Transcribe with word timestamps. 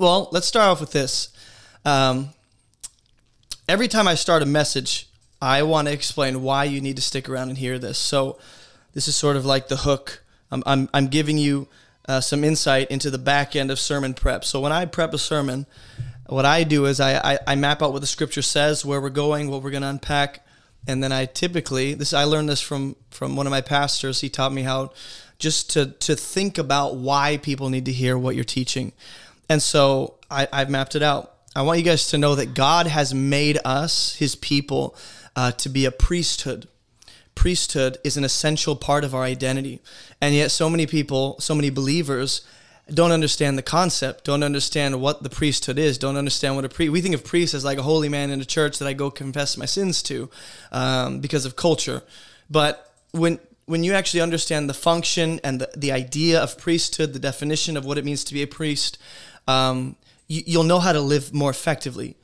Well, 0.00 0.30
let's 0.32 0.46
start 0.46 0.68
off 0.68 0.80
with 0.80 0.92
this. 0.92 1.28
Um, 1.84 2.30
every 3.68 3.86
time 3.86 4.08
I 4.08 4.14
start 4.14 4.42
a 4.42 4.46
message, 4.46 5.10
I 5.42 5.62
want 5.62 5.88
to 5.88 5.92
explain 5.92 6.42
why 6.42 6.64
you 6.64 6.80
need 6.80 6.96
to 6.96 7.02
stick 7.02 7.28
around 7.28 7.50
and 7.50 7.58
hear 7.58 7.78
this. 7.78 7.98
So, 7.98 8.38
this 8.94 9.08
is 9.08 9.14
sort 9.14 9.36
of 9.36 9.44
like 9.44 9.68
the 9.68 9.76
hook. 9.76 10.22
I'm, 10.50 10.62
I'm, 10.64 10.88
I'm 10.94 11.08
giving 11.08 11.36
you 11.36 11.68
uh, 12.08 12.22
some 12.22 12.44
insight 12.44 12.90
into 12.90 13.10
the 13.10 13.18
back 13.18 13.54
end 13.54 13.70
of 13.70 13.78
sermon 13.78 14.14
prep. 14.14 14.42
So, 14.42 14.58
when 14.58 14.72
I 14.72 14.86
prep 14.86 15.12
a 15.12 15.18
sermon, 15.18 15.66
what 16.28 16.46
I 16.46 16.64
do 16.64 16.86
is 16.86 16.98
I, 16.98 17.34
I, 17.34 17.38
I 17.48 17.54
map 17.54 17.82
out 17.82 17.92
what 17.92 18.00
the 18.00 18.06
scripture 18.06 18.40
says, 18.40 18.86
where 18.86 19.02
we're 19.02 19.10
going, 19.10 19.50
what 19.50 19.62
we're 19.62 19.70
going 19.70 19.82
to 19.82 19.88
unpack, 19.88 20.42
and 20.86 21.04
then 21.04 21.12
I 21.12 21.26
typically 21.26 21.92
this 21.92 22.14
I 22.14 22.24
learned 22.24 22.48
this 22.48 22.62
from 22.62 22.96
from 23.10 23.36
one 23.36 23.46
of 23.46 23.50
my 23.50 23.60
pastors. 23.60 24.22
He 24.22 24.30
taught 24.30 24.54
me 24.54 24.62
how 24.62 24.92
just 25.38 25.68
to 25.72 25.90
to 25.90 26.16
think 26.16 26.56
about 26.56 26.96
why 26.96 27.36
people 27.36 27.68
need 27.68 27.84
to 27.84 27.92
hear 27.92 28.16
what 28.16 28.34
you're 28.34 28.44
teaching, 28.44 28.92
and 29.50 29.60
so 29.60 30.14
I, 30.30 30.46
I've 30.52 30.70
mapped 30.70 30.94
it 30.94 31.02
out. 31.02 31.34
I 31.56 31.62
want 31.62 31.80
you 31.80 31.84
guys 31.84 32.06
to 32.06 32.18
know 32.18 32.36
that 32.36 32.54
God 32.54 32.86
has 32.86 33.12
made 33.12 33.58
us, 33.64 34.14
His 34.14 34.36
people, 34.36 34.94
uh, 35.34 35.50
to 35.52 35.68
be 35.68 35.84
a 35.84 35.90
priesthood. 35.90 36.68
Priesthood 37.34 37.98
is 38.04 38.16
an 38.16 38.22
essential 38.22 38.76
part 38.76 39.02
of 39.02 39.12
our 39.12 39.24
identity, 39.24 39.80
and 40.20 40.36
yet 40.36 40.52
so 40.52 40.70
many 40.70 40.86
people, 40.86 41.36
so 41.40 41.56
many 41.56 41.68
believers 41.68 42.42
don't 42.94 43.10
understand 43.10 43.58
the 43.58 43.62
concept, 43.62 44.24
don't 44.24 44.44
understand 44.44 45.00
what 45.00 45.24
the 45.24 45.30
priesthood 45.30 45.78
is, 45.78 45.98
don't 45.98 46.16
understand 46.16 46.54
what 46.54 46.64
a 46.64 46.68
priest. 46.68 46.92
We 46.92 47.00
think 47.00 47.14
of 47.16 47.24
priest 47.24 47.52
as 47.52 47.64
like 47.64 47.78
a 47.78 47.82
holy 47.82 48.08
man 48.08 48.30
in 48.30 48.40
a 48.40 48.44
church 48.44 48.78
that 48.78 48.86
I 48.86 48.92
go 48.92 49.10
confess 49.10 49.56
my 49.56 49.66
sins 49.66 50.00
to, 50.04 50.30
um, 50.70 51.20
because 51.20 51.44
of 51.44 51.56
culture. 51.56 52.02
But 52.48 52.92
when 53.10 53.40
when 53.70 53.84
you 53.84 53.92
actually 53.92 54.20
understand 54.20 54.68
the 54.68 54.74
function 54.74 55.38
and 55.44 55.60
the, 55.60 55.70
the 55.76 55.92
idea 55.92 56.40
of 56.40 56.58
priesthood, 56.58 57.12
the 57.12 57.20
definition 57.20 57.76
of 57.76 57.84
what 57.84 57.98
it 57.98 58.04
means 58.04 58.24
to 58.24 58.34
be 58.34 58.42
a 58.42 58.46
priest, 58.46 58.98
um, 59.46 59.96
you, 60.28 60.42
you'll 60.46 60.64
know 60.64 60.78
how 60.78 60.92
to 60.92 61.00
live 61.00 61.32
more 61.34 61.50
effectively. 61.50 62.16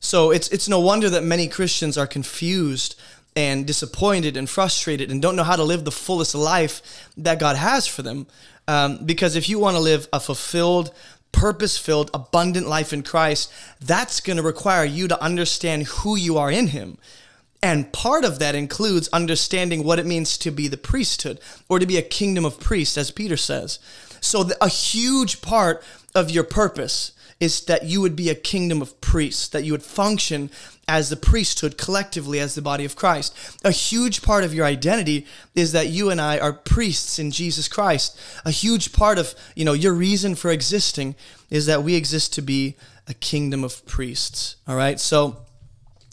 So 0.00 0.30
it's 0.30 0.48
it's 0.48 0.68
no 0.68 0.80
wonder 0.80 1.10
that 1.10 1.24
many 1.24 1.48
Christians 1.48 1.96
are 1.96 2.06
confused 2.06 2.94
and 3.34 3.66
disappointed 3.66 4.36
and 4.36 4.48
frustrated 4.48 5.10
and 5.10 5.20
don't 5.20 5.36
know 5.36 5.44
how 5.44 5.56
to 5.56 5.64
live 5.64 5.84
the 5.84 5.90
fullest 5.90 6.34
life 6.34 7.10
that 7.16 7.38
God 7.38 7.56
has 7.56 7.86
for 7.86 8.02
them. 8.02 8.26
Um, 8.66 9.04
because 9.04 9.36
if 9.36 9.48
you 9.48 9.58
want 9.58 9.76
to 9.76 9.80
live 9.80 10.08
a 10.12 10.18
fulfilled, 10.18 10.92
purpose 11.32 11.76
filled, 11.76 12.10
abundant 12.14 12.66
life 12.66 12.92
in 12.92 13.02
Christ, 13.02 13.52
that's 13.80 14.20
going 14.20 14.38
to 14.38 14.42
require 14.42 14.84
you 14.84 15.06
to 15.06 15.22
understand 15.22 15.84
who 15.86 16.16
you 16.16 16.38
are 16.38 16.50
in 16.50 16.68
Him. 16.68 16.98
And 17.62 17.92
part 17.92 18.24
of 18.24 18.38
that 18.38 18.54
includes 18.54 19.08
understanding 19.08 19.84
what 19.84 19.98
it 19.98 20.06
means 20.06 20.38
to 20.38 20.50
be 20.50 20.68
the 20.68 20.76
priesthood 20.76 21.40
or 21.68 21.78
to 21.78 21.86
be 21.86 21.96
a 21.96 22.02
kingdom 22.02 22.44
of 22.44 22.60
priests, 22.60 22.96
as 22.96 23.10
Peter 23.10 23.36
says. 23.36 23.78
So, 24.20 24.48
a 24.60 24.68
huge 24.68 25.42
part 25.42 25.82
of 26.16 26.30
your 26.30 26.44
purpose 26.44 27.12
is 27.38 27.66
that 27.66 27.84
you 27.84 28.00
would 28.00 28.16
be 28.16 28.30
a 28.30 28.34
kingdom 28.34 28.80
of 28.80 28.98
priests, 29.00 29.46
that 29.48 29.62
you 29.62 29.72
would 29.72 29.82
function 29.82 30.50
as 30.88 31.10
the 31.10 31.16
priesthood 31.16 31.76
collectively 31.76 32.40
as 32.40 32.54
the 32.54 32.62
body 32.62 32.84
of 32.84 32.96
Christ. 32.96 33.36
A 33.64 33.70
huge 33.70 34.22
part 34.22 34.42
of 34.42 34.54
your 34.54 34.64
identity 34.64 35.26
is 35.54 35.72
that 35.72 35.88
you 35.88 36.10
and 36.10 36.20
I 36.20 36.38
are 36.38 36.52
priests 36.52 37.18
in 37.18 37.30
Jesus 37.30 37.68
Christ. 37.68 38.18
A 38.44 38.50
huge 38.50 38.92
part 38.92 39.18
of, 39.18 39.34
you 39.54 39.64
know, 39.64 39.74
your 39.74 39.92
reason 39.92 40.34
for 40.34 40.50
existing 40.50 41.14
is 41.50 41.66
that 41.66 41.82
we 41.82 41.94
exist 41.94 42.32
to 42.34 42.42
be 42.42 42.76
a 43.06 43.14
kingdom 43.14 43.64
of 43.64 43.84
priests. 43.86 44.56
All 44.66 44.76
right? 44.76 44.98
So 44.98 45.44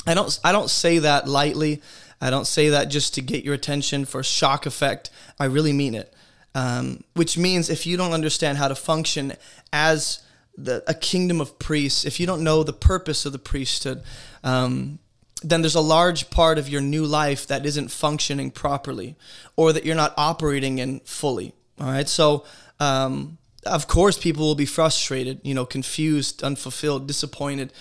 I 0.06 0.14
don't 0.14 0.38
I 0.44 0.52
don't 0.52 0.70
say 0.70 1.00
that 1.00 1.28
lightly. 1.28 1.82
I 2.20 2.30
don't 2.30 2.48
say 2.48 2.70
that 2.70 2.86
just 2.86 3.14
to 3.16 3.22
get 3.22 3.44
your 3.44 3.54
attention 3.54 4.06
for 4.06 4.24
shock 4.24 4.66
effect. 4.66 5.10
I 5.40 5.46
really 5.46 5.74
mean 5.74 5.94
it. 5.94 6.13
Um, 6.56 7.04
which 7.16 7.36
means 7.36 7.70
if 7.70 7.88
you 7.88 7.98
don't 7.98 8.14
understand 8.14 8.60
how 8.60 8.68
to 8.68 8.76
function 8.76 9.34
as 9.72 10.22
the, 10.56 10.84
a 10.88 10.94
kingdom 10.94 11.42
of 11.42 11.58
priests, 11.58 12.06
if 12.06 12.20
you 12.20 12.28
don't 12.28 12.44
know 12.44 12.64
the 12.64 12.74
purpose 12.74 13.26
of 13.26 13.32
the 13.32 13.40
priesthood, 13.40 14.04
um, 14.44 15.00
then 15.44 15.62
there's 15.62 15.76
a 15.76 15.82
large 15.82 16.30
part 16.30 16.58
of 16.58 16.70
your 16.70 16.82
new 16.82 17.06
life 17.06 17.48
that 17.48 17.66
isn't 17.66 17.90
functioning 17.90 18.50
properly 18.50 19.16
or 19.56 19.74
that 19.74 19.86
you're 19.86 19.96
not 19.96 20.14
operating 20.16 20.78
in 20.78 21.00
fully. 21.02 21.54
All 21.80 21.88
right. 21.88 22.08
So, 22.08 22.46
um, 22.80 23.38
of 23.66 23.88
course, 23.88 24.18
people 24.18 24.46
will 24.46 24.56
be 24.56 24.66
frustrated, 24.66 25.40
you 25.44 25.54
know, 25.54 25.66
confused, 25.66 26.44
unfulfilled, 26.44 27.08
disappointed 27.08 27.72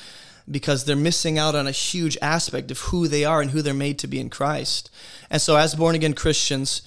because 0.50 0.84
they're 0.84 0.96
missing 0.96 1.38
out 1.38 1.54
on 1.54 1.66
a 1.66 1.72
huge 1.72 2.18
aspect 2.20 2.70
of 2.70 2.78
who 2.78 3.06
they 3.06 3.24
are 3.24 3.40
and 3.40 3.50
who 3.50 3.62
they're 3.62 3.74
made 3.74 3.98
to 4.00 4.06
be 4.06 4.20
in 4.20 4.28
Christ. 4.28 4.90
And 5.30 5.40
so, 5.40 5.56
as 5.56 5.74
born 5.74 5.94
again 5.94 6.14
Christians, 6.14 6.82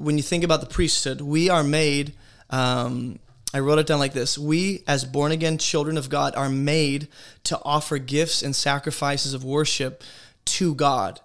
when 0.00 0.16
you 0.16 0.22
think 0.22 0.44
about 0.44 0.60
the 0.60 0.66
priesthood, 0.66 1.20
we 1.20 1.50
are 1.50 1.62
made 1.62 2.14
um, 2.48 3.18
I 3.52 3.58
wrote 3.58 3.80
it 3.80 3.86
down 3.86 3.98
like 3.98 4.12
this 4.12 4.38
We, 4.38 4.82
as 4.86 5.04
born 5.04 5.32
again 5.32 5.58
children 5.58 5.96
of 5.96 6.08
God, 6.08 6.34
are 6.36 6.48
made 6.48 7.08
to 7.44 7.60
offer 7.64 7.98
gifts 7.98 8.42
and 8.42 8.54
sacrifices 8.54 9.34
of 9.34 9.44
worship 9.44 10.02
to 10.46 10.74
God 10.74 11.20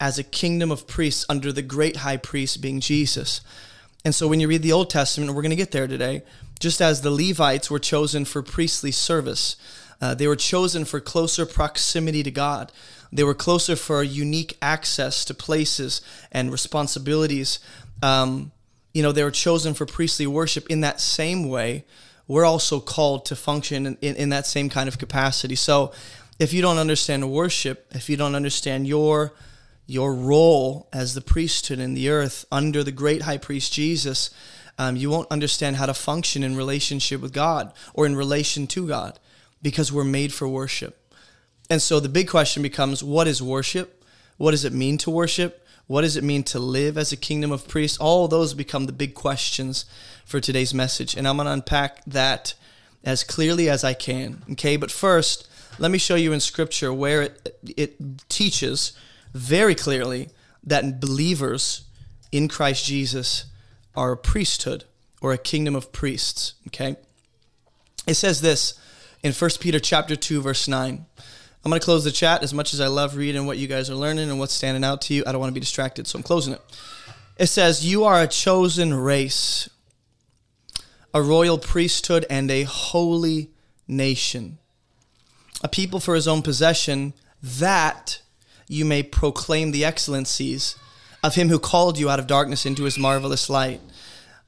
as 0.00 0.18
a 0.18 0.24
kingdom 0.24 0.70
of 0.70 0.86
priests 0.86 1.26
under 1.28 1.52
the 1.52 1.62
great 1.62 1.96
high 1.96 2.16
priest 2.16 2.60
being 2.60 2.80
Jesus. 2.80 3.40
And 4.04 4.14
so 4.14 4.28
when 4.28 4.40
you 4.40 4.48
read 4.48 4.62
the 4.62 4.72
Old 4.72 4.88
Testament, 4.88 5.34
we're 5.34 5.42
going 5.42 5.50
to 5.50 5.56
get 5.56 5.72
there 5.72 5.86
today, 5.86 6.22
just 6.58 6.80
as 6.80 7.00
the 7.00 7.10
Levites 7.10 7.70
were 7.70 7.78
chosen 7.78 8.24
for 8.24 8.42
priestly 8.42 8.90
service, 8.90 9.56
uh, 10.00 10.14
they 10.14 10.26
were 10.26 10.36
chosen 10.36 10.86
for 10.86 11.00
closer 11.00 11.44
proximity 11.44 12.22
to 12.22 12.30
God. 12.30 12.72
They 13.12 13.24
were 13.24 13.34
closer 13.34 13.76
for 13.76 14.02
unique 14.02 14.56
access 14.62 15.24
to 15.26 15.34
places 15.34 16.00
and 16.30 16.52
responsibilities. 16.52 17.58
Um, 18.02 18.52
you 18.92 19.02
know, 19.02 19.12
they 19.12 19.22
were 19.22 19.30
chosen 19.30 19.74
for 19.74 19.86
priestly 19.86 20.26
worship 20.26 20.66
in 20.68 20.80
that 20.80 21.00
same 21.00 21.48
way. 21.48 21.84
We're 22.26 22.44
also 22.44 22.80
called 22.80 23.24
to 23.26 23.36
function 23.36 23.86
in, 23.86 23.98
in, 24.00 24.16
in 24.16 24.28
that 24.30 24.46
same 24.46 24.68
kind 24.68 24.88
of 24.88 24.98
capacity. 24.98 25.54
So 25.54 25.92
if 26.38 26.52
you 26.52 26.62
don't 26.62 26.78
understand 26.78 27.30
worship, 27.30 27.86
if 27.92 28.08
you 28.08 28.16
don't 28.16 28.34
understand 28.34 28.86
your 28.86 29.32
your 29.86 30.14
role 30.14 30.88
as 30.92 31.14
the 31.14 31.20
priesthood 31.20 31.80
in 31.80 31.94
the 31.94 32.08
earth 32.08 32.44
under 32.52 32.84
the 32.84 32.92
great 32.92 33.22
high 33.22 33.36
priest 33.36 33.72
Jesus, 33.72 34.30
um, 34.78 34.94
you 34.94 35.10
won't 35.10 35.30
understand 35.32 35.76
how 35.76 35.86
to 35.86 35.94
function 35.94 36.44
in 36.44 36.56
relationship 36.56 37.20
with 37.20 37.32
God 37.32 37.72
or 37.92 38.06
in 38.06 38.14
relation 38.14 38.68
to 38.68 38.86
God 38.86 39.18
because 39.60 39.92
we're 39.92 40.04
made 40.04 40.32
for 40.32 40.46
worship. 40.46 41.12
And 41.68 41.82
so 41.82 41.98
the 41.98 42.08
big 42.08 42.28
question 42.28 42.62
becomes 42.62 43.02
what 43.02 43.26
is 43.26 43.42
worship? 43.42 44.04
What 44.36 44.52
does 44.52 44.64
it 44.64 44.72
mean 44.72 44.96
to 44.98 45.10
worship? 45.10 45.59
What 45.90 46.02
does 46.02 46.16
it 46.16 46.22
mean 46.22 46.44
to 46.44 46.60
live 46.60 46.96
as 46.96 47.10
a 47.10 47.16
kingdom 47.16 47.50
of 47.50 47.66
priests? 47.66 47.98
All 47.98 48.28
those 48.28 48.54
become 48.54 48.86
the 48.86 48.92
big 48.92 49.12
questions 49.12 49.86
for 50.24 50.38
today's 50.38 50.72
message. 50.72 51.16
And 51.16 51.26
I'm 51.26 51.36
going 51.36 51.46
to 51.46 51.52
unpack 51.52 52.04
that 52.04 52.54
as 53.02 53.24
clearly 53.24 53.68
as 53.68 53.82
I 53.82 53.94
can. 53.94 54.44
Okay, 54.52 54.76
but 54.76 54.92
first, 54.92 55.48
let 55.80 55.90
me 55.90 55.98
show 55.98 56.14
you 56.14 56.32
in 56.32 56.38
scripture 56.38 56.92
where 56.92 57.22
it, 57.22 57.58
it 57.76 58.28
teaches 58.28 58.92
very 59.34 59.74
clearly 59.74 60.28
that 60.62 61.00
believers 61.00 61.82
in 62.30 62.46
Christ 62.46 62.84
Jesus 62.84 63.46
are 63.96 64.12
a 64.12 64.16
priesthood 64.16 64.84
or 65.20 65.32
a 65.32 65.38
kingdom 65.38 65.74
of 65.74 65.90
priests. 65.90 66.54
Okay, 66.68 66.94
it 68.06 68.14
says 68.14 68.42
this 68.42 68.78
in 69.24 69.32
1 69.32 69.50
Peter 69.58 69.80
chapter 69.80 70.14
2 70.14 70.40
verse 70.40 70.68
9. 70.68 71.04
I'm 71.64 71.70
going 71.70 71.80
to 71.80 71.84
close 71.84 72.04
the 72.04 72.10
chat 72.10 72.42
as 72.42 72.54
much 72.54 72.72
as 72.72 72.80
I 72.80 72.86
love 72.86 73.16
reading 73.16 73.44
what 73.44 73.58
you 73.58 73.68
guys 73.68 73.90
are 73.90 73.94
learning 73.94 74.30
and 74.30 74.38
what's 74.38 74.54
standing 74.54 74.82
out 74.82 75.02
to 75.02 75.14
you. 75.14 75.22
I 75.26 75.32
don't 75.32 75.40
want 75.40 75.50
to 75.50 75.54
be 75.54 75.60
distracted, 75.60 76.06
so 76.06 76.18
I'm 76.18 76.22
closing 76.22 76.54
it. 76.54 76.60
It 77.38 77.46
says, 77.48 77.84
You 77.84 78.04
are 78.04 78.22
a 78.22 78.26
chosen 78.26 78.94
race, 78.94 79.68
a 81.12 81.20
royal 81.20 81.58
priesthood, 81.58 82.24
and 82.30 82.50
a 82.50 82.62
holy 82.62 83.50
nation, 83.86 84.56
a 85.62 85.68
people 85.68 86.00
for 86.00 86.14
his 86.14 86.26
own 86.26 86.40
possession, 86.40 87.12
that 87.42 88.22
you 88.66 88.86
may 88.86 89.02
proclaim 89.02 89.72
the 89.72 89.84
excellencies 89.84 90.76
of 91.22 91.34
him 91.34 91.50
who 91.50 91.58
called 91.58 91.98
you 91.98 92.08
out 92.08 92.18
of 92.18 92.26
darkness 92.26 92.64
into 92.64 92.84
his 92.84 92.96
marvelous 92.96 93.50
light. 93.50 93.82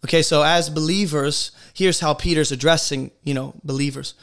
Okay, 0.03 0.22
so 0.22 0.43
as 0.43 0.71
believers, 0.71 1.51
here's 1.75 2.01
how 2.01 2.15
Peter's 2.15 2.51
addressing, 2.51 3.11
you 3.22 3.34
know, 3.34 3.55
believers 3.62 4.15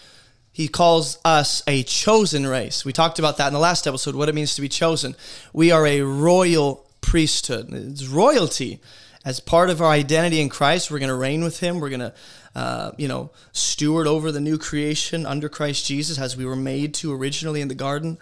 he 0.60 0.68
calls 0.68 1.20
us 1.24 1.64
a 1.68 1.84
chosen 1.84 2.46
race. 2.46 2.84
We 2.84 2.92
talked 2.92 3.18
about 3.18 3.38
that 3.38 3.48
in 3.48 3.54
the 3.54 3.60
last 3.60 3.88
episode, 3.88 4.14
what 4.14 4.28
it 4.28 4.36
means 4.36 4.56
to 4.56 4.62
be 4.62 4.68
chosen. 4.68 5.16
We 5.54 5.72
are 5.72 5.88
a 5.88 6.02
royal 6.02 6.86
priesthood. 7.00 7.70
It's 7.72 8.08
royalty. 8.08 8.82
As 9.24 9.40
part 9.40 9.70
of 9.70 9.82
our 9.82 9.90
identity 9.90 10.42
in 10.42 10.50
Christ, 10.50 10.92
we're 10.92 11.00
going 11.00 11.08
to 11.08 11.16
reign 11.16 11.46
with 11.46 11.62
Him. 11.62 11.80
We're 11.80 11.88
going 11.88 12.02
to, 12.02 12.14
uh, 12.56 12.92
you 12.98 13.08
know, 13.08 13.32
steward 13.54 14.06
over 14.06 14.34
the 14.34 14.42
new 14.42 14.58
creation 14.58 15.26
under 15.26 15.48
Christ 15.48 15.86
Jesus 15.86 16.20
as 16.20 16.36
we 16.36 16.44
were 16.44 16.58
made 16.58 16.94
to 16.96 17.14
originally 17.14 17.62
in 17.62 17.70
the 17.70 17.74
garden. 17.74 18.18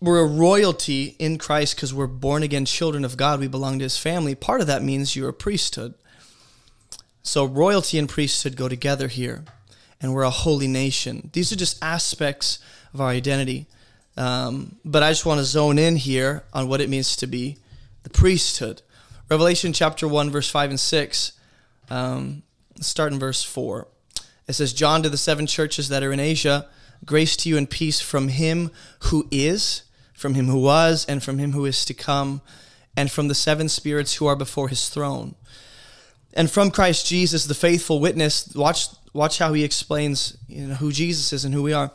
We're 0.00 0.24
a 0.24 0.26
royalty 0.26 1.14
in 1.18 1.36
Christ 1.36 1.76
because 1.76 1.92
we're 1.92 2.06
born 2.06 2.42
again 2.42 2.64
children 2.64 3.04
of 3.04 3.18
God. 3.18 3.38
We 3.38 3.48
belong 3.48 3.80
to 3.80 3.84
His 3.84 3.98
family. 3.98 4.34
Part 4.34 4.62
of 4.62 4.66
that 4.68 4.82
means 4.82 5.14
you're 5.14 5.28
a 5.28 5.34
priesthood. 5.34 5.92
So 7.22 7.44
royalty 7.44 7.98
and 7.98 8.08
priesthood 8.08 8.56
go 8.56 8.66
together 8.66 9.08
here 9.08 9.44
and 10.04 10.12
we're 10.12 10.22
a 10.22 10.28
holy 10.30 10.68
nation. 10.68 11.30
These 11.32 11.50
are 11.50 11.56
just 11.56 11.82
aspects 11.82 12.58
of 12.92 13.00
our 13.00 13.08
identity. 13.08 13.64
Um, 14.18 14.76
but 14.84 15.02
I 15.02 15.10
just 15.10 15.24
want 15.24 15.38
to 15.38 15.44
zone 15.44 15.78
in 15.78 15.96
here 15.96 16.44
on 16.52 16.68
what 16.68 16.82
it 16.82 16.90
means 16.90 17.16
to 17.16 17.26
be 17.26 17.56
the 18.02 18.10
priesthood. 18.10 18.82
Revelation 19.30 19.72
chapter 19.72 20.06
1, 20.06 20.28
verse 20.28 20.50
5 20.50 20.70
and 20.70 20.78
6. 20.78 21.32
Um, 21.88 22.42
start 22.82 23.14
in 23.14 23.18
verse 23.18 23.42
4. 23.42 23.88
It 24.46 24.52
says, 24.52 24.74
John 24.74 25.02
to 25.02 25.08
the 25.08 25.16
seven 25.16 25.46
churches 25.46 25.88
that 25.88 26.02
are 26.02 26.12
in 26.12 26.20
Asia, 26.20 26.68
grace 27.06 27.34
to 27.38 27.48
you 27.48 27.56
and 27.56 27.68
peace 27.68 28.02
from 28.02 28.28
him 28.28 28.70
who 29.04 29.26
is, 29.30 29.84
from 30.12 30.34
him 30.34 30.48
who 30.48 30.60
was, 30.60 31.06
and 31.06 31.22
from 31.22 31.38
him 31.38 31.52
who 31.52 31.64
is 31.64 31.82
to 31.86 31.94
come, 31.94 32.42
and 32.94 33.10
from 33.10 33.28
the 33.28 33.34
seven 33.34 33.70
spirits 33.70 34.16
who 34.16 34.26
are 34.26 34.36
before 34.36 34.68
his 34.68 34.90
throne. 34.90 35.34
And 36.34 36.50
from 36.50 36.70
Christ 36.70 37.06
Jesus, 37.06 37.46
the 37.46 37.54
faithful 37.54 38.00
witness, 38.00 38.54
watch, 38.54 38.88
watch 39.14 39.38
how 39.38 39.54
he 39.54 39.64
explains 39.64 40.36
you 40.46 40.66
know, 40.66 40.74
who 40.74 40.92
Jesus 40.92 41.32
is 41.32 41.46
and 41.46 41.54
who 41.54 41.62
we 41.62 41.72
are. 41.72 41.90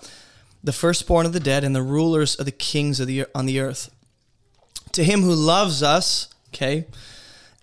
The 0.63 0.73
firstborn 0.73 1.27
of 1.27 1.33
the 1.33 1.39
dead 1.39 1.63
and 1.63 1.75
the 1.75 1.83
rulers 1.83 2.35
of 2.35 2.45
the 2.45 2.51
kings 2.51 2.99
of 2.99 3.05
the, 3.05 3.27
on 3.35 3.45
the 3.45 3.59
earth. 3.59 3.93
To 4.93 5.03
him 5.03 5.21
who 5.21 5.33
loves 5.33 5.83
us, 5.83 6.29
okay, 6.49 6.87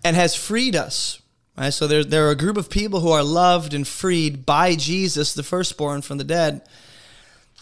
and 0.05 0.14
has 0.14 0.37
freed 0.37 0.76
us 0.76 1.20
Right? 1.56 1.73
So 1.73 1.87
there, 1.87 2.05
there 2.05 2.26
are 2.26 2.32
a 2.32 2.37
group 2.37 2.56
of 2.56 2.69
people 2.69 3.00
who 3.00 3.11
are 3.11 3.23
loved 3.23 3.73
and 3.73 3.87
freed 3.87 4.44
by 4.44 4.75
Jesus, 4.76 5.32
the 5.32 5.43
firstborn 5.43 6.02
from 6.02 6.19
the 6.19 6.25
dead, 6.25 6.62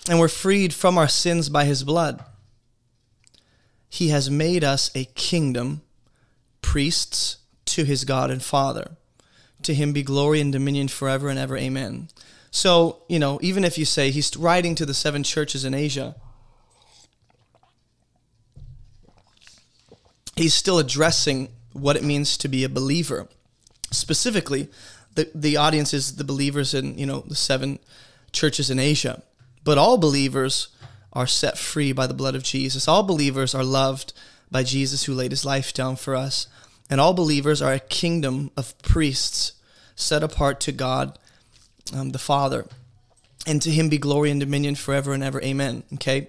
and 0.08 0.18
we're 0.18 0.28
freed 0.28 0.74
from 0.74 0.98
our 0.98 1.08
sins 1.08 1.48
by 1.48 1.64
his 1.64 1.84
blood. 1.84 2.22
He 3.88 4.08
has 4.08 4.28
made 4.28 4.64
us 4.64 4.90
a 4.94 5.04
kingdom, 5.04 5.82
priests 6.60 7.38
to 7.66 7.84
his 7.84 8.04
God 8.04 8.30
and 8.30 8.42
Father. 8.42 8.96
To 9.64 9.74
him 9.74 9.92
be 9.92 10.02
glory 10.02 10.40
and 10.40 10.52
dominion 10.52 10.88
forever 10.88 11.28
and 11.28 11.38
ever. 11.38 11.56
Amen. 11.56 12.08
So, 12.50 13.02
you 13.08 13.18
know, 13.18 13.38
even 13.42 13.64
if 13.64 13.76
you 13.76 13.84
say 13.84 14.10
he's 14.10 14.36
writing 14.36 14.74
to 14.76 14.86
the 14.86 14.94
seven 14.94 15.22
churches 15.22 15.64
in 15.64 15.74
Asia, 15.74 16.14
he's 20.36 20.54
still 20.54 20.78
addressing 20.78 21.48
what 21.72 21.96
it 21.96 22.04
means 22.04 22.36
to 22.38 22.48
be 22.48 22.62
a 22.62 22.68
believer 22.68 23.28
specifically, 23.94 24.68
the 25.14 25.30
the 25.34 25.56
audience 25.56 25.94
is 25.94 26.16
the 26.16 26.24
believers 26.24 26.74
in 26.74 26.98
you 26.98 27.06
know 27.06 27.20
the 27.20 27.34
seven 27.34 27.78
churches 28.32 28.70
in 28.70 28.78
Asia, 28.78 29.22
but 29.62 29.78
all 29.78 29.96
believers 29.96 30.68
are 31.12 31.26
set 31.26 31.56
free 31.56 31.92
by 31.92 32.06
the 32.06 32.14
blood 32.14 32.34
of 32.34 32.42
Jesus. 32.42 32.88
All 32.88 33.04
believers 33.04 33.54
are 33.54 33.64
loved 33.64 34.12
by 34.50 34.62
Jesus 34.62 35.04
who 35.04 35.14
laid 35.14 35.30
his 35.30 35.44
life 35.44 35.72
down 35.72 35.96
for 35.96 36.14
us, 36.14 36.48
and 36.90 37.00
all 37.00 37.14
believers 37.14 37.62
are 37.62 37.72
a 37.72 37.80
kingdom 37.80 38.50
of 38.56 38.76
priests 38.82 39.52
set 39.94 40.22
apart 40.22 40.60
to 40.60 40.72
God 40.72 41.18
um, 41.94 42.10
the 42.10 42.18
Father, 42.18 42.66
and 43.46 43.60
to 43.62 43.70
Him 43.70 43.88
be 43.88 43.98
glory 43.98 44.30
and 44.30 44.40
dominion 44.40 44.74
forever 44.74 45.12
and 45.12 45.22
ever. 45.22 45.42
Amen. 45.42 45.84
Okay, 45.94 46.28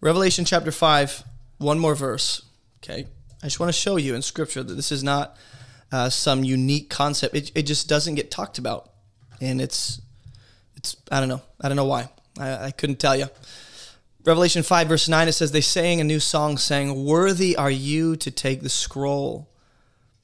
Revelation 0.00 0.44
chapter 0.44 0.72
five, 0.72 1.22
one 1.58 1.78
more 1.78 1.94
verse. 1.94 2.42
Okay, 2.82 3.06
I 3.42 3.46
just 3.46 3.60
want 3.60 3.68
to 3.68 3.78
show 3.78 3.96
you 3.96 4.14
in 4.14 4.22
Scripture 4.22 4.62
that 4.62 4.74
this 4.74 4.90
is 4.90 5.04
not 5.04 5.36
uh, 5.92 6.08
some 6.10 6.44
unique 6.44 6.90
concept. 6.90 7.34
It, 7.34 7.52
it 7.54 7.62
just 7.62 7.88
doesn't 7.88 8.14
get 8.14 8.30
talked 8.30 8.58
about, 8.58 8.90
and 9.40 9.60
it's 9.60 10.00
it's 10.76 10.96
I 11.10 11.20
don't 11.20 11.28
know 11.28 11.42
I 11.60 11.68
don't 11.68 11.76
know 11.76 11.84
why 11.84 12.08
I, 12.38 12.66
I 12.66 12.70
couldn't 12.70 12.98
tell 12.98 13.16
you. 13.16 13.28
Revelation 14.24 14.62
five 14.62 14.88
verse 14.88 15.08
nine 15.08 15.28
it 15.28 15.32
says 15.32 15.52
they 15.52 15.62
sang 15.62 16.00
a 16.00 16.04
new 16.04 16.20
song 16.20 16.58
saying, 16.58 17.04
"Worthy 17.04 17.56
are 17.56 17.70
you 17.70 18.16
to 18.16 18.30
take 18.30 18.60
the 18.60 18.68
scroll," 18.68 19.48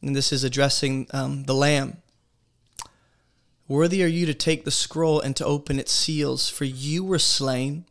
and 0.03 0.15
this 0.15 0.33
is 0.33 0.45
addressing 0.45 1.07
um, 1.13 1.45
the 1.45 1.55
Lamb. 1.55 1.97
Worthy 3.69 4.03
are 4.03 4.09
you 4.09 4.27
to 4.27 4.35
take 4.35 4.65
the 4.65 4.71
scroll 4.71 5.21
and 5.21 5.35
to 5.37 5.45
open 5.45 5.79
its 5.79 5.93
seals, 5.93 6.49
for 6.49 6.65
you 6.65 7.03
were 7.05 7.19
slain, 7.19 7.85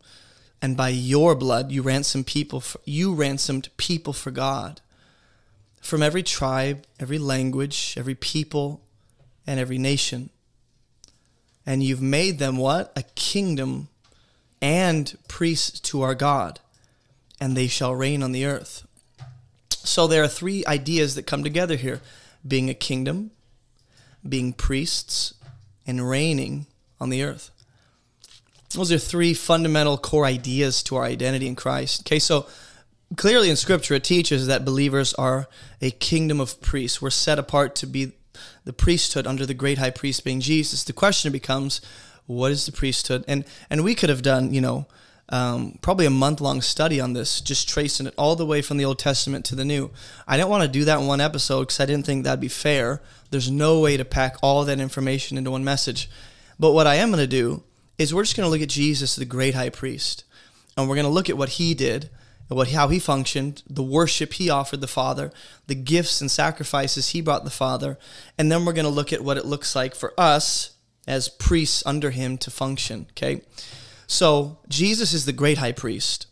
and 0.62 0.78
by 0.78 0.90
your 0.90 1.36
blood 1.36 1.72
you 1.72 1.82
ransomed 1.82 2.26
people. 2.26 2.62
For, 2.62 2.80
you 2.86 3.14
ransomed 3.14 3.70
people 3.78 4.14
for 4.14 4.32
God 4.32 4.82
from 5.82 6.02
every 6.02 6.24
tribe, 6.24 6.86
every 7.00 7.20
language, 7.20 7.94
every 7.96 8.16
people, 8.16 8.82
and 9.46 9.60
every 9.60 9.78
nation. 9.78 10.32
And 11.66 11.84
you've 11.84 12.02
made 12.02 12.40
them 12.40 12.58
what? 12.58 12.92
A 12.96 13.04
kingdom 13.14 13.90
and 14.62 15.16
priests 15.28 15.80
to 15.82 16.02
our 16.02 16.16
God, 16.16 16.60
and 17.40 17.56
they 17.56 17.68
shall 17.68 17.94
reign 17.94 18.24
on 18.24 18.32
the 18.32 18.46
earth. 18.46 18.88
So 19.70 20.08
there 20.08 20.24
are 20.24 20.28
three 20.28 20.66
ideas 20.66 21.14
that 21.14 21.28
come 21.28 21.44
together 21.44 21.76
here 21.76 22.02
being 22.48 22.70
a 22.70 22.74
kingdom, 22.74 23.30
being 24.28 24.54
priests, 24.54 25.35
and 25.86 26.10
reigning 26.10 26.68
on 27.00 27.10
the 27.10 27.24
earth. 27.24 27.52
Those 28.72 28.92
are 28.92 28.98
three 28.98 29.34
fundamental 29.34 29.98
core 29.98 30.26
ideas 30.26 30.84
to 30.84 30.96
our 30.98 31.04
identity 31.04 31.48
in 31.48 31.56
Christ. 31.56 32.02
Okay, 32.02 32.20
so 32.20 32.48
clearly 33.16 33.50
in 33.50 33.56
scripture 33.56 33.94
it 33.94 34.04
teaches 34.04 34.48
that 34.48 34.66
believers 34.66 35.14
are 35.14 35.48
a 35.82 35.92
kingdom 35.92 36.40
of 36.40 36.60
priests 36.62 37.02
we're 37.02 37.10
set 37.10 37.38
apart 37.38 37.76
to 37.76 37.86
be 37.86 38.14
the 38.66 38.74
priesthood 38.74 39.28
under 39.28 39.46
the 39.46 39.54
great 39.54 39.78
high 39.78 39.92
priest 39.92 40.24
being 40.24 40.42
jesus 40.42 40.84
the 40.84 40.94
question 40.94 41.32
becomes 41.32 41.82
what 42.26 42.52
is 42.52 42.66
the 42.66 42.72
priesthood 42.72 43.24
and 43.28 43.46
and 43.70 43.84
we 43.84 43.94
could 43.94 44.10
have 44.10 44.22
done 44.22 44.54
you 44.54 44.60
know 44.60 44.86
um, 45.30 45.80
probably 45.82 46.06
a 46.06 46.12
month 46.12 46.40
long 46.40 46.62
study 46.62 47.00
on 47.00 47.14
this 47.14 47.42
just 47.42 47.68
tracing 47.68 48.08
it 48.08 48.14
all 48.18 48.36
the 48.36 48.46
way 48.46 48.62
from 48.62 48.78
the 48.78 48.86
old 48.86 49.00
testament 49.00 49.46
to 49.46 49.56
the 49.56 49.66
new. 49.66 49.92
I 50.28 50.38
didn't 50.38 50.50
want 50.50 50.64
to 50.64 50.70
do 50.70 50.86
that 50.86 51.00
in 51.00 51.08
one 51.08 51.22
episode 51.22 51.62
because 51.62 51.80
i 51.80 51.86
didn't 51.86 52.06
think 52.06 52.24
that'd 52.24 52.40
be 52.40 52.48
fair. 52.48 53.02
There's 53.32 53.50
no 53.50 53.80
way 53.80 53.98
to 53.98 54.06
pack 54.06 54.38
all 54.44 54.64
that 54.66 54.80
information 54.80 55.38
into 55.38 55.52
one 55.52 55.64
message. 55.64 56.10
But 56.60 56.74
what 56.74 56.88
i 56.88 56.96
am 56.96 57.10
going 57.10 57.20
to 57.20 57.28
do 57.28 57.64
is 57.98 58.14
we're 58.14 58.24
just 58.24 58.38
going 58.38 58.46
to 58.46 58.52
look 58.52 58.62
at 58.62 58.70
jesus 58.70 59.16
the 59.16 59.26
great 59.26 59.56
high 59.56 59.70
priest 59.70 60.26
and 60.76 60.88
we're 60.88 60.96
going 60.96 61.06
to 61.06 61.12
look 61.12 61.30
at 61.30 61.38
what 61.38 61.50
he 61.50 61.74
did 61.74 62.10
what 62.48 62.72
how 62.72 62.90
he 62.90 63.00
functioned, 63.00 63.64
the 63.68 63.84
worship 63.84 64.34
he 64.34 64.50
offered 64.50 64.82
the 64.82 64.88
Father, 64.88 65.32
the 65.68 65.76
gifts 65.76 66.22
and 66.22 66.30
sacrifices 66.30 67.10
he 67.10 67.22
brought 67.22 67.44
the 67.44 67.50
Father, 67.50 67.98
and 68.38 68.52
then 68.52 68.66
we're 68.66 68.74
going 68.74 68.86
to 68.86 68.92
look 68.92 69.12
at 69.12 69.24
what 69.24 69.38
it 69.38 69.46
looks 69.46 69.76
like 69.76 69.96
for 69.96 70.14
us 70.18 70.72
as 71.08 71.28
priests 71.28 71.84
under 71.86 72.12
him 72.12 72.38
to 72.38 72.52
function, 72.52 73.08
okay? 73.12 73.42
So, 74.08 74.60
Jesus 74.70 75.14
is 75.14 75.26
the 75.26 75.34
great 75.34 75.58
high 75.58 75.72
priest. 75.72 76.28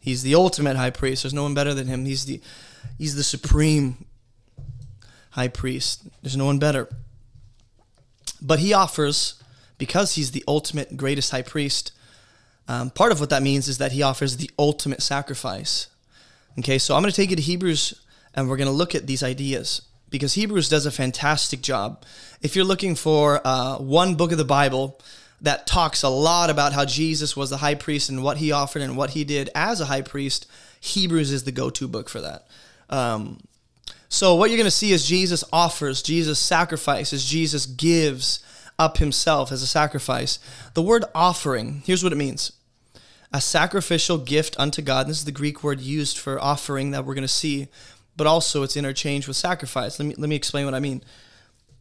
He's 0.00 0.22
the 0.22 0.34
ultimate 0.34 0.76
high 0.76 0.90
priest. 0.90 1.22
There's 1.22 1.34
no 1.34 1.42
one 1.42 1.54
better 1.54 1.74
than 1.74 1.86
him. 1.86 2.04
He's 2.06 2.24
the 2.24 2.40
he's 2.98 3.14
the 3.14 3.22
supreme 3.22 4.06
high 5.30 5.48
priest. 5.48 6.02
There's 6.22 6.36
no 6.36 6.46
one 6.46 6.58
better. 6.58 6.88
But 8.40 8.58
he 8.58 8.72
offers 8.72 9.42
because 9.76 10.14
he's 10.14 10.30
the 10.30 10.44
ultimate 10.48 10.96
greatest 10.96 11.30
high 11.30 11.42
priest, 11.42 11.92
um, 12.68 12.90
part 12.90 13.12
of 13.12 13.20
what 13.20 13.30
that 13.30 13.42
means 13.42 13.68
is 13.68 13.78
that 13.78 13.92
he 13.92 14.02
offers 14.02 14.36
the 14.36 14.50
ultimate 14.58 15.02
sacrifice. 15.02 15.88
Okay, 16.58 16.78
so 16.78 16.94
I'm 16.94 17.02
going 17.02 17.10
to 17.10 17.16
take 17.16 17.30
you 17.30 17.36
to 17.36 17.42
Hebrews 17.42 18.00
and 18.34 18.48
we're 18.48 18.56
going 18.56 18.68
to 18.68 18.72
look 18.72 18.94
at 18.94 19.06
these 19.06 19.22
ideas 19.22 19.82
because 20.10 20.34
Hebrews 20.34 20.68
does 20.68 20.86
a 20.86 20.90
fantastic 20.90 21.62
job. 21.62 22.04
If 22.42 22.56
you're 22.56 22.64
looking 22.64 22.94
for 22.94 23.40
uh, 23.44 23.78
one 23.78 24.14
book 24.14 24.32
of 24.32 24.38
the 24.38 24.44
Bible 24.44 25.00
that 25.42 25.66
talks 25.66 26.02
a 26.02 26.08
lot 26.08 26.50
about 26.50 26.72
how 26.72 26.84
Jesus 26.84 27.36
was 27.36 27.50
the 27.50 27.58
high 27.58 27.74
priest 27.74 28.08
and 28.10 28.22
what 28.22 28.36
he 28.36 28.52
offered 28.52 28.82
and 28.82 28.96
what 28.96 29.10
he 29.10 29.24
did 29.24 29.50
as 29.54 29.80
a 29.80 29.86
high 29.86 30.02
priest, 30.02 30.46
Hebrews 30.80 31.32
is 31.32 31.44
the 31.44 31.52
go 31.52 31.70
to 31.70 31.88
book 31.88 32.08
for 32.08 32.20
that. 32.20 32.46
Um, 32.88 33.38
so, 34.08 34.34
what 34.34 34.50
you're 34.50 34.56
going 34.56 34.64
to 34.64 34.70
see 34.70 34.92
is 34.92 35.06
Jesus 35.06 35.44
offers, 35.52 36.02
Jesus 36.02 36.38
sacrifices, 36.38 37.24
Jesus 37.24 37.64
gives 37.64 38.40
up 38.78 38.96
himself 38.96 39.52
as 39.52 39.62
a 39.62 39.66
sacrifice. 39.66 40.38
The 40.74 40.82
word 40.82 41.04
offering, 41.14 41.82
here's 41.84 42.02
what 42.02 42.12
it 42.12 42.16
means 42.16 42.52
a 43.32 43.40
sacrificial 43.40 44.18
gift 44.18 44.58
unto 44.58 44.82
God. 44.82 45.06
This 45.06 45.18
is 45.18 45.24
the 45.24 45.30
Greek 45.30 45.62
word 45.62 45.80
used 45.80 46.18
for 46.18 46.40
offering 46.40 46.90
that 46.90 47.04
we're 47.04 47.14
going 47.14 47.22
to 47.22 47.28
see, 47.28 47.68
but 48.16 48.26
also 48.26 48.64
it's 48.64 48.76
interchanged 48.76 49.28
with 49.28 49.36
sacrifice. 49.36 49.98
Let 49.98 50.06
me, 50.06 50.14
let 50.18 50.28
me 50.28 50.34
explain 50.34 50.64
what 50.64 50.74
I 50.74 50.80
mean. 50.80 51.04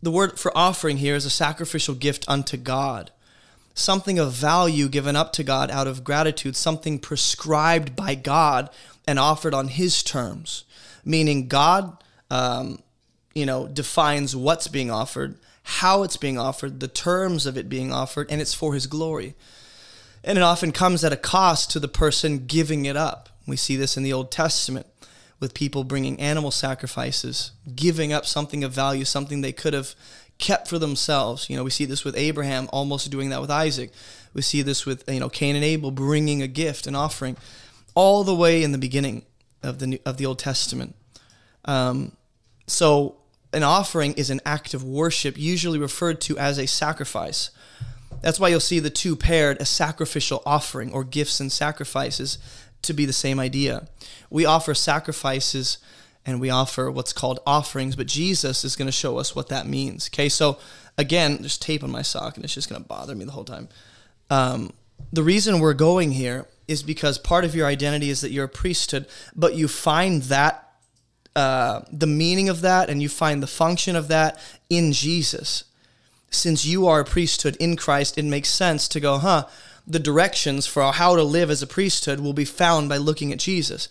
The 0.03 0.11
word 0.11 0.39
for 0.39 0.55
offering 0.55 0.97
here 0.97 1.15
is 1.15 1.25
a 1.25 1.31
sacrificial 1.31 1.95
gift 1.95 2.23
unto 2.27 2.55
God, 2.55 3.11
something 3.73 4.19
of 4.19 4.33
value 4.33 4.89
given 4.89 5.15
up 5.15 5.33
to 5.33 5.43
God 5.43 5.71
out 5.71 5.87
of 5.87 6.03
gratitude, 6.03 6.55
something 6.55 6.99
prescribed 6.99 7.95
by 7.95 8.15
God 8.15 8.69
and 9.07 9.17
offered 9.17 9.53
on 9.53 9.69
His 9.69 10.03
terms, 10.03 10.65
meaning 11.05 11.47
God, 11.47 12.03
um, 12.29 12.79
you 13.33 13.45
know, 13.45 13.67
defines 13.67 14.35
what's 14.35 14.67
being 14.67 14.91
offered, 14.91 15.37
how 15.63 16.03
it's 16.03 16.17
being 16.17 16.37
offered, 16.37 16.79
the 16.79 16.87
terms 16.87 17.45
of 17.45 17.57
it 17.57 17.69
being 17.69 17.91
offered, 17.91 18.29
and 18.29 18.41
it's 18.41 18.53
for 18.53 18.73
His 18.73 18.87
glory. 18.87 19.35
And 20.23 20.37
it 20.37 20.41
often 20.41 20.71
comes 20.71 21.03
at 21.03 21.13
a 21.13 21.17
cost 21.17 21.71
to 21.71 21.79
the 21.79 21.87
person 21.87 22.45
giving 22.45 22.85
it 22.85 22.97
up. 22.97 23.29
We 23.47 23.55
see 23.55 23.75
this 23.75 23.95
in 23.95 24.03
the 24.03 24.13
Old 24.13 24.31
Testament 24.31 24.85
with 25.39 25.53
people 25.53 25.83
bringing 25.83 26.19
animal 26.19 26.51
sacrifices, 26.51 27.51
giving 27.75 28.11
up 28.11 28.25
something 28.25 28.63
of 28.63 28.73
value, 28.73 29.05
something 29.05 29.41
they 29.41 29.53
could 29.53 29.73
have 29.73 29.95
kept 30.39 30.67
for 30.67 30.79
themselves. 30.79 31.49
You 31.49 31.57
know, 31.57 31.63
we 31.63 31.69
see 31.69 31.85
this 31.85 32.03
with 32.03 32.17
Abraham 32.17 32.67
almost 32.71 33.11
doing 33.11 33.29
that 33.29 33.41
with 33.41 33.51
Isaac. 33.51 33.91
We 34.33 34.41
see 34.41 34.61
this 34.61 34.85
with, 34.85 35.03
you 35.07 35.19
know, 35.19 35.29
Cain 35.29 35.55
and 35.55 35.63
Abel 35.63 35.91
bringing 35.91 36.41
a 36.41 36.47
gift, 36.47 36.87
an 36.87 36.95
offering, 36.95 37.37
all 37.93 38.23
the 38.23 38.33
way 38.33 38.63
in 38.63 38.71
the 38.71 38.77
beginning 38.77 39.25
of 39.61 39.79
the 39.79 39.87
New, 39.87 39.99
of 40.05 40.17
the 40.17 40.25
Old 40.25 40.39
Testament. 40.39 40.95
Um, 41.65 42.13
so 42.67 43.17
an 43.51 43.63
offering 43.63 44.13
is 44.13 44.29
an 44.29 44.39
act 44.45 44.73
of 44.73 44.83
worship, 44.83 45.37
usually 45.37 45.77
referred 45.77 46.21
to 46.21 46.37
as 46.37 46.57
a 46.57 46.67
sacrifice. 46.67 47.51
That's 48.21 48.39
why 48.39 48.49
you'll 48.49 48.59
see 48.59 48.79
the 48.79 48.89
two 48.89 49.15
paired, 49.15 49.61
a 49.61 49.65
sacrificial 49.65 50.41
offering 50.45 50.91
or 50.91 51.03
gifts 51.03 51.39
and 51.39 51.51
sacrifices, 51.51 52.37
to 52.81 52.93
be 52.93 53.05
the 53.05 53.13
same 53.13 53.39
idea. 53.39 53.87
We 54.29 54.45
offer 54.45 54.73
sacrifices 54.73 55.79
and 56.29 56.39
we 56.39 56.49
offer 56.49 56.91
what's 56.91 57.13
called 57.13 57.39
offerings, 57.45 57.95
but 57.95 58.07
Jesus 58.07 58.63
is 58.63 58.75
going 58.75 58.85
to 58.85 58.91
show 58.91 59.17
us 59.17 59.35
what 59.35 59.49
that 59.49 59.67
means. 59.67 60.09
Okay, 60.13 60.29
so 60.29 60.59
again, 60.97 61.37
there's 61.39 61.57
tape 61.57 61.83
on 61.83 61.91
my 61.91 62.01
sock 62.01 62.35
and 62.35 62.43
it's 62.43 62.53
just 62.53 62.69
going 62.69 62.81
to 62.81 62.87
bother 62.87 63.15
me 63.15 63.25
the 63.25 63.31
whole 63.31 63.43
time. 63.43 63.67
Um, 64.29 64.71
the 65.11 65.23
reason 65.23 65.59
we're 65.59 65.73
going 65.73 66.11
here 66.11 66.45
is 66.67 66.83
because 66.83 67.17
part 67.17 67.45
of 67.45 67.55
your 67.55 67.65
identity 67.65 68.09
is 68.09 68.21
that 68.21 68.31
you're 68.31 68.45
a 68.45 68.49
priesthood, 68.49 69.07
but 69.35 69.55
you 69.55 69.67
find 69.67 70.21
that 70.23 70.69
uh, 71.35 71.81
the 71.91 72.07
meaning 72.07 72.49
of 72.49 72.61
that 72.61 72.89
and 72.89 73.01
you 73.01 73.09
find 73.09 73.41
the 73.41 73.47
function 73.47 73.95
of 73.95 74.07
that 74.09 74.39
in 74.69 74.91
Jesus. 74.91 75.63
Since 76.29 76.65
you 76.65 76.85
are 76.87 76.99
a 76.99 77.05
priesthood 77.05 77.55
in 77.59 77.75
Christ, 77.75 78.17
it 78.17 78.25
makes 78.25 78.49
sense 78.49 78.87
to 78.89 78.99
go, 78.99 79.17
huh? 79.17 79.47
The 79.87 79.99
directions 79.99 80.67
for 80.67 80.91
how 80.91 81.15
to 81.15 81.23
live 81.23 81.49
as 81.49 81.63
a 81.63 81.67
priesthood 81.67 82.19
will 82.19 82.33
be 82.33 82.45
found 82.45 82.87
by 82.87 82.97
looking 82.97 83.33
at 83.33 83.39
Jesus. 83.39 83.89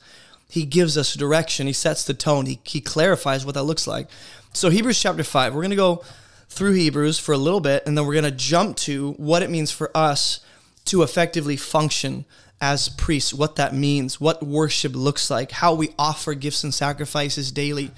He 0.49 0.65
gives 0.65 0.97
us 0.97 1.15
direction, 1.15 1.67
He 1.67 1.73
sets 1.73 2.05
the 2.05 2.15
tone, 2.15 2.47
He, 2.47 2.61
he 2.65 2.81
clarifies 2.81 3.45
what 3.45 3.55
that 3.55 3.65
looks 3.65 3.87
like. 3.87 4.09
So, 4.53 4.71
Hebrews 4.71 5.01
chapter 5.01 5.23
5, 5.23 5.55
we're 5.55 5.63
going 5.63 5.71
to 5.71 5.77
go 5.77 6.03
through 6.49 6.73
Hebrews 6.73 7.19
for 7.19 7.33
a 7.33 7.39
little 7.39 7.61
bit, 7.61 7.85
and 7.87 7.97
then 7.97 8.07
we're 8.07 8.15
going 8.15 8.25
to 8.25 8.31
jump 8.31 8.77
to 8.79 9.13
what 9.13 9.43
it 9.43 9.51
means 9.51 9.71
for 9.71 9.95
us 9.97 10.41
to 10.87 11.03
effectively 11.03 11.57
function 11.57 12.25
as 12.61 12.89
priests, 12.89 13.33
what 13.33 13.57
that 13.57 13.75
means, 13.75 14.21
what 14.21 14.43
worship 14.43 14.95
looks 14.95 15.31
like, 15.31 15.53
how 15.53 15.75
we 15.75 15.91
offer 15.99 16.35
gifts 16.35 16.65
and 16.65 16.75
sacrifices 16.75 17.53
daily 17.53 17.91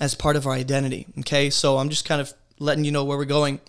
as 0.00 0.14
part 0.14 0.36
of 0.36 0.46
our 0.46 0.52
identity. 0.52 1.06
Okay, 1.18 1.50
so 1.50 1.78
I'm 1.78 1.90
just 1.90 2.06
kind 2.06 2.20
of 2.20 2.32
letting 2.58 2.84
you 2.84 2.92
know 2.92 3.04
where 3.04 3.18
we're 3.18 3.24
going. 3.24 3.60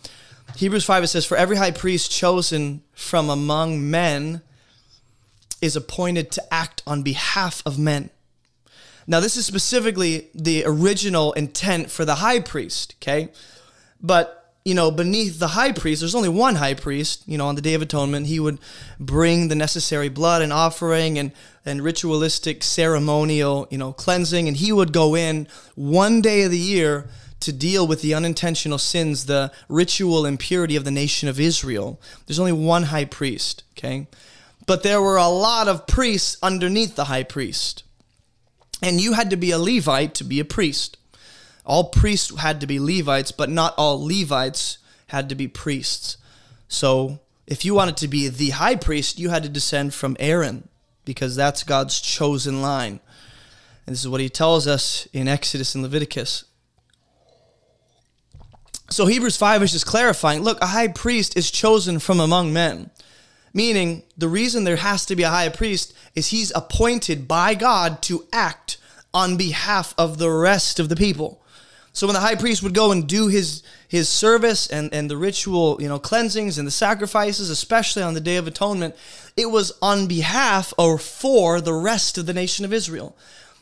Hebrews 0.56 0.86
5 0.86 1.04
it 1.04 1.08
says, 1.08 1.26
For 1.26 1.38
every 1.38 1.58
high 1.58 1.72
priest 1.72 2.12
chosen 2.12 2.82
from 2.94 3.30
among 3.30 3.90
men 3.90 4.42
is 5.62 5.76
appointed 5.76 6.32
to 6.32 6.54
act 6.54 6.84
on 6.86 7.04
behalf 7.04 7.62
of 7.66 7.78
men. 7.78 8.10
Now, 9.08 9.20
this 9.20 9.38
is 9.38 9.46
specifically 9.46 10.30
the 10.34 10.64
original 10.66 11.34
intent 11.34 11.92
for 11.92 12.06
the 12.06 12.16
high 12.16 12.40
priest, 12.40 12.96
okay? 13.02 13.30
But 14.02 14.42
you 14.64 14.76
know, 14.76 14.92
beneath 14.92 15.40
the 15.40 15.50
high 15.50 15.72
priest, 15.72 16.02
there's 16.02 16.14
only 16.14 16.30
one 16.30 16.56
high 16.56 16.76
priest, 16.76 17.24
you 17.26 17.38
know, 17.38 17.48
on 17.48 17.56
the 17.56 17.62
Day 17.62 17.74
of 17.74 17.82
Atonement. 17.82 18.28
He 18.28 18.40
would 18.40 18.60
bring 19.00 19.48
the 19.48 19.56
necessary 19.56 20.08
blood 20.08 20.44
and 20.44 20.54
offering 20.54 21.18
and, 21.18 21.32
and 21.66 21.82
ritualistic 21.82 22.62
ceremonial, 22.62 23.68
you 23.72 23.78
know, 23.80 23.92
cleansing. 23.92 24.48
And 24.48 24.58
he 24.58 24.72
would 24.72 24.94
go 24.94 25.16
in 25.16 25.48
one 25.76 26.22
day 26.22 26.44
of 26.44 26.52
the 26.52 26.60
year 26.60 27.08
to 27.40 27.52
deal 27.52 27.88
with 27.88 28.04
the 28.04 28.14
unintentional 28.14 28.78
sins, 28.78 29.26
the 29.26 29.52
ritual 29.68 30.28
impurity 30.28 30.76
of 30.76 30.86
the 30.86 30.92
nation 30.92 31.28
of 31.28 31.40
Israel. 31.40 32.00
There's 32.28 32.40
only 32.40 32.52
one 32.52 32.84
high 32.84 33.06
priest, 33.06 33.64
okay? 33.76 34.06
But 34.72 34.84
there 34.84 35.02
were 35.02 35.18
a 35.18 35.28
lot 35.28 35.68
of 35.68 35.86
priests 35.86 36.38
underneath 36.42 36.96
the 36.96 37.04
high 37.04 37.24
priest. 37.24 37.84
And 38.82 39.02
you 39.02 39.12
had 39.12 39.30
to 39.32 39.36
be 39.36 39.52
a 39.52 39.60
Levite 39.60 40.16
to 40.16 40.24
be 40.24 40.40
a 40.40 40.46
priest. 40.46 40.96
All 41.66 41.90
priests 41.90 42.40
had 42.40 42.62
to 42.62 42.68
be 42.68 42.80
Levites, 42.80 43.34
but 43.34 43.50
not 43.50 43.76
all 43.78 44.02
Levites 44.02 44.78
had 45.08 45.28
to 45.28 45.36
be 45.36 45.50
priests. 45.50 46.16
So 46.70 47.20
if 47.46 47.66
you 47.66 47.74
wanted 47.74 47.98
to 47.98 48.08
be 48.08 48.30
the 48.30 48.52
high 48.52 48.78
priest, 48.78 49.20
you 49.20 49.30
had 49.30 49.44
to 49.44 49.50
descend 49.50 49.94
from 49.94 50.16
Aaron 50.22 50.70
because 51.04 51.36
that's 51.36 51.64
God's 51.64 52.00
chosen 52.00 52.62
line. 52.62 53.02
And 53.86 53.94
this 53.94 54.00
is 54.00 54.08
what 54.08 54.22
he 54.22 54.30
tells 54.30 54.68
us 54.68 55.06
in 55.12 55.28
Exodus 55.28 55.76
and 55.76 55.84
Leviticus. 55.84 56.46
So 58.90 59.06
Hebrews 59.06 59.36
5 59.36 59.64
is 59.64 59.74
just 59.74 59.86
clarifying 59.86 60.44
look, 60.44 60.62
a 60.62 60.68
high 60.68 60.88
priest 60.88 61.36
is 61.36 61.52
chosen 61.52 62.00
from 62.00 62.22
among 62.22 62.54
men. 62.54 62.90
Meaning, 63.54 64.04
the 64.18 64.30
reason 64.30 64.64
there 64.64 64.78
has 64.78 65.06
to 65.08 65.16
be 65.16 65.24
a 65.24 65.30
high 65.30 65.50
priest 65.50 65.94
is 66.16 66.28
he's 66.28 66.52
appointed 66.56 67.28
by 67.28 67.54
God 67.54 68.02
to 68.04 68.26
act 68.32 68.78
on 69.14 69.36
behalf 69.36 69.94
of 69.98 70.18
the 70.18 70.30
rest 70.32 70.80
of 70.80 70.90
the 70.90 70.96
people. 70.96 71.42
So 71.94 72.08
when 72.08 72.14
the 72.14 72.22
high 72.22 72.36
priest 72.36 72.64
would 72.64 72.74
go 72.74 72.92
and 72.92 73.08
do 73.08 73.28
his 73.28 73.64
his 73.92 74.08
service 74.08 74.68
and, 74.68 74.94
and 74.94 75.12
the 75.12 75.18
ritual, 75.18 75.78
you 75.82 75.90
know, 75.90 76.00
cleansings 76.00 76.58
and 76.58 76.66
the 76.66 76.72
sacrifices, 76.72 77.50
especially 77.50 78.02
on 78.02 78.14
the 78.14 78.22
Day 78.22 78.38
of 78.38 78.48
Atonement, 78.48 78.96
it 79.36 79.48
was 79.48 79.74
on 79.82 80.08
behalf 80.08 80.74
or 80.78 80.98
for 80.98 81.60
the 81.60 81.74
rest 81.74 82.18
of 82.18 82.26
the 82.26 82.34
nation 82.34 82.64
of 82.64 82.72
Israel. 82.72 83.18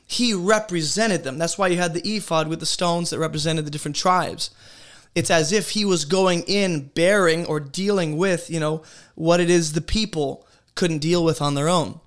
He 0.06 0.36
represented 0.36 1.24
them. 1.24 1.40
That's 1.40 1.58
why 1.58 1.70
you 1.70 1.78
had 1.78 1.96
the 1.96 2.08
ephod 2.08 2.48
with 2.48 2.60
the 2.60 2.68
stones 2.68 3.10
that 3.10 3.18
represented 3.18 3.66
the 3.66 3.72
different 3.72 3.98
tribes. 3.98 4.52
It's 5.16 5.32
as 5.32 5.52
if 5.52 5.72
he 5.72 5.86
was 5.86 6.06
going 6.06 6.44
in 6.44 6.90
bearing 6.90 7.46
or 7.46 7.60
dealing 7.60 8.18
with, 8.18 8.50
you 8.50 8.60
know, 8.60 8.84
what 9.16 9.40
it 9.40 9.50
is 9.50 9.74
the 9.74 9.82
people 9.82 10.46
couldn't 10.76 11.00
deal 11.00 11.24
with 11.24 11.42
on 11.42 11.56
their 11.56 11.68
own. 11.68 12.00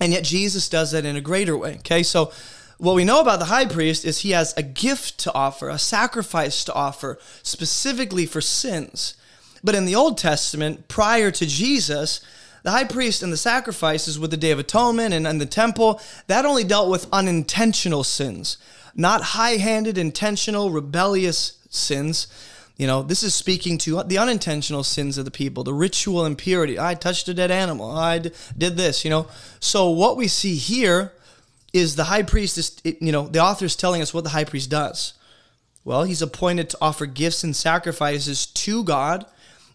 And 0.00 0.12
yet 0.12 0.24
Jesus 0.24 0.68
does 0.68 0.92
that 0.92 1.04
in 1.04 1.16
a 1.16 1.20
greater 1.20 1.56
way. 1.56 1.76
Okay, 1.76 2.02
so 2.02 2.32
what 2.78 2.94
we 2.94 3.04
know 3.04 3.20
about 3.20 3.38
the 3.38 3.46
high 3.46 3.66
priest 3.66 4.04
is 4.04 4.18
he 4.18 4.32
has 4.32 4.52
a 4.56 4.62
gift 4.62 5.18
to 5.20 5.34
offer, 5.34 5.68
a 5.68 5.78
sacrifice 5.78 6.64
to 6.64 6.74
offer, 6.74 7.18
specifically 7.42 8.26
for 8.26 8.40
sins. 8.40 9.14
But 9.62 9.74
in 9.74 9.86
the 9.86 9.94
Old 9.94 10.18
Testament, 10.18 10.88
prior 10.88 11.30
to 11.30 11.46
Jesus, 11.46 12.20
the 12.64 12.72
high 12.72 12.84
priest 12.84 13.22
and 13.22 13.32
the 13.32 13.36
sacrifices 13.36 14.18
with 14.18 14.30
the 14.30 14.36
Day 14.36 14.50
of 14.50 14.58
Atonement 14.58 15.14
and, 15.14 15.26
and 15.26 15.40
the 15.40 15.46
temple, 15.46 16.00
that 16.26 16.44
only 16.44 16.64
dealt 16.64 16.90
with 16.90 17.06
unintentional 17.12 18.04
sins, 18.04 18.58
not 18.94 19.22
high 19.22 19.56
handed, 19.56 19.96
intentional, 19.96 20.70
rebellious 20.70 21.58
sins. 21.74 22.26
You 22.76 22.86
know, 22.86 23.02
this 23.02 23.22
is 23.22 23.34
speaking 23.34 23.78
to 23.78 24.02
the 24.02 24.18
unintentional 24.18 24.82
sins 24.82 25.16
of 25.16 25.24
the 25.24 25.30
people, 25.30 25.62
the 25.62 25.72
ritual 25.72 26.26
impurity. 26.26 26.78
I 26.78 26.94
touched 26.94 27.28
a 27.28 27.34
dead 27.34 27.50
animal. 27.50 27.90
I 27.90 28.18
did 28.18 28.76
this, 28.76 29.04
you 29.04 29.10
know. 29.10 29.28
So, 29.60 29.90
what 29.90 30.16
we 30.16 30.26
see 30.26 30.56
here 30.56 31.12
is 31.74 31.96
the 31.96 32.04
high 32.04 32.22
priest 32.22 32.56
is 32.56 32.80
you 32.84 33.12
know 33.12 33.26
the 33.26 33.40
author 33.40 33.66
is 33.66 33.76
telling 33.76 34.00
us 34.00 34.14
what 34.14 34.24
the 34.24 34.30
high 34.30 34.44
priest 34.44 34.70
does 34.70 35.12
well 35.84 36.04
he's 36.04 36.22
appointed 36.22 36.70
to 36.70 36.78
offer 36.80 37.04
gifts 37.04 37.44
and 37.44 37.54
sacrifices 37.54 38.46
to 38.46 38.84
god 38.84 39.26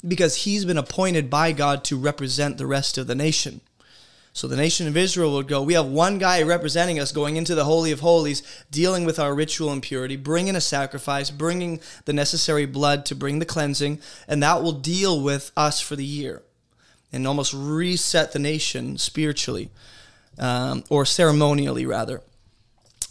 because 0.08 0.38
he's 0.38 0.66
been 0.66 0.78
appointed 0.78 1.30
by 1.30 1.52
god 1.52 1.84
to 1.84 2.00
represent 2.00 2.58
the 2.58 2.66
rest 2.66 2.98
of 2.98 3.06
the 3.06 3.14
nation 3.14 3.60
so 4.40 4.48
the 4.48 4.56
nation 4.56 4.88
of 4.88 4.96
israel 4.96 5.34
would 5.34 5.48
go 5.48 5.62
we 5.62 5.74
have 5.74 5.86
one 5.86 6.18
guy 6.18 6.42
representing 6.42 7.00
us 7.00 7.12
going 7.12 7.36
into 7.36 7.56
the 7.56 7.66
holy 7.66 7.92
of 7.92 8.00
holies 8.00 8.42
dealing 8.72 9.06
with 9.06 9.20
our 9.20 9.36
ritual 9.36 9.72
impurity 9.72 10.16
bringing 10.16 10.56
a 10.56 10.62
sacrifice 10.62 11.30
bringing 11.30 11.80
the 12.06 12.14
necessary 12.14 12.66
blood 12.66 13.06
to 13.06 13.16
bring 13.16 13.40
the 13.40 13.46
cleansing 13.46 14.00
and 14.28 14.42
that 14.42 14.64
will 14.64 14.72
deal 14.72 15.22
with 15.22 15.52
us 15.58 15.82
for 15.82 15.96
the 15.96 16.06
year 16.06 16.42
and 17.12 17.28
almost 17.28 17.54
reset 17.54 18.32
the 18.32 18.40
nation 18.40 18.98
spiritually 18.98 19.70
um, 20.38 20.84
or 20.90 21.06
ceremonially 21.06 21.86
rather. 21.86 22.22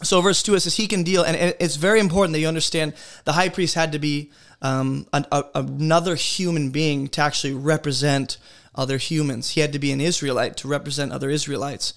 So 0.03 0.21
verse 0.21 0.43
2 0.43 0.55
it 0.55 0.61
says 0.61 0.77
he 0.77 0.87
can 0.87 1.03
deal, 1.03 1.25
and 1.25 1.37
it's 1.59 1.77
very 1.77 1.99
important 1.99 2.33
that 2.35 2.41
you 2.41 2.47
understand 2.47 2.95
the 3.25 3.33
high 3.33 3.49
priest 3.49 3.75
had 3.75 3.93
to 3.93 3.99
be 3.99 4.31
um, 4.63 5.07
an, 5.13 5.27
a, 5.33 5.45
another 5.55 6.15
human 6.15 6.71
being 6.71 7.09
to 7.09 7.21
actually 7.21 7.53
represent 7.53 8.39
other 8.75 8.99
humans. 8.99 9.51
He 9.51 9.61
had 9.61 9.73
to 9.73 9.79
be 9.79 9.93
an 9.93 10.01
Israelite 10.01 10.57
to 10.59 10.69
represent 10.69 11.13
other 11.13 11.31
Israelites. 11.31 11.95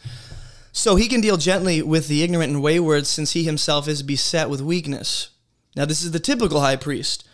So 0.72 0.96
he 0.96 1.08
can 1.08 1.22
deal 1.22 1.38
gently 1.38 1.82
with 1.82 2.08
the 2.08 2.24
ignorant 2.24 2.52
and 2.52 2.64
wayward 2.64 3.06
since 3.06 3.32
he 3.32 3.44
himself 3.44 3.88
is 3.88 4.04
beset 4.04 4.50
with 4.50 4.62
weakness. 4.62 5.30
Now, 5.76 5.86
this 5.86 6.04
is 6.04 6.12
the 6.12 6.20
typical 6.20 6.62
high 6.62 6.76
priest. 6.76 7.28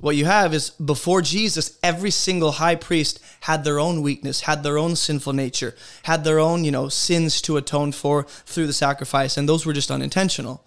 What 0.00 0.16
you 0.16 0.24
have 0.24 0.52
is 0.52 0.70
before 0.70 1.22
Jesus, 1.22 1.78
every 1.80 2.10
single 2.10 2.52
high 2.52 2.74
priest 2.74 3.20
had 3.42 3.62
their 3.62 3.78
own 3.78 4.02
weakness, 4.02 4.40
had 4.42 4.62
their 4.62 4.76
own 4.76 4.96
sinful 4.96 5.32
nature, 5.32 5.76
had 6.02 6.24
their 6.24 6.40
own, 6.40 6.64
you 6.64 6.72
know, 6.72 6.88
sins 6.88 7.40
to 7.42 7.56
atone 7.56 7.92
for 7.92 8.24
through 8.24 8.66
the 8.66 8.72
sacrifice, 8.72 9.36
and 9.36 9.48
those 9.48 9.64
were 9.64 9.72
just 9.72 9.92
unintentional. 9.92 10.64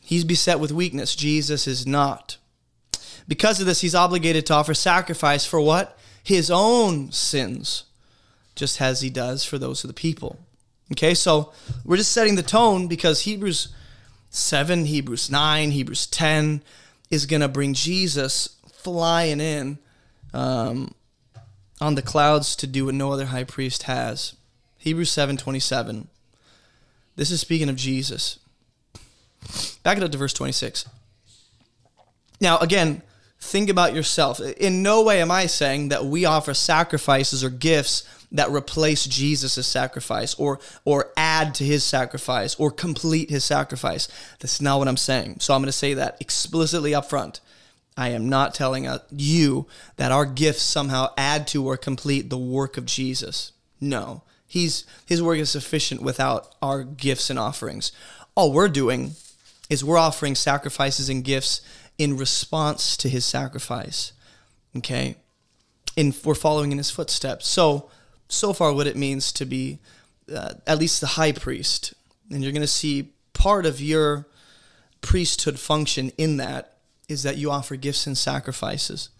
He's 0.00 0.24
beset 0.24 0.60
with 0.60 0.72
weakness. 0.72 1.14
Jesus 1.14 1.66
is 1.66 1.86
not. 1.86 2.38
Because 3.28 3.60
of 3.60 3.66
this, 3.66 3.82
he's 3.82 3.94
obligated 3.94 4.46
to 4.46 4.54
offer 4.54 4.72
sacrifice 4.72 5.44
for 5.44 5.60
what? 5.60 5.98
His 6.22 6.50
own 6.50 7.10
sins, 7.12 7.84
just 8.54 8.80
as 8.80 9.00
he 9.00 9.10
does 9.10 9.44
for 9.44 9.58
those 9.58 9.82
of 9.84 9.88
the 9.88 9.94
people. 9.94 10.38
Okay, 10.92 11.14
so 11.14 11.52
we're 11.84 11.96
just 11.96 12.12
setting 12.12 12.36
the 12.36 12.42
tone 12.42 12.86
because 12.86 13.22
Hebrews 13.22 13.68
7, 14.30 14.86
Hebrews 14.86 15.30
9, 15.30 15.70
Hebrews 15.70 16.06
10, 16.06 16.62
is 17.10 17.26
going 17.26 17.40
to 17.40 17.48
bring 17.48 17.74
Jesus 17.74 18.56
flying 18.72 19.40
in 19.40 19.78
um, 20.34 20.94
on 21.80 21.94
the 21.94 22.02
clouds 22.02 22.56
to 22.56 22.66
do 22.66 22.86
what 22.86 22.94
no 22.94 23.12
other 23.12 23.26
high 23.26 23.44
priest 23.44 23.84
has. 23.84 24.34
Hebrews 24.78 25.10
7:27. 25.10 26.06
This 27.14 27.30
is 27.30 27.40
speaking 27.40 27.68
of 27.68 27.76
Jesus. 27.76 28.38
Back 29.82 29.96
it 29.96 30.02
up 30.02 30.10
to 30.12 30.18
verse 30.18 30.32
26. 30.32 30.88
Now, 32.40 32.58
again, 32.58 33.02
think 33.42 33.68
about 33.68 33.94
yourself. 33.94 34.40
In 34.40 34.82
no 34.82 35.02
way 35.02 35.20
am 35.20 35.30
I 35.30 35.46
saying 35.46 35.88
that 35.88 36.06
we 36.06 36.24
offer 36.24 36.54
sacrifices 36.54 37.42
or 37.42 37.50
gifts 37.50 38.04
that 38.30 38.50
replace 38.50 39.04
Jesus' 39.04 39.66
sacrifice 39.66 40.34
or 40.36 40.60
or 40.84 41.12
add 41.16 41.54
to 41.56 41.64
his 41.64 41.84
sacrifice 41.84 42.54
or 42.54 42.70
complete 42.70 43.30
his 43.30 43.44
sacrifice. 43.44 44.08
That's 44.38 44.60
not 44.60 44.78
what 44.78 44.88
I'm 44.88 44.96
saying. 44.96 45.40
So 45.40 45.54
I'm 45.54 45.60
going 45.60 45.66
to 45.66 45.72
say 45.72 45.94
that 45.94 46.16
explicitly 46.20 46.94
up 46.94 47.10
front. 47.10 47.40
I 47.96 48.10
am 48.10 48.28
not 48.28 48.54
telling 48.54 48.86
uh, 48.86 49.00
you 49.10 49.66
that 49.96 50.12
our 50.12 50.24
gifts 50.24 50.62
somehow 50.62 51.12
add 51.18 51.46
to 51.48 51.66
or 51.66 51.76
complete 51.76 52.30
the 52.30 52.38
work 52.38 52.78
of 52.78 52.86
Jesus. 52.86 53.52
No. 53.80 54.22
He's 54.46 54.84
his 55.04 55.20
work 55.20 55.38
is 55.38 55.50
sufficient 55.50 56.00
without 56.00 56.54
our 56.62 56.84
gifts 56.84 57.28
and 57.28 57.38
offerings. 57.38 57.90
All 58.36 58.52
we're 58.52 58.68
doing 58.68 59.16
is 59.68 59.84
we're 59.84 59.98
offering 59.98 60.34
sacrifices 60.34 61.08
and 61.08 61.24
gifts 61.24 61.60
in 61.98 62.16
response 62.16 62.96
to 62.98 63.08
his 63.08 63.24
sacrifice. 63.24 64.12
Okay? 64.76 65.16
And 65.96 66.16
we're 66.24 66.34
following 66.34 66.72
in 66.72 66.78
his 66.78 66.90
footsteps. 66.90 67.46
So, 67.46 67.90
so 68.28 68.52
far, 68.52 68.72
what 68.72 68.86
it 68.86 68.96
means 68.96 69.32
to 69.32 69.44
be 69.44 69.78
uh, 70.34 70.54
at 70.66 70.78
least 70.78 71.00
the 71.00 71.08
high 71.08 71.32
priest. 71.32 71.94
And 72.30 72.42
you're 72.42 72.52
going 72.52 72.62
to 72.62 72.66
see 72.66 73.10
part 73.32 73.66
of 73.66 73.80
your 73.80 74.26
priesthood 75.00 75.58
function 75.58 76.12
in 76.16 76.36
that 76.38 76.76
is 77.08 77.22
that 77.24 77.36
you 77.36 77.50
offer 77.50 77.76
gifts 77.76 78.06
and 78.06 78.16
sacrifices. 78.16 79.10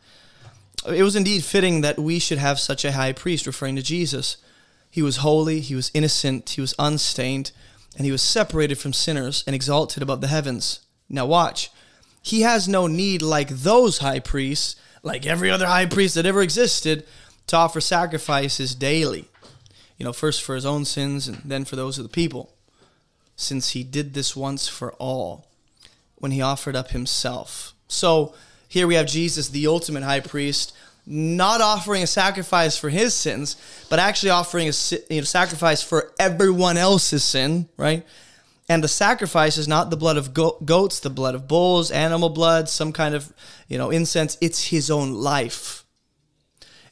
It 0.86 1.02
was 1.02 1.16
indeed 1.16 1.44
fitting 1.44 1.80
that 1.82 1.98
we 1.98 2.18
should 2.18 2.38
have 2.38 2.58
such 2.58 2.84
a 2.84 2.92
high 2.92 3.12
priest, 3.12 3.46
referring 3.46 3.76
to 3.76 3.82
Jesus. 3.82 4.36
He 4.90 5.02
was 5.02 5.18
holy, 5.18 5.60
he 5.60 5.74
was 5.74 5.90
innocent, 5.94 6.50
he 6.50 6.60
was 6.60 6.74
unstained, 6.78 7.52
and 7.96 8.04
he 8.04 8.12
was 8.12 8.22
separated 8.22 8.78
from 8.78 8.92
sinners 8.92 9.44
and 9.46 9.54
exalted 9.54 10.02
above 10.02 10.20
the 10.20 10.28
heavens. 10.28 10.80
Now, 11.08 11.26
watch. 11.26 11.70
He 12.22 12.42
has 12.42 12.68
no 12.68 12.86
need, 12.86 13.20
like 13.20 13.48
those 13.48 13.98
high 13.98 14.20
priests, 14.20 14.76
like 15.02 15.26
every 15.26 15.50
other 15.50 15.66
high 15.66 15.86
priest 15.86 16.14
that 16.14 16.24
ever 16.24 16.40
existed, 16.40 17.04
to 17.48 17.56
offer 17.56 17.80
sacrifices 17.80 18.74
daily. 18.74 19.26
You 19.98 20.06
know, 20.06 20.12
first 20.12 20.42
for 20.42 20.54
his 20.54 20.64
own 20.64 20.84
sins 20.84 21.28
and 21.28 21.42
then 21.44 21.64
for 21.64 21.76
those 21.76 21.98
of 21.98 22.04
the 22.04 22.08
people, 22.08 22.54
since 23.36 23.70
he 23.70 23.82
did 23.82 24.14
this 24.14 24.34
once 24.36 24.68
for 24.68 24.92
all 24.94 25.46
when 26.16 26.30
he 26.30 26.40
offered 26.40 26.76
up 26.76 26.90
himself. 26.90 27.72
So 27.88 28.34
here 28.68 28.86
we 28.86 28.94
have 28.94 29.06
Jesus, 29.06 29.48
the 29.48 29.66
ultimate 29.66 30.02
high 30.02 30.20
priest, 30.20 30.74
not 31.04 31.60
offering 31.60 32.02
a 32.02 32.06
sacrifice 32.06 32.76
for 32.76 32.88
his 32.88 33.12
sins, 33.12 33.56
but 33.90 33.98
actually 33.98 34.30
offering 34.30 34.68
a 34.68 34.72
you 35.10 35.20
know, 35.20 35.24
sacrifice 35.24 35.82
for 35.82 36.12
everyone 36.18 36.76
else's 36.76 37.24
sin, 37.24 37.68
right? 37.76 38.06
And 38.68 38.82
the 38.82 38.88
sacrifice 38.88 39.58
is 39.58 39.66
not 39.66 39.90
the 39.90 39.96
blood 39.96 40.16
of 40.16 40.32
go- 40.32 40.58
goats, 40.64 41.00
the 41.00 41.10
blood 41.10 41.34
of 41.34 41.48
bulls, 41.48 41.90
animal 41.90 42.28
blood, 42.28 42.68
some 42.68 42.92
kind 42.92 43.14
of, 43.14 43.32
you 43.68 43.76
know, 43.76 43.90
incense. 43.90 44.38
It's 44.40 44.68
his 44.68 44.90
own 44.90 45.12
life. 45.12 45.84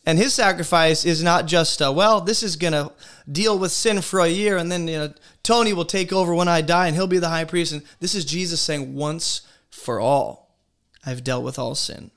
And 0.04 0.18
his 0.18 0.34
sacrifice 0.34 1.04
is 1.04 1.22
not 1.22 1.46
just, 1.46 1.80
a, 1.80 1.92
well, 1.92 2.20
this 2.20 2.42
is 2.42 2.56
going 2.56 2.72
to 2.72 2.92
deal 3.30 3.58
with 3.58 3.70
sin 3.70 4.00
for 4.00 4.20
a 4.20 4.28
year, 4.28 4.56
and 4.56 4.72
then 4.72 4.88
you 4.88 4.98
know, 4.98 5.12
Tony 5.42 5.72
will 5.72 5.84
take 5.84 6.12
over 6.12 6.34
when 6.34 6.48
I 6.48 6.62
die, 6.62 6.86
and 6.86 6.96
he'll 6.96 7.06
be 7.06 7.18
the 7.18 7.28
high 7.28 7.44
priest. 7.44 7.72
And 7.72 7.82
this 8.00 8.14
is 8.14 8.24
Jesus 8.24 8.60
saying, 8.60 8.94
once 8.94 9.42
for 9.70 10.00
all, 10.00 10.56
I've 11.04 11.22
dealt 11.22 11.44
with 11.44 11.58
all 11.58 11.74
sin. 11.74 12.10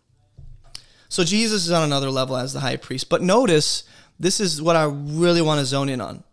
So 1.09 1.23
Jesus 1.23 1.65
is 1.65 1.71
on 1.71 1.83
another 1.83 2.09
level 2.09 2.35
as 2.35 2.53
the 2.53 2.61
high 2.61 2.77
priest. 2.77 3.09
But 3.09 3.21
notice, 3.21 3.83
this 4.19 4.39
is 4.39 4.61
what 4.61 4.75
I 4.75 4.85
really 4.85 5.41
want 5.41 5.59
to 5.59 5.65
zone 5.65 5.89
in 5.89 6.01
on 6.01 6.23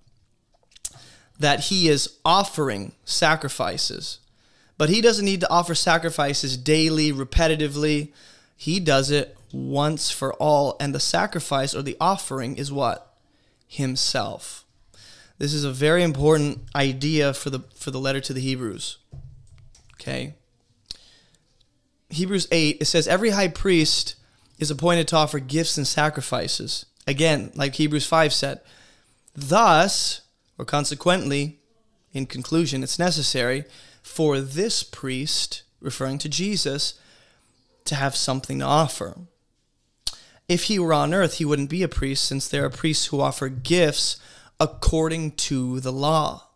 that 1.40 1.64
he 1.64 1.88
is 1.88 2.18
offering 2.24 2.92
sacrifices. 3.04 4.18
But 4.78 4.90
he 4.90 5.00
doesn't 5.00 5.24
need 5.24 5.40
to 5.40 5.50
offer 5.50 5.74
sacrifices 5.74 6.56
daily, 6.56 7.12
repetitively. 7.12 8.12
He 8.56 8.78
does 8.78 9.10
it 9.10 9.36
once 9.52 10.10
for 10.10 10.34
all. 10.34 10.76
And 10.78 10.94
the 10.94 11.00
sacrifice 11.00 11.74
or 11.74 11.82
the 11.82 11.96
offering 12.00 12.56
is 12.56 12.70
what? 12.70 13.14
Himself. 13.66 14.64
This 15.38 15.54
is 15.54 15.64
a 15.64 15.72
very 15.72 16.02
important 16.02 16.60
idea 16.74 17.32
for 17.32 17.48
the 17.48 17.60
for 17.74 17.90
the 17.90 17.98
letter 17.98 18.20
to 18.20 18.34
the 18.34 18.40
Hebrews. 18.40 18.98
Okay. 19.94 20.34
Hebrews 22.10 22.48
8, 22.50 22.78
it 22.80 22.84
says 22.86 23.06
every 23.08 23.30
high 23.30 23.48
priest 23.48 24.16
is 24.58 24.70
appointed 24.70 25.08
to 25.08 25.16
offer 25.16 25.38
gifts 25.38 25.76
and 25.78 25.86
sacrifices. 25.86 26.84
Again, 27.06 27.52
like 27.54 27.76
Hebrews 27.76 28.06
5 28.06 28.32
said, 28.32 28.60
thus, 29.34 30.22
or 30.60 30.64
consequently, 30.66 31.58
in 32.12 32.26
conclusion, 32.26 32.82
it's 32.82 32.98
necessary 32.98 33.64
for 34.02 34.40
this 34.40 34.82
priest, 34.82 35.62
referring 35.80 36.18
to 36.18 36.28
Jesus, 36.28 37.00
to 37.86 37.94
have 37.94 38.14
something 38.14 38.58
to 38.58 38.64
offer. 38.66 39.16
If 40.50 40.64
he 40.64 40.78
were 40.78 40.92
on 40.92 41.14
earth, 41.14 41.38
he 41.38 41.46
wouldn't 41.46 41.70
be 41.70 41.82
a 41.82 41.88
priest, 41.88 42.26
since 42.26 42.46
there 42.46 42.66
are 42.66 42.70
priests 42.70 43.06
who 43.06 43.22
offer 43.22 43.48
gifts 43.48 44.18
according 44.60 45.30
to 45.48 45.80
the 45.80 45.92
law. 45.92 46.48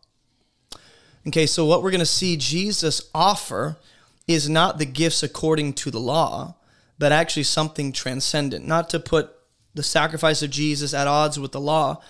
Okay, 1.26 1.46
so 1.46 1.64
what 1.64 1.83
we're 1.83 1.90
going 1.90 2.00
to 2.00 2.05
see 2.05 2.37
Jesus 2.37 3.09
offer 3.14 3.79
is 4.29 4.50
not 4.50 4.76
the 4.76 4.85
gifts 4.85 5.22
according 5.22 5.72
to 5.74 5.90
the 5.90 5.98
law, 5.98 6.57
but 6.98 7.11
actually 7.11 7.44
something 7.44 7.90
transcendent. 7.90 8.66
Not 8.66 8.90
to 8.90 9.00
put 9.00 9.35
the 9.72 9.83
sacrifice 9.83 10.42
of 10.42 10.50
Jesus 10.50 10.92
at 10.92 11.07
odds 11.07 11.38
with 11.38 11.52
the 11.52 11.61
law, 11.61 12.02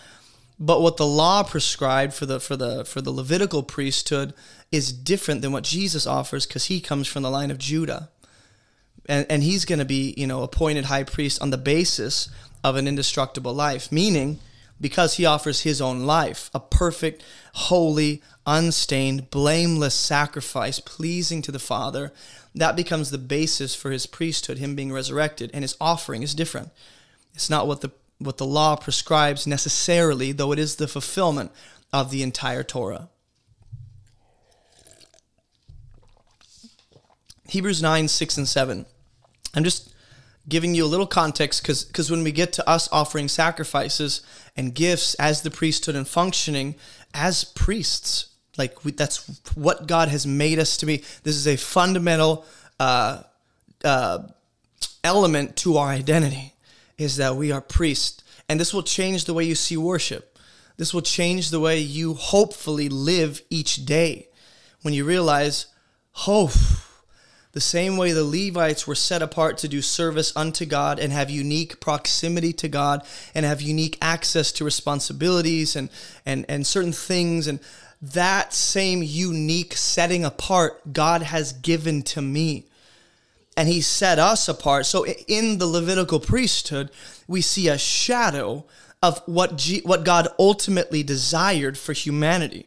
but 0.59 0.81
what 0.81 0.97
the 0.97 1.07
law 1.07 1.43
prescribed 1.43 2.15
for 2.15 2.27
the 2.27 2.41
for 2.41 2.57
the 2.57 2.85
for 2.85 3.01
the 3.01 3.11
Levitical 3.11 3.63
priesthood 3.63 4.35
is 4.71 4.93
different 4.93 5.43
than 5.43 5.53
what 5.53 5.65
Jesus 5.65 6.07
offers 6.07 6.47
because 6.47 6.67
he 6.67 6.81
comes 6.81 7.09
from 7.09 7.23
the 7.23 7.31
line 7.31 7.51
of 7.51 7.59
Judah 7.59 8.11
and, 9.07 9.27
and 9.29 9.43
he's 9.43 9.65
going 9.65 9.79
to 9.79 9.85
be, 9.85 10.15
you 10.17 10.27
know, 10.27 10.43
appointed 10.43 10.87
high 10.87 11.05
priest 11.05 11.41
on 11.43 11.51
the 11.51 11.59
basis 11.59 12.29
of 12.63 12.77
an 12.77 12.89
indestructible 12.89 13.53
life, 13.53 13.93
meaning 13.93 14.39
because 14.81 15.15
he 15.15 15.27
offers 15.27 15.63
his 15.63 15.81
own 15.81 16.05
life, 16.05 16.51
a 16.55 16.61
perfect, 16.61 17.23
holy, 17.55 18.23
unstained, 18.47 19.31
blameless 19.31 19.95
sacrifice 19.95 20.81
pleasing 20.81 21.43
to 21.43 21.53
the 21.53 21.59
Father, 21.59 22.13
that 22.55 22.77
becomes 22.77 23.11
the 23.11 23.19
basis 23.19 23.75
for 23.75 23.91
his 23.91 24.07
priesthood, 24.07 24.59
him 24.59 24.75
being 24.75 24.93
resurrected, 24.93 25.51
and 25.55 25.63
his 25.63 25.77
offering 25.81 26.23
is 26.23 26.35
different. 26.35 26.71
It's 27.35 27.51
not 27.51 27.67
what 27.67 27.83
the 27.83 27.93
what 28.25 28.39
the 28.39 28.47
law 28.47 28.77
prescribes 28.77 29.47
necessarily, 29.47 30.33
though 30.33 30.53
it 30.53 30.59
is 30.59 30.77
the 30.77 30.89
fulfillment 30.89 31.51
of 31.93 32.11
the 32.11 32.23
entire 32.23 32.63
Torah. 32.63 33.09
Hebrews 37.49 37.83
9, 37.83 38.09
6, 38.09 38.37
and 38.39 38.49
7. 38.49 38.87
I'm 39.55 39.65
just 39.65 39.95
giving 40.49 40.75
you 40.75 40.85
a 40.85 40.87
little 40.87 41.07
context 41.07 41.63
because 41.63 42.11
when 42.11 42.25
we 42.25 42.33
get 42.33 42.53
to 42.55 42.69
us 42.69 42.89
offering 42.91 43.29
sacrifices 43.29 44.23
and 44.57 44.75
gifts 44.75 45.15
as 45.15 45.43
the 45.43 45.51
priesthood 45.51 45.95
and 45.95 46.07
functioning 46.07 46.75
as 47.13 47.45
priests, 47.45 48.29
like 48.57 48.85
we, 48.85 48.93
that's 48.93 49.41
what 49.55 49.87
God 49.87 50.09
has 50.09 50.27
made 50.27 50.59
us 50.59 50.77
to 50.79 50.87
be. 50.87 50.99
This 51.23 51.37
is 51.37 51.47
a 51.47 51.57
fundamental 51.57 52.45
uh, 52.79 53.23
uh, 53.85 54.19
element 55.03 55.57
to 55.57 55.77
our 55.77 55.89
identity, 55.89 56.54
is 56.99 57.17
that 57.17 57.37
we 57.37 57.53
are 57.53 57.61
priests, 57.61 58.23
and 58.49 58.59
this 58.59 58.75
will 58.75 58.83
change 58.83 59.25
the 59.25 59.35
way 59.35 59.45
you 59.45 59.55
see 59.55 59.77
worship. 59.77 60.39
This 60.77 60.93
will 60.93 61.03
change 61.03 61.51
the 61.51 61.61
way 61.61 61.79
you 61.79 62.15
hopefully 62.15 62.89
live 62.89 63.43
each 63.49 63.87
day 63.87 64.29
when 64.83 64.93
you 64.93 65.05
realize, 65.05 65.67
oh 66.27 66.53
the 67.55 67.61
same 67.61 67.97
way 67.97 68.11
the 68.11 68.25
Levites 68.25 68.85
were 68.85 68.97
set 68.97 69.23
apart 69.23 69.59
to 69.59 69.69
do 69.69 69.81
service 69.81 70.33
unto 70.35 70.67
God 70.67 70.99
and 70.99 71.13
have 71.13 71.31
unique 71.31 71.79
proximity 71.79 72.53
to 72.55 72.69
God 72.69 73.07
and 73.33 73.47
have 73.47 73.63
unique 73.63 73.97
access 74.03 74.51
to 74.53 74.65
responsibilities 74.65 75.77
and, 75.77 75.89
and, 76.27 76.45
and 76.49 76.67
certain 76.67 76.93
things. 76.93 77.47
And 77.47 77.61
that 78.03 78.53
same 78.53 79.05
unique 79.05 79.77
setting 79.77 80.25
apart 80.25 80.93
God 80.93 81.23
has 81.23 81.53
given 81.53 82.03
to 82.03 82.21
me. 82.21 82.67
And 83.57 83.69
he 83.69 83.81
set 83.81 84.19
us 84.19 84.49
apart. 84.49 84.87
So 84.87 85.07
in 85.07 85.59
the 85.59 85.67
Levitical 85.67 86.21
priesthood, 86.21 86.91
we 87.29 87.41
see 87.41 87.69
a 87.69 87.79
shadow 87.79 88.65
of 89.03 89.23
what, 89.27 89.57
G- 89.57 89.83
what 89.85 90.05
God 90.05 90.29
ultimately 90.39 91.03
desired 91.03 91.79
for 91.79 91.93
humanity 91.93 92.67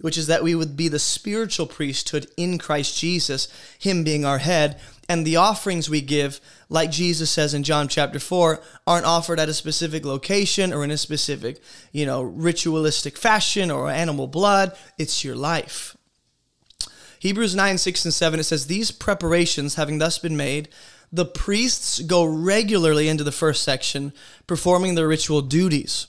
which 0.00 0.18
is 0.18 0.26
that 0.26 0.42
we 0.42 0.54
would 0.54 0.76
be 0.76 0.88
the 0.88 0.98
spiritual 0.98 1.66
priesthood 1.66 2.26
in 2.36 2.58
Christ 2.58 2.98
Jesus, 2.98 3.48
Him 3.78 4.04
being 4.04 4.24
our 4.24 4.38
head. 4.38 4.80
And 5.08 5.26
the 5.26 5.36
offerings 5.36 5.88
we 5.88 6.00
give, 6.00 6.40
like 6.68 6.90
Jesus 6.90 7.30
says 7.30 7.54
in 7.54 7.62
John 7.62 7.88
chapter 7.88 8.18
4, 8.18 8.60
aren't 8.86 9.06
offered 9.06 9.38
at 9.38 9.48
a 9.48 9.54
specific 9.54 10.04
location 10.04 10.72
or 10.72 10.82
in 10.82 10.90
a 10.90 10.96
specific, 10.96 11.62
you 11.92 12.06
know, 12.06 12.22
ritualistic 12.22 13.16
fashion 13.16 13.70
or 13.70 13.90
animal 13.90 14.26
blood. 14.26 14.76
It's 14.98 15.24
your 15.24 15.36
life. 15.36 15.93
Hebrews 17.24 17.54
9, 17.54 17.78
6, 17.78 18.04
and 18.04 18.12
7, 18.12 18.38
it 18.38 18.42
says, 18.42 18.66
These 18.66 18.90
preparations 18.90 19.76
having 19.76 19.96
thus 19.96 20.18
been 20.18 20.36
made, 20.36 20.68
the 21.10 21.24
priests 21.24 22.00
go 22.00 22.22
regularly 22.22 23.08
into 23.08 23.24
the 23.24 23.32
first 23.32 23.64
section, 23.64 24.12
performing 24.46 24.94
their 24.94 25.08
ritual 25.08 25.40
duties. 25.40 26.08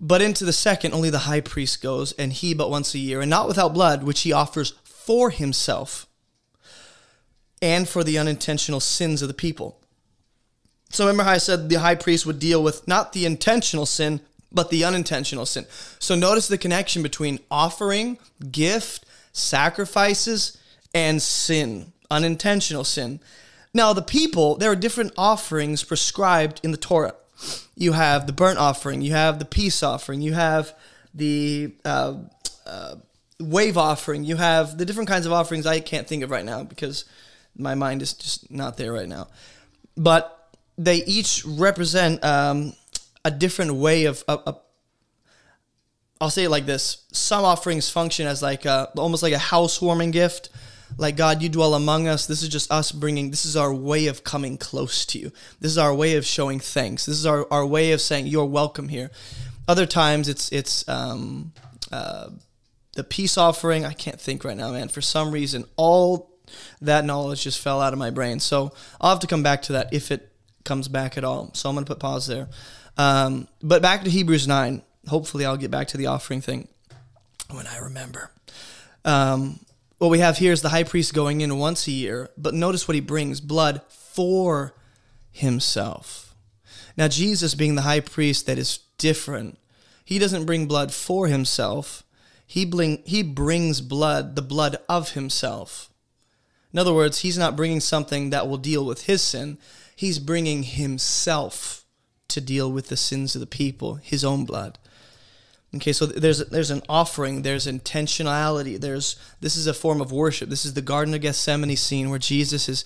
But 0.00 0.22
into 0.22 0.44
the 0.44 0.52
second, 0.52 0.94
only 0.94 1.10
the 1.10 1.26
high 1.26 1.40
priest 1.40 1.82
goes, 1.82 2.12
and 2.12 2.32
he 2.32 2.54
but 2.54 2.70
once 2.70 2.94
a 2.94 3.00
year, 3.00 3.20
and 3.20 3.28
not 3.28 3.48
without 3.48 3.74
blood, 3.74 4.04
which 4.04 4.20
he 4.20 4.32
offers 4.32 4.74
for 4.84 5.30
himself 5.30 6.06
and 7.60 7.88
for 7.88 8.04
the 8.04 8.18
unintentional 8.18 8.78
sins 8.78 9.20
of 9.20 9.26
the 9.26 9.34
people. 9.34 9.80
So 10.90 11.06
remember 11.06 11.24
how 11.24 11.32
I 11.32 11.38
said 11.38 11.68
the 11.68 11.80
high 11.80 11.96
priest 11.96 12.24
would 12.24 12.38
deal 12.38 12.62
with 12.62 12.86
not 12.86 13.14
the 13.14 13.26
intentional 13.26 13.84
sin, 13.84 14.20
but 14.52 14.70
the 14.70 14.84
unintentional 14.84 15.44
sin. 15.44 15.66
So 15.98 16.14
notice 16.14 16.46
the 16.46 16.56
connection 16.56 17.02
between 17.02 17.40
offering, 17.50 18.16
gift, 18.52 19.06
sacrifices, 19.32 20.58
and 20.92 21.22
sin, 21.22 21.92
unintentional 22.10 22.84
sin. 22.84 23.20
Now, 23.72 23.92
the 23.92 24.02
people, 24.02 24.56
there 24.56 24.70
are 24.70 24.76
different 24.76 25.12
offerings 25.16 25.84
prescribed 25.84 26.60
in 26.64 26.72
the 26.72 26.76
Torah 26.76 27.14
you 27.76 27.92
have 27.92 28.26
the 28.26 28.32
burnt 28.32 28.58
offering, 28.58 29.00
you 29.00 29.12
have 29.12 29.38
the 29.38 29.44
peace 29.44 29.82
offering, 29.82 30.20
you 30.20 30.34
have 30.34 30.74
the 31.14 31.72
uh, 31.84 32.14
uh, 32.66 32.96
wave 33.38 33.76
offering, 33.76 34.24
you 34.24 34.36
have 34.36 34.76
the 34.76 34.84
different 34.84 35.08
kinds 35.08 35.26
of 35.26 35.32
offerings 35.32 35.66
I 35.66 35.80
can't 35.80 36.06
think 36.06 36.22
of 36.22 36.30
right 36.30 36.44
now 36.44 36.62
because 36.64 37.04
my 37.56 37.74
mind 37.74 38.02
is 38.02 38.12
just 38.12 38.50
not 38.50 38.76
there 38.76 38.92
right 38.92 39.08
now. 39.08 39.28
But 39.96 40.36
they 40.76 40.96
each 41.04 41.44
represent 41.44 42.22
um, 42.24 42.74
a 43.24 43.30
different 43.30 43.74
way 43.74 44.04
of. 44.04 44.22
A, 44.28 44.54
I'll 46.20 46.30
say 46.30 46.44
it 46.44 46.50
like 46.50 46.66
this: 46.66 47.04
some 47.12 47.44
offerings 47.44 47.88
function 47.88 48.26
as 48.26 48.42
like 48.42 48.64
a, 48.64 48.90
almost 48.96 49.22
like 49.22 49.32
a 49.32 49.38
housewarming 49.38 50.10
gift. 50.10 50.50
Like 50.98 51.16
God, 51.16 51.40
you 51.40 51.48
dwell 51.48 51.74
among 51.74 52.08
us. 52.08 52.26
This 52.26 52.42
is 52.42 52.48
just 52.48 52.70
us 52.70 52.92
bringing. 52.92 53.30
This 53.30 53.46
is 53.46 53.56
our 53.56 53.72
way 53.72 54.06
of 54.06 54.24
coming 54.24 54.58
close 54.58 55.06
to 55.06 55.18
you. 55.18 55.32
This 55.60 55.70
is 55.70 55.78
our 55.78 55.94
way 55.94 56.16
of 56.16 56.26
showing 56.26 56.60
thanks. 56.60 57.06
This 57.06 57.16
is 57.16 57.26
our, 57.26 57.46
our 57.50 57.64
way 57.64 57.92
of 57.92 58.00
saying 58.00 58.26
you're 58.26 58.44
welcome 58.44 58.88
here. 58.88 59.10
Other 59.68 59.86
times 59.86 60.28
it's 60.28 60.50
it's 60.52 60.86
um, 60.88 61.52
uh, 61.92 62.30
the 62.94 63.04
peace 63.04 63.38
offering. 63.38 63.84
I 63.84 63.92
can't 63.92 64.20
think 64.20 64.44
right 64.44 64.56
now, 64.56 64.72
man. 64.72 64.88
For 64.88 65.00
some 65.00 65.30
reason, 65.30 65.64
all 65.76 66.30
that 66.82 67.04
knowledge 67.04 67.44
just 67.44 67.60
fell 67.60 67.80
out 67.80 67.92
of 67.92 67.98
my 67.98 68.10
brain. 68.10 68.40
So 68.40 68.72
I'll 69.00 69.10
have 69.10 69.20
to 69.20 69.26
come 69.26 69.42
back 69.42 69.62
to 69.62 69.74
that 69.74 69.92
if 69.92 70.10
it 70.10 70.30
comes 70.64 70.88
back 70.88 71.16
at 71.16 71.24
all. 71.24 71.50
So 71.54 71.68
I'm 71.68 71.76
going 71.76 71.84
to 71.84 71.90
put 71.90 72.00
pause 72.00 72.26
there. 72.26 72.48
Um, 72.98 73.48
but 73.62 73.80
back 73.80 74.04
to 74.04 74.10
Hebrews 74.10 74.46
9. 74.46 74.82
Hopefully, 75.10 75.44
I'll 75.44 75.56
get 75.56 75.72
back 75.72 75.88
to 75.88 75.96
the 75.96 76.06
offering 76.06 76.40
thing 76.40 76.68
when 77.50 77.66
I 77.66 77.78
remember. 77.78 78.30
Um, 79.04 79.58
what 79.98 80.08
we 80.08 80.20
have 80.20 80.38
here 80.38 80.52
is 80.52 80.62
the 80.62 80.68
high 80.68 80.84
priest 80.84 81.12
going 81.14 81.40
in 81.40 81.58
once 81.58 81.88
a 81.88 81.90
year, 81.90 82.30
but 82.38 82.54
notice 82.54 82.86
what 82.86 82.94
he 82.94 83.00
brings 83.00 83.40
blood 83.40 83.82
for 83.88 84.72
himself. 85.32 86.34
Now, 86.96 87.08
Jesus, 87.08 87.56
being 87.56 87.74
the 87.74 87.82
high 87.82 88.00
priest 88.00 88.46
that 88.46 88.56
is 88.56 88.78
different, 88.98 89.58
he 90.04 90.18
doesn't 90.20 90.46
bring 90.46 90.66
blood 90.66 90.92
for 90.92 91.26
himself. 91.26 92.04
He, 92.46 92.64
bring, 92.64 93.02
he 93.04 93.24
brings 93.24 93.80
blood, 93.80 94.36
the 94.36 94.42
blood 94.42 94.76
of 94.88 95.12
himself. 95.12 95.90
In 96.72 96.78
other 96.78 96.94
words, 96.94 97.18
he's 97.18 97.38
not 97.38 97.56
bringing 97.56 97.80
something 97.80 98.30
that 98.30 98.48
will 98.48 98.58
deal 98.58 98.86
with 98.86 99.06
his 99.06 99.22
sin. 99.22 99.58
He's 99.96 100.20
bringing 100.20 100.62
himself 100.62 101.84
to 102.28 102.40
deal 102.40 102.70
with 102.70 102.88
the 102.88 102.96
sins 102.96 103.34
of 103.34 103.40
the 103.40 103.46
people, 103.46 103.96
his 103.96 104.24
own 104.24 104.44
blood. 104.44 104.78
Okay, 105.74 105.92
so 105.92 106.04
there's 106.04 106.44
there's 106.48 106.72
an 106.72 106.82
offering, 106.88 107.42
there's 107.42 107.66
intentionality, 107.66 108.80
there's 108.80 109.16
this 109.40 109.54
is 109.54 109.68
a 109.68 109.74
form 109.74 110.00
of 110.00 110.10
worship. 110.10 110.48
This 110.48 110.64
is 110.64 110.74
the 110.74 110.82
Garden 110.82 111.14
of 111.14 111.20
Gethsemane 111.20 111.76
scene 111.76 112.10
where 112.10 112.18
Jesus 112.18 112.68
is, 112.68 112.84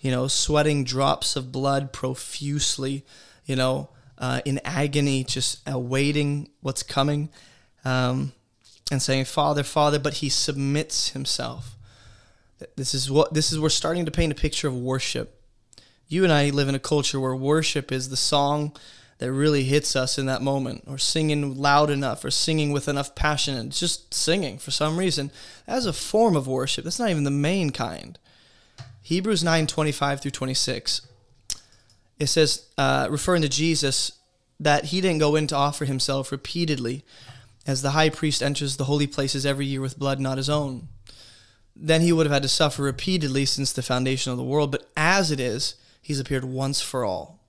you 0.00 0.10
know, 0.10 0.28
sweating 0.28 0.84
drops 0.84 1.34
of 1.34 1.50
blood 1.50 1.94
profusely, 1.94 3.06
you 3.46 3.56
know, 3.56 3.88
uh, 4.18 4.42
in 4.44 4.60
agony, 4.64 5.24
just 5.24 5.66
awaiting 5.66 6.50
what's 6.60 6.82
coming, 6.82 7.30
um, 7.86 8.32
and 8.90 9.00
saying, 9.00 9.24
"Father, 9.24 9.62
Father," 9.62 9.98
but 9.98 10.14
he 10.14 10.28
submits 10.28 11.10
himself. 11.10 11.74
This 12.76 12.92
is 12.92 13.10
what 13.10 13.32
this 13.32 13.50
is. 13.50 13.58
We're 13.58 13.70
starting 13.70 14.04
to 14.04 14.10
paint 14.10 14.32
a 14.32 14.34
picture 14.34 14.68
of 14.68 14.76
worship. 14.76 15.40
You 16.06 16.22
and 16.22 16.32
I 16.32 16.50
live 16.50 16.68
in 16.68 16.74
a 16.74 16.80
culture 16.80 17.18
where 17.18 17.34
worship 17.34 17.90
is 17.90 18.10
the 18.10 18.16
song 18.16 18.76
that 19.18 19.32
really 19.32 19.64
hits 19.64 19.96
us 19.96 20.18
in 20.18 20.26
that 20.26 20.42
moment, 20.42 20.84
or 20.86 20.98
singing 20.98 21.56
loud 21.56 21.88
enough, 21.88 22.24
or 22.24 22.30
singing 22.30 22.72
with 22.72 22.86
enough 22.86 23.14
passion, 23.14 23.56
and 23.56 23.72
just 23.72 24.12
singing 24.12 24.58
for 24.58 24.70
some 24.70 24.98
reason. 24.98 25.30
As 25.66 25.86
a 25.86 25.92
form 25.92 26.36
of 26.36 26.46
worship. 26.46 26.84
That's 26.84 26.98
not 26.98 27.10
even 27.10 27.24
the 27.24 27.30
main 27.30 27.70
kind. 27.70 28.18
Hebrews 29.02 29.42
9 29.42 29.66
25 29.66 30.20
through 30.20 30.30
26. 30.32 31.06
It 32.18 32.26
says, 32.26 32.66
uh, 32.76 33.08
referring 33.10 33.42
to 33.42 33.48
Jesus, 33.48 34.12
that 34.60 34.86
he 34.86 35.00
didn't 35.00 35.18
go 35.18 35.36
in 35.36 35.46
to 35.48 35.56
offer 35.56 35.84
himself 35.84 36.32
repeatedly, 36.32 37.04
as 37.66 37.82
the 37.82 37.90
high 37.90 38.10
priest 38.10 38.42
enters 38.42 38.76
the 38.76 38.84
holy 38.84 39.06
places 39.06 39.44
every 39.44 39.66
year 39.66 39.80
with 39.80 39.98
blood 39.98 40.20
not 40.20 40.38
his 40.38 40.50
own. 40.50 40.88
Then 41.74 42.00
he 42.00 42.12
would 42.12 42.26
have 42.26 42.32
had 42.32 42.42
to 42.42 42.48
suffer 42.48 42.82
repeatedly 42.82 43.44
since 43.44 43.72
the 43.72 43.82
foundation 43.82 44.32
of 44.32 44.38
the 44.38 44.44
world. 44.44 44.72
But 44.72 44.90
as 44.96 45.30
it 45.30 45.40
is, 45.40 45.74
he's 46.00 46.20
appeared 46.20 46.44
once 46.44 46.80
for 46.80 47.04
all 47.04 47.45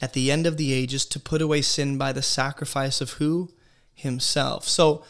at 0.00 0.12
the 0.12 0.30
end 0.30 0.46
of 0.46 0.56
the 0.56 0.72
ages 0.72 1.04
to 1.06 1.20
put 1.20 1.42
away 1.42 1.62
sin 1.62 1.98
by 1.98 2.12
the 2.12 2.22
sacrifice 2.22 3.00
of 3.00 3.12
who? 3.12 3.50
Himself. 3.94 4.66
So, 4.68 5.04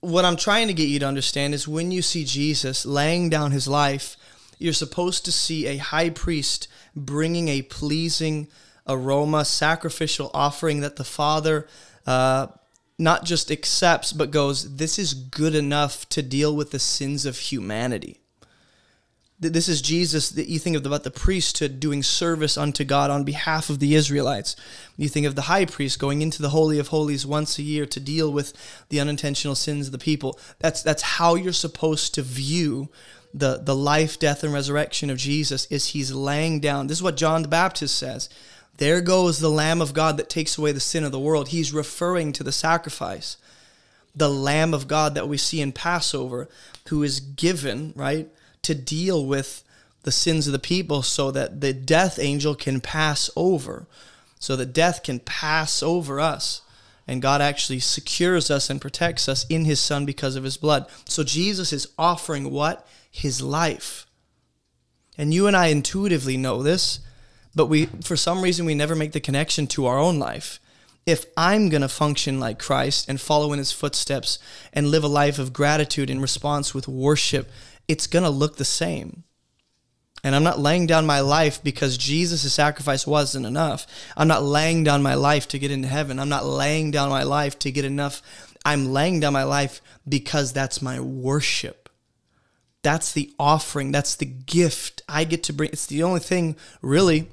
what 0.00 0.24
I'm 0.24 0.36
trying 0.36 0.68
to 0.68 0.74
get 0.74 0.88
you 0.88 1.00
to 1.00 1.06
understand 1.06 1.54
is 1.54 1.66
when 1.66 1.90
you 1.90 2.02
see 2.02 2.24
Jesus 2.24 2.86
laying 2.86 3.28
down 3.28 3.50
his 3.50 3.66
life, 3.66 4.16
you're 4.58 4.72
supposed 4.72 5.24
to 5.24 5.32
see 5.32 5.66
a 5.66 5.78
high 5.78 6.10
priest 6.10 6.68
bringing 6.94 7.48
a 7.48 7.62
pleasing 7.62 8.48
aroma, 8.86 9.44
sacrificial 9.44 10.30
offering 10.32 10.80
that 10.80 10.96
the 10.96 11.04
Father 11.04 11.66
uh, 12.06 12.46
not 12.98 13.24
just 13.24 13.50
accepts, 13.50 14.12
but 14.12 14.30
goes, 14.30 14.76
This 14.76 14.98
is 14.98 15.14
good 15.14 15.54
enough 15.54 16.08
to 16.10 16.22
deal 16.22 16.54
with 16.54 16.70
the 16.70 16.78
sins 16.78 17.26
of 17.26 17.38
humanity. 17.38 18.20
This 19.38 19.68
is 19.68 19.82
Jesus 19.82 20.30
that 20.30 20.48
you 20.48 20.58
think 20.58 20.76
of 20.76 20.86
about 20.86 21.04
the 21.04 21.10
priesthood 21.10 21.78
doing 21.78 22.02
service 22.02 22.56
unto 22.56 22.84
God 22.84 23.10
on 23.10 23.22
behalf 23.22 23.68
of 23.68 23.80
the 23.80 23.94
Israelites. 23.94 24.56
You 24.96 25.10
think 25.10 25.26
of 25.26 25.34
the 25.34 25.42
high 25.42 25.66
priest 25.66 25.98
going 25.98 26.22
into 26.22 26.40
the 26.40 26.48
holy 26.50 26.78
of 26.78 26.88
holies 26.88 27.26
once 27.26 27.58
a 27.58 27.62
year 27.62 27.84
to 27.84 28.00
deal 28.00 28.32
with 28.32 28.54
the 28.88 28.98
unintentional 28.98 29.54
sins 29.54 29.88
of 29.88 29.92
the 29.92 29.98
people. 29.98 30.38
That's 30.58 30.82
that's 30.82 31.02
how 31.02 31.34
you're 31.34 31.52
supposed 31.52 32.14
to 32.14 32.22
view 32.22 32.88
the 33.34 33.60
the 33.62 33.76
life, 33.76 34.18
death, 34.18 34.42
and 34.42 34.54
resurrection 34.54 35.10
of 35.10 35.18
Jesus. 35.18 35.66
Is 35.66 35.88
He's 35.88 36.12
laying 36.12 36.60
down. 36.60 36.86
This 36.86 36.98
is 36.98 37.02
what 37.02 37.18
John 37.18 37.42
the 37.42 37.48
Baptist 37.48 37.94
says. 37.94 38.30
There 38.78 39.02
goes 39.02 39.38
the 39.38 39.50
Lamb 39.50 39.82
of 39.82 39.92
God 39.92 40.16
that 40.16 40.30
takes 40.30 40.56
away 40.56 40.72
the 40.72 40.80
sin 40.80 41.04
of 41.04 41.12
the 41.12 41.20
world. 41.20 41.48
He's 41.48 41.74
referring 41.74 42.32
to 42.32 42.42
the 42.42 42.52
sacrifice, 42.52 43.36
the 44.14 44.30
Lamb 44.30 44.72
of 44.72 44.88
God 44.88 45.14
that 45.14 45.28
we 45.28 45.36
see 45.36 45.60
in 45.60 45.72
Passover, 45.72 46.48
who 46.88 47.02
is 47.02 47.20
given 47.20 47.92
right 47.94 48.30
to 48.66 48.74
deal 48.74 49.24
with 49.24 49.64
the 50.02 50.12
sins 50.12 50.46
of 50.46 50.52
the 50.52 50.58
people 50.58 51.02
so 51.02 51.30
that 51.30 51.60
the 51.60 51.72
death 51.72 52.18
angel 52.20 52.54
can 52.54 52.80
pass 52.80 53.30
over, 53.34 53.86
so 54.38 54.54
that 54.56 54.72
death 54.72 55.02
can 55.02 55.18
pass 55.20 55.82
over 55.82 56.20
us. 56.20 56.62
And 57.08 57.22
God 57.22 57.40
actually 57.40 57.78
secures 57.78 58.50
us 58.50 58.68
and 58.68 58.80
protects 58.80 59.28
us 59.28 59.46
in 59.48 59.64
his 59.64 59.80
son 59.80 60.04
because 60.04 60.36
of 60.36 60.44
his 60.44 60.56
blood. 60.56 60.86
So 61.04 61.22
Jesus 61.22 61.72
is 61.72 61.88
offering 61.98 62.50
what? 62.50 62.86
His 63.10 63.40
life. 63.40 64.06
And 65.16 65.32
you 65.32 65.46
and 65.46 65.56
I 65.56 65.66
intuitively 65.66 66.36
know 66.36 66.62
this, 66.62 67.00
but 67.54 67.66
we 67.66 67.86
for 68.02 68.16
some 68.16 68.42
reason 68.42 68.66
we 68.66 68.74
never 68.74 68.94
make 68.94 69.12
the 69.12 69.20
connection 69.20 69.66
to 69.68 69.86
our 69.86 69.98
own 69.98 70.18
life. 70.18 70.60
If 71.06 71.26
I'm 71.36 71.68
going 71.68 71.82
to 71.82 71.88
function 71.88 72.40
like 72.40 72.58
Christ 72.58 73.08
and 73.08 73.20
follow 73.20 73.52
in 73.52 73.60
his 73.60 73.70
footsteps 73.70 74.40
and 74.72 74.88
live 74.88 75.04
a 75.04 75.08
life 75.08 75.38
of 75.38 75.52
gratitude 75.52 76.10
in 76.10 76.20
response 76.20 76.74
with 76.74 76.88
worship 76.88 77.48
it's 77.88 78.06
going 78.06 78.24
to 78.24 78.30
look 78.30 78.56
the 78.56 78.64
same. 78.64 79.24
And 80.24 80.34
I'm 80.34 80.42
not 80.42 80.58
laying 80.58 80.86
down 80.86 81.06
my 81.06 81.20
life 81.20 81.62
because 81.62 81.96
Jesus' 81.96 82.52
sacrifice 82.52 83.06
wasn't 83.06 83.46
enough. 83.46 83.86
I'm 84.16 84.26
not 84.26 84.42
laying 84.42 84.82
down 84.82 85.02
my 85.02 85.14
life 85.14 85.46
to 85.48 85.58
get 85.58 85.70
into 85.70 85.88
heaven. 85.88 86.18
I'm 86.18 86.28
not 86.28 86.44
laying 86.44 86.90
down 86.90 87.10
my 87.10 87.22
life 87.22 87.58
to 87.60 87.70
get 87.70 87.84
enough. 87.84 88.22
I'm 88.64 88.92
laying 88.92 89.20
down 89.20 89.34
my 89.34 89.44
life 89.44 89.80
because 90.08 90.52
that's 90.52 90.82
my 90.82 90.98
worship. 90.98 91.88
That's 92.82 93.12
the 93.12 93.32
offering. 93.38 93.92
That's 93.92 94.16
the 94.16 94.26
gift 94.26 95.02
I 95.08 95.24
get 95.24 95.44
to 95.44 95.52
bring. 95.52 95.70
It's 95.72 95.86
the 95.86 96.02
only 96.02 96.20
thing, 96.20 96.56
really, 96.82 97.28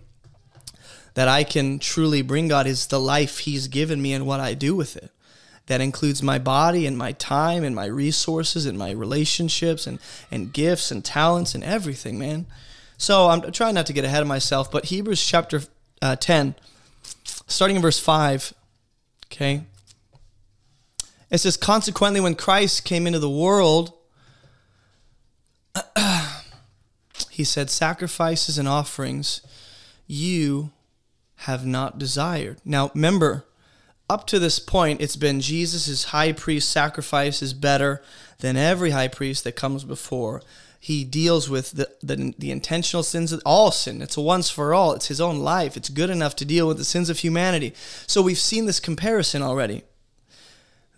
that 1.16 1.28
I 1.28 1.44
can 1.44 1.80
truly 1.80 2.22
bring 2.22 2.48
God 2.48 2.68
is 2.68 2.88
the 2.88 3.00
life 3.00 3.40
He's 3.40 3.68
given 3.68 4.02
me 4.02 4.14
and 4.14 4.28
what 4.28 4.40
I 4.40 4.54
do 4.54 4.76
with 4.76 4.96
it 4.98 5.12
that 5.68 5.82
includes 5.82 6.22
my 6.22 6.38
body 6.38 6.86
and 6.86 6.98
my 6.98 7.14
time 7.14 7.64
and 7.64 7.76
my 7.76 7.86
resources 7.86 8.66
and 8.66 8.78
my 8.78 8.92
relationships 8.92 9.88
and, 9.88 10.00
and 10.30 10.52
gifts 10.52 10.92
and 10.92 11.06
talents 11.06 11.56
and 11.56 11.64
everything, 11.64 12.20
man. 12.20 12.46
So 12.98 13.30
I'm 13.30 13.52
trying 13.52 13.76
not 13.76 13.86
to 13.88 13.94
get 13.94 14.06
ahead 14.06 14.22
of 14.22 14.28
myself, 14.28 14.72
but 14.72 14.86
Hebrews 14.86 15.26
chapter 15.26 15.62
uh, 16.02 16.16
10, 16.16 16.56
starting 17.48 17.78
in 17.78 17.82
verse 17.82 18.00
5, 18.00 18.54
okay? 19.28 19.64
It 21.30 21.40
says, 21.40 21.58
Consequently, 21.58 22.20
when 22.20 22.36
Christ 22.36 22.86
came 22.86 23.08
into 23.08 23.20
the 23.20 23.30
world, 23.30 23.94
he 27.30 27.44
said, 27.44 27.70
Sacrifices 27.70 28.58
and 28.58 28.68
offerings 28.68 29.42
you 30.06 30.72
have 31.38 31.66
not 31.66 31.98
desired. 31.98 32.60
Now, 32.64 32.92
remember, 32.94 33.46
up 34.14 34.28
to 34.28 34.38
this 34.38 34.60
point, 34.60 35.02
it's 35.02 35.16
been 35.16 35.42
Jesus' 35.42 36.06
high 36.06 36.34
priest 36.34 36.70
sacrifice 36.70 37.42
is 37.42 37.52
better 37.56 38.04
than 38.38 38.56
every 38.56 38.92
high 38.92 39.08
priest 39.08 39.44
that 39.44 39.56
comes 39.56 39.84
before. 39.84 40.44
He 40.80 41.04
deals 41.04 41.50
with 41.50 41.72
the, 41.72 41.90
the, 42.04 42.36
the 42.38 42.52
intentional 42.52 43.02
sins 43.02 43.32
of 43.32 43.42
all 43.44 43.72
sin. 43.72 44.04
It's 44.04 44.16
a 44.16 44.22
once 44.22 44.52
for 44.52 44.72
all. 44.72 44.94
It's 44.94 45.08
his 45.08 45.20
own 45.20 45.40
life. 45.40 45.76
It's 45.76 45.90
good 45.90 46.12
enough 46.12 46.36
to 46.36 46.46
deal 46.46 46.68
with 46.68 46.78
the 46.78 46.86
sins 46.86 47.10
of 47.10 47.20
humanity. 47.20 47.74
So 48.06 48.22
we've 48.22 48.38
seen 48.38 48.68
this 48.68 48.80
comparison 48.80 49.42
already. 49.42 49.82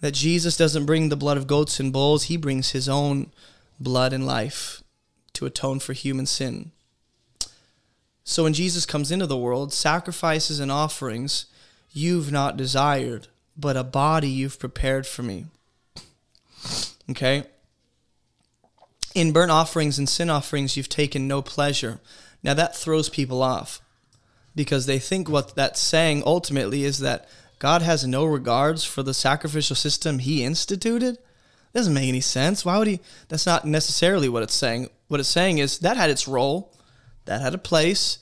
That 0.01 0.13
Jesus 0.13 0.57
doesn't 0.57 0.85
bring 0.85 1.07
the 1.07 1.15
blood 1.15 1.37
of 1.37 1.47
goats 1.47 1.79
and 1.79 1.93
bulls, 1.93 2.23
he 2.23 2.35
brings 2.35 2.71
his 2.71 2.89
own 2.89 3.31
blood 3.79 4.11
and 4.11 4.27
life 4.27 4.83
to 5.33 5.45
atone 5.45 5.79
for 5.79 5.93
human 5.93 6.25
sin. 6.25 6.71
So 8.25 8.43
when 8.43 8.53
Jesus 8.53 8.85
comes 8.85 9.09
into 9.09 9.25
the 9.25 9.37
world, 9.37 9.71
sacrifices 9.71 10.59
and 10.59 10.69
offerings 10.69 11.45
you've 11.95 12.31
not 12.31 12.57
desired, 12.57 13.27
but 13.57 13.77
a 13.77 13.83
body 13.83 14.27
you've 14.27 14.59
prepared 14.59 15.07
for 15.07 15.23
me. 15.23 15.45
Okay? 17.09 17.45
In 19.13 19.31
burnt 19.31 19.51
offerings 19.51 19.97
and 19.97 20.09
sin 20.09 20.29
offerings, 20.29 20.75
you've 20.75 20.89
taken 20.89 21.27
no 21.27 21.41
pleasure. 21.41 22.01
Now 22.43 22.53
that 22.53 22.75
throws 22.75 23.07
people 23.07 23.41
off 23.41 23.81
because 24.55 24.85
they 24.85 24.99
think 24.99 25.29
what 25.29 25.55
that's 25.55 25.79
saying 25.79 26.23
ultimately 26.25 26.83
is 26.83 26.99
that 26.99 27.27
God 27.59 27.81
has 27.81 28.05
no 28.05 28.25
regards 28.25 28.83
for 28.83 29.01
the 29.01 29.13
sacrificial 29.13 29.75
system 29.75 30.19
he 30.19 30.43
instituted. 30.43 31.17
doesn't 31.73 31.93
make 31.93 32.09
any 32.09 32.21
sense. 32.21 32.65
Why 32.65 32.77
would 32.77 32.87
he? 32.87 32.99
That's 33.29 33.45
not 33.45 33.65
necessarily 33.65 34.27
what 34.27 34.43
it's 34.43 34.53
saying. 34.53 34.89
What 35.07 35.19
it's 35.21 35.29
saying 35.29 35.59
is 35.59 35.79
that 35.79 35.97
had 35.97 36.09
its 36.09 36.27
role, 36.27 36.73
that 37.23 37.41
had 37.41 37.53
a 37.53 37.57
place, 37.57 38.19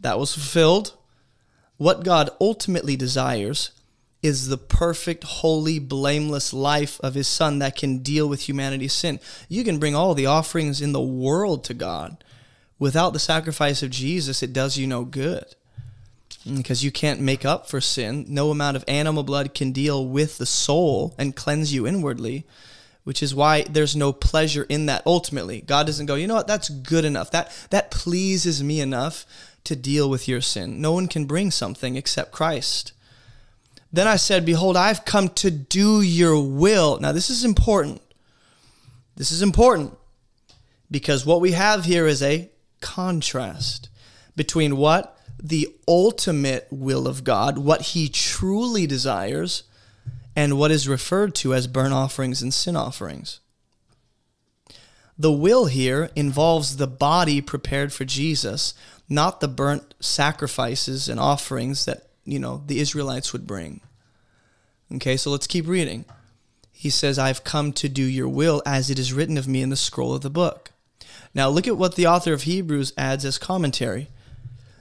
that 0.00 0.18
was 0.18 0.32
fulfilled. 0.32 0.94
What 1.80 2.04
God 2.04 2.28
ultimately 2.38 2.94
desires 2.94 3.70
is 4.22 4.48
the 4.48 4.58
perfect, 4.58 5.24
holy, 5.24 5.78
blameless 5.78 6.52
life 6.52 7.00
of 7.00 7.14
his 7.14 7.26
son 7.26 7.58
that 7.60 7.74
can 7.74 8.00
deal 8.00 8.28
with 8.28 8.46
humanity's 8.46 8.92
sin. 8.92 9.18
You 9.48 9.64
can 9.64 9.78
bring 9.78 9.94
all 9.94 10.12
the 10.12 10.26
offerings 10.26 10.82
in 10.82 10.92
the 10.92 11.00
world 11.00 11.64
to 11.64 11.72
God. 11.72 12.22
Without 12.78 13.14
the 13.14 13.18
sacrifice 13.18 13.82
of 13.82 13.88
Jesus, 13.88 14.42
it 14.42 14.52
does 14.52 14.76
you 14.76 14.86
no 14.86 15.06
good. 15.06 15.54
Because 16.44 16.84
you 16.84 16.92
can't 16.92 17.18
make 17.18 17.46
up 17.46 17.66
for 17.66 17.80
sin. 17.80 18.26
No 18.28 18.50
amount 18.50 18.76
of 18.76 18.84
animal 18.86 19.22
blood 19.22 19.54
can 19.54 19.72
deal 19.72 20.06
with 20.06 20.36
the 20.36 20.44
soul 20.44 21.14
and 21.16 21.34
cleanse 21.34 21.72
you 21.72 21.86
inwardly, 21.86 22.44
which 23.04 23.22
is 23.22 23.34
why 23.34 23.62
there's 23.62 23.96
no 23.96 24.12
pleasure 24.12 24.66
in 24.68 24.84
that 24.84 25.02
ultimately. 25.06 25.62
God 25.62 25.86
doesn't 25.86 26.04
go, 26.04 26.14
you 26.14 26.26
know 26.26 26.34
what, 26.34 26.46
that's 26.46 26.68
good 26.68 27.06
enough. 27.06 27.30
That 27.30 27.50
that 27.70 27.90
pleases 27.90 28.62
me 28.62 28.82
enough 28.82 29.24
to 29.64 29.76
deal 29.76 30.08
with 30.08 30.26
your 30.28 30.40
sin. 30.40 30.80
No 30.80 30.92
one 30.92 31.06
can 31.06 31.24
bring 31.24 31.50
something 31.50 31.96
except 31.96 32.32
Christ. 32.32 32.92
Then 33.92 34.06
I 34.06 34.16
said, 34.16 34.46
Behold, 34.46 34.76
I've 34.76 35.04
come 35.04 35.28
to 35.30 35.50
do 35.50 36.00
your 36.00 36.40
will. 36.40 36.98
Now, 37.00 37.12
this 37.12 37.30
is 37.30 37.44
important. 37.44 38.00
This 39.16 39.32
is 39.32 39.42
important 39.42 39.96
because 40.90 41.26
what 41.26 41.40
we 41.40 41.52
have 41.52 41.84
here 41.84 42.06
is 42.06 42.22
a 42.22 42.50
contrast 42.80 43.88
between 44.36 44.76
what? 44.76 45.16
The 45.42 45.74
ultimate 45.88 46.66
will 46.70 47.06
of 47.06 47.24
God, 47.24 47.58
what 47.58 47.82
he 47.82 48.08
truly 48.08 48.86
desires, 48.86 49.64
and 50.36 50.58
what 50.58 50.70
is 50.70 50.88
referred 50.88 51.34
to 51.36 51.54
as 51.54 51.66
burnt 51.66 51.92
offerings 51.92 52.42
and 52.42 52.52
sin 52.52 52.76
offerings. 52.76 53.40
The 55.18 55.32
will 55.32 55.66
here 55.66 56.10
involves 56.16 56.76
the 56.76 56.86
body 56.86 57.42
prepared 57.42 57.92
for 57.92 58.06
Jesus, 58.06 58.72
not 59.10 59.40
the 59.40 59.48
burnt 59.48 59.94
sacrifices 60.00 61.08
and 61.08 61.20
offerings 61.20 61.84
that 61.84 62.06
you 62.24 62.38
know, 62.38 62.62
the 62.66 62.78
Israelites 62.78 63.32
would 63.32 63.46
bring. 63.46 63.80
Okay, 64.94 65.16
so 65.16 65.30
let's 65.30 65.46
keep 65.46 65.66
reading. 65.66 66.04
He 66.70 66.90
says, 66.90 67.18
I've 67.18 67.44
come 67.44 67.72
to 67.74 67.88
do 67.88 68.02
your 68.02 68.28
will 68.28 68.62
as 68.64 68.88
it 68.88 68.98
is 68.98 69.12
written 69.12 69.36
of 69.36 69.48
me 69.48 69.62
in 69.62 69.68
the 69.68 69.76
scroll 69.76 70.14
of 70.14 70.22
the 70.22 70.30
book. 70.30 70.70
Now, 71.34 71.48
look 71.48 71.68
at 71.68 71.76
what 71.76 71.96
the 71.96 72.06
author 72.06 72.32
of 72.32 72.42
Hebrews 72.42 72.92
adds 72.96 73.24
as 73.24 73.38
commentary. 73.38 74.08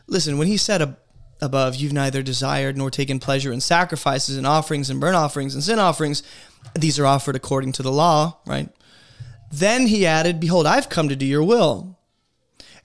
Listen, 0.07 0.37
when 0.37 0.47
he 0.47 0.57
said 0.57 0.95
above, 1.41 1.75
You've 1.75 1.93
neither 1.93 2.21
desired 2.21 2.77
nor 2.77 2.89
taken 2.89 3.19
pleasure 3.19 3.51
in 3.51 3.61
sacrifices 3.61 4.37
and 4.37 4.47
offerings 4.47 4.89
and 4.89 4.99
burnt 4.99 5.15
offerings 5.15 5.53
and 5.53 5.63
sin 5.63 5.79
offerings, 5.79 6.23
these 6.73 6.99
are 6.99 7.05
offered 7.05 7.35
according 7.35 7.71
to 7.73 7.83
the 7.83 7.91
law, 7.91 8.37
right? 8.45 8.69
Then 9.51 9.87
he 9.87 10.05
added, 10.05 10.39
Behold, 10.39 10.65
I've 10.65 10.89
come 10.89 11.09
to 11.09 11.15
do 11.15 11.25
your 11.25 11.43
will. 11.43 11.98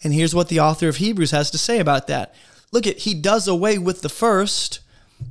And 0.02 0.12
here's 0.12 0.35
what 0.35 0.48
the 0.48 0.61
author 0.61 0.88
of 0.88 0.96
Hebrews 0.96 1.30
has 1.30 1.50
to 1.50 1.59
say 1.59 1.78
about 1.78 2.07
that. 2.09 2.35
Look 2.72 2.87
at 2.87 2.98
he 2.98 3.14
does 3.14 3.46
away 3.46 3.78
with 3.78 4.02
the 4.02 4.09
first, 4.09 4.80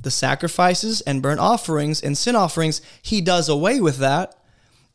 the 0.02 0.10
sacrifices 0.10 1.00
and 1.02 1.22
burnt 1.22 1.40
offerings 1.40 2.00
and 2.02 2.16
sin 2.16 2.36
offerings, 2.36 2.80
he 3.02 3.20
does 3.20 3.48
away 3.48 3.80
with 3.80 3.98
that 3.98 4.34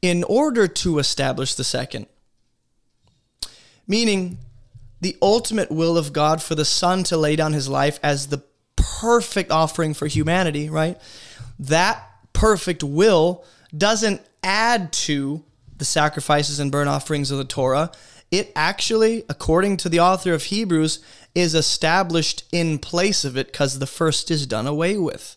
in 0.02 0.24
order 0.24 0.68
to 0.68 1.00
establish 1.00 1.54
the 1.56 1.64
second. 1.64 2.08
Meaning 3.88 4.38
the 5.02 5.18
ultimate 5.22 5.72
will 5.72 5.98
of 5.98 6.14
God 6.14 6.42
for 6.42 6.56
the 6.56 6.66
Son 6.66 7.04
to 7.06 7.18
lay 7.18 7.36
down 7.36 7.54
his 7.54 7.68
life 7.70 8.00
as 8.04 8.28
the 8.28 8.44
perfect 8.76 9.52
offering 9.52 9.94
for 9.94 10.08
humanity, 10.08 10.70
right? 10.70 11.00
That 11.58 12.04
perfect 12.34 12.84
will 12.84 13.44
doesn't 13.76 14.22
add 14.44 14.92
to 14.92 15.44
the 15.78 15.86
sacrifices 15.86 16.60
and 16.60 16.72
burnt 16.72 16.90
offerings 16.90 17.32
of 17.32 17.38
the 17.38 17.46
Torah. 17.46 17.92
It 18.32 18.52
actually, 18.56 19.24
according 19.28 19.78
to 19.78 19.90
the 19.90 20.00
author 20.00 20.34
of 20.34 20.44
Hebrews, 20.44 21.00
is 21.34 21.56
established 21.56 22.44
in 22.52 22.80
place 22.80 23.26
of 23.26 23.38
it 23.38 23.48
because 23.48 23.80
the 23.80 23.88
first 23.88 24.30
is 24.30 24.46
done 24.46 24.68
away 24.68 24.98
with. 24.98 25.36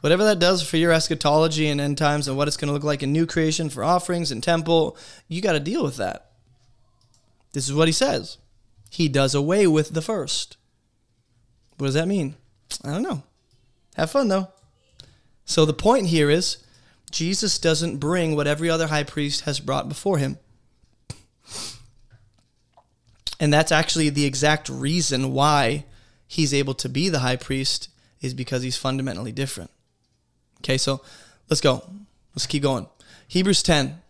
Whatever 0.00 0.24
that 0.24 0.38
does 0.38 0.62
for 0.62 0.76
your 0.76 0.92
eschatology 0.92 1.66
and 1.68 1.80
end 1.80 1.96
times 1.96 2.28
and 2.28 2.36
what 2.36 2.46
it's 2.46 2.58
going 2.58 2.68
to 2.68 2.74
look 2.74 2.84
like 2.84 3.02
in 3.02 3.12
new 3.12 3.26
creation 3.26 3.70
for 3.70 3.82
offerings 3.82 4.30
and 4.30 4.42
temple, 4.42 4.98
you 5.28 5.40
got 5.40 5.52
to 5.52 5.60
deal 5.60 5.82
with 5.82 5.96
that. 5.96 6.32
This 7.52 7.66
is 7.66 7.74
what 7.74 7.88
he 7.88 7.92
says. 7.92 8.36
He 8.90 9.08
does 9.08 9.34
away 9.34 9.66
with 9.66 9.94
the 9.94 10.02
first. 10.02 10.56
What 11.78 11.86
does 11.86 11.94
that 11.94 12.08
mean? 12.08 12.34
I 12.84 12.90
don't 12.90 13.02
know. 13.02 13.22
Have 13.96 14.10
fun 14.10 14.28
though. 14.28 14.48
So 15.44 15.64
the 15.64 15.72
point 15.72 16.08
here 16.08 16.28
is 16.28 16.58
Jesus 17.14 17.60
doesn't 17.60 17.98
bring 17.98 18.34
what 18.34 18.48
every 18.48 18.68
other 18.68 18.88
high 18.88 19.04
priest 19.04 19.42
has 19.42 19.60
brought 19.60 19.88
before 19.88 20.18
him. 20.18 20.36
And 23.38 23.52
that's 23.52 23.70
actually 23.70 24.10
the 24.10 24.24
exact 24.24 24.68
reason 24.68 25.32
why 25.32 25.84
he's 26.26 26.52
able 26.52 26.74
to 26.74 26.88
be 26.88 27.08
the 27.08 27.20
high 27.20 27.36
priest 27.36 27.88
is 28.20 28.34
because 28.34 28.64
he's 28.64 28.76
fundamentally 28.76 29.30
different. 29.30 29.70
Okay, 30.58 30.76
so 30.76 31.02
let's 31.48 31.60
go. 31.60 31.84
Let's 32.34 32.46
keep 32.46 32.64
going. 32.64 32.88
Hebrews 33.28 33.62
10. 33.62 34.00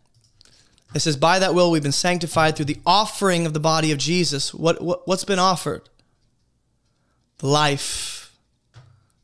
It 0.94 1.00
says, 1.00 1.18
By 1.18 1.38
that 1.40 1.54
will 1.54 1.70
we've 1.70 1.82
been 1.82 1.92
sanctified 1.92 2.56
through 2.56 2.66
the 2.66 2.80
offering 2.86 3.44
of 3.44 3.52
the 3.52 3.60
body 3.60 3.92
of 3.92 3.98
Jesus. 3.98 4.54
What, 4.54 4.80
what, 4.80 5.06
what's 5.06 5.24
been 5.24 5.38
offered? 5.38 5.82
The 7.38 7.48
life, 7.48 8.34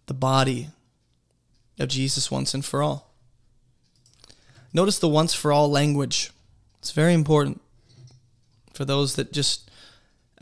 the 0.04 0.14
body 0.14 0.68
of 1.78 1.88
Jesus 1.88 2.30
once 2.30 2.52
and 2.52 2.62
for 2.62 2.82
all. 2.82 3.09
Notice 4.72 4.98
the 4.98 5.08
once 5.08 5.34
for 5.34 5.52
all 5.52 5.70
language. 5.70 6.30
It's 6.78 6.92
very 6.92 7.14
important 7.14 7.60
for 8.72 8.84
those 8.84 9.16
that 9.16 9.32
just 9.32 9.70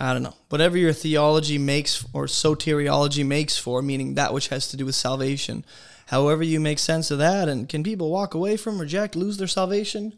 I 0.01 0.13
don't 0.13 0.23
know, 0.23 0.37
whatever 0.49 0.79
your 0.79 0.93
theology 0.93 1.59
makes 1.59 2.07
or 2.13 2.27
soteriology 2.27 3.27
makes 3.27 3.59
for, 3.59 3.83
meaning 3.83 4.15
that 4.15 4.33
which 4.33 4.49
has 4.49 4.69
to 4.69 4.77
do 4.77 4.87
with 4.87 4.95
salvation. 4.95 5.65
However, 6.07 6.45
you 6.45 6.61
make 6.61 6.79
sense 6.79 7.11
of 7.11 7.19
that, 7.19 7.49
and 7.49 7.69
can 7.69 7.83
people 7.83 8.09
walk 8.09 8.33
away 8.33 8.57
from, 8.57 8.81
reject, 8.81 9.17
lose 9.17 9.39
their 9.39 9.49
salvation? 9.49 10.17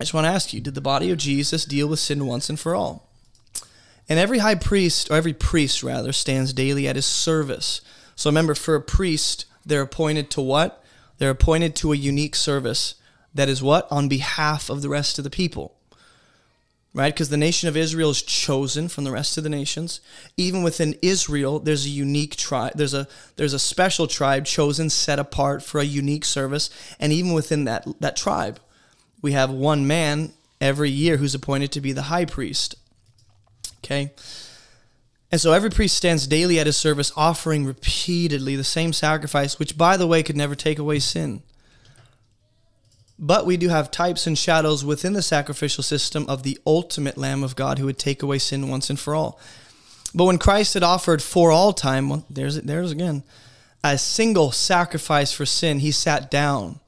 I 0.00 0.04
just 0.04 0.14
want 0.14 0.24
to 0.24 0.30
ask 0.30 0.54
you 0.54 0.60
did 0.60 0.74
the 0.74 0.80
body 0.80 1.10
of 1.10 1.18
Jesus 1.18 1.66
deal 1.66 1.86
with 1.86 1.98
sin 1.98 2.26
once 2.26 2.48
and 2.48 2.58
for 2.58 2.74
all? 2.74 3.10
And 4.08 4.18
every 4.18 4.38
high 4.38 4.54
priest, 4.54 5.10
or 5.10 5.16
every 5.16 5.34
priest 5.34 5.82
rather, 5.82 6.12
stands 6.12 6.54
daily 6.54 6.88
at 6.88 6.96
his 6.96 7.06
service. 7.06 7.82
So 8.14 8.30
remember, 8.30 8.54
for 8.54 8.74
a 8.74 8.80
priest, 8.80 9.44
they're 9.66 9.82
appointed 9.82 10.30
to 10.30 10.40
what? 10.40 10.82
They're 11.18 11.30
appointed 11.30 11.74
to 11.76 11.92
a 11.92 11.96
unique 11.96 12.34
service. 12.34 12.94
That 13.34 13.48
is 13.48 13.62
what? 13.62 13.86
On 13.90 14.08
behalf 14.08 14.70
of 14.70 14.82
the 14.82 14.88
rest 14.88 15.18
of 15.18 15.24
the 15.24 15.30
people 15.30 15.76
right? 16.96 17.12
Because 17.12 17.28
the 17.28 17.36
nation 17.36 17.68
of 17.68 17.76
Israel 17.76 18.08
is 18.08 18.22
chosen 18.22 18.88
from 18.88 19.04
the 19.04 19.10
rest 19.12 19.36
of 19.36 19.44
the 19.44 19.50
nations. 19.50 20.00
Even 20.38 20.62
within 20.62 20.96
Israel, 21.02 21.58
there's 21.58 21.84
a 21.84 21.90
unique 21.90 22.36
tribe. 22.36 22.72
There's 22.74 22.94
a 22.94 23.06
there's 23.36 23.52
a 23.52 23.58
special 23.58 24.06
tribe 24.06 24.46
chosen, 24.46 24.88
set 24.88 25.18
apart 25.18 25.62
for 25.62 25.78
a 25.78 25.84
unique 25.84 26.24
service. 26.24 26.70
And 26.98 27.12
even 27.12 27.34
within 27.34 27.64
that 27.64 27.86
that 28.00 28.16
tribe, 28.16 28.60
we 29.20 29.32
have 29.32 29.50
one 29.50 29.86
man 29.86 30.32
every 30.58 30.88
year 30.88 31.18
who's 31.18 31.34
appointed 31.34 31.70
to 31.72 31.82
be 31.82 31.92
the 31.92 32.02
high 32.02 32.24
priest. 32.24 32.76
Okay. 33.84 34.12
And 35.32 35.40
so 35.40 35.52
every 35.52 35.70
priest 35.70 35.96
stands 35.96 36.26
daily 36.26 36.60
at 36.60 36.66
his 36.66 36.76
service, 36.76 37.12
offering 37.16 37.64
repeatedly 37.64 38.54
the 38.54 38.64
same 38.64 38.92
sacrifice, 38.92 39.58
which, 39.58 39.76
by 39.76 39.96
the 39.96 40.06
way, 40.06 40.22
could 40.22 40.36
never 40.36 40.54
take 40.54 40.78
away 40.78 41.00
sin. 41.00 41.42
But 43.18 43.46
we 43.46 43.56
do 43.56 43.68
have 43.68 43.90
types 43.90 44.26
and 44.26 44.38
shadows 44.38 44.84
within 44.84 45.14
the 45.14 45.22
sacrificial 45.22 45.82
system 45.82 46.26
of 46.28 46.42
the 46.42 46.58
ultimate 46.66 47.16
Lamb 47.16 47.42
of 47.42 47.56
God 47.56 47.78
who 47.78 47.86
would 47.86 47.98
take 47.98 48.22
away 48.22 48.38
sin 48.38 48.68
once 48.68 48.90
and 48.90 49.00
for 49.00 49.14
all. 49.14 49.40
But 50.14 50.26
when 50.26 50.38
Christ 50.38 50.74
had 50.74 50.82
offered 50.82 51.22
for 51.22 51.50
all 51.50 51.72
time, 51.72 52.08
well, 52.08 52.24
there's 52.30 52.60
there's 52.60 52.92
again, 52.92 53.22
a 53.82 53.98
single 53.98 54.52
sacrifice 54.52 55.32
for 55.32 55.46
sin, 55.46 55.80
he 55.80 55.90
sat 55.90 56.30
down. 56.30 56.80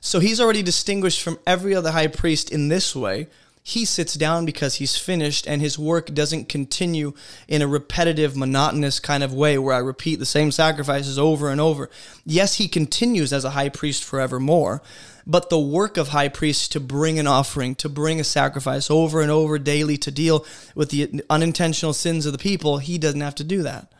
So 0.00 0.18
he's 0.18 0.40
already 0.40 0.62
distinguished 0.62 1.22
from 1.22 1.38
every 1.46 1.74
other 1.74 1.92
high 1.92 2.08
priest 2.08 2.50
in 2.50 2.68
this 2.68 2.94
way 2.94 3.28
he 3.64 3.84
sits 3.84 4.14
down 4.14 4.44
because 4.44 4.76
he's 4.76 4.96
finished 4.96 5.46
and 5.46 5.62
his 5.62 5.78
work 5.78 6.12
doesn't 6.12 6.48
continue 6.48 7.12
in 7.46 7.62
a 7.62 7.66
repetitive, 7.68 8.36
monotonous 8.36 8.98
kind 8.98 9.22
of 9.22 9.32
way 9.32 9.56
where 9.56 9.74
I 9.74 9.78
repeat 9.78 10.18
the 10.18 10.26
same 10.26 10.50
sacrifices 10.50 11.16
over 11.16 11.48
and 11.48 11.60
over. 11.60 11.88
Yes, 12.24 12.56
he 12.56 12.66
continues 12.66 13.32
as 13.32 13.44
a 13.44 13.50
high 13.50 13.68
priest 13.68 14.02
forevermore, 14.02 14.82
but 15.24 15.48
the 15.48 15.60
work 15.60 15.96
of 15.96 16.08
high 16.08 16.28
priest 16.28 16.72
to 16.72 16.80
bring 16.80 17.20
an 17.20 17.28
offering, 17.28 17.76
to 17.76 17.88
bring 17.88 18.18
a 18.18 18.24
sacrifice 18.24 18.90
over 18.90 19.20
and 19.20 19.30
over 19.30 19.60
daily 19.60 19.96
to 19.98 20.10
deal 20.10 20.44
with 20.74 20.90
the 20.90 21.22
unintentional 21.30 21.92
sins 21.92 22.26
of 22.26 22.32
the 22.32 22.38
people, 22.38 22.78
he 22.78 22.98
doesn't 22.98 23.20
have 23.20 23.36
to 23.36 23.44
do 23.44 23.62
that. 23.62 23.92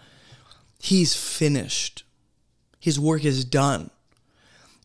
He's 0.80 1.14
finished. 1.14 2.02
His 2.80 2.98
work 2.98 3.24
is 3.24 3.44
done. 3.44 3.90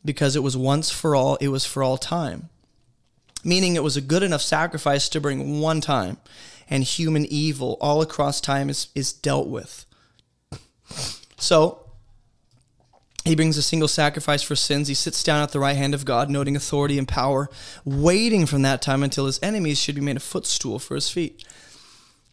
because 0.05 0.35
it 0.35 0.43
was 0.43 0.55
once 0.55 0.89
for 0.89 1.15
all, 1.15 1.35
it 1.37 1.49
was 1.49 1.65
for 1.65 1.83
all 1.83 1.97
time. 1.97 2.49
Meaning 3.47 3.77
it 3.77 3.83
was 3.83 3.95
a 3.95 4.01
good 4.01 4.23
enough 4.23 4.41
sacrifice 4.41 5.07
to 5.07 5.21
bring 5.21 5.61
one 5.61 5.79
time, 5.79 6.17
and 6.69 6.83
human 6.83 7.25
evil 7.25 7.77
all 7.79 8.01
across 8.01 8.41
time 8.41 8.69
is, 8.69 8.89
is 8.93 9.13
dealt 9.13 9.47
with. 9.47 9.85
So, 11.37 11.87
he 13.23 13.35
brings 13.35 13.57
a 13.57 13.61
single 13.61 13.87
sacrifice 13.87 14.43
for 14.43 14.57
sins. 14.57 14.89
He 14.89 14.93
sits 14.93 15.23
down 15.23 15.41
at 15.43 15.51
the 15.51 15.61
right 15.61 15.77
hand 15.77 15.93
of 15.93 16.03
God, 16.03 16.29
noting 16.29 16.57
authority 16.57 16.97
and 16.97 17.07
power, 17.07 17.49
waiting 17.85 18.45
from 18.45 18.63
that 18.63 18.81
time 18.81 19.01
until 19.01 19.27
his 19.27 19.39
enemies 19.41 19.79
should 19.79 19.95
be 19.95 20.01
made 20.01 20.17
a 20.17 20.19
footstool 20.19 20.77
for 20.77 20.95
his 20.95 21.09
feet. 21.09 21.45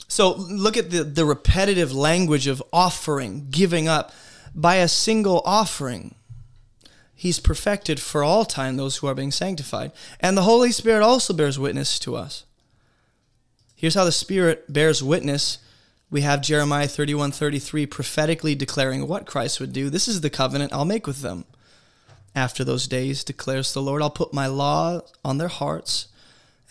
So 0.09 0.33
look 0.35 0.77
at 0.77 0.90
the, 0.90 1.05
the 1.05 1.24
repetitive 1.24 1.92
language 1.92 2.48
of 2.48 2.61
offering, 2.72 3.46
giving 3.50 3.87
up. 3.87 4.12
By 4.53 4.77
a 4.77 4.88
single 4.88 5.42
offering, 5.44 6.16
he's 7.14 7.40
perfected 7.40 8.00
for 8.00 8.22
all 8.22 8.44
time 8.44 8.77
those 8.77 8.96
who 8.96 9.07
are 9.07 9.14
being 9.14 9.31
sanctified. 9.31 9.92
And 10.20 10.37
the 10.37 10.42
Holy 10.42 10.72
Spirit 10.72 11.03
also 11.03 11.33
bears 11.33 11.59
witness 11.59 11.98
to 12.00 12.16
us. 12.16 12.44
Here's 13.74 13.94
how 13.94 14.05
the 14.05 14.12
Spirit 14.12 14.72
bears 14.72 15.03
witness 15.03 15.59
we 16.11 16.20
have 16.20 16.42
Jeremiah 16.42 16.87
31 16.87 17.33
33 17.33 17.87
prophetically 17.87 18.55
declaring 18.55 19.09
what 19.09 19.27
Christ 19.27 19.59
would 19.59 19.72
do. 19.72 19.90
This 19.90 20.07
is 20.07 20.20
the 20.20 20.31
covenant 20.31 20.72
I'll 20.72 20.85
make 20.85 21.07
with 21.07 21.22
them. 21.22 21.44
After 22.37 22.62
those 22.62 22.87
days, 22.87 23.24
declares 23.24 23.72
the 23.72 23.83
Lord, 23.83 24.00
I'll 24.03 24.11
put 24.11 24.33
my 24.33 24.46
law 24.46 25.00
on 25.24 25.38
their 25.38 25.48
hearts 25.48 26.09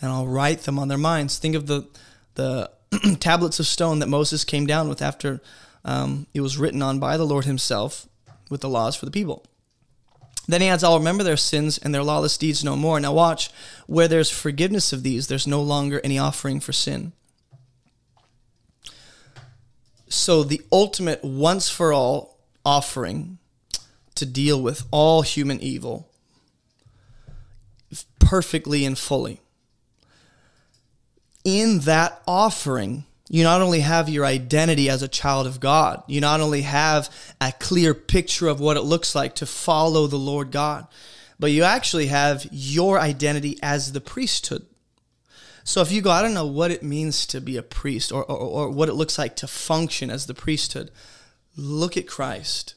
and 0.00 0.10
I'll 0.10 0.26
write 0.26 0.60
them 0.60 0.78
on 0.78 0.88
their 0.88 0.98
minds. 0.98 1.38
Think 1.38 1.54
of 1.56 1.66
the, 1.66 1.86
the 2.34 2.70
tablets 3.20 3.60
of 3.60 3.66
stone 3.66 3.98
that 3.98 4.08
Moses 4.08 4.44
came 4.44 4.66
down 4.66 4.88
with 4.88 5.02
after 5.02 5.40
um, 5.84 6.26
it 6.32 6.40
was 6.40 6.58
written 6.58 6.82
on 6.82 6.98
by 6.98 7.16
the 7.16 7.26
Lord 7.26 7.44
himself 7.44 8.06
with 8.50 8.60
the 8.60 8.68
laws 8.68 8.96
for 8.96 9.04
the 9.04 9.10
people. 9.10 9.44
Then 10.46 10.60
he 10.60 10.68
adds, 10.68 10.84
I'll 10.84 10.98
remember 10.98 11.24
their 11.24 11.36
sins 11.36 11.78
and 11.78 11.94
their 11.94 12.02
lawless 12.02 12.36
deeds 12.36 12.62
no 12.62 12.76
more. 12.76 13.00
Now 13.00 13.14
watch, 13.14 13.50
where 13.86 14.08
there's 14.08 14.30
forgiveness 14.30 14.92
of 14.92 15.02
these, 15.02 15.26
there's 15.26 15.46
no 15.46 15.62
longer 15.62 16.00
any 16.04 16.18
offering 16.18 16.60
for 16.60 16.72
sin. 16.72 17.12
So, 20.08 20.44
the 20.44 20.62
ultimate 20.70 21.24
once 21.24 21.68
for 21.68 21.92
all 21.92 22.38
offering 22.64 23.38
to 24.14 24.26
deal 24.26 24.62
with 24.62 24.84
all 24.90 25.22
human 25.22 25.60
evil 25.60 26.08
perfectly 28.24 28.84
and 28.84 28.98
fully. 28.98 29.40
In 31.44 31.80
that 31.80 32.22
offering, 32.26 33.04
you 33.28 33.42
not 33.42 33.62
only 33.62 33.80
have 33.80 34.08
your 34.08 34.24
identity 34.24 34.90
as 34.90 35.02
a 35.02 35.08
child 35.08 35.46
of 35.46 35.60
God, 35.60 36.02
you 36.06 36.20
not 36.20 36.40
only 36.40 36.62
have 36.62 37.08
a 37.40 37.52
clear 37.52 37.94
picture 37.94 38.48
of 38.48 38.60
what 38.60 38.76
it 38.76 38.82
looks 38.82 39.14
like 39.14 39.34
to 39.36 39.46
follow 39.46 40.06
the 40.06 40.18
Lord 40.18 40.50
God, 40.50 40.86
but 41.38 41.50
you 41.50 41.62
actually 41.62 42.06
have 42.08 42.46
your 42.50 43.00
identity 43.00 43.58
as 43.62 43.92
the 43.92 44.00
priesthood. 44.00 44.66
So 45.64 45.80
if 45.80 45.90
you 45.90 46.02
go, 46.02 46.10
I 46.10 46.20
don't 46.20 46.34
know 46.34 46.46
what 46.46 46.70
it 46.70 46.82
means 46.82 47.24
to 47.26 47.40
be 47.40 47.56
a 47.56 47.62
priest 47.62 48.12
or, 48.12 48.22
or, 48.24 48.36
or 48.66 48.70
what 48.70 48.90
it 48.90 48.94
looks 48.94 49.18
like 49.18 49.34
to 49.36 49.46
function 49.46 50.10
as 50.10 50.26
the 50.26 50.34
priesthood, 50.34 50.90
look 51.56 51.96
at 51.96 52.06
Christ, 52.06 52.74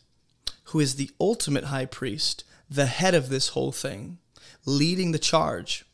who 0.65 0.79
is 0.79 0.95
the 0.95 1.12
ultimate 1.19 1.65
high 1.65 1.86
priest, 1.86 2.45
the 2.69 2.86
head 2.86 3.13
of 3.13 3.27
this 3.27 3.49
whole 3.49 3.73
thing, 3.73 4.19
leading 4.65 5.12
the 5.12 5.19
charge 5.19 5.86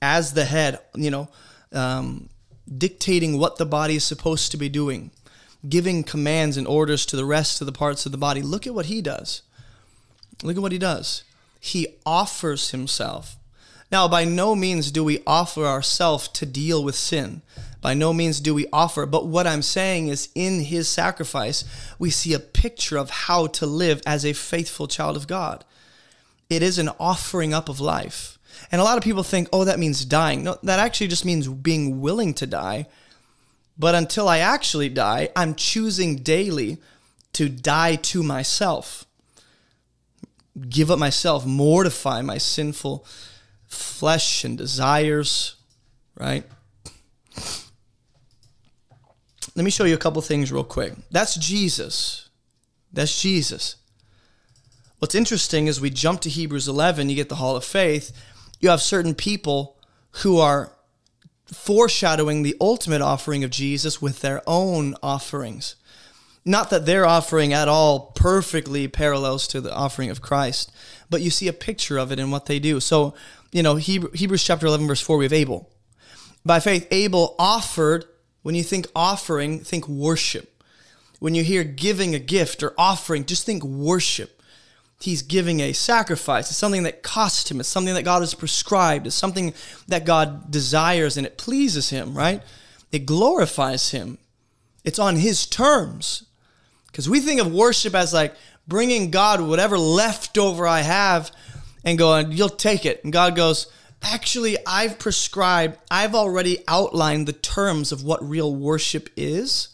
as 0.00 0.32
the 0.32 0.46
head, 0.46 0.78
you 0.94 1.10
know, 1.10 1.28
um, 1.72 2.30
dictating 2.76 3.38
what 3.38 3.56
the 3.56 3.66
body 3.66 3.96
is 3.96 4.04
supposed 4.04 4.50
to 4.50 4.56
be 4.56 4.68
doing, 4.68 5.10
giving 5.68 6.04
commands 6.04 6.56
and 6.56 6.66
orders 6.66 7.04
to 7.06 7.16
the 7.16 7.24
rest 7.24 7.60
of 7.60 7.66
the 7.66 7.72
parts 7.72 8.06
of 8.06 8.12
the 8.12 8.18
body. 8.18 8.42
Look 8.42 8.66
at 8.66 8.74
what 8.74 8.86
he 8.86 9.02
does. 9.02 9.42
Look 10.42 10.56
at 10.56 10.62
what 10.62 10.72
he 10.72 10.78
does. 10.78 11.24
He 11.58 11.88
offers 12.06 12.70
himself 12.70 13.36
now, 13.90 14.06
by 14.06 14.24
no 14.24 14.54
means 14.54 14.92
do 14.92 15.02
we 15.02 15.22
offer 15.26 15.66
ourselves 15.66 16.28
to 16.28 16.46
deal 16.46 16.84
with 16.84 16.94
sin. 16.94 17.42
By 17.80 17.94
no 17.94 18.12
means 18.12 18.40
do 18.40 18.54
we 18.54 18.66
offer. 18.72 19.04
But 19.04 19.26
what 19.26 19.46
I'm 19.46 19.62
saying 19.62 20.08
is, 20.08 20.28
in 20.34 20.60
his 20.60 20.88
sacrifice, 20.88 21.64
we 21.98 22.10
see 22.10 22.32
a 22.32 22.38
picture 22.38 22.96
of 22.96 23.10
how 23.10 23.48
to 23.48 23.66
live 23.66 24.00
as 24.06 24.24
a 24.24 24.32
faithful 24.32 24.86
child 24.86 25.16
of 25.16 25.26
God. 25.26 25.64
It 26.48 26.62
is 26.62 26.78
an 26.78 26.90
offering 27.00 27.52
up 27.52 27.68
of 27.68 27.80
life. 27.80 28.38
And 28.70 28.80
a 28.80 28.84
lot 28.84 28.96
of 28.96 29.02
people 29.02 29.22
think, 29.22 29.48
oh, 29.52 29.64
that 29.64 29.78
means 29.78 30.04
dying. 30.04 30.44
No, 30.44 30.58
that 30.62 30.78
actually 30.78 31.08
just 31.08 31.24
means 31.24 31.48
being 31.48 32.00
willing 32.00 32.34
to 32.34 32.46
die. 32.46 32.86
But 33.78 33.94
until 33.94 34.28
I 34.28 34.38
actually 34.38 34.88
die, 34.90 35.30
I'm 35.34 35.54
choosing 35.54 36.16
daily 36.16 36.78
to 37.32 37.48
die 37.48 37.96
to 37.96 38.22
myself, 38.22 39.06
give 40.68 40.90
up 40.90 40.98
myself, 40.98 41.46
mortify 41.46 42.22
my 42.22 42.38
sinful 42.38 43.06
flesh 43.66 44.44
and 44.44 44.58
desires, 44.58 45.56
right? 46.16 46.44
Let 49.56 49.64
me 49.64 49.70
show 49.70 49.84
you 49.84 49.94
a 49.94 49.98
couple 49.98 50.22
things 50.22 50.52
real 50.52 50.64
quick. 50.64 50.92
That's 51.10 51.34
Jesus. 51.36 52.28
That's 52.92 53.20
Jesus. 53.20 53.76
What's 54.98 55.14
interesting 55.14 55.66
is 55.66 55.80
we 55.80 55.90
jump 55.90 56.20
to 56.22 56.28
Hebrews 56.28 56.68
11, 56.68 57.08
you 57.08 57.16
get 57.16 57.28
the 57.28 57.36
Hall 57.36 57.56
of 57.56 57.64
Faith. 57.64 58.12
You 58.60 58.70
have 58.70 58.80
certain 58.80 59.14
people 59.14 59.76
who 60.22 60.38
are 60.38 60.72
foreshadowing 61.46 62.42
the 62.42 62.56
ultimate 62.60 63.00
offering 63.00 63.42
of 63.42 63.50
Jesus 63.50 64.00
with 64.00 64.20
their 64.20 64.42
own 64.46 64.94
offerings. 65.02 65.74
Not 66.44 66.70
that 66.70 66.86
their 66.86 67.04
offering 67.04 67.52
at 67.52 67.68
all 67.68 68.12
perfectly 68.14 68.86
parallels 68.88 69.48
to 69.48 69.60
the 69.60 69.74
offering 69.74 70.10
of 70.10 70.22
Christ, 70.22 70.72
but 71.10 71.20
you 71.20 71.30
see 71.30 71.48
a 71.48 71.52
picture 71.52 71.98
of 71.98 72.12
it 72.12 72.18
in 72.18 72.30
what 72.30 72.46
they 72.46 72.58
do. 72.58 72.80
So 72.80 73.14
you 73.52 73.64
know, 73.64 73.74
Hebrews 73.74 74.44
chapter 74.44 74.66
11, 74.66 74.86
verse 74.86 75.00
4, 75.00 75.16
we 75.16 75.24
have 75.24 75.32
Abel. 75.32 75.68
By 76.44 76.60
faith, 76.60 76.86
Abel 76.92 77.34
offered, 77.36 78.04
when 78.42 78.54
you 78.54 78.62
think 78.62 78.86
offering, 78.94 79.58
think 79.58 79.88
worship. 79.88 80.62
When 81.18 81.34
you 81.34 81.42
hear 81.42 81.64
giving 81.64 82.14
a 82.14 82.20
gift 82.20 82.62
or 82.62 82.74
offering, 82.78 83.24
just 83.24 83.44
think 83.44 83.64
worship. 83.64 84.39
He's 85.00 85.22
giving 85.22 85.60
a 85.60 85.72
sacrifice. 85.72 86.50
It's 86.50 86.58
something 86.58 86.82
that 86.82 87.02
cost 87.02 87.50
him. 87.50 87.58
It's 87.58 87.68
something 87.70 87.94
that 87.94 88.04
God 88.04 88.20
has 88.20 88.34
prescribed. 88.34 89.06
It's 89.06 89.16
something 89.16 89.54
that 89.88 90.04
God 90.04 90.50
desires 90.50 91.16
and 91.16 91.26
it 91.26 91.38
pleases 91.38 91.88
him, 91.88 92.14
right? 92.14 92.42
It 92.92 93.06
glorifies 93.06 93.92
him. 93.92 94.18
It's 94.84 94.98
on 94.98 95.16
his 95.16 95.46
terms. 95.46 96.26
Because 96.86 97.08
we 97.08 97.20
think 97.20 97.40
of 97.40 97.52
worship 97.52 97.94
as 97.94 98.12
like 98.12 98.34
bringing 98.68 99.10
God 99.10 99.40
whatever 99.40 99.78
leftover 99.78 100.66
I 100.66 100.80
have 100.80 101.32
and 101.82 101.96
going, 101.96 102.32
You'll 102.32 102.50
take 102.50 102.84
it. 102.84 103.02
And 103.02 103.12
God 103.12 103.34
goes, 103.34 103.68
Actually, 104.02 104.58
I've 104.66 104.98
prescribed, 104.98 105.78
I've 105.90 106.14
already 106.14 106.62
outlined 106.68 107.26
the 107.26 107.32
terms 107.32 107.90
of 107.90 108.04
what 108.04 108.26
real 108.26 108.54
worship 108.54 109.08
is. 109.16 109.68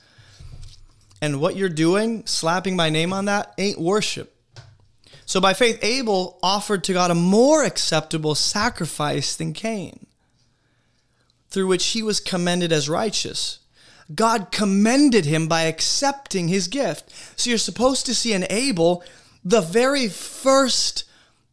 And 1.21 1.41
what 1.41 1.57
you're 1.57 1.69
doing, 1.69 2.27
slapping 2.27 2.77
my 2.77 2.91
name 2.91 3.13
on 3.13 3.25
that, 3.25 3.55
ain't 3.59 3.81
worship. 3.81 4.36
So 5.27 5.41
by 5.41 5.53
faith, 5.53 5.79
Abel 5.83 6.39
offered 6.43 6.83
to 6.85 6.93
God 6.93 7.11
a 7.11 7.15
more 7.15 7.65
acceptable 7.65 8.35
sacrifice 8.35 9.37
than 9.37 9.53
Cain, 9.53 10.07
through 11.51 11.67
which 11.67 11.89
he 11.89 12.03
was 12.03 12.21
commended 12.21 12.73
as 12.73 12.89
righteous. 12.89 13.59
God 14.15 14.53
commended 14.53 15.25
him 15.25 15.49
by 15.49 15.63
accepting 15.63 16.49
his 16.49 16.69
gift. 16.69 17.13
So 17.39 17.51
you're 17.51 17.59
supposed 17.59 18.07
to 18.07 18.15
see 18.15 18.33
in 18.33 18.47
Abel 18.49 19.03
the 19.45 19.61
very 19.61 20.09
first 20.09 21.05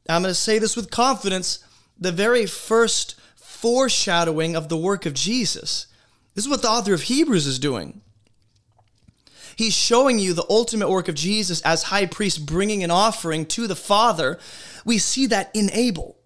I'm 0.09 0.21
going 0.21 0.31
to 0.31 0.35
say 0.35 0.59
this 0.59 0.75
with 0.75 0.91
confidence 0.91 1.63
the 1.97 2.11
very 2.11 2.45
first 2.45 3.15
foreshadowing 3.35 4.55
of 4.55 4.67
the 4.67 4.77
work 4.77 5.05
of 5.05 5.13
Jesus. 5.13 5.87
This 6.35 6.45
is 6.45 6.49
what 6.49 6.61
the 6.61 6.69
author 6.69 6.93
of 6.93 7.03
Hebrews 7.03 7.47
is 7.47 7.59
doing. 7.59 8.01
He's 9.55 9.73
showing 9.73 10.19
you 10.19 10.33
the 10.33 10.45
ultimate 10.49 10.89
work 10.89 11.07
of 11.07 11.15
Jesus 11.15 11.61
as 11.61 11.83
high 11.83 12.05
priest 12.05 12.45
bringing 12.45 12.83
an 12.83 12.91
offering 12.91 13.45
to 13.47 13.67
the 13.67 13.75
Father. 13.75 14.39
We 14.85 14.97
see 14.97 15.27
that 15.27 15.51
in 15.53 15.69
Abel. 15.71 16.17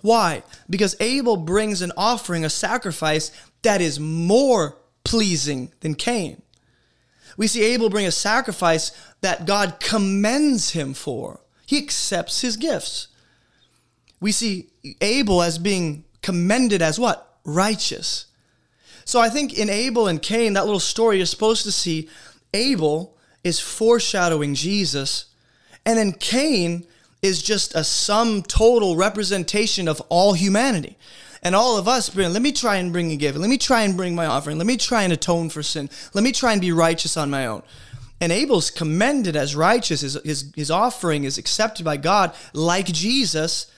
Why? 0.00 0.42
Because 0.70 0.96
Abel 1.00 1.36
brings 1.36 1.82
an 1.82 1.92
offering, 1.96 2.44
a 2.44 2.50
sacrifice 2.50 3.30
that 3.62 3.80
is 3.80 3.98
more 3.98 4.76
pleasing 5.04 5.72
than 5.80 5.94
Cain. 5.94 6.42
We 7.36 7.46
see 7.46 7.64
Abel 7.64 7.90
bring 7.90 8.06
a 8.06 8.12
sacrifice 8.12 8.90
that 9.20 9.46
God 9.46 9.80
commends 9.80 10.70
him 10.70 10.94
for. 10.94 11.40
He 11.66 11.78
accepts 11.78 12.40
his 12.40 12.56
gifts. 12.56 13.08
We 14.20 14.32
see 14.32 14.70
Abel 15.00 15.42
as 15.42 15.58
being 15.58 16.04
commended 16.22 16.82
as 16.82 16.98
what? 16.98 17.38
Righteous. 17.44 18.26
So 19.04 19.20
I 19.20 19.30
think 19.30 19.56
in 19.56 19.70
Abel 19.70 20.06
and 20.06 20.20
Cain, 20.20 20.52
that 20.52 20.66
little 20.66 20.80
story, 20.80 21.16
you're 21.16 21.26
supposed 21.26 21.62
to 21.64 21.72
see 21.72 22.08
Abel 22.54 23.16
is 23.44 23.60
foreshadowing 23.60 24.54
Jesus, 24.54 25.26
and 25.84 25.98
then 25.98 26.12
Cain 26.12 26.86
is 27.22 27.42
just 27.42 27.74
a 27.74 27.84
sum 27.84 28.42
total 28.42 28.96
representation 28.96 29.88
of 29.88 30.00
all 30.08 30.34
humanity. 30.34 30.96
And 31.42 31.54
all 31.54 31.76
of 31.76 31.86
us, 31.86 32.14
let 32.14 32.42
me 32.42 32.52
try 32.52 32.76
and 32.76 32.92
bring 32.92 33.12
a 33.12 33.16
gift. 33.16 33.38
Let 33.38 33.48
me 33.48 33.58
try 33.58 33.82
and 33.82 33.96
bring 33.96 34.14
my 34.14 34.26
offering. 34.26 34.58
Let 34.58 34.66
me 34.66 34.76
try 34.76 35.04
and 35.04 35.12
atone 35.12 35.50
for 35.50 35.62
sin. 35.62 35.88
Let 36.12 36.24
me 36.24 36.32
try 36.32 36.52
and 36.52 36.60
be 36.60 36.72
righteous 36.72 37.16
on 37.16 37.30
my 37.30 37.46
own. 37.46 37.62
And 38.20 38.32
Abel's 38.32 38.70
commended 38.70 39.36
as 39.36 39.54
righteous. 39.54 40.00
His, 40.00 40.18
his, 40.24 40.52
his 40.56 40.70
offering 40.70 41.24
is 41.24 41.38
accepted 41.38 41.84
by 41.84 41.96
God 41.96 42.34
like 42.52 42.86
Jesus. 42.86 43.70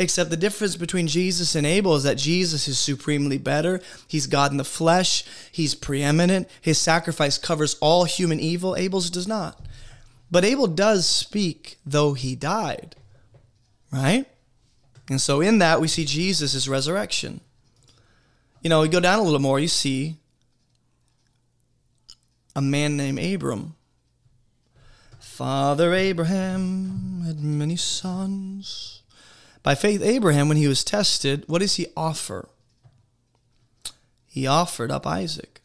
Except 0.00 0.30
the 0.30 0.36
difference 0.36 0.76
between 0.76 1.08
Jesus 1.08 1.56
and 1.56 1.66
Abel 1.66 1.96
is 1.96 2.04
that 2.04 2.18
Jesus 2.18 2.68
is 2.68 2.78
supremely 2.78 3.36
better. 3.36 3.80
He's 4.06 4.28
God 4.28 4.52
in 4.52 4.56
the 4.56 4.64
flesh. 4.64 5.24
He's 5.50 5.74
preeminent. 5.74 6.48
His 6.60 6.78
sacrifice 6.78 7.36
covers 7.36 7.76
all 7.80 8.04
human 8.04 8.38
evil. 8.38 8.76
Abel's 8.76 9.10
does 9.10 9.26
not. 9.26 9.60
But 10.30 10.44
Abel 10.44 10.68
does 10.68 11.04
speak, 11.04 11.78
though 11.84 12.12
he 12.12 12.36
died. 12.36 12.94
Right? 13.90 14.26
And 15.10 15.20
so 15.20 15.40
in 15.40 15.58
that, 15.58 15.80
we 15.80 15.88
see 15.88 16.04
Jesus' 16.04 16.68
resurrection. 16.68 17.40
You 18.62 18.70
know, 18.70 18.82
you 18.84 18.90
go 18.90 19.00
down 19.00 19.18
a 19.18 19.22
little 19.22 19.40
more, 19.40 19.58
you 19.58 19.68
see 19.68 20.16
a 22.54 22.60
man 22.60 22.96
named 22.96 23.18
Abram. 23.18 23.74
Father 25.18 25.94
Abraham 25.94 27.22
had 27.24 27.40
many 27.40 27.76
sons. 27.76 28.97
By 29.62 29.74
faith, 29.74 30.02
Abraham, 30.02 30.48
when 30.48 30.56
he 30.56 30.68
was 30.68 30.84
tested, 30.84 31.44
what 31.46 31.60
does 31.60 31.76
he 31.76 31.86
offer? 31.96 32.48
He 34.26 34.46
offered 34.46 34.90
up 34.90 35.06
Isaac. 35.06 35.60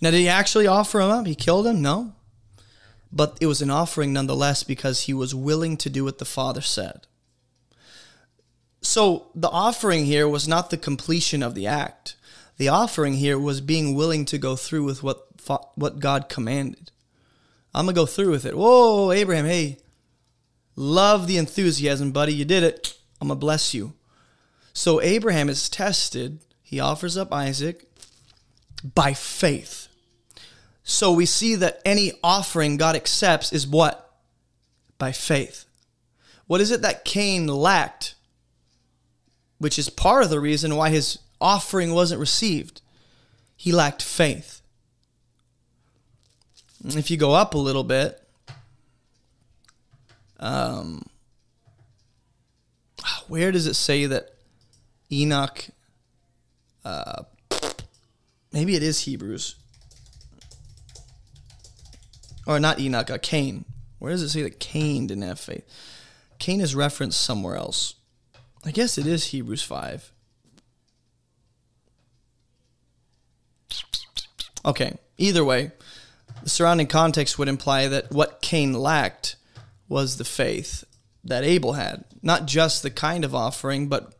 Now, 0.00 0.10
did 0.10 0.18
he 0.18 0.28
actually 0.28 0.66
offer 0.66 1.00
him 1.00 1.10
up? 1.10 1.26
He 1.26 1.34
killed 1.34 1.66
him? 1.66 1.80
No. 1.80 2.12
But 3.12 3.38
it 3.40 3.46
was 3.46 3.62
an 3.62 3.70
offering 3.70 4.12
nonetheless 4.12 4.64
because 4.64 5.02
he 5.02 5.14
was 5.14 5.34
willing 5.34 5.76
to 5.76 5.90
do 5.90 6.04
what 6.04 6.18
the 6.18 6.24
Father 6.24 6.60
said. 6.60 7.06
So 8.80 9.26
the 9.34 9.50
offering 9.50 10.06
here 10.06 10.28
was 10.28 10.48
not 10.48 10.70
the 10.70 10.76
completion 10.76 11.42
of 11.42 11.54
the 11.54 11.68
act. 11.68 12.16
The 12.56 12.68
offering 12.68 13.14
here 13.14 13.38
was 13.38 13.60
being 13.60 13.94
willing 13.94 14.24
to 14.26 14.38
go 14.38 14.56
through 14.56 14.84
with 14.84 15.02
what, 15.02 15.28
what 15.76 16.00
God 16.00 16.28
commanded. 16.28 16.90
I'm 17.74 17.86
going 17.86 17.94
to 17.94 18.00
go 18.00 18.06
through 18.06 18.30
with 18.30 18.44
it. 18.44 18.56
Whoa, 18.56 19.12
Abraham, 19.12 19.46
hey, 19.46 19.78
love 20.76 21.26
the 21.26 21.38
enthusiasm, 21.38 22.12
buddy. 22.12 22.34
You 22.34 22.44
did 22.44 22.62
it. 22.62 22.98
I'm 23.20 23.28
going 23.28 23.38
to 23.38 23.40
bless 23.40 23.72
you. 23.72 23.94
So 24.72 25.00
Abraham 25.00 25.48
is 25.48 25.68
tested. 25.68 26.40
He 26.62 26.80
offers 26.80 27.16
up 27.16 27.32
Isaac 27.32 27.86
by 28.94 29.14
faith. 29.14 29.88
So 30.82 31.12
we 31.12 31.26
see 31.26 31.54
that 31.56 31.80
any 31.84 32.12
offering 32.24 32.76
God 32.76 32.96
accepts 32.96 33.52
is 33.52 33.66
what? 33.66 34.10
By 34.98 35.12
faith. 35.12 35.64
What 36.46 36.60
is 36.60 36.70
it 36.70 36.82
that 36.82 37.04
Cain 37.04 37.46
lacked? 37.46 38.14
Which 39.58 39.78
is 39.78 39.88
part 39.90 40.24
of 40.24 40.30
the 40.30 40.40
reason 40.40 40.74
why 40.74 40.90
his 40.90 41.18
offering 41.40 41.92
wasn't 41.92 42.20
received. 42.20 42.80
He 43.56 43.70
lacked 43.70 44.02
faith. 44.02 44.61
If 46.84 47.10
you 47.10 47.16
go 47.16 47.32
up 47.32 47.54
a 47.54 47.58
little 47.58 47.84
bit, 47.84 48.20
um, 50.40 51.04
where 53.28 53.52
does 53.52 53.66
it 53.66 53.74
say 53.74 54.06
that 54.06 54.34
Enoch? 55.10 55.66
Uh, 56.84 57.22
maybe 58.52 58.74
it 58.74 58.82
is 58.82 59.02
Hebrews, 59.02 59.54
or 62.46 62.58
not 62.58 62.80
Enoch, 62.80 63.10
uh, 63.10 63.18
Cain. 63.22 63.64
Where 64.00 64.10
does 64.10 64.22
it 64.22 64.30
say 64.30 64.42
that 64.42 64.58
Cain 64.58 65.06
didn't 65.06 65.22
have 65.22 65.38
faith? 65.38 65.64
Cain 66.40 66.60
is 66.60 66.74
referenced 66.74 67.20
somewhere 67.22 67.54
else. 67.54 67.94
I 68.64 68.72
guess 68.72 68.98
it 68.98 69.06
is 69.06 69.26
Hebrews 69.26 69.62
five. 69.62 70.10
Okay, 74.64 74.96
either 75.18 75.44
way, 75.44 75.70
the 76.42 76.50
surrounding 76.50 76.86
context 76.86 77.38
would 77.38 77.48
imply 77.48 77.88
that 77.88 78.10
what 78.10 78.42
Cain 78.42 78.72
lacked 78.72 79.36
was 79.88 80.16
the 80.16 80.24
faith 80.24 80.84
that 81.24 81.44
Abel 81.44 81.74
had. 81.74 82.04
Not 82.22 82.46
just 82.46 82.82
the 82.82 82.90
kind 82.90 83.24
of 83.24 83.34
offering, 83.34 83.88
but 83.88 84.14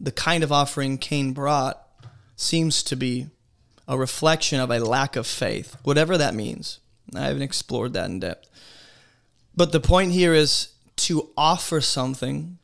the 0.00 0.12
kind 0.12 0.44
of 0.44 0.52
offering 0.52 0.98
Cain 0.98 1.32
brought 1.32 1.82
seems 2.36 2.82
to 2.84 2.96
be 2.96 3.26
a 3.86 3.98
reflection 3.98 4.60
of 4.60 4.70
a 4.70 4.78
lack 4.78 5.16
of 5.16 5.26
faith, 5.26 5.76
whatever 5.82 6.16
that 6.18 6.34
means. 6.34 6.78
I 7.14 7.22
haven't 7.26 7.42
explored 7.42 7.94
that 7.94 8.10
in 8.10 8.20
depth. 8.20 8.48
But 9.56 9.72
the 9.72 9.80
point 9.80 10.12
here 10.12 10.34
is 10.34 10.68
to 10.96 11.30
offer 11.36 11.80
something 11.80 12.58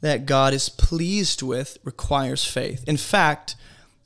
that 0.00 0.26
God 0.26 0.54
is 0.54 0.68
pleased 0.68 1.42
with 1.42 1.78
requires 1.84 2.44
faith. 2.44 2.84
In 2.86 2.96
fact, 2.96 3.56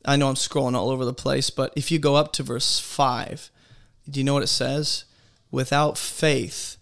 I 0.05 0.17
know 0.17 0.29
I'm 0.29 0.35
scrolling 0.35 0.75
all 0.75 0.91
over 0.91 1.05
the 1.05 1.15
place, 1.15 1.51
but 1.51 1.73
if 1.77 1.91
you 1.91 1.99
go 1.99 2.17
up 2.17 2.33
to 2.35 2.43
verse 2.43 2.79
5, 2.79 3.51
do 4.09 4.21
you 4.21 4.25
know 4.25 4.35
what 4.35 4.43
it 4.43 4.49
says? 4.49 5.05
Without 5.51 5.99
faith, 5.99 6.77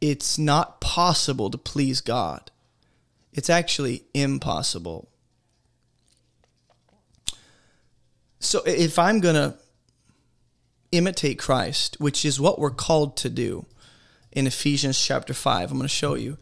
it's 0.00 0.38
not 0.38 0.80
possible 0.80 1.50
to 1.50 1.58
please 1.58 2.00
God. 2.00 2.50
It's 3.32 3.50
actually 3.50 4.04
impossible. 4.14 5.08
So 8.38 8.62
if 8.64 8.98
I'm 8.98 9.20
going 9.20 9.34
to 9.34 9.56
imitate 10.92 11.38
Christ, 11.38 11.96
which 11.98 12.24
is 12.24 12.40
what 12.40 12.58
we're 12.58 12.70
called 12.70 13.16
to 13.18 13.28
do 13.28 13.66
in 14.32 14.46
Ephesians 14.46 15.02
chapter 15.04 15.34
5, 15.34 15.70
I'm 15.70 15.78
going 15.78 15.82
to 15.82 15.88
show 15.88 16.14
you, 16.14 16.38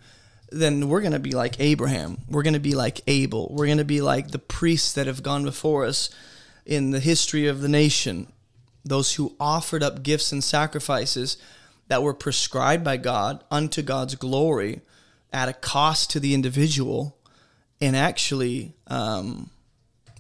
then 0.51 0.89
we're 0.89 1.01
going 1.01 1.13
to 1.13 1.19
be 1.19 1.33
like 1.33 1.59
Abraham. 1.59 2.19
We're 2.29 2.43
going 2.43 2.55
to 2.55 2.61
be 2.61 2.75
like 2.75 3.01
Abel. 3.07 3.49
We're 3.51 3.67
going 3.67 3.79
to 3.79 3.85
be 3.85 4.01
like 4.01 4.31
the 4.31 4.39
priests 4.39 4.93
that 4.93 5.07
have 5.07 5.23
gone 5.23 5.45
before 5.45 5.85
us 5.85 6.11
in 6.67 6.91
the 6.91 7.01
history 7.01 7.47
of 7.47 7.61
the 7.61 7.69
nation, 7.69 8.33
those 8.85 9.15
who 9.15 9.35
offered 9.41 9.83
up 9.83 10.03
gifts 10.03 10.33
and 10.33 10.43
sacrifices 10.43 11.37
that 11.89 12.03
were 12.03 12.15
prescribed 12.15 12.85
by 12.85 12.97
God 12.97 13.43
unto 13.51 13.83
God's 13.83 14.15
glory 14.15 14.81
at 15.33 15.49
a 15.49 15.53
cost 15.53 16.11
to 16.11 16.21
the 16.21 16.35
individual 16.35 17.17
and 17.81 17.97
actually 17.97 18.75
um, 18.87 19.51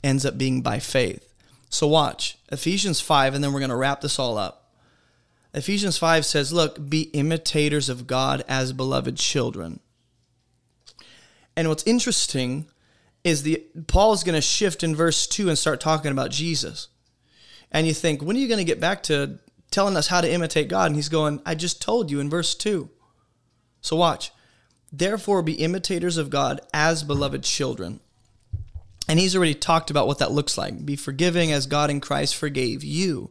ends 0.02 0.26
up 0.26 0.36
being 0.36 0.60
by 0.60 0.78
faith. 0.78 1.32
So, 1.70 1.86
watch 1.86 2.38
Ephesians 2.52 3.00
5, 3.00 3.34
and 3.34 3.42
then 3.42 3.52
we're 3.52 3.60
going 3.60 3.70
to 3.70 3.76
wrap 3.76 4.00
this 4.00 4.18
all 4.18 4.38
up. 4.38 4.72
Ephesians 5.54 5.96
5 5.96 6.26
says, 6.26 6.52
Look, 6.52 6.88
be 6.88 7.02
imitators 7.12 7.88
of 7.88 8.06
God 8.06 8.44
as 8.48 8.72
beloved 8.72 9.16
children. 9.16 9.80
And 11.56 11.68
what's 11.68 11.84
interesting 11.84 12.66
is 13.22 13.42
the 13.42 13.64
Paul 13.86 14.12
is 14.12 14.24
going 14.24 14.34
to 14.34 14.40
shift 14.40 14.82
in 14.82 14.94
verse 14.94 15.26
2 15.26 15.48
and 15.48 15.56
start 15.56 15.80
talking 15.80 16.10
about 16.10 16.30
Jesus. 16.30 16.88
And 17.74 17.86
you 17.86 17.92
think, 17.92 18.22
when 18.22 18.36
are 18.36 18.38
you 18.38 18.48
going 18.48 18.58
to 18.58 18.64
get 18.64 18.80
back 18.80 19.02
to 19.04 19.38
telling 19.74 19.96
us 19.96 20.06
how 20.06 20.20
to 20.20 20.32
imitate 20.32 20.68
God. 20.68 20.86
And 20.86 20.96
he's 20.96 21.08
going, 21.08 21.42
I 21.44 21.56
just 21.56 21.82
told 21.82 22.10
you 22.10 22.20
in 22.20 22.30
verse 22.30 22.54
2. 22.54 22.88
So 23.80 23.96
watch. 23.96 24.30
Therefore, 24.92 25.42
be 25.42 25.54
imitators 25.54 26.16
of 26.16 26.30
God 26.30 26.60
as 26.72 27.02
beloved 27.02 27.42
children. 27.42 27.98
And 29.08 29.18
he's 29.18 29.34
already 29.34 29.54
talked 29.54 29.90
about 29.90 30.06
what 30.06 30.20
that 30.20 30.30
looks 30.30 30.56
like. 30.56 30.86
Be 30.86 30.94
forgiving 30.94 31.50
as 31.50 31.66
God 31.66 31.90
in 31.90 32.00
Christ 32.00 32.36
forgave 32.36 32.84
you. 32.84 33.30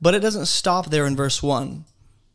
But 0.00 0.14
it 0.14 0.20
doesn't 0.20 0.46
stop 0.46 0.90
there 0.90 1.06
in 1.06 1.16
verse 1.16 1.42
1, 1.42 1.86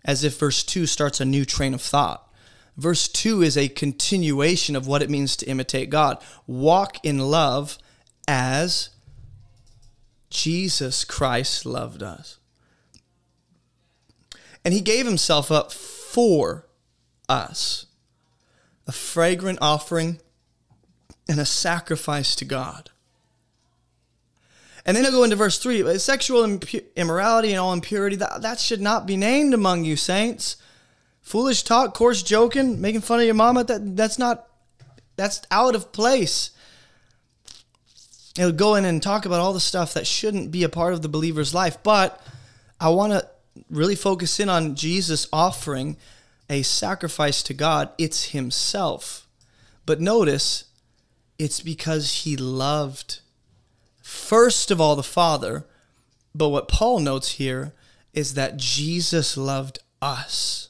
as 0.04 0.24
if 0.24 0.40
verse 0.40 0.64
2 0.64 0.88
starts 0.88 1.22
a 1.22 1.26
new 1.26 1.46
train 1.46 1.76
of 1.76 1.82
thought. 1.82 2.28
Verse 2.76 3.08
2 3.08 3.44
is 3.44 3.56
a 3.56 3.70
continuation 3.70 4.76
of 4.76 4.88
what 4.88 5.04
it 5.04 5.12
means 5.12 5.38
to 5.38 5.46
imitate 5.46 5.92
God. 5.92 6.18
Walk 6.48 6.98
in 7.06 7.20
love 7.20 7.78
as 8.28 8.90
Jesus 10.34 11.06
Christ 11.06 11.66
loved 11.66 12.04
us. 12.04 12.40
And 14.66 14.74
he 14.74 14.82
gave 14.82 15.06
himself 15.06 15.52
up 15.52 15.72
for 15.72 16.68
us 17.30 17.86
a 18.88 18.92
fragrant 18.92 19.60
offering 19.62 20.20
and 21.30 21.40
a 21.40 21.46
sacrifice 21.46 22.36
to 22.36 22.46
God. 22.46 22.90
And 24.86 24.98
then 24.98 25.04
he'll 25.06 25.14
go 25.14 25.24
into 25.24 25.36
verse 25.38 25.60
3 25.60 25.98
sexual 26.00 26.60
immorality 26.96 27.52
and 27.52 27.60
all 27.60 27.72
impurity, 27.72 28.18
that, 28.18 28.42
that 28.42 28.60
should 28.60 28.82
not 28.82 29.06
be 29.06 29.16
named 29.16 29.54
among 29.54 29.86
you, 29.86 29.96
saints. 29.96 30.58
Foolish 31.22 31.64
talk, 31.64 31.94
coarse 31.94 32.22
joking, 32.22 32.82
making 32.82 33.00
fun 33.00 33.20
of 33.20 33.26
your 33.26 33.36
mama, 33.36 33.64
that, 33.64 33.96
that's 33.96 34.20
not, 34.20 34.48
that's 35.16 35.42
out 35.52 35.74
of 35.74 35.94
place. 35.94 36.52
He'll 38.36 38.52
go 38.52 38.76
in 38.76 38.86
and 38.86 39.02
talk 39.02 39.26
about 39.26 39.40
all 39.40 39.54
the 39.54 39.60
stuff 39.60 39.94
that 39.94 40.08
shouldn't 40.08 40.52
be 40.52 40.64
a 40.64 40.70
part 40.70 40.94
of 40.94 41.02
the 41.02 41.10
believer's 41.10 41.54
life. 41.54 41.78
But 41.84 42.22
I 42.80 42.90
want 42.90 43.14
to 43.14 43.28
really 43.70 43.96
focus 43.96 44.40
in 44.40 44.50
on 44.50 44.76
Jesus 44.76 45.28
offering 45.32 45.98
a 46.50 46.64
sacrifice 46.64 47.44
to 47.44 47.54
God, 47.54 47.90
it's 47.98 48.32
himself. 48.32 49.28
But 49.86 50.02
notice, 50.02 50.66
it's 51.38 51.62
because 51.62 52.24
he 52.24 52.36
loved, 52.36 53.20
first 54.02 54.72
of 54.72 54.82
all, 54.82 54.96
the 54.96 55.04
Father. 55.04 55.66
But 56.36 56.50
what 56.50 56.68
Paul 56.68 57.00
notes 57.00 57.34
here 57.34 57.74
is 58.14 58.34
that 58.34 58.58
Jesus 58.58 59.38
loved 59.38 59.80
us. 60.02 60.70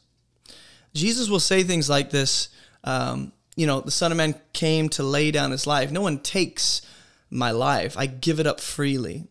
Jesus 0.94 1.30
will 1.30 1.40
say 1.40 1.64
things 1.64 1.90
like 1.90 2.12
this 2.12 2.50
um, 2.84 3.32
you 3.56 3.68
know, 3.68 3.82
the 3.82 3.92
Son 3.92 4.12
of 4.12 4.18
Man 4.18 4.36
came 4.52 4.90
to 4.90 5.04
lay 5.04 5.32
down 5.32 5.52
his 5.52 5.68
life. 5.68 5.92
No 5.92 6.02
one 6.02 6.20
takes 6.20 6.82
my 7.34 7.52
life, 7.52 7.98
I 7.98 8.06
give 8.06 8.40
it 8.40 8.48
up 8.48 8.60
freely. 8.60 9.28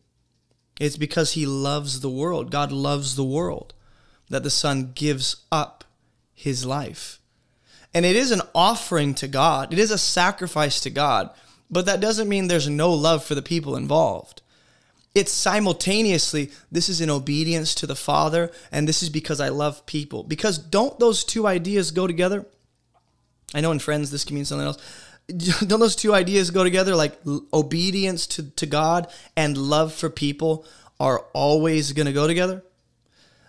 It's 0.80 0.96
because 0.96 1.32
he 1.32 1.46
loves 1.46 2.00
the 2.00 2.10
world. 2.10 2.50
God 2.50 2.72
loves 2.72 3.14
the 3.14 3.24
world 3.24 3.74
that 4.28 4.42
the 4.42 4.50
Son 4.50 4.92
gives 4.94 5.36
up 5.52 5.84
his 6.34 6.64
life. 6.66 7.20
And 7.94 8.06
it 8.06 8.16
is 8.16 8.30
an 8.30 8.42
offering 8.54 9.14
to 9.14 9.28
God, 9.28 9.72
it 9.72 9.78
is 9.78 9.90
a 9.90 9.98
sacrifice 9.98 10.80
to 10.80 10.90
God, 10.90 11.30
but 11.70 11.86
that 11.86 12.00
doesn't 12.00 12.28
mean 12.28 12.48
there's 12.48 12.68
no 12.68 12.92
love 12.92 13.24
for 13.24 13.34
the 13.34 13.42
people 13.42 13.76
involved. 13.76 14.40
It's 15.14 15.32
simultaneously, 15.32 16.50
this 16.70 16.88
is 16.88 17.02
in 17.02 17.10
obedience 17.10 17.74
to 17.76 17.86
the 17.86 17.94
Father, 17.94 18.50
and 18.70 18.88
this 18.88 19.02
is 19.02 19.10
because 19.10 19.40
I 19.40 19.50
love 19.50 19.84
people. 19.84 20.22
Because 20.22 20.56
don't 20.56 20.98
those 20.98 21.22
two 21.22 21.46
ideas 21.46 21.90
go 21.90 22.06
together? 22.06 22.46
I 23.52 23.60
know 23.60 23.72
in 23.72 23.78
Friends 23.78 24.10
this 24.10 24.24
can 24.24 24.34
mean 24.34 24.46
something 24.46 24.66
else. 24.66 24.78
Don't 25.36 25.80
those 25.80 25.96
two 25.96 26.14
ideas 26.14 26.50
go 26.50 26.64
together? 26.64 26.94
Like 26.94 27.18
obedience 27.52 28.26
to, 28.28 28.50
to 28.52 28.66
God 28.66 29.10
and 29.36 29.56
love 29.56 29.92
for 29.94 30.10
people 30.10 30.66
are 30.98 31.20
always 31.32 31.92
going 31.92 32.06
to 32.06 32.12
go 32.12 32.26
together? 32.26 32.62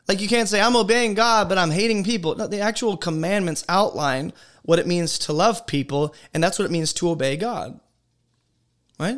Like 0.08 0.22
you 0.22 0.28
can't 0.28 0.50
say 0.50 0.62
I'm 0.62 0.76
obeying 0.76 1.14
God, 1.14 1.48
but 1.48 1.58
I'm 1.58 1.72
hating 1.72 2.04
people. 2.04 2.36
No, 2.36 2.48
the 2.48 2.60
actual 2.60 2.98
commandments 2.98 3.64
outline 3.70 4.34
what 4.64 4.80
it 4.80 4.88
means 4.88 5.20
to 5.20 5.34
love 5.34 5.66
people, 5.68 6.14
and 6.34 6.44
that's 6.44 6.58
what 6.58 6.66
it 6.66 6.72
means 6.72 6.94
to 6.94 7.10
obey 7.10 7.38
God. 7.38 7.80
Right? 9.00 9.18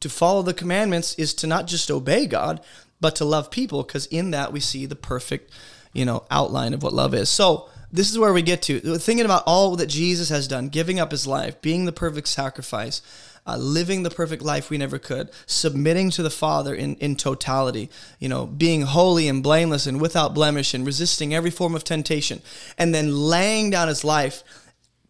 To 0.00 0.08
follow 0.08 0.42
the 0.42 0.54
commandments 0.54 1.14
is 1.14 1.34
to 1.34 1.46
not 1.46 1.66
just 1.66 1.90
obey 1.90 2.26
God, 2.26 2.60
but 3.00 3.16
to 3.16 3.24
love 3.24 3.50
people, 3.50 3.82
because 3.82 4.06
in 4.06 4.30
that 4.30 4.52
we 4.52 4.60
see 4.60 4.86
the 4.86 4.96
perfect, 4.96 5.52
you 5.92 6.04
know, 6.04 6.24
outline 6.30 6.74
of 6.74 6.82
what 6.82 6.92
love 6.92 7.14
is. 7.14 7.28
So 7.28 7.68
this 7.90 8.10
is 8.10 8.18
where 8.18 8.32
we 8.32 8.42
get 8.42 8.62
to 8.62 8.80
thinking 8.98 9.24
about 9.24 9.44
all 9.46 9.76
that 9.76 9.86
Jesus 9.86 10.28
has 10.28 10.46
done, 10.48 10.68
giving 10.68 11.00
up 11.00 11.10
his 11.10 11.26
life, 11.26 11.60
being 11.62 11.84
the 11.84 11.92
perfect 11.92 12.28
sacrifice 12.28 13.02
uh, 13.48 13.56
living 13.56 14.02
the 14.02 14.10
perfect 14.10 14.42
life 14.42 14.68
we 14.68 14.76
never 14.76 14.98
could, 14.98 15.30
submitting 15.46 16.10
to 16.10 16.22
the 16.22 16.30
Father 16.30 16.74
in, 16.74 16.96
in 16.96 17.16
totality, 17.16 17.88
you 18.18 18.28
know, 18.28 18.46
being 18.46 18.82
holy 18.82 19.26
and 19.26 19.42
blameless 19.42 19.86
and 19.86 20.00
without 20.00 20.34
blemish 20.34 20.74
and 20.74 20.84
resisting 20.84 21.34
every 21.34 21.50
form 21.50 21.74
of 21.74 21.82
temptation, 21.82 22.42
and 22.76 22.94
then 22.94 23.10
laying 23.10 23.70
down 23.70 23.88
his 23.88 24.04
life, 24.04 24.44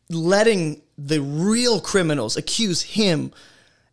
letting 0.08 0.80
the 0.96 1.20
real 1.20 1.80
criminals 1.80 2.36
accuse 2.36 2.82
him 2.82 3.32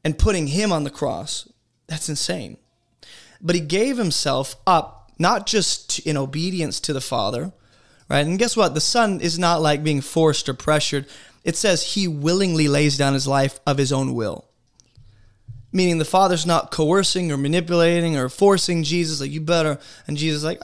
and 0.03 0.19
putting 0.19 0.47
him 0.47 0.71
on 0.71 0.83
the 0.83 0.91
cross. 0.91 1.49
That's 1.87 2.07
insane. 2.07 2.57
But 3.41 3.55
he 3.55 3.61
gave 3.61 3.97
himself 3.97 4.55
up, 4.67 5.11
not 5.17 5.47
just 5.47 5.99
in 5.99 6.17
obedience 6.17 6.79
to 6.81 6.93
the 6.93 7.01
Father, 7.01 7.51
right? 8.09 8.25
And 8.25 8.39
guess 8.39 8.57
what? 8.57 8.73
The 8.73 8.81
Son 8.81 9.21
is 9.21 9.39
not 9.39 9.61
like 9.61 9.83
being 9.83 10.01
forced 10.01 10.49
or 10.49 10.53
pressured 10.53 11.07
it 11.45 11.55
says 11.55 11.93
he 11.93 12.07
willingly 12.07 12.67
lays 12.67 12.97
down 12.97 13.13
his 13.13 13.27
life 13.27 13.59
of 13.67 13.77
his 13.77 13.93
own 13.93 14.15
will. 14.15 14.45
Meaning 15.71 15.99
the 15.99 16.05
Father's 16.05 16.45
not 16.45 16.71
coercing 16.71 17.31
or 17.31 17.37
manipulating 17.37 18.17
or 18.17 18.29
forcing 18.29 18.81
Jesus, 18.83 19.21
like, 19.21 19.29
you 19.29 19.41
better. 19.41 19.77
And 20.07 20.17
Jesus, 20.17 20.43
like, 20.43 20.59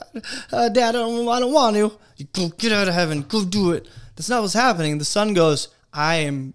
uh, 0.52 0.68
Dad, 0.70 0.96
I 0.96 0.98
don't, 0.98 1.28
I 1.28 1.38
don't 1.38 1.52
want 1.52 1.76
to. 1.76 1.92
You 2.16 2.26
go 2.32 2.48
get 2.48 2.72
out 2.72 2.88
of 2.88 2.94
heaven, 2.94 3.22
go 3.22 3.44
do 3.44 3.72
it. 3.72 3.88
That's 4.16 4.28
not 4.28 4.42
what's 4.42 4.54
happening. 4.54 4.98
The 4.98 5.04
Son 5.04 5.34
goes, 5.34 5.68
I 5.92 6.16
am 6.16 6.54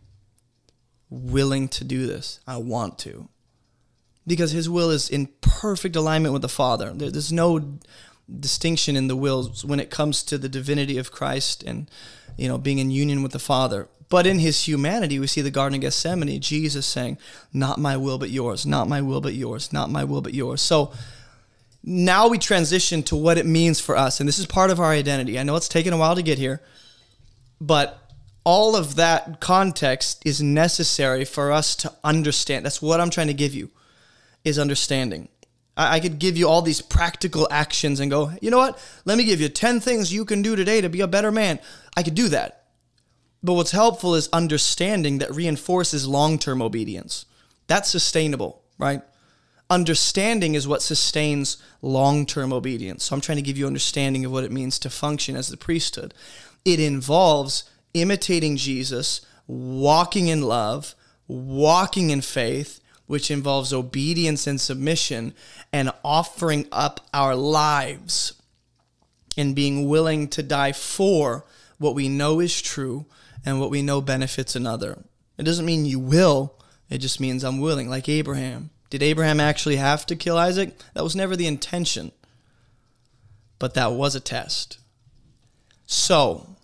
willing 1.10 1.70
to 1.70 1.86
do 1.86 2.06
this. 2.06 2.42
I 2.46 2.58
want 2.58 3.00
to. 3.00 3.30
Because 4.26 4.52
his 4.52 4.70
will 4.70 4.90
is 4.90 5.10
in 5.10 5.30
perfect 5.40 5.96
alignment 5.96 6.34
with 6.34 6.42
the 6.42 6.50
Father. 6.50 6.92
There's 6.94 7.32
no 7.32 7.80
distinction 8.40 8.96
in 8.96 9.08
the 9.08 9.16
wills 9.16 9.64
when 9.64 9.80
it 9.80 9.90
comes 9.90 10.24
to 10.24 10.38
the 10.38 10.50
divinity 10.50 10.98
of 10.98 11.12
Christ 11.12 11.64
and 11.64 11.90
you 12.38 12.48
know 12.48 12.58
being 12.58 12.80
in 12.80 12.92
union 12.92 13.24
with 13.24 13.32
the 13.32 13.40
Father. 13.40 13.88
But 14.10 14.26
in 14.26 14.40
his 14.40 14.68
humanity, 14.68 15.20
we 15.20 15.28
see 15.28 15.42
the 15.42 15.52
Garden 15.52 15.76
of 15.76 15.82
Gethsemane, 15.82 16.40
Jesus 16.40 16.86
saying, 16.86 17.18
Not 17.52 17.78
my 17.80 17.98
will, 17.98 18.18
but 18.18 18.30
yours, 18.30 18.66
not 18.66 18.88
my 18.88 19.02
will, 19.02 19.20
but 19.20 19.34
yours, 19.34 19.74
not 19.74 19.90
my 19.90 20.04
will, 20.04 20.22
but 20.22 20.34
yours. 20.34 20.62
So 20.62 20.94
now 21.84 22.28
we 22.28 22.38
transition 22.38 23.04
to 23.04 23.16
what 23.16 23.38
it 23.38 23.46
means 23.46 23.80
for 23.80 23.98
us. 23.98 24.20
And 24.20 24.28
this 24.28 24.40
is 24.40 24.46
part 24.46 24.72
of 24.72 24.80
our 24.80 24.92
identity. 24.92 25.38
I 25.38 25.44
know 25.44 25.56
it's 25.56 25.68
taken 25.68 25.94
a 25.94 25.98
while 25.98 26.16
to 26.16 26.22
get 26.22 26.38
here, 26.38 26.62
but 27.60 28.08
all 28.44 28.78
of 28.78 28.96
that 28.96 29.42
context 29.42 30.26
is 30.26 30.42
necessary 30.42 31.26
for 31.26 31.52
us 31.52 31.76
to 31.78 31.94
understand. 32.04 32.66
That's 32.66 32.82
what 32.82 33.02
I'm 33.02 33.10
trying 33.10 33.28
to 33.28 33.34
give 33.34 33.54
you 33.54 33.72
is 34.46 34.58
understanding. 34.58 35.28
I, 35.80 36.00
could 36.00 36.18
give 36.18 36.38
you 36.38 36.50
all 36.50 36.64
these 36.64 36.82
practical 36.82 37.48
actions 37.52 38.00
and 38.00 38.10
go, 38.10 38.32
you 38.42 38.50
know 38.50 38.58
what? 38.58 38.84
Let 39.06 39.18
me 39.18 39.26
give 39.26 39.40
you 39.40 39.48
10 39.48 39.80
things 39.80 40.12
you 40.12 40.26
can 40.26 40.42
do 40.42 40.56
today 40.56 40.82
to 40.82 40.90
be 40.90 41.02
a 41.02 41.08
better 41.08 41.32
man. 41.32 41.60
I 41.96 42.02
could 42.02 42.16
do 42.16 42.30
that. 42.30 42.64
But 43.44 43.54
what's 43.54 43.72
helpful 43.72 44.16
is 44.16 44.28
understanding 44.34 45.20
that 45.20 45.34
reinforces 45.34 46.08
long 46.08 46.40
term 46.40 46.62
obedience. 46.64 47.26
That's 47.68 47.90
sustainable, 47.90 48.64
right? 48.80 49.02
Understanding 49.70 50.56
is 50.56 50.68
what 50.68 50.82
sustains 50.82 51.58
long 51.82 52.26
term 52.26 52.52
obedience. 52.52 53.04
So 53.04 53.16
I'm 53.16 53.22
trying 53.22 53.38
to 53.38 53.44
give 53.44 53.58
you 53.58 53.68
understanding 53.68 54.26
of 54.26 54.32
what 54.32 54.44
it 54.44 54.52
means 54.52 54.80
to 54.80 54.90
function 54.90 55.36
as 55.36 55.50
the 55.50 55.58
priesthood. 55.58 56.14
It 56.66 56.80
involves 56.80 57.70
imitating 57.94 58.58
Jesus, 58.58 59.22
walking 59.46 60.28
in 60.28 60.42
love, 60.42 60.96
walking 61.28 62.10
in 62.10 62.22
faith, 62.22 62.80
which 63.08 63.32
involves 63.32 63.74
obedience 63.74 64.46
and 64.46 64.62
submission, 64.62 65.34
and 65.74 65.92
offering 66.04 66.68
up 66.72 67.08
our 67.14 67.36
lives 67.36 68.34
and 69.38 69.56
being 69.56 69.88
willing 69.88 70.28
to 70.28 70.44
die 70.44 70.72
for 70.72 71.46
what 71.78 71.96
we 71.96 72.10
know 72.10 72.40
is 72.40 72.62
true 72.62 73.06
and 73.46 73.60
what 73.60 73.70
we 73.70 73.82
know 73.82 74.02
benefits 74.02 74.56
another. 74.56 75.04
It 75.38 75.44
doesn't 75.44 75.66
mean 75.66 75.86
you 75.86 76.00
will, 76.00 76.54
it 76.90 76.98
just 76.98 77.20
means 77.20 77.44
I'm 77.44 77.60
willing, 77.60 77.90
like 77.90 78.10
Abraham. 78.10 78.72
Did 78.90 79.04
Abraham 79.04 79.40
actually 79.40 79.76
have 79.76 80.06
to 80.08 80.16
kill 80.16 80.38
Isaac? 80.38 80.78
That 80.94 81.04
was 81.04 81.16
never 81.16 81.36
the 81.36 81.48
intention, 81.48 82.12
but 83.60 83.74
that 83.74 83.92
was 83.92 84.16
a 84.16 84.20
test. 84.20 84.80
So, 85.86 86.56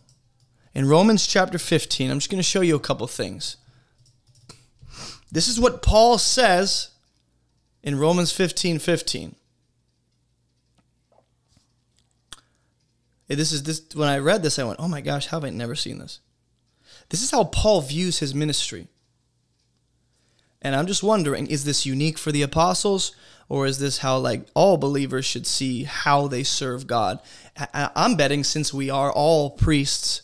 in 0.73 0.87
Romans 0.87 1.27
chapter 1.27 1.57
15, 1.57 2.09
I'm 2.09 2.17
just 2.17 2.29
going 2.29 2.39
to 2.39 2.43
show 2.43 2.61
you 2.61 2.75
a 2.75 2.79
couple 2.79 3.05
things. 3.07 3.57
This 5.33 5.47
is 5.47 5.59
what 5.59 5.81
Paul 5.81 6.19
says 6.19 6.89
in 7.81 7.97
Romans 7.97 8.31
15 8.31 8.77
15. 8.77 9.35
This 13.27 13.51
is 13.51 13.63
this 13.63 13.81
when 13.95 14.09
I 14.09 14.19
read 14.19 14.43
this, 14.43 14.59
I 14.59 14.63
went, 14.63 14.79
oh 14.79 14.87
my 14.87 15.01
gosh, 15.01 15.25
how 15.25 15.37
have 15.37 15.43
I 15.43 15.49
never 15.49 15.73
seen 15.73 15.97
this? 15.97 16.19
This 17.09 17.23
is 17.23 17.31
how 17.31 17.45
Paul 17.45 17.81
views 17.81 18.19
his 18.19 18.35
ministry. 18.35 18.87
And 20.61 20.75
I'm 20.75 20.85
just 20.85 21.01
wondering, 21.01 21.47
is 21.47 21.63
this 21.63 21.83
unique 21.83 22.19
for 22.19 22.31
the 22.31 22.43
apostles? 22.43 23.15
Or 23.49 23.65
is 23.65 23.79
this 23.79 23.97
how 23.97 24.19
like 24.19 24.45
all 24.53 24.77
believers 24.77 25.25
should 25.25 25.47
see 25.47 25.83
how 25.83 26.27
they 26.27 26.43
serve 26.43 26.85
God? 26.85 27.19
I'm 27.73 28.15
betting 28.15 28.43
since 28.43 28.71
we 28.71 28.91
are 28.91 29.11
all 29.11 29.49
priests 29.49 30.21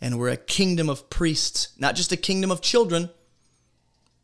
and 0.00 0.20
we're 0.20 0.28
a 0.28 0.36
kingdom 0.36 0.88
of 0.88 1.10
priests, 1.10 1.70
not 1.78 1.96
just 1.96 2.12
a 2.12 2.16
kingdom 2.16 2.52
of 2.52 2.60
children, 2.60 3.10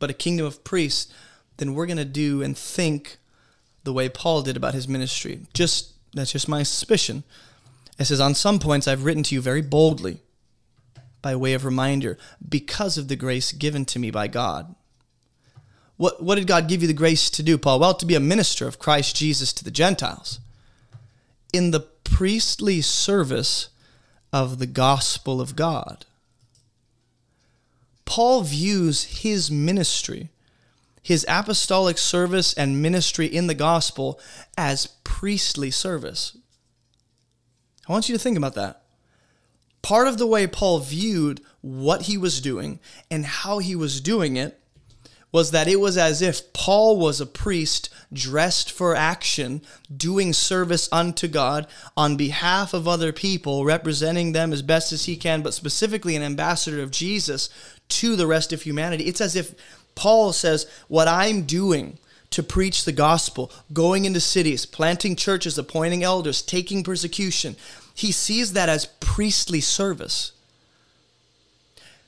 but 0.03 0.11
a 0.11 0.15
kingdom 0.15 0.45
of 0.45 0.65
priests, 0.65 1.15
then 1.59 1.75
we're 1.75 1.87
going 1.87 1.97
to 1.97 2.05
do 2.05 2.43
and 2.43 2.59
think 2.59 3.19
the 3.85 3.93
way 3.93 4.09
Paul 4.09 4.43
did 4.43 4.57
about 4.57 4.75
his 4.75 4.89
ministry. 4.89 5.43
Just 5.55 5.93
that's 6.13 6.33
just 6.33 6.49
my 6.49 6.65
suspicion. 6.65 7.23
It 8.01 8.07
says, 8.07 8.21
On 8.21 8.35
some 8.35 8.59
points 8.59 8.89
I've 8.89 9.05
written 9.05 9.23
to 9.23 9.35
you 9.37 9.41
very 9.41 9.63
boldly 9.63 10.19
by 11.23 11.37
way 11.37 11.55
of 11.55 11.65
reminder 11.65 12.19
because 12.47 12.99
of 12.99 13.07
the 13.07 13.15
grace 13.15 13.53
given 13.53 13.85
to 13.85 14.01
me 14.01 14.11
by 14.11 14.27
God. 14.27 14.75
What, 15.99 16.21
what 16.21 16.35
did 16.35 16.49
God 16.49 16.67
give 16.69 16.83
you 16.83 16.89
the 16.89 16.95
grace 16.95 17.31
to 17.31 17.43
do, 17.45 17.57
Paul? 17.57 17.79
Well, 17.79 17.95
to 17.95 18.05
be 18.05 18.17
a 18.17 18.21
minister 18.21 18.67
of 18.67 18.81
Christ 18.81 19.15
Jesus 19.15 19.53
to 19.53 19.63
the 19.63 19.71
Gentiles 19.71 20.41
in 21.53 21.71
the 21.71 21.87
priestly 22.03 22.81
service 22.81 23.69
of 24.33 24.59
the 24.59 24.67
gospel 24.67 25.41
of 25.41 25.55
God. 25.55 26.07
Paul 28.05 28.43
views 28.43 29.05
his 29.05 29.51
ministry, 29.51 30.31
his 31.03 31.25
apostolic 31.29 31.99
service 31.99 32.53
and 32.55 32.83
ministry 32.83 33.27
in 33.27 33.47
the 33.47 33.55
gospel 33.55 34.21
as 34.57 34.87
priestly 35.05 35.71
service. 35.71 36.37
I 37.89 37.93
want 37.93 38.09
you 38.09 38.15
to 38.15 38.23
think 38.23 38.37
about 38.37 38.55
that 38.55 38.83
part 39.83 40.07
of 40.07 40.17
the 40.17 40.27
way 40.27 40.47
Paul 40.47 40.79
viewed 40.79 41.41
what 41.61 42.03
he 42.03 42.17
was 42.17 42.41
doing 42.41 42.79
and 43.11 43.27
how 43.27 43.59
he 43.59 43.77
was 43.77 44.01
doing 44.01 44.37
it 44.37 44.59
was 45.33 45.51
that 45.51 45.67
it 45.67 45.81
was 45.81 45.97
as 45.97 46.21
if 46.21 46.53
Paul 46.53 46.99
was 46.99 47.21
a 47.21 47.27
priest 47.27 47.89
dressed 48.13 48.71
for 48.71 48.95
action, 48.95 49.63
doing 49.95 50.35
service 50.35 50.91
unto 50.93 51.27
God 51.27 51.67
on 51.97 52.19
behalf 52.19 52.75
of 52.75 52.87
other 52.87 53.13
people, 53.13 53.65
representing 53.65 54.33
them 54.33 54.53
as 54.53 54.61
best 54.61 54.93
as 54.93 55.07
he 55.07 55.17
can, 55.17 55.41
but 55.41 55.55
specifically 55.55 56.15
an 56.17 56.23
ambassador 56.23 56.83
of 56.83 56.91
Jesus 56.91 57.49
to 58.01 58.16
the 58.16 58.26
rest 58.26 58.53
of 58.53 58.62
humanity. 58.62 59.05
It's 59.05 59.20
as 59.20 59.36
if 59.36 59.55
Paul 59.95 60.32
says, 60.32 60.66
What 60.88 61.09
I'm 61.09 61.43
doing 61.43 61.99
to 62.30 62.43
preach 62.43 62.84
the 62.84 62.93
gospel, 62.93 63.53
going 63.72 64.05
into 64.05 64.20
cities, 64.20 64.64
planting 64.66 65.16
churches, 65.16 65.59
appointing 65.59 66.03
elders, 66.03 66.43
taking 66.43 66.82
persecution, 66.82 67.57
he 67.95 68.11
sees 68.11 68.55
that 68.55 68.68
as 68.68 68.86
priestly 69.01 69.61
service. 69.61 70.32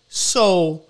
So 0.09 0.83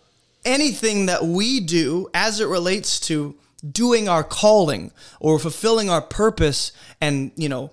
anything 0.45 1.07
that 1.07 1.25
we 1.25 1.61
do 1.61 2.09
as 2.15 2.41
it 2.41 2.47
relates 2.47 3.01
to 3.01 3.35
doing 3.69 4.09
our 4.09 4.23
calling 4.23 4.93
or 5.19 5.39
fulfilling 5.39 5.91
our 5.91 6.03
purpose 6.03 6.73
and, 7.01 7.33
you 7.37 7.49
know, 7.49 7.71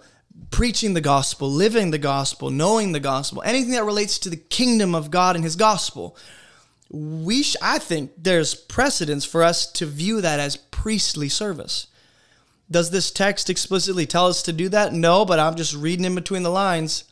preaching 0.49 0.93
the 0.93 1.01
gospel, 1.01 1.49
living 1.49 1.91
the 1.91 1.97
gospel, 1.97 2.49
knowing 2.49 2.91
the 2.91 2.99
gospel, 2.99 3.41
anything 3.45 3.71
that 3.71 3.83
relates 3.83 4.17
to 4.19 4.29
the 4.29 4.37
kingdom 4.37 4.95
of 4.95 5.11
God 5.11 5.35
and 5.35 5.43
his 5.43 5.55
gospel, 5.55 6.15
we 6.91 7.41
sh- 7.43 7.55
I 7.61 7.79
think 7.79 8.11
there's 8.17 8.53
precedence 8.53 9.23
for 9.23 9.43
us 9.43 9.65
to 9.73 9.85
view 9.85 10.21
that 10.21 10.39
as 10.39 10.57
priestly 10.57 11.29
service. 11.29 11.87
Does 12.69 12.91
this 12.91 13.11
text 13.11 13.49
explicitly 13.49 14.05
tell 14.05 14.27
us 14.27 14.41
to 14.43 14.53
do 14.53 14.69
that? 14.69 14.93
No, 14.93 15.25
but 15.25 15.39
I'm 15.39 15.55
just 15.55 15.73
reading 15.75 16.05
in 16.05 16.15
between 16.15 16.43
the 16.43 16.49
lines. 16.49 17.05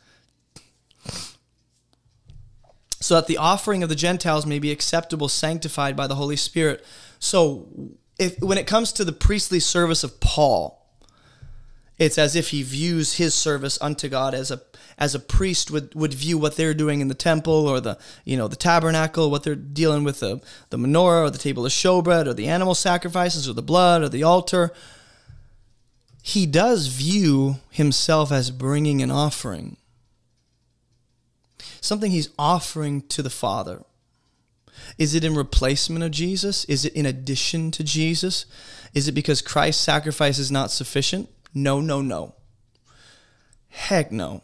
So 3.00 3.14
that 3.14 3.26
the 3.26 3.38
offering 3.38 3.82
of 3.82 3.88
the 3.88 3.94
Gentiles 3.94 4.44
may 4.44 4.58
be 4.58 4.70
acceptable, 4.70 5.28
sanctified 5.28 5.96
by 5.96 6.06
the 6.06 6.14
Holy 6.14 6.36
Spirit. 6.36 6.84
So, 7.18 7.68
if 8.18 8.38
when 8.40 8.58
it 8.58 8.66
comes 8.66 8.92
to 8.92 9.04
the 9.04 9.12
priestly 9.12 9.60
service 9.60 10.04
of 10.04 10.20
Paul, 10.20 10.79
it's 12.00 12.16
as 12.16 12.34
if 12.34 12.48
he 12.48 12.62
views 12.62 13.18
his 13.18 13.34
service 13.34 13.78
unto 13.80 14.08
God 14.08 14.34
as 14.34 14.50
a 14.50 14.62
as 14.96 15.14
a 15.14 15.18
priest 15.18 15.70
would, 15.70 15.94
would 15.94 16.12
view 16.12 16.36
what 16.36 16.56
they're 16.56 16.74
doing 16.74 17.00
in 17.00 17.08
the 17.08 17.14
temple 17.14 17.68
or 17.68 17.80
the 17.80 17.98
you 18.24 18.36
know 18.36 18.48
the 18.48 18.56
tabernacle, 18.56 19.30
what 19.30 19.44
they're 19.44 19.54
dealing 19.54 20.02
with 20.02 20.20
the, 20.20 20.40
the 20.70 20.78
menorah 20.78 21.26
or 21.26 21.30
the 21.30 21.38
table 21.38 21.64
of 21.64 21.72
showbread 21.72 22.26
or 22.26 22.34
the 22.34 22.48
animal 22.48 22.74
sacrifices 22.74 23.48
or 23.48 23.52
the 23.52 23.62
blood 23.62 24.02
or 24.02 24.08
the 24.08 24.22
altar. 24.22 24.72
He 26.22 26.46
does 26.46 26.86
view 26.88 27.56
himself 27.70 28.32
as 28.32 28.50
bringing 28.50 29.02
an 29.02 29.10
offering, 29.10 29.76
something 31.80 32.10
he's 32.10 32.30
offering 32.38 33.02
to 33.08 33.22
the 33.22 33.30
Father. 33.30 33.82
Is 34.96 35.14
it 35.14 35.24
in 35.24 35.34
replacement 35.34 36.04
of 36.04 36.10
Jesus? 36.10 36.64
Is 36.64 36.86
it 36.86 36.94
in 36.94 37.04
addition 37.04 37.70
to 37.72 37.84
Jesus? 37.84 38.46
Is 38.94 39.06
it 39.06 39.12
because 39.12 39.42
Christ's 39.42 39.82
sacrifice 39.82 40.38
is 40.38 40.50
not 40.50 40.70
sufficient? 40.70 41.28
No, 41.54 41.80
no, 41.80 42.00
no. 42.00 42.34
Heck 43.68 44.12
no. 44.12 44.42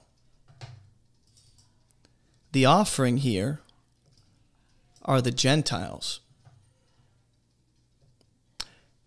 The 2.53 2.65
offering 2.65 3.19
here 3.19 3.61
are 5.05 5.21
the 5.21 5.31
Gentiles. 5.31 6.21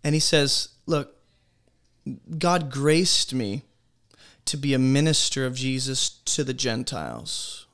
And 0.04 0.14
he 0.14 0.20
says, 0.20 0.70
Look, 0.86 1.16
God 2.38 2.72
graced 2.72 3.34
me 3.34 3.64
to 4.46 4.58
be 4.58 4.74
a 4.74 4.80
minister 4.80 5.46
of 5.46 5.56
Jesus 5.56 6.10
to 6.10 6.44
the 6.44 6.54
Gentiles 6.54 7.68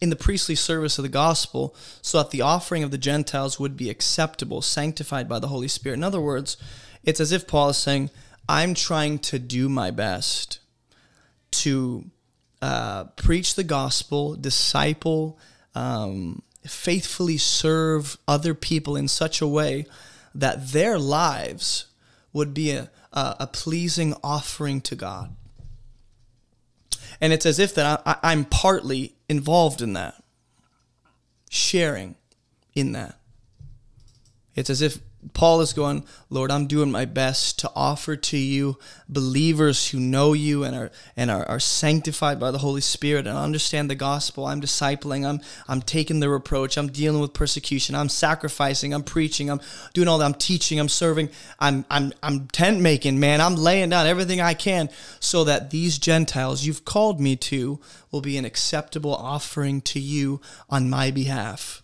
in 0.00 0.10
the 0.10 0.16
priestly 0.16 0.54
service 0.54 0.98
of 0.98 1.02
the 1.02 1.08
gospel 1.08 1.74
so 2.02 2.18
that 2.18 2.30
the 2.30 2.42
offering 2.42 2.82
of 2.82 2.90
the 2.90 2.98
Gentiles 2.98 3.58
would 3.58 3.76
be 3.76 3.88
acceptable, 3.88 4.60
sanctified 4.60 5.28
by 5.28 5.38
the 5.38 5.48
Holy 5.48 5.68
Spirit. 5.68 5.96
In 5.96 6.04
other 6.04 6.20
words, 6.20 6.58
it's 7.04 7.20
as 7.20 7.32
if 7.32 7.46
Paul 7.46 7.70
is 7.70 7.76
saying, 7.76 8.10
I'm 8.48 8.74
trying 8.74 9.18
to 9.20 9.38
do 9.38 9.68
my 9.68 9.90
best 9.90 10.58
to 11.52 12.04
uh, 12.60 13.04
preach 13.16 13.54
the 13.54 13.64
gospel, 13.64 14.34
disciple, 14.34 15.38
um, 15.74 16.42
faithfully 16.66 17.36
serve 17.36 18.16
other 18.26 18.54
people 18.54 18.96
in 18.96 19.08
such 19.08 19.40
a 19.40 19.46
way 19.46 19.86
that 20.34 20.68
their 20.68 20.98
lives 20.98 21.86
would 22.32 22.52
be 22.54 22.70
a, 22.72 22.90
a, 23.12 23.36
a 23.40 23.46
pleasing 23.46 24.14
offering 24.22 24.80
to 24.80 24.94
God. 24.94 25.34
And 27.20 27.32
it's 27.32 27.46
as 27.46 27.58
if 27.58 27.74
that 27.74 28.02
I, 28.04 28.16
I'm 28.22 28.44
partly 28.44 29.14
involved 29.28 29.80
in 29.80 29.92
that, 29.92 30.22
sharing 31.48 32.16
in 32.74 32.92
that. 32.92 33.18
It's 34.54 34.70
as 34.70 34.82
if 34.82 34.98
Paul 35.32 35.62
is 35.62 35.72
going, 35.72 36.04
Lord, 36.28 36.50
I'm 36.50 36.66
doing 36.66 36.90
my 36.90 37.06
best 37.06 37.58
to 37.60 37.70
offer 37.74 38.14
to 38.16 38.36
you 38.36 38.78
believers 39.08 39.88
who 39.88 39.98
know 39.98 40.32
you 40.32 40.64
and 40.64 40.76
are 40.76 40.90
and 41.16 41.30
are, 41.30 41.46
are 41.46 41.60
sanctified 41.60 42.38
by 42.38 42.50
the 42.50 42.58
Holy 42.58 42.80
Spirit 42.80 43.26
and 43.26 43.36
understand 43.36 43.88
the 43.88 43.94
gospel. 43.94 44.46
I'm 44.46 44.60
discipling, 44.60 45.26
I'm 45.26 45.40
I'm 45.66 45.80
taking 45.80 46.20
the 46.20 46.28
reproach, 46.28 46.76
I'm 46.76 46.88
dealing 46.88 47.20
with 47.20 47.32
persecution, 47.32 47.94
I'm 47.94 48.08
sacrificing, 48.08 48.92
I'm 48.92 49.02
preaching, 49.02 49.50
I'm 49.50 49.60
doing 49.94 50.08
all 50.08 50.18
that, 50.18 50.26
I'm 50.26 50.34
teaching, 50.34 50.78
I'm 50.78 50.88
serving, 50.88 51.30
I'm 51.58 51.86
I'm 51.90 52.12
I'm 52.22 52.48
tent 52.48 52.80
making, 52.80 53.18
man. 53.18 53.40
I'm 53.40 53.56
laying 53.56 53.90
down 53.90 54.06
everything 54.06 54.40
I 54.40 54.54
can 54.54 54.90
so 55.20 55.44
that 55.44 55.70
these 55.70 55.98
Gentiles 55.98 56.66
you've 56.66 56.84
called 56.84 57.20
me 57.20 57.36
to 57.36 57.80
will 58.10 58.20
be 58.20 58.36
an 58.36 58.44
acceptable 58.44 59.14
offering 59.14 59.80
to 59.82 60.00
you 60.00 60.40
on 60.68 60.90
my 60.90 61.10
behalf. 61.10 61.82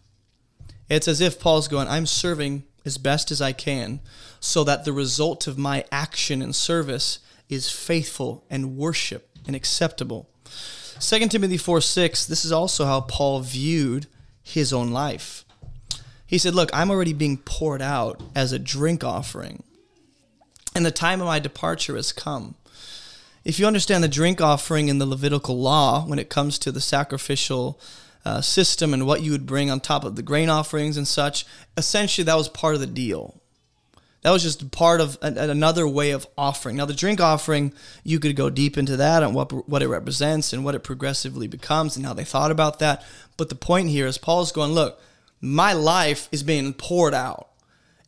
It's 0.88 1.06
as 1.06 1.20
if 1.20 1.38
Paul's 1.38 1.68
going, 1.68 1.86
I'm 1.86 2.06
serving 2.06 2.64
as 2.84 2.98
best 2.98 3.30
as 3.30 3.40
I 3.40 3.52
can 3.52 4.00
so 4.40 4.64
that 4.64 4.84
the 4.84 4.92
result 4.92 5.46
of 5.46 5.58
my 5.58 5.84
action 5.92 6.42
and 6.42 6.54
service 6.54 7.18
is 7.48 7.70
faithful 7.70 8.44
and 8.48 8.76
worship 8.76 9.28
and 9.46 9.54
acceptable. 9.54 10.28
2 11.00 11.28
Timothy 11.28 11.56
4 11.56 11.80
6, 11.80 12.26
this 12.26 12.44
is 12.44 12.52
also 12.52 12.84
how 12.84 13.00
Paul 13.00 13.40
viewed 13.40 14.06
his 14.42 14.72
own 14.72 14.90
life. 14.90 15.44
He 16.26 16.38
said, 16.38 16.54
Look, 16.54 16.70
I'm 16.72 16.90
already 16.90 17.12
being 17.12 17.38
poured 17.38 17.82
out 17.82 18.22
as 18.34 18.52
a 18.52 18.58
drink 18.58 19.02
offering, 19.02 19.62
and 20.74 20.86
the 20.86 20.90
time 20.90 21.20
of 21.20 21.26
my 21.26 21.38
departure 21.38 21.96
has 21.96 22.12
come. 22.12 22.54
If 23.44 23.58
you 23.58 23.66
understand 23.66 24.04
the 24.04 24.08
drink 24.08 24.40
offering 24.40 24.88
in 24.88 24.98
the 24.98 25.06
Levitical 25.06 25.58
law 25.58 26.04
when 26.04 26.18
it 26.18 26.28
comes 26.28 26.58
to 26.60 26.70
the 26.70 26.80
sacrificial 26.80 27.80
uh, 28.24 28.40
system 28.40 28.92
and 28.92 29.06
what 29.06 29.22
you 29.22 29.32
would 29.32 29.46
bring 29.46 29.70
on 29.70 29.80
top 29.80 30.04
of 30.04 30.16
the 30.16 30.22
grain 30.22 30.48
offerings 30.48 30.96
and 30.96 31.08
such. 31.08 31.46
Essentially, 31.76 32.24
that 32.24 32.36
was 32.36 32.48
part 32.48 32.74
of 32.74 32.80
the 32.80 32.86
deal. 32.86 33.40
That 34.22 34.32
was 34.32 34.42
just 34.42 34.70
part 34.70 35.00
of 35.00 35.16
a, 35.22 35.28
another 35.28 35.88
way 35.88 36.10
of 36.10 36.26
offering. 36.36 36.76
Now, 36.76 36.84
the 36.84 36.92
drink 36.92 37.20
offering, 37.20 37.72
you 38.04 38.20
could 38.20 38.36
go 38.36 38.50
deep 38.50 38.76
into 38.76 38.96
that 38.98 39.22
and 39.22 39.34
what 39.34 39.68
what 39.68 39.82
it 39.82 39.88
represents 39.88 40.52
and 40.52 40.64
what 40.64 40.74
it 40.74 40.84
progressively 40.84 41.46
becomes 41.46 41.96
and 41.96 42.04
how 42.04 42.12
they 42.12 42.24
thought 42.24 42.50
about 42.50 42.78
that. 42.80 43.02
But 43.36 43.48
the 43.48 43.54
point 43.54 43.88
here 43.88 44.06
is 44.06 44.18
Paul's 44.18 44.52
going, 44.52 44.72
look, 44.72 45.00
my 45.40 45.72
life 45.72 46.28
is 46.30 46.42
being 46.42 46.74
poured 46.74 47.14
out 47.14 47.48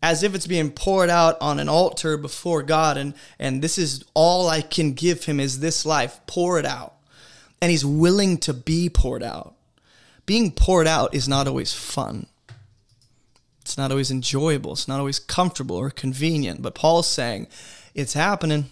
as 0.03 0.23
if 0.23 0.35
it's 0.35 0.47
being 0.47 0.71
poured 0.71 1.09
out 1.09 1.37
on 1.41 1.59
an 1.59 1.69
altar 1.69 2.17
before 2.17 2.63
God 2.63 2.97
and 2.97 3.15
and 3.39 3.63
this 3.63 3.79
is 3.79 4.05
all 4.15 4.49
I 4.49 4.61
can 4.61 4.93
give 4.93 5.25
him 5.25 5.41
is 5.41 5.61
this 5.61 5.87
life 5.87 6.21
pour 6.27 6.59
it 6.59 6.67
out 6.67 6.95
and 7.61 7.71
he's 7.71 7.85
willing 7.85 8.37
to 8.39 8.53
be 8.53 8.91
poured 8.91 9.23
out 9.23 9.55
being 10.27 10.53
poured 10.53 10.87
out 10.87 11.15
is 11.15 11.29
not 11.29 11.49
always 11.49 11.73
fun. 11.73 12.27
It's 13.61 13.79
not 13.79 13.91
always 13.91 14.11
enjoyable. 14.11 14.73
It's 14.73 14.89
not 14.89 14.99
always 14.99 15.19
comfortable 15.19 15.77
or 15.77 15.91
convenient. 15.91 16.63
But 16.63 16.75
Paul's 16.75 17.07
saying, 17.07 17.47
it's 17.95 18.15
happening. 18.15 18.71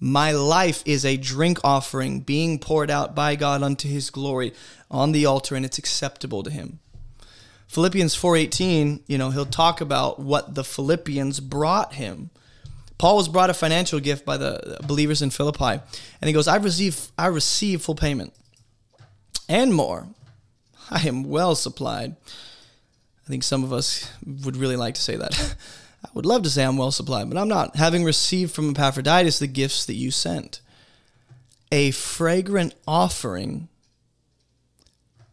My 0.00 0.32
life 0.32 0.82
is 0.84 1.04
a 1.04 1.16
drink 1.16 1.58
offering 1.62 2.20
being 2.20 2.58
poured 2.58 2.90
out 2.90 3.14
by 3.14 3.36
God 3.36 3.62
unto 3.62 3.88
his 3.88 4.10
glory 4.10 4.52
on 4.90 5.12
the 5.12 5.26
altar, 5.26 5.54
and 5.54 5.64
it's 5.64 5.78
acceptable 5.78 6.42
to 6.42 6.50
him. 6.50 6.80
Philippians 7.68 8.14
4:18, 8.14 9.00
you 9.06 9.18
know, 9.18 9.30
he'll 9.30 9.46
talk 9.46 9.80
about 9.80 10.20
what 10.20 10.54
the 10.54 10.64
Philippians 10.64 11.40
brought 11.40 11.94
him. 11.94 12.30
Paul 12.98 13.16
was 13.16 13.28
brought 13.28 13.50
a 13.50 13.54
financial 13.54 13.98
gift 13.98 14.24
by 14.24 14.36
the 14.36 14.78
believers 14.86 15.22
in 15.22 15.30
Philippi, 15.30 15.80
and 16.20 16.28
he 16.28 16.32
goes, 16.32 16.46
"I 16.46 16.56
receive 16.56 17.08
I 17.18 17.26
receive 17.26 17.82
full 17.82 17.94
payment 17.94 18.32
and 19.48 19.74
more 19.74 20.08
I 20.90 21.06
am 21.06 21.24
well 21.24 21.54
supplied. 21.54 22.16
I 23.24 23.28
think 23.28 23.42
some 23.42 23.64
of 23.64 23.72
us 23.72 24.10
would 24.24 24.56
really 24.56 24.76
like 24.76 24.94
to 24.94 25.00
say 25.00 25.16
that. 25.16 25.56
I 26.04 26.08
would 26.12 26.26
love 26.26 26.42
to 26.42 26.50
say 26.50 26.64
I'm 26.64 26.76
well 26.76 26.90
supplied, 26.90 27.30
but 27.30 27.38
I'm 27.38 27.48
not. 27.48 27.76
Having 27.76 28.04
received 28.04 28.52
from 28.52 28.70
Epaphroditus 28.70 29.38
the 29.38 29.46
gifts 29.46 29.86
that 29.86 29.94
you 29.94 30.10
sent, 30.10 30.60
a 31.72 31.90
fragrant 31.92 32.74
offering 32.86 33.68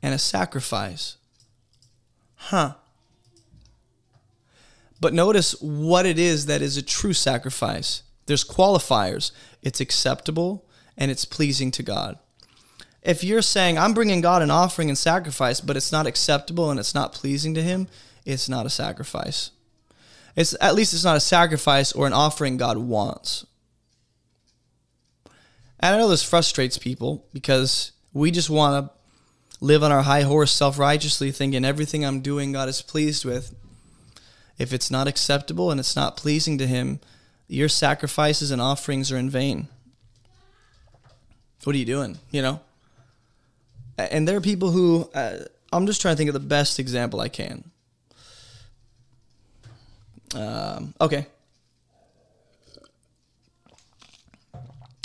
and 0.02 0.14
a 0.14 0.18
sacrifice. 0.18 1.18
Huh. 2.36 2.76
But 5.02 5.14
notice 5.14 5.60
what 5.62 6.06
it 6.06 6.18
is 6.18 6.46
that 6.46 6.62
is 6.62 6.78
a 6.78 6.82
true 6.82 7.14
sacrifice. 7.14 8.04
There's 8.28 8.46
qualifiers. 8.46 9.32
It's 9.62 9.82
acceptable 9.82 10.66
and 10.98 11.12
it's 11.12 11.26
pleasing 11.26 11.72
to 11.72 11.84
God 11.84 12.18
if 13.02 13.24
you're 13.24 13.42
saying 13.42 13.78
I'm 13.78 13.94
bringing 13.94 14.22
God 14.22 14.42
an 14.42 14.52
offering 14.52 14.90
and 14.90 14.98
sacrifice, 14.98 15.62
but 15.62 15.78
it's 15.78 15.92
not 15.92 16.08
acceptable 16.08 16.70
and 16.70 16.80
it's 16.80 16.96
not 16.96 17.14
pleasing 17.14 17.54
to 17.56 17.64
Him, 17.64 17.88
it's 18.26 18.48
not 18.48 18.66
a 18.66 18.70
sacrifice. 18.70 19.52
It's 20.36 20.56
at 20.62 20.76
least 20.76 20.94
it's 20.94 21.04
not 21.04 21.18
a 21.18 21.22
sacrifice 21.22 21.92
or 21.92 22.08
an 22.08 22.14
offering 22.14 22.58
God 22.58 22.78
wants. 22.78 23.46
And 25.80 25.96
I 25.96 25.98
know 25.98 26.10
this 26.10 26.24
frustrates 26.24 26.78
people 26.78 27.26
because 27.34 27.92
we 28.14 28.30
just 28.30 28.50
want 28.50 28.86
to 28.86 28.94
live 29.60 29.84
on 29.84 29.92
our 29.92 30.04
high 30.04 30.22
horse 30.22 30.52
self 30.52 30.78
righteously, 30.78 31.32
thinking 31.32 31.66
everything 31.66 32.06
I'm 32.06 32.22
doing 32.22 32.52
God 32.52 32.70
is 32.70 32.82
pleased 32.82 33.26
with. 33.26 33.56
If 34.58 34.74
it's 34.74 34.92
not 34.92 35.08
acceptable 35.08 35.72
and 35.72 35.80
it's 35.80 35.96
not 35.96 36.18
pleasing 36.18 36.60
to 36.60 36.68
Him, 36.68 37.00
your 37.48 37.68
sacrifices 37.68 38.52
and 38.52 38.62
offerings 38.62 39.12
are 39.12 39.18
in 39.18 39.30
vain. 39.30 39.68
What 41.64 41.76
are 41.76 41.80
you 41.80 41.86
doing? 41.86 42.20
You 42.30 42.42
know? 42.44 42.60
And 44.10 44.28
there 44.28 44.38
are 44.38 44.42
people 44.42 44.72
who 44.72 45.10
uh, 45.14 45.40
I'm 45.72 45.86
just 45.86 46.02
trying 46.02 46.14
to 46.14 46.18
think 46.18 46.30
of 46.30 46.34
the 46.34 46.40
best 46.40 46.80
example 46.80 47.20
I 47.22 47.30
can. 47.30 47.72
Um, 50.36 50.94
okay. 51.00 51.28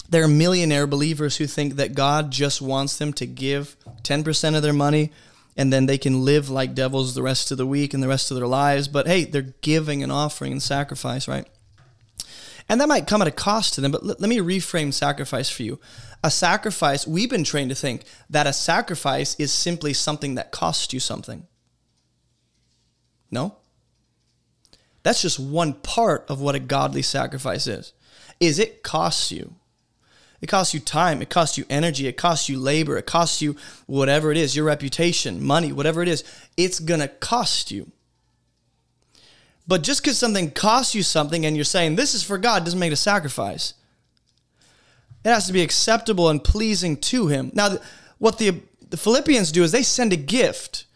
There 0.08 0.22
are 0.22 0.28
millionaire 0.28 0.86
believers 0.86 1.36
who 1.36 1.46
think 1.46 1.76
that 1.76 1.94
God 1.94 2.30
just 2.30 2.62
wants 2.62 2.96
them 2.96 3.12
to 3.14 3.26
give 3.26 3.76
10% 4.02 4.56
of 4.56 4.62
their 4.62 4.72
money 4.72 5.10
and 5.56 5.72
then 5.72 5.86
they 5.86 5.98
can 5.98 6.24
live 6.24 6.48
like 6.48 6.74
devils 6.74 7.14
the 7.14 7.22
rest 7.22 7.50
of 7.50 7.58
the 7.58 7.66
week 7.66 7.94
and 7.94 8.02
the 8.02 8.08
rest 8.08 8.30
of 8.30 8.36
their 8.36 8.46
lives. 8.46 8.88
But 8.88 9.06
hey, 9.06 9.24
they're 9.24 9.54
giving 9.62 10.02
an 10.02 10.10
offering 10.10 10.52
and 10.52 10.62
sacrifice, 10.62 11.26
right? 11.26 11.46
And 12.68 12.80
that 12.80 12.88
might 12.88 13.06
come 13.06 13.22
at 13.22 13.28
a 13.28 13.32
cost 13.32 13.74
to 13.74 13.80
them, 13.80 13.92
but 13.92 14.04
let, 14.04 14.20
let 14.20 14.28
me 14.28 14.38
reframe 14.38 14.92
sacrifice 14.92 15.48
for 15.48 15.62
you. 15.62 15.80
A 16.26 16.30
sacrifice, 16.30 17.06
we've 17.06 17.30
been 17.30 17.44
trained 17.44 17.70
to 17.70 17.76
think 17.76 18.02
that 18.30 18.48
a 18.48 18.52
sacrifice 18.52 19.36
is 19.38 19.52
simply 19.52 19.92
something 19.92 20.34
that 20.34 20.50
costs 20.50 20.92
you 20.92 20.98
something. 20.98 21.46
No? 23.30 23.58
That's 25.04 25.22
just 25.22 25.38
one 25.38 25.72
part 25.72 26.24
of 26.28 26.40
what 26.40 26.56
a 26.56 26.58
godly 26.58 27.02
sacrifice 27.02 27.68
is. 27.68 27.92
Is 28.40 28.58
it 28.58 28.82
costs 28.82 29.30
you. 29.30 29.54
It 30.40 30.48
costs 30.48 30.74
you 30.74 30.80
time, 30.80 31.22
it 31.22 31.30
costs 31.30 31.58
you 31.58 31.64
energy, 31.70 32.08
it 32.08 32.16
costs 32.16 32.48
you 32.48 32.58
labor, 32.58 32.98
it 32.98 33.06
costs 33.06 33.40
you 33.40 33.54
whatever 33.86 34.32
it 34.32 34.36
is, 34.36 34.56
your 34.56 34.64
reputation, 34.64 35.40
money, 35.40 35.70
whatever 35.70 36.02
it 36.02 36.08
is. 36.08 36.24
It's 36.56 36.80
going 36.80 36.98
to 36.98 37.06
cost 37.06 37.70
you. 37.70 37.92
But 39.68 39.84
just 39.84 40.02
because 40.02 40.18
something 40.18 40.50
costs 40.50 40.92
you 40.92 41.04
something 41.04 41.46
and 41.46 41.54
you're 41.54 41.64
saying 41.64 41.94
this 41.94 42.14
is 42.14 42.24
for 42.24 42.36
God 42.36 42.64
doesn't 42.64 42.80
make 42.80 42.90
it 42.90 42.94
a 42.94 42.96
sacrifice. 42.96 43.74
It 45.26 45.30
has 45.30 45.46
to 45.48 45.52
be 45.52 45.62
acceptable 45.62 46.30
and 46.30 46.42
pleasing 46.42 46.96
to 46.98 47.26
Him. 47.26 47.50
Now, 47.52 47.78
what 48.18 48.38
the, 48.38 48.62
the 48.88 48.96
Philippians 48.96 49.52
do 49.52 49.62
is 49.62 49.72
they 49.72 49.82
send 49.82 50.12
a 50.12 50.16
gift. 50.16 50.86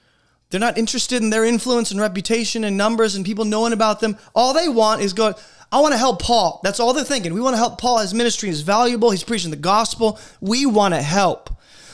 They're 0.48 0.60
not 0.60 0.78
interested 0.78 1.22
in 1.22 1.30
their 1.30 1.44
influence 1.44 1.90
and 1.90 2.00
reputation 2.00 2.64
and 2.64 2.76
numbers 2.76 3.14
and 3.14 3.26
people 3.26 3.44
knowing 3.44 3.72
about 3.72 4.00
them. 4.00 4.16
All 4.34 4.54
they 4.54 4.68
want 4.68 5.02
is 5.02 5.12
go, 5.12 5.34
I 5.70 5.80
want 5.80 5.92
to 5.92 5.98
help 5.98 6.22
Paul. 6.22 6.60
That's 6.64 6.80
all 6.80 6.92
they're 6.92 7.04
thinking. 7.04 7.34
We 7.34 7.40
want 7.40 7.54
to 7.54 7.58
help 7.58 7.80
Paul. 7.80 7.98
His 7.98 8.14
ministry 8.14 8.48
is 8.48 8.62
valuable. 8.62 9.10
He's 9.10 9.22
preaching 9.22 9.50
the 9.50 9.56
gospel. 9.56 10.18
We 10.40 10.64
want 10.64 10.94
to 10.94 11.02
help. 11.02 11.50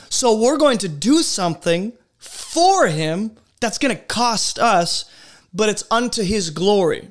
So 0.09 0.39
we're 0.39 0.57
going 0.57 0.77
to 0.79 0.87
do 0.87 1.21
something 1.23 1.91
for 2.17 2.87
him 2.87 3.31
that's 3.59 3.77
going 3.77 3.95
to 3.95 4.01
cost 4.03 4.59
us 4.59 5.05
but 5.57 5.69
it's 5.69 5.83
unto 5.89 6.21
his 6.23 6.51
glory. 6.51 7.09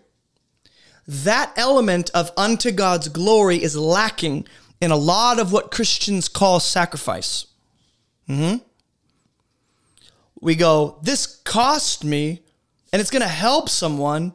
That 1.09 1.53
element 1.57 2.11
of 2.15 2.31
unto 2.37 2.71
God's 2.71 3.09
glory 3.09 3.63
is 3.63 3.77
lacking 3.77 4.47
in 4.81 4.91
a 4.91 4.97
lot 4.97 5.39
of 5.39 5.53
what 5.53 5.71
Christians 5.71 6.29
call 6.29 6.61
sacrifice. 6.61 7.47
Mm-hmm. 8.29 8.59
We 10.41 10.55
go, 10.55 10.99
this 11.03 11.27
cost 11.27 12.05
me, 12.05 12.43
and 12.93 13.01
it's 13.01 13.11
going 13.11 13.23
to 13.23 13.29
help 13.29 13.69
someone, 13.69 14.35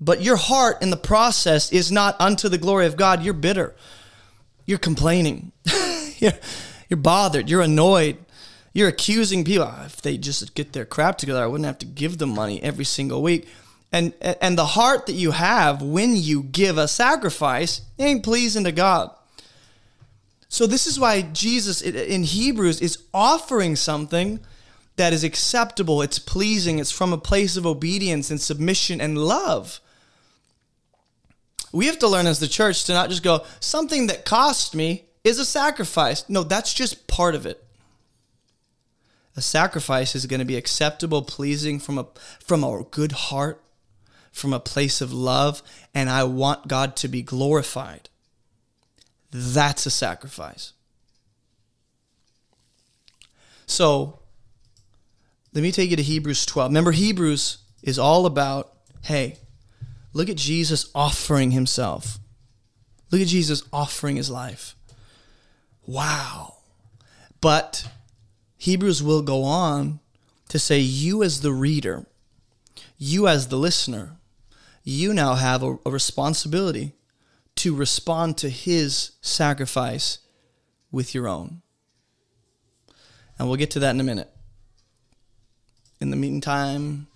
but 0.00 0.22
your 0.22 0.36
heart 0.36 0.82
in 0.82 0.90
the 0.90 0.96
process 0.96 1.72
is 1.72 1.92
not 1.92 2.20
unto 2.20 2.48
the 2.48 2.58
glory 2.58 2.86
of 2.86 2.96
God. 2.96 3.22
You're 3.22 3.34
bitter. 3.34 3.74
You're 4.66 4.78
complaining. 4.78 5.52
you're, 6.18 6.32
you're 6.88 6.96
bothered. 6.96 7.48
You're 7.48 7.62
annoyed. 7.62 8.16
You're 8.72 8.88
accusing 8.88 9.44
people. 9.44 9.70
Oh, 9.70 9.82
if 9.84 10.00
they 10.00 10.16
just 10.16 10.54
get 10.54 10.72
their 10.72 10.86
crap 10.86 11.18
together, 11.18 11.42
I 11.42 11.46
wouldn't 11.46 11.66
have 11.66 11.78
to 11.78 11.86
give 11.86 12.18
them 12.18 12.30
money 12.30 12.62
every 12.62 12.84
single 12.84 13.22
week. 13.22 13.46
And 13.92 14.14
and 14.22 14.56
the 14.56 14.64
heart 14.64 15.04
that 15.06 15.12
you 15.12 15.32
have 15.32 15.82
when 15.82 16.16
you 16.16 16.42
give 16.42 16.78
a 16.78 16.88
sacrifice 16.88 17.82
ain't 17.98 18.24
pleasing 18.24 18.64
to 18.64 18.72
God. 18.72 19.10
So 20.52 20.66
this 20.66 20.86
is 20.86 21.00
why 21.00 21.22
Jesus 21.22 21.80
in 21.80 22.24
Hebrews 22.24 22.82
is 22.82 22.98
offering 23.14 23.74
something 23.74 24.38
that 24.96 25.14
is 25.14 25.24
acceptable, 25.24 26.02
it's 26.02 26.18
pleasing, 26.18 26.78
it's 26.78 26.92
from 26.92 27.10
a 27.10 27.18
place 27.18 27.56
of 27.56 27.66
obedience 27.66 28.30
and 28.30 28.38
submission 28.38 29.00
and 29.00 29.16
love. 29.16 29.80
We 31.72 31.86
have 31.86 31.98
to 32.00 32.08
learn 32.08 32.26
as 32.26 32.38
the 32.38 32.48
church 32.48 32.84
to 32.84 32.92
not 32.92 33.08
just 33.08 33.22
go, 33.22 33.46
something 33.60 34.08
that 34.08 34.26
cost 34.26 34.74
me 34.74 35.06
is 35.24 35.38
a 35.38 35.46
sacrifice. 35.46 36.28
No, 36.28 36.42
that's 36.42 36.74
just 36.74 37.06
part 37.06 37.34
of 37.34 37.46
it 37.46 37.64
a 39.34 39.40
sacrifice 39.40 40.14
is 40.14 40.26
going 40.26 40.40
to 40.40 40.44
be 40.44 40.56
acceptable, 40.56 41.22
pleasing 41.22 41.78
from 41.78 41.96
a 41.96 42.06
from 42.38 42.62
a 42.62 42.84
good 42.90 43.12
heart, 43.12 43.62
from 44.30 44.52
a 44.52 44.60
place 44.60 45.00
of 45.00 45.12
love, 45.12 45.62
and 45.94 46.10
I 46.10 46.24
want 46.24 46.68
God 46.68 46.96
to 46.96 47.08
be 47.08 47.22
glorified. 47.22 48.10
That's 49.32 49.86
a 49.86 49.90
sacrifice. 49.90 50.74
So, 53.66 54.20
let 55.54 55.62
me 55.62 55.72
take 55.72 55.90
you 55.90 55.96
to 55.96 56.02
Hebrews 56.02 56.46
12. 56.46 56.70
Remember, 56.70 56.92
Hebrews 56.92 57.58
is 57.82 57.98
all 57.98 58.26
about 58.26 58.68
hey, 59.02 59.36
look 60.12 60.28
at 60.28 60.36
Jesus 60.36 60.90
offering 60.94 61.50
himself. 61.50 62.18
Look 63.10 63.20
at 63.20 63.26
Jesus 63.26 63.64
offering 63.72 64.16
his 64.16 64.30
life. 64.30 64.76
Wow. 65.86 66.58
But 67.40 67.88
Hebrews 68.56 69.02
will 69.02 69.22
go 69.22 69.42
on 69.42 69.98
to 70.48 70.58
say, 70.58 70.78
You 70.78 71.22
as 71.22 71.40
the 71.40 71.52
reader, 71.52 72.06
you 72.96 73.26
as 73.26 73.48
the 73.48 73.56
listener, 73.56 74.16
you 74.84 75.12
now 75.12 75.34
have 75.34 75.62
a, 75.62 75.78
a 75.84 75.90
responsibility 75.90 76.92
to 77.56 77.74
respond 77.74 78.38
to 78.38 78.48
his 78.48 79.12
sacrifice 79.20 80.18
with 80.90 81.14
your 81.14 81.28
own. 81.28 81.62
And 83.38 83.48
we'll 83.48 83.56
get 83.56 83.70
to 83.72 83.80
that 83.80 83.90
in 83.90 84.00
a 84.00 84.04
minute. 84.04 84.30
In 86.00 86.10
the 86.10 86.16
meantime, 86.16 87.06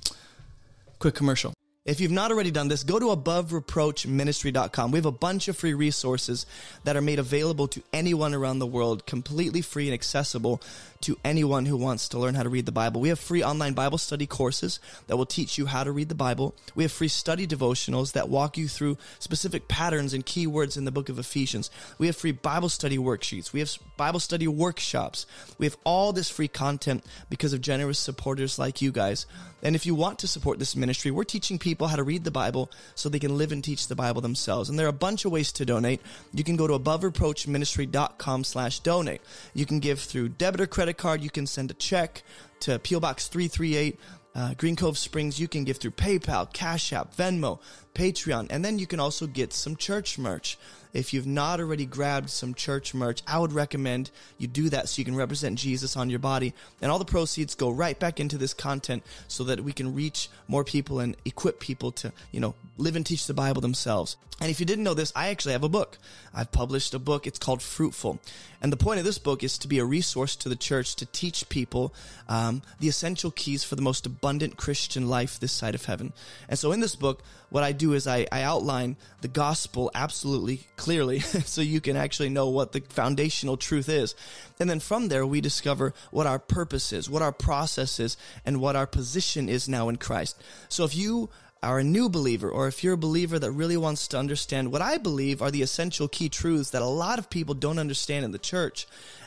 quick 0.98 1.14
commercial. 1.14 1.55
If 1.86 2.00
you've 2.00 2.10
not 2.10 2.32
already 2.32 2.50
done 2.50 2.66
this, 2.66 2.82
go 2.82 2.98
to 2.98 3.06
abovereproachministry.com. 3.06 4.90
We 4.90 4.98
have 4.98 5.06
a 5.06 5.12
bunch 5.12 5.46
of 5.46 5.56
free 5.56 5.72
resources 5.72 6.44
that 6.82 6.96
are 6.96 7.00
made 7.00 7.20
available 7.20 7.68
to 7.68 7.82
anyone 7.92 8.34
around 8.34 8.58
the 8.58 8.66
world, 8.66 9.06
completely 9.06 9.62
free 9.62 9.86
and 9.86 9.94
accessible 9.94 10.60
to 11.02 11.16
anyone 11.24 11.66
who 11.66 11.76
wants 11.76 12.08
to 12.08 12.18
learn 12.18 12.34
how 12.34 12.42
to 12.42 12.48
read 12.48 12.66
the 12.66 12.72
Bible. 12.72 13.00
We 13.00 13.10
have 13.10 13.20
free 13.20 13.44
online 13.44 13.74
Bible 13.74 13.98
study 13.98 14.26
courses 14.26 14.80
that 15.06 15.16
will 15.16 15.26
teach 15.26 15.58
you 15.58 15.66
how 15.66 15.84
to 15.84 15.92
read 15.92 16.08
the 16.08 16.16
Bible. 16.16 16.56
We 16.74 16.82
have 16.82 16.90
free 16.90 17.06
study 17.06 17.46
devotionals 17.46 18.14
that 18.14 18.28
walk 18.28 18.58
you 18.58 18.66
through 18.66 18.98
specific 19.20 19.68
patterns 19.68 20.12
and 20.12 20.26
keywords 20.26 20.76
in 20.76 20.86
the 20.86 20.90
book 20.90 21.08
of 21.08 21.20
Ephesians. 21.20 21.70
We 21.98 22.08
have 22.08 22.16
free 22.16 22.32
Bible 22.32 22.68
study 22.68 22.98
worksheets. 22.98 23.52
We 23.52 23.60
have 23.60 23.70
Bible 23.96 24.18
study 24.18 24.48
workshops. 24.48 25.26
We 25.58 25.66
have 25.66 25.76
all 25.84 26.12
this 26.12 26.30
free 26.30 26.48
content 26.48 27.04
because 27.30 27.52
of 27.52 27.60
generous 27.60 28.00
supporters 28.00 28.58
like 28.58 28.82
you 28.82 28.90
guys. 28.90 29.26
And 29.62 29.76
if 29.76 29.86
you 29.86 29.94
want 29.94 30.18
to 30.20 30.28
support 30.28 30.58
this 30.58 30.74
ministry, 30.74 31.10
we're 31.10 31.24
teaching 31.24 31.58
people 31.58 31.75
how 31.84 31.96
to 31.96 32.02
read 32.02 32.24
the 32.24 32.30
Bible 32.30 32.70
so 32.94 33.10
they 33.10 33.18
can 33.18 33.36
live 33.36 33.52
and 33.52 33.62
teach 33.62 33.88
the 33.88 33.94
Bible 33.94 34.22
themselves. 34.22 34.70
And 34.70 34.78
there 34.78 34.86
are 34.86 34.88
a 34.88 34.94
bunch 34.94 35.26
of 35.26 35.32
ways 35.32 35.52
to 35.52 35.66
donate. 35.66 36.00
You 36.32 36.42
can 36.42 36.56
go 36.56 36.66
to 36.66 36.78
abovereproachministry.com 36.78 38.44
slash 38.44 38.80
donate. 38.80 39.20
You 39.52 39.66
can 39.66 39.78
give 39.80 40.00
through 40.00 40.30
debit 40.30 40.62
or 40.62 40.66
credit 40.66 40.86
credit 40.86 40.98
card, 40.98 41.20
you 41.20 41.30
can 41.30 41.48
send 41.48 41.68
a 41.72 41.74
check 41.74 42.22
to 42.60 42.78
P.O. 42.78 43.00
Box 43.00 43.26
338, 43.26 43.98
uh, 44.36 44.54
Green 44.54 44.76
Cove 44.76 44.96
Springs. 44.96 45.40
You 45.40 45.48
can 45.48 45.64
give 45.64 45.78
through 45.78 45.90
PayPal, 45.90 46.52
Cash 46.52 46.92
App, 46.92 47.16
Venmo, 47.16 47.58
Patreon, 47.92 48.46
and 48.50 48.64
then 48.64 48.78
you 48.78 48.86
can 48.86 49.00
also 49.00 49.26
get 49.26 49.52
some 49.52 49.74
church 49.74 50.16
merch. 50.16 50.56
If 50.96 51.12
you've 51.12 51.26
not 51.26 51.60
already 51.60 51.84
grabbed 51.84 52.30
some 52.30 52.54
church 52.54 52.94
merch, 52.94 53.20
I 53.26 53.38
would 53.38 53.52
recommend 53.52 54.10
you 54.38 54.46
do 54.46 54.70
that 54.70 54.88
so 54.88 54.98
you 54.98 55.04
can 55.04 55.14
represent 55.14 55.58
Jesus 55.58 55.94
on 55.94 56.08
your 56.08 56.18
body. 56.18 56.54
And 56.80 56.90
all 56.90 56.98
the 56.98 57.04
proceeds 57.04 57.54
go 57.54 57.68
right 57.68 57.98
back 57.98 58.18
into 58.18 58.38
this 58.38 58.54
content 58.54 59.02
so 59.28 59.44
that 59.44 59.60
we 59.60 59.74
can 59.74 59.94
reach 59.94 60.30
more 60.48 60.64
people 60.64 61.00
and 61.00 61.14
equip 61.26 61.60
people 61.60 61.92
to, 61.92 62.12
you 62.32 62.40
know, 62.40 62.54
live 62.78 62.96
and 62.96 63.04
teach 63.04 63.26
the 63.26 63.34
Bible 63.34 63.60
themselves. 63.60 64.16
And 64.40 64.50
if 64.50 64.60
you 64.60 64.66
didn't 64.66 64.84
know 64.84 64.94
this, 64.94 65.12
I 65.16 65.28
actually 65.28 65.52
have 65.52 65.64
a 65.64 65.68
book. 65.68 65.96
I've 66.34 66.52
published 66.52 66.92
a 66.92 66.98
book. 66.98 67.26
It's 67.26 67.38
called 67.38 67.62
Fruitful. 67.62 68.18
And 68.60 68.70
the 68.70 68.76
point 68.76 68.98
of 68.98 69.04
this 69.04 69.18
book 69.18 69.42
is 69.42 69.56
to 69.58 69.68
be 69.68 69.78
a 69.78 69.84
resource 69.84 70.36
to 70.36 70.50
the 70.50 70.56
church 70.56 70.94
to 70.96 71.06
teach 71.06 71.48
people 71.48 71.94
um, 72.28 72.60
the 72.78 72.88
essential 72.88 73.30
keys 73.30 73.64
for 73.64 73.76
the 73.76 73.82
most 73.82 74.04
abundant 74.04 74.58
Christian 74.58 75.08
life 75.08 75.40
this 75.40 75.52
side 75.52 75.74
of 75.74 75.86
heaven. 75.86 76.12
And 76.48 76.58
so 76.58 76.72
in 76.72 76.80
this 76.80 76.96
book, 76.96 77.22
what 77.48 77.64
I 77.64 77.72
do 77.72 77.94
is 77.94 78.06
I, 78.06 78.26
I 78.30 78.42
outline 78.42 78.96
the 79.22 79.28
gospel 79.28 79.90
absolutely 79.94 80.66
so 81.20 81.60
you 81.60 81.80
can 81.80 81.96
actually 81.96 82.28
know 82.28 82.48
what 82.48 82.72
the 82.72 82.80
foundational 82.80 83.56
truth 83.56 83.88
is. 83.88 84.14
And 84.60 84.70
then 84.70 84.80
from 84.80 85.08
there, 85.08 85.26
we 85.26 85.40
discover 85.40 85.92
what 86.10 86.26
our 86.26 86.38
purpose 86.38 86.92
is, 86.92 87.10
what 87.10 87.22
our 87.22 87.32
process 87.32 87.98
is, 88.00 88.16
and 88.44 88.60
what 88.60 88.76
our 88.76 88.86
position 88.86 89.48
is 89.48 89.68
now 89.68 89.88
in 89.88 89.96
Christ. 89.96 90.40
So 90.68 90.84
if 90.84 90.96
you 90.96 91.30
are 91.62 91.78
a 91.78 91.84
new 91.84 92.08
believer, 92.08 92.48
or 92.48 92.68
if 92.68 92.84
you're 92.84 92.94
a 92.94 92.98
believer 92.98 93.38
that 93.38 93.50
really 93.50 93.76
wants 93.76 94.06
to 94.08 94.18
understand 94.18 94.70
what 94.70 94.82
I 94.82 94.98
believe 94.98 95.42
are 95.42 95.50
the 95.50 95.62
essential 95.62 96.06
key 96.06 96.28
truths 96.28 96.70
that 96.70 96.82
a 96.82 96.86
lot 96.86 97.18
of 97.18 97.30
people 97.30 97.54
don't 97.54 97.78
understand 97.78 98.24
in 98.24 98.30
the 98.30 98.38
church, 98.38 98.86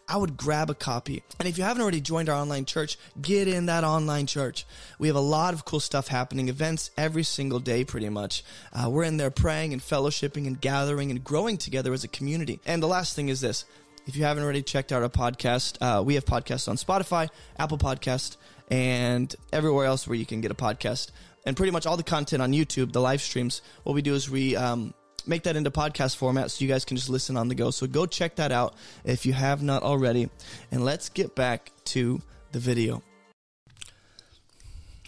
I 0.09 0.17
would 0.17 0.35
grab 0.35 0.71
a 0.71 0.73
copy. 0.73 1.21
And 1.39 1.47
if 1.47 1.59
you 1.59 1.63
haven't 1.63 1.83
already 1.83 2.01
joined 2.01 2.29
our 2.29 2.35
online 2.35 2.65
church, 2.65 2.97
get 3.21 3.47
in 3.47 3.67
that 3.67 3.83
online 3.83 4.25
church. 4.25 4.65
We 4.97 5.07
have 5.07 5.15
a 5.15 5.21
lot 5.21 5.53
of 5.53 5.65
cool 5.65 5.79
stuff 5.79 6.07
happening, 6.07 6.49
events 6.49 6.89
every 6.97 7.23
single 7.23 7.59
day, 7.59 7.85
pretty 7.85 8.09
much. 8.09 8.43
Uh, 8.73 8.89
we're 8.89 9.03
in 9.03 9.17
there 9.17 9.29
praying 9.29 9.71
and 9.71 9.81
fellowshipping 9.81 10.47
and 10.47 10.59
gathering 10.59 11.11
and 11.11 11.23
growing 11.23 11.57
together 11.57 11.93
as 11.93 12.03
a 12.03 12.07
community. 12.07 12.59
And 12.65 12.81
the 12.81 12.87
last 12.87 13.15
thing 13.15 13.29
is 13.29 13.39
this 13.39 13.65
if 14.07 14.15
you 14.15 14.23
haven't 14.23 14.43
already 14.43 14.63
checked 14.63 14.91
out 14.91 15.03
our 15.03 15.09
podcast, 15.09 15.77
uh, 15.81 16.01
we 16.01 16.15
have 16.15 16.25
podcasts 16.25 16.67
on 16.67 16.77
Spotify, 16.77 17.29
Apple 17.59 17.77
Podcast, 17.77 18.37
and 18.71 19.33
everywhere 19.53 19.85
else 19.85 20.07
where 20.07 20.17
you 20.17 20.25
can 20.25 20.41
get 20.41 20.49
a 20.49 20.55
podcast. 20.55 21.11
and 21.45 21.55
pretty 21.55 21.71
much 21.71 21.85
all 21.85 21.97
the 21.97 22.03
content 22.03 22.41
on 22.41 22.51
YouTube, 22.51 22.91
the 22.91 22.99
live 22.99 23.21
streams, 23.21 23.61
what 23.83 23.93
we 23.93 24.01
do 24.01 24.13
is 24.13 24.29
we 24.29 24.55
um, 24.55 24.93
make 25.29 25.43
that 25.43 25.55
into 25.55 25.71
podcast 25.71 26.17
format 26.17 26.51
so 26.51 26.65
you 26.65 26.69
guys 26.69 26.83
can 26.83 26.97
just 26.97 27.09
listen 27.09 27.37
on 27.37 27.47
the 27.47 27.55
go. 27.55 27.71
So 27.71 27.87
go 27.87 28.05
check 28.05 28.35
that 28.35 28.51
out 28.51 28.75
if 29.05 29.25
you 29.25 29.33
have 29.33 29.61
not 29.61 29.83
already. 29.83 30.29
And 30.71 30.83
let's 30.83 31.07
get 31.09 31.35
back 31.35 31.71
to 31.85 32.21
the 32.51 32.59
video. 32.59 33.03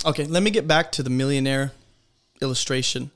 Okay, 0.06 0.26
let 0.26 0.42
me 0.44 0.52
get 0.52 0.68
back 0.68 0.92
to 0.94 1.04
the 1.04 1.10
millionaire 1.10 1.74
illustration. 2.42 3.12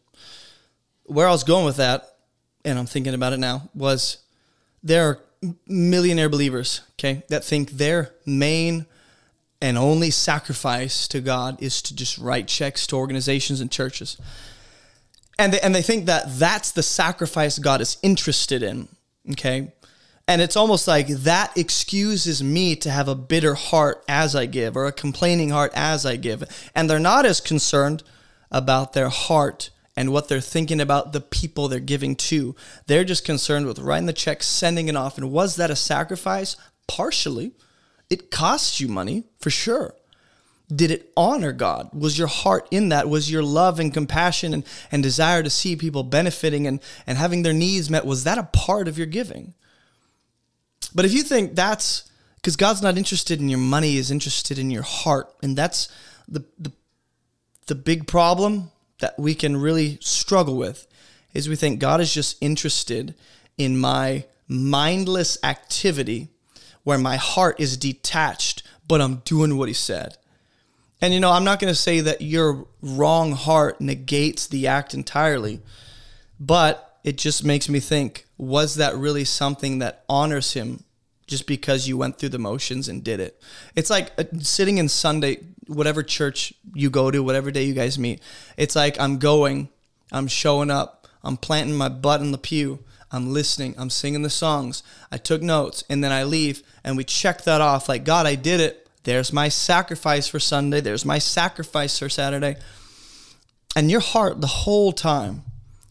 Where 1.05 1.27
I 1.27 1.31
was 1.31 1.43
going 1.43 1.65
with 1.65 1.77
that, 1.77 2.15
and 2.63 2.77
I'm 2.77 2.87
thinking 2.87 3.13
about 3.13 3.33
it 3.33 3.39
now, 3.39 3.69
was 3.73 4.17
there 4.83 5.07
are 5.07 5.19
millionaire 5.67 6.29
believers, 6.29 6.81
okay, 6.93 7.23
that 7.29 7.43
think 7.43 7.71
their 7.71 8.11
main 8.25 8.87
and 9.61 9.77
only 9.77 10.11
sacrifice 10.11 11.07
to 11.07 11.21
God 11.21 11.61
is 11.61 11.81
to 11.83 11.95
just 11.95 12.17
write 12.17 12.47
checks 12.47 12.85
to 12.87 12.95
organizations 12.95 13.61
and 13.61 13.71
churches. 13.71 14.17
And 15.37 15.53
they, 15.53 15.59
and 15.59 15.75
they 15.75 15.81
think 15.81 16.05
that 16.05 16.39
that's 16.39 16.71
the 16.71 16.83
sacrifice 16.83 17.59
God 17.59 17.81
is 17.81 17.97
interested 18.01 18.63
in, 18.63 18.87
okay? 19.31 19.73
And 20.27 20.41
it's 20.41 20.55
almost 20.55 20.87
like 20.87 21.07
that 21.07 21.55
excuses 21.57 22.41
me 22.41 22.75
to 22.77 22.89
have 22.89 23.07
a 23.07 23.15
bitter 23.15 23.53
heart 23.53 24.03
as 24.07 24.35
I 24.35 24.47
give 24.47 24.75
or 24.75 24.85
a 24.85 24.91
complaining 24.91 25.49
heart 25.49 25.71
as 25.75 26.05
I 26.05 26.15
give. 26.15 26.43
And 26.73 26.89
they're 26.89 26.99
not 26.99 27.25
as 27.25 27.39
concerned 27.39 28.01
about 28.49 28.93
their 28.93 29.09
heart 29.09 29.69
and 29.95 30.11
what 30.11 30.27
they're 30.27 30.41
thinking 30.41 30.81
about 30.81 31.13
the 31.13 31.21
people 31.21 31.67
they're 31.67 31.79
giving 31.79 32.15
to. 32.15 32.55
They're 32.87 33.03
just 33.03 33.23
concerned 33.23 33.67
with 33.67 33.79
writing 33.79 34.07
the 34.07 34.13
check, 34.13 34.41
sending 34.41 34.87
it 34.87 34.95
off. 34.95 35.17
And 35.17 35.31
was 35.31 35.57
that 35.57 35.71
a 35.71 35.75
sacrifice? 35.75 36.57
Partially. 36.87 37.51
It 38.09 38.31
costs 38.31 38.79
you 38.79 38.87
money, 38.87 39.25
for 39.39 39.49
sure. 39.49 39.93
Did 40.73 40.91
it 40.91 41.11
honor 41.15 41.51
God? 41.51 41.89
Was 41.93 42.17
your 42.17 42.27
heart 42.27 42.67
in 42.71 42.89
that? 42.89 43.07
Was 43.07 43.29
your 43.29 43.43
love 43.43 43.79
and 43.79 43.93
compassion 43.93 44.53
and, 44.53 44.65
and 44.91 45.03
desire 45.03 45.43
to 45.43 45.49
see 45.49 45.75
people 45.75 46.03
benefiting 46.03 46.65
and, 46.65 46.79
and 47.05 47.17
having 47.17 47.43
their 47.43 47.53
needs 47.53 47.89
met, 47.89 48.05
was 48.05 48.23
that 48.23 48.37
a 48.37 48.43
part 48.43 48.87
of 48.87 48.97
your 48.97 49.07
giving? 49.07 49.53
But 50.93 51.05
if 51.05 51.13
you 51.13 51.23
think 51.23 51.55
that's 51.55 52.09
because 52.35 52.55
God's 52.55 52.81
not 52.81 52.97
interested 52.97 53.39
in 53.39 53.49
your 53.49 53.59
money, 53.59 53.91
He's 53.91 54.11
interested 54.11 54.57
in 54.57 54.71
your 54.71 54.83
heart, 54.83 55.31
and 55.43 55.55
that's 55.55 55.89
the, 56.27 56.43
the 56.57 56.71
the 57.67 57.75
big 57.75 58.07
problem 58.07 58.71
that 58.99 59.17
we 59.17 59.35
can 59.35 59.57
really 59.57 59.97
struggle 60.01 60.55
with 60.55 60.87
is 61.33 61.49
we 61.49 61.55
think 61.55 61.79
God 61.79 61.99
is 61.99 62.13
just 62.13 62.37
interested 62.41 63.15
in 63.57 63.77
my 63.77 64.25
mindless 64.47 65.37
activity 65.43 66.29
where 66.83 66.97
my 66.97 67.15
heart 67.15 67.59
is 67.59 67.77
detached, 67.77 68.63
but 68.87 69.01
I'm 69.01 69.17
doing 69.25 69.57
what 69.57 69.67
he 69.67 69.73
said. 69.73 70.17
And 71.01 71.13
you 71.13 71.19
know, 71.19 71.31
I'm 71.31 71.43
not 71.43 71.59
going 71.59 71.71
to 71.71 71.79
say 71.79 71.99
that 72.01 72.21
your 72.21 72.65
wrong 72.81 73.33
heart 73.33 73.81
negates 73.81 74.47
the 74.47 74.67
act 74.67 74.93
entirely, 74.93 75.61
but 76.39 76.99
it 77.03 77.17
just 77.17 77.43
makes 77.43 77.69
me 77.69 77.79
think 77.79 78.25
was 78.37 78.75
that 78.75 78.95
really 78.95 79.23
something 79.23 79.79
that 79.79 80.03
honors 80.09 80.53
him 80.53 80.83
just 81.27 81.47
because 81.47 81.87
you 81.87 81.97
went 81.97 82.17
through 82.17 82.29
the 82.29 82.39
motions 82.39 82.87
and 82.87 83.03
did 83.03 83.19
it? 83.19 83.41
It's 83.75 83.89
like 83.89 84.11
uh, 84.17 84.23
sitting 84.39 84.77
in 84.77 84.89
Sunday, 84.89 85.39
whatever 85.67 86.03
church 86.03 86.53
you 86.73 86.89
go 86.89 87.11
to, 87.11 87.23
whatever 87.23 87.51
day 87.51 87.63
you 87.63 87.73
guys 87.73 87.97
meet. 87.97 88.21
It's 88.57 88.75
like 88.75 88.99
I'm 88.99 89.17
going, 89.17 89.69
I'm 90.11 90.27
showing 90.27 90.71
up, 90.71 91.07
I'm 91.23 91.37
planting 91.37 91.75
my 91.75 91.89
butt 91.89 92.21
in 92.21 92.31
the 92.31 92.37
pew, 92.37 92.79
I'm 93.11 93.31
listening, 93.31 93.75
I'm 93.77 93.89
singing 93.89 94.23
the 94.23 94.29
songs, 94.29 94.83
I 95.11 95.17
took 95.17 95.41
notes, 95.41 95.83
and 95.89 96.03
then 96.03 96.11
I 96.11 96.23
leave 96.23 96.63
and 96.83 96.97
we 96.97 97.03
check 97.03 97.43
that 97.43 97.61
off 97.61 97.89
like, 97.89 98.03
God, 98.03 98.25
I 98.25 98.35
did 98.35 98.59
it. 98.59 98.84
There's 99.05 99.31
my 99.31 99.49
sacrifice 99.49 100.27
for 100.27 100.39
Sunday, 100.39 100.81
there's 100.81 101.05
my 101.05 101.19
sacrifice 101.19 101.97
for 101.97 102.09
Saturday. 102.09 102.57
And 103.75 103.91
your 103.91 104.01
heart 104.01 104.41
the 104.41 104.47
whole 104.47 104.91
time 104.91 105.43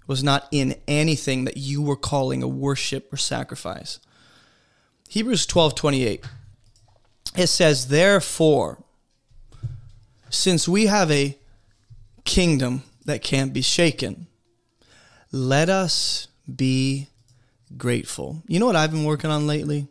was 0.07 0.23
not 0.23 0.49
in 0.51 0.75
anything 0.89 1.45
that 1.45 1.57
you 1.57 1.81
were 1.81 1.97
calling 1.97 2.43
a 2.43 2.49
worship 2.49 3.13
or 3.13 3.17
sacrifice. 3.17 4.01
Hebrews 5.09 5.47
12 5.47 5.75
28. 5.77 6.25
It 7.37 7.47
says, 7.47 7.89
Therefore, 7.89 8.83
since 10.29 10.69
we 10.69 10.87
have 10.87 11.11
a 11.11 11.39
kingdom 12.25 12.83
that 13.05 13.23
can't 13.23 13.53
be 13.53 13.63
shaken, 13.63 14.27
let 15.31 15.69
us 15.69 16.27
be 16.53 17.09
grateful. 17.77 18.43
You 18.49 18.59
know 18.59 18.67
what 18.67 18.77
I've 18.77 18.91
been 18.91 19.05
working 19.05 19.31
on 19.31 19.47
lately? 19.47 19.87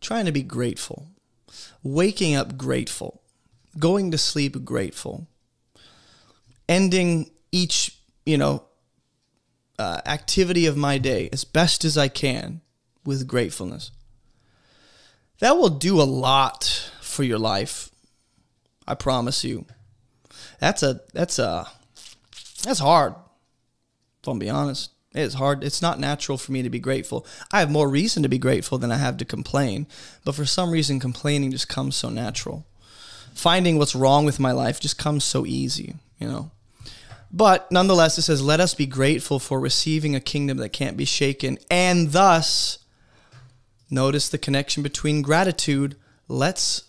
Trying 0.00 0.24
to 0.24 0.32
be 0.32 0.42
grateful. 0.42 1.09
Waking 1.82 2.34
up 2.34 2.56
grateful. 2.56 3.22
Going 3.78 4.10
to 4.10 4.18
sleep 4.18 4.64
grateful. 4.64 5.28
Ending 6.68 7.30
each, 7.52 7.96
you 8.26 8.38
know, 8.38 8.64
uh, 9.78 10.00
activity 10.06 10.66
of 10.66 10.76
my 10.76 10.98
day 10.98 11.28
as 11.32 11.44
best 11.44 11.84
as 11.84 11.96
I 11.96 12.08
can 12.08 12.60
with 13.04 13.26
gratefulness. 13.26 13.90
That 15.38 15.56
will 15.56 15.70
do 15.70 16.00
a 16.00 16.04
lot 16.04 16.90
for 17.00 17.22
your 17.22 17.38
life. 17.38 17.90
I 18.86 18.94
promise 18.94 19.42
you. 19.42 19.64
That's 20.58 20.82
a 20.82 21.00
that's 21.14 21.38
a 21.38 21.66
that's 22.62 22.78
hard. 22.78 23.14
If 24.22 24.28
I'm 24.28 24.38
being 24.38 24.52
honest. 24.52 24.90
It's 25.12 25.34
hard. 25.34 25.64
It's 25.64 25.82
not 25.82 25.98
natural 25.98 26.38
for 26.38 26.52
me 26.52 26.62
to 26.62 26.70
be 26.70 26.78
grateful. 26.78 27.26
I 27.50 27.60
have 27.60 27.70
more 27.70 27.88
reason 27.88 28.22
to 28.22 28.28
be 28.28 28.38
grateful 28.38 28.78
than 28.78 28.92
I 28.92 28.96
have 28.96 29.16
to 29.16 29.24
complain. 29.24 29.86
But 30.24 30.36
for 30.36 30.44
some 30.44 30.70
reason, 30.70 31.00
complaining 31.00 31.50
just 31.50 31.68
comes 31.68 31.96
so 31.96 32.10
natural. 32.10 32.64
Finding 33.34 33.76
what's 33.76 33.94
wrong 33.94 34.24
with 34.24 34.38
my 34.38 34.52
life 34.52 34.80
just 34.80 34.98
comes 34.98 35.24
so 35.24 35.44
easy, 35.46 35.96
you 36.18 36.28
know. 36.28 36.52
But 37.32 37.70
nonetheless, 37.70 38.18
it 38.18 38.22
says, 38.22 38.42
Let 38.42 38.60
us 38.60 38.74
be 38.74 38.86
grateful 38.86 39.38
for 39.38 39.60
receiving 39.60 40.14
a 40.14 40.20
kingdom 40.20 40.58
that 40.58 40.70
can't 40.70 40.96
be 40.96 41.04
shaken, 41.04 41.58
and 41.70 42.12
thus, 42.12 42.78
notice 43.88 44.28
the 44.28 44.38
connection 44.38 44.82
between 44.82 45.22
gratitude. 45.22 45.96
Let's 46.28 46.84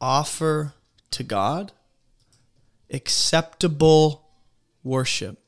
offer 0.00 0.74
to 1.10 1.22
God 1.22 1.72
acceptable 2.92 4.28
worship. 4.82 5.39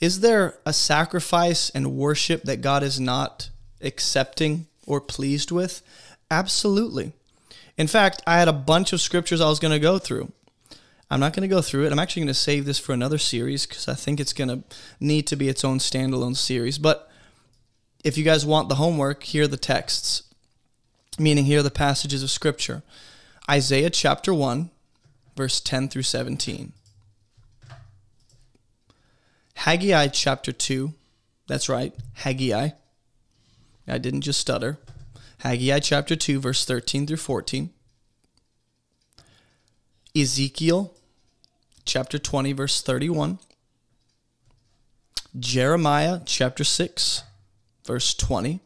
Is 0.00 0.20
there 0.20 0.58
a 0.64 0.72
sacrifice 0.72 1.70
and 1.70 1.96
worship 1.96 2.42
that 2.44 2.60
God 2.60 2.82
is 2.82 3.00
not 3.00 3.50
accepting 3.80 4.66
or 4.86 5.00
pleased 5.00 5.50
with? 5.50 5.82
Absolutely. 6.30 7.12
In 7.76 7.86
fact, 7.86 8.22
I 8.26 8.38
had 8.38 8.48
a 8.48 8.52
bunch 8.52 8.92
of 8.92 9.00
scriptures 9.00 9.40
I 9.40 9.48
was 9.48 9.58
going 9.58 9.72
to 9.72 9.78
go 9.78 9.98
through. 9.98 10.32
I'm 11.10 11.20
not 11.20 11.32
going 11.32 11.48
to 11.48 11.54
go 11.54 11.62
through 11.62 11.86
it. 11.86 11.92
I'm 11.92 11.98
actually 11.98 12.20
going 12.20 12.28
to 12.28 12.34
save 12.34 12.64
this 12.64 12.78
for 12.78 12.92
another 12.92 13.18
series 13.18 13.66
because 13.66 13.88
I 13.88 13.94
think 13.94 14.20
it's 14.20 14.32
going 14.32 14.48
to 14.48 14.62
need 15.00 15.26
to 15.28 15.36
be 15.36 15.48
its 15.48 15.64
own 15.64 15.78
standalone 15.78 16.36
series. 16.36 16.78
But 16.78 17.10
if 18.04 18.18
you 18.18 18.24
guys 18.24 18.44
want 18.44 18.68
the 18.68 18.74
homework, 18.76 19.22
here 19.22 19.44
are 19.44 19.48
the 19.48 19.56
texts, 19.56 20.22
meaning 21.18 21.44
here 21.44 21.60
are 21.60 21.64
the 21.64 21.70
passages 21.70 22.22
of 22.22 22.30
scripture 22.30 22.82
Isaiah 23.50 23.90
chapter 23.90 24.34
1, 24.34 24.70
verse 25.34 25.60
10 25.60 25.88
through 25.88 26.02
17. 26.02 26.72
Haggai 29.58 30.06
chapter 30.06 30.52
2. 30.52 30.94
That's 31.48 31.68
right, 31.68 31.92
Haggai. 32.14 32.70
I 33.88 33.98
didn't 33.98 34.20
just 34.20 34.40
stutter. 34.40 34.78
Haggai 35.38 35.80
chapter 35.80 36.14
2, 36.14 36.38
verse 36.38 36.64
13 36.64 37.08
through 37.08 37.16
14. 37.16 37.70
Ezekiel 40.14 40.94
chapter 41.84 42.20
20, 42.20 42.52
verse 42.52 42.80
31. 42.80 43.40
Jeremiah 45.36 46.20
chapter 46.24 46.62
6, 46.62 47.24
verse 47.84 48.14
20. 48.14 48.60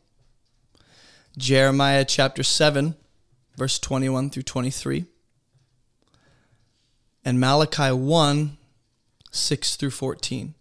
Jeremiah 1.38 2.04
chapter 2.04 2.42
7, 2.42 2.96
verse 3.56 3.78
21 3.78 4.28
through 4.28 4.42
23. 4.42 5.06
And 7.24 7.40
Malachi 7.40 7.92
1, 7.92 8.58
6 9.30 9.76
through 9.76 9.90
14. 9.90 10.54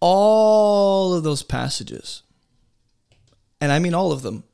All 0.00 1.14
of 1.14 1.22
those 1.22 1.42
passages, 1.42 2.22
and 3.60 3.72
I 3.72 3.78
mean 3.78 3.94
all 3.94 4.12
of 4.12 4.22
them, 4.22 4.44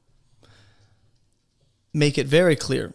make 1.92 2.18
it 2.18 2.26
very 2.26 2.56
clear 2.56 2.94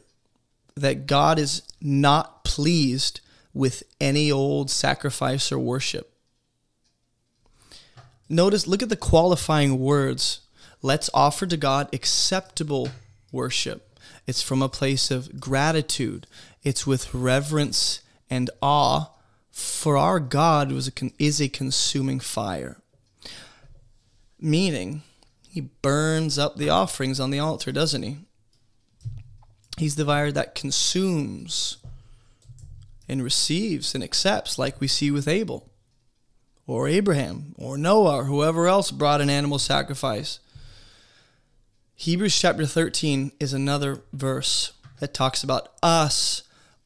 that 0.76 1.08
God 1.08 1.40
is 1.40 1.62
not 1.82 2.44
pleased 2.44 3.22
with 3.54 3.84
any 4.00 4.32
old 4.32 4.70
sacrifice 4.70 5.52
or 5.52 5.60
worship. 5.60 6.14
Notice, 8.28 8.68
look 8.68 8.84
at 8.84 8.90
the 8.90 8.96
qualifying 8.96 9.80
words. 9.80 10.42
Let's 10.82 11.10
offer 11.14 11.46
to 11.48 11.58
God 11.58 11.90
acceptable 11.94 12.90
worship. 13.32 14.00
It's 14.28 14.42
from 14.42 14.62
a 14.62 14.70
place 14.70 15.10
of 15.10 15.40
gratitude, 15.40 16.28
it's 16.64 16.86
with 16.86 17.14
reverence 17.14 18.02
and 18.30 18.50
awe 18.62 19.12
for 19.52 19.98
our 19.98 20.20
God 20.20 20.72
was 20.72 20.88
a 20.88 20.92
is 21.18 21.42
a 21.42 21.50
consuming 21.50 22.20
fire. 22.20 22.78
Meaning, 24.40 25.04
he 25.50 25.62
burns 25.62 26.38
up 26.38 26.56
the 26.56 26.70
offerings 26.70 27.20
on 27.20 27.32
the 27.32 27.40
altar, 27.40 27.72
doesn't 27.72 28.04
he? 28.04 28.18
He's 29.78 29.96
the 29.96 30.06
fire 30.06 30.32
that 30.32 30.56
consumes 30.56 31.78
and 33.08 33.24
receives 33.24 33.96
and 33.96 34.04
accepts, 34.04 34.60
like 34.60 34.80
we 34.80 34.88
see 34.88 35.10
with 35.10 35.28
Abel 35.28 35.70
or 36.68 36.88
Abraham 36.88 37.56
or 37.58 37.78
Noah 37.78 38.18
or 38.18 38.24
whoever 38.26 38.68
else 38.68 38.92
brought 38.92 39.22
an 39.22 39.30
animal 39.30 39.58
sacrifice. 39.58 40.40
Hebrews 41.96 42.40
chapter 42.40 42.66
13 42.66 43.32
is 43.40 43.54
another 43.54 44.04
verse 44.14 44.74
that 45.00 45.14
talks 45.14 45.44
about 45.44 45.70
us 45.82 46.44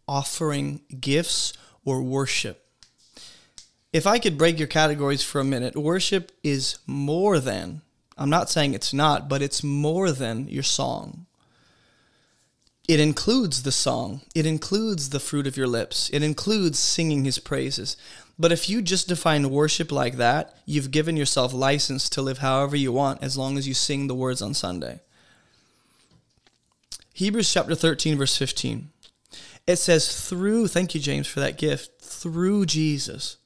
offering 0.07 0.81
gifts 0.99 1.53
or 1.85 2.01
worship. 2.01 2.65
If 3.91 4.07
I 4.07 4.17
could 4.17 4.37
break 4.37 4.57
your 4.57 4.67
categories 4.67 5.23
for 5.23 5.39
a 5.39 5.45
minute, 5.45 5.75
worship 5.75 6.31
is 6.43 6.79
more 6.87 7.39
than, 7.39 7.81
I'm 8.17 8.29
not 8.29 8.49
saying 8.49 8.73
it's 8.73 8.93
not, 8.93 9.29
but 9.29 9.41
it's 9.41 9.63
more 9.63 10.11
than 10.11 10.47
your 10.47 10.63
song. 10.63 11.25
It 12.87 12.99
includes 12.99 13.63
the 13.63 13.71
song, 13.71 14.21
it 14.35 14.45
includes 14.45 15.09
the 15.09 15.19
fruit 15.19 15.47
of 15.47 15.55
your 15.55 15.67
lips, 15.67 16.09
it 16.11 16.21
includes 16.21 16.79
singing 16.79 17.23
his 17.23 17.39
praises. 17.39 17.95
But 18.37 18.51
if 18.51 18.67
you 18.67 18.81
just 18.81 19.07
define 19.07 19.51
worship 19.51 19.91
like 19.91 20.17
that, 20.17 20.57
you've 20.65 20.91
given 20.91 21.15
yourself 21.15 21.53
license 21.53 22.09
to 22.09 22.21
live 22.21 22.39
however 22.39 22.75
you 22.75 22.91
want 22.91 23.23
as 23.23 23.37
long 23.37 23.57
as 23.57 23.67
you 23.67 23.73
sing 23.73 24.07
the 24.07 24.15
words 24.15 24.41
on 24.41 24.53
Sunday. 24.53 25.01
Hebrews 27.13 27.53
chapter 27.53 27.75
13, 27.75 28.17
verse 28.17 28.35
15. 28.35 28.89
It 29.65 29.77
says, 29.77 30.27
through, 30.27 30.67
thank 30.67 30.93
you, 30.93 30.99
James, 31.01 31.27
for 31.27 31.39
that 31.39 31.57
gift, 31.57 32.01
through 32.01 32.65
Jesus, 32.65 33.37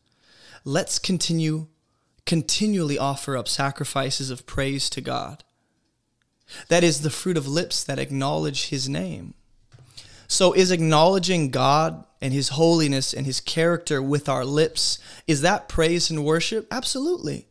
let's 0.66 0.98
continue, 0.98 1.68
continually 2.26 2.98
offer 2.98 3.38
up 3.38 3.48
sacrifices 3.48 4.32
of 4.32 4.48
praise 4.48 4.90
to 4.92 5.02
God. 5.02 5.44
That 6.70 6.84
is 6.84 7.02
the 7.02 7.10
fruit 7.10 7.38
of 7.38 7.48
lips 7.48 7.84
that 7.84 8.00
acknowledge 8.00 8.70
his 8.70 8.90
name. 8.90 9.34
So 10.28 10.54
is 10.54 10.72
acknowledging 10.72 11.52
God 11.52 12.04
and 12.22 12.34
his 12.34 12.50
holiness 12.50 13.14
and 13.14 13.26
his 13.26 13.40
character 13.40 14.02
with 14.02 14.28
our 14.28 14.44
lips, 14.44 15.00
is 15.28 15.42
that 15.42 15.70
praise 15.70 16.10
and 16.10 16.26
worship? 16.26 16.68
Absolutely. 16.72 17.48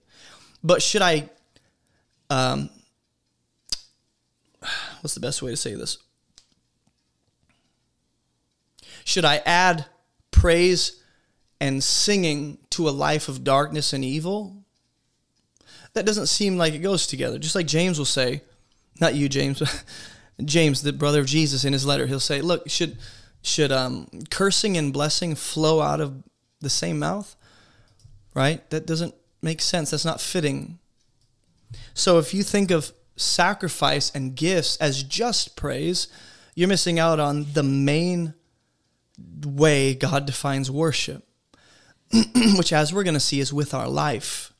But 0.63 0.83
should 0.83 1.03
I 1.03 1.31
um 2.29 2.71
what's 5.01 5.15
the 5.15 5.21
best 5.21 5.43
way 5.43 5.53
to 5.53 5.57
say 5.57 5.75
this? 5.75 5.99
Should 9.07 9.25
I 9.25 9.37
add 9.47 9.87
praise 10.33 11.01
and 11.61 11.83
singing 11.83 12.59
to 12.71 12.89
a 12.89 12.91
life 12.91 13.29
of 13.29 13.45
darkness 13.45 13.93
and 13.93 14.05
evil? 14.05 14.65
That 15.93 16.05
doesn't 16.05 16.27
seem 16.27 16.57
like 16.59 16.75
it 16.75 16.81
goes 16.81 17.07
together. 17.07 17.39
Just 17.39 17.55
like 17.55 17.69
James 17.69 17.99
will 17.99 18.05
say, 18.05 18.43
not 19.01 19.15
you, 19.15 19.29
James, 19.29 19.63
James, 20.45 20.83
the 20.83 20.93
brother 20.93 21.21
of 21.21 21.27
Jesus, 21.27 21.65
in 21.65 21.73
his 21.73 21.87
letter, 21.87 22.07
he'll 22.09 22.19
say, 22.19 22.41
"Look, 22.41 22.69
should 22.69 22.99
should 23.43 23.71
um, 23.71 24.09
cursing 24.29 24.77
and 24.77 24.93
blessing 24.93 25.37
flow 25.37 25.81
out 25.81 26.01
of 26.01 26.25
the 26.61 26.69
same 26.69 26.99
mouth? 26.99 27.37
Right? 28.35 28.69
That 28.71 28.87
doesn't 28.87 29.15
make 29.41 29.61
sense. 29.61 29.93
That's 29.93 30.05
not 30.05 30.21
fitting. 30.21 30.81
So 31.95 32.19
if 32.19 32.35
you 32.35 32.43
think 32.43 32.73
of 32.73 32.91
sacrifice 33.15 34.11
and 34.11 34.35
gifts 34.35 34.77
as 34.79 35.05
just 35.05 35.55
praise, 35.55 36.09
you're 36.57 36.69
missing 36.69 36.99
out 36.99 37.21
on 37.21 37.47
the 37.53 37.63
main 37.63 38.35
way 39.45 39.95
God 39.95 40.27
defines 40.27 40.71
worship, 40.71 41.27
which, 42.57 42.73
as 42.73 42.93
we're 42.93 43.05
going 43.05 43.15
to 43.15 43.21
see, 43.21 43.41
is 43.41 43.53
with 43.53 43.75
our 43.75 43.89
life. 43.89 44.53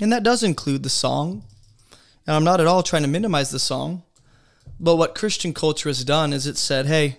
And 0.00 0.12
that 0.12 0.22
does 0.22 0.42
include 0.42 0.82
the 0.82 0.90
song. 0.90 1.44
And 2.26 2.36
I'm 2.36 2.44
not 2.44 2.60
at 2.60 2.66
all 2.66 2.82
trying 2.82 3.02
to 3.02 3.08
minimize 3.08 3.50
the 3.50 3.58
song. 3.58 4.02
But 4.80 4.96
what 4.96 5.14
Christian 5.14 5.54
culture 5.54 5.88
has 5.88 6.04
done 6.04 6.32
is 6.32 6.46
it 6.46 6.56
said, 6.56 6.86
hey, 6.86 7.18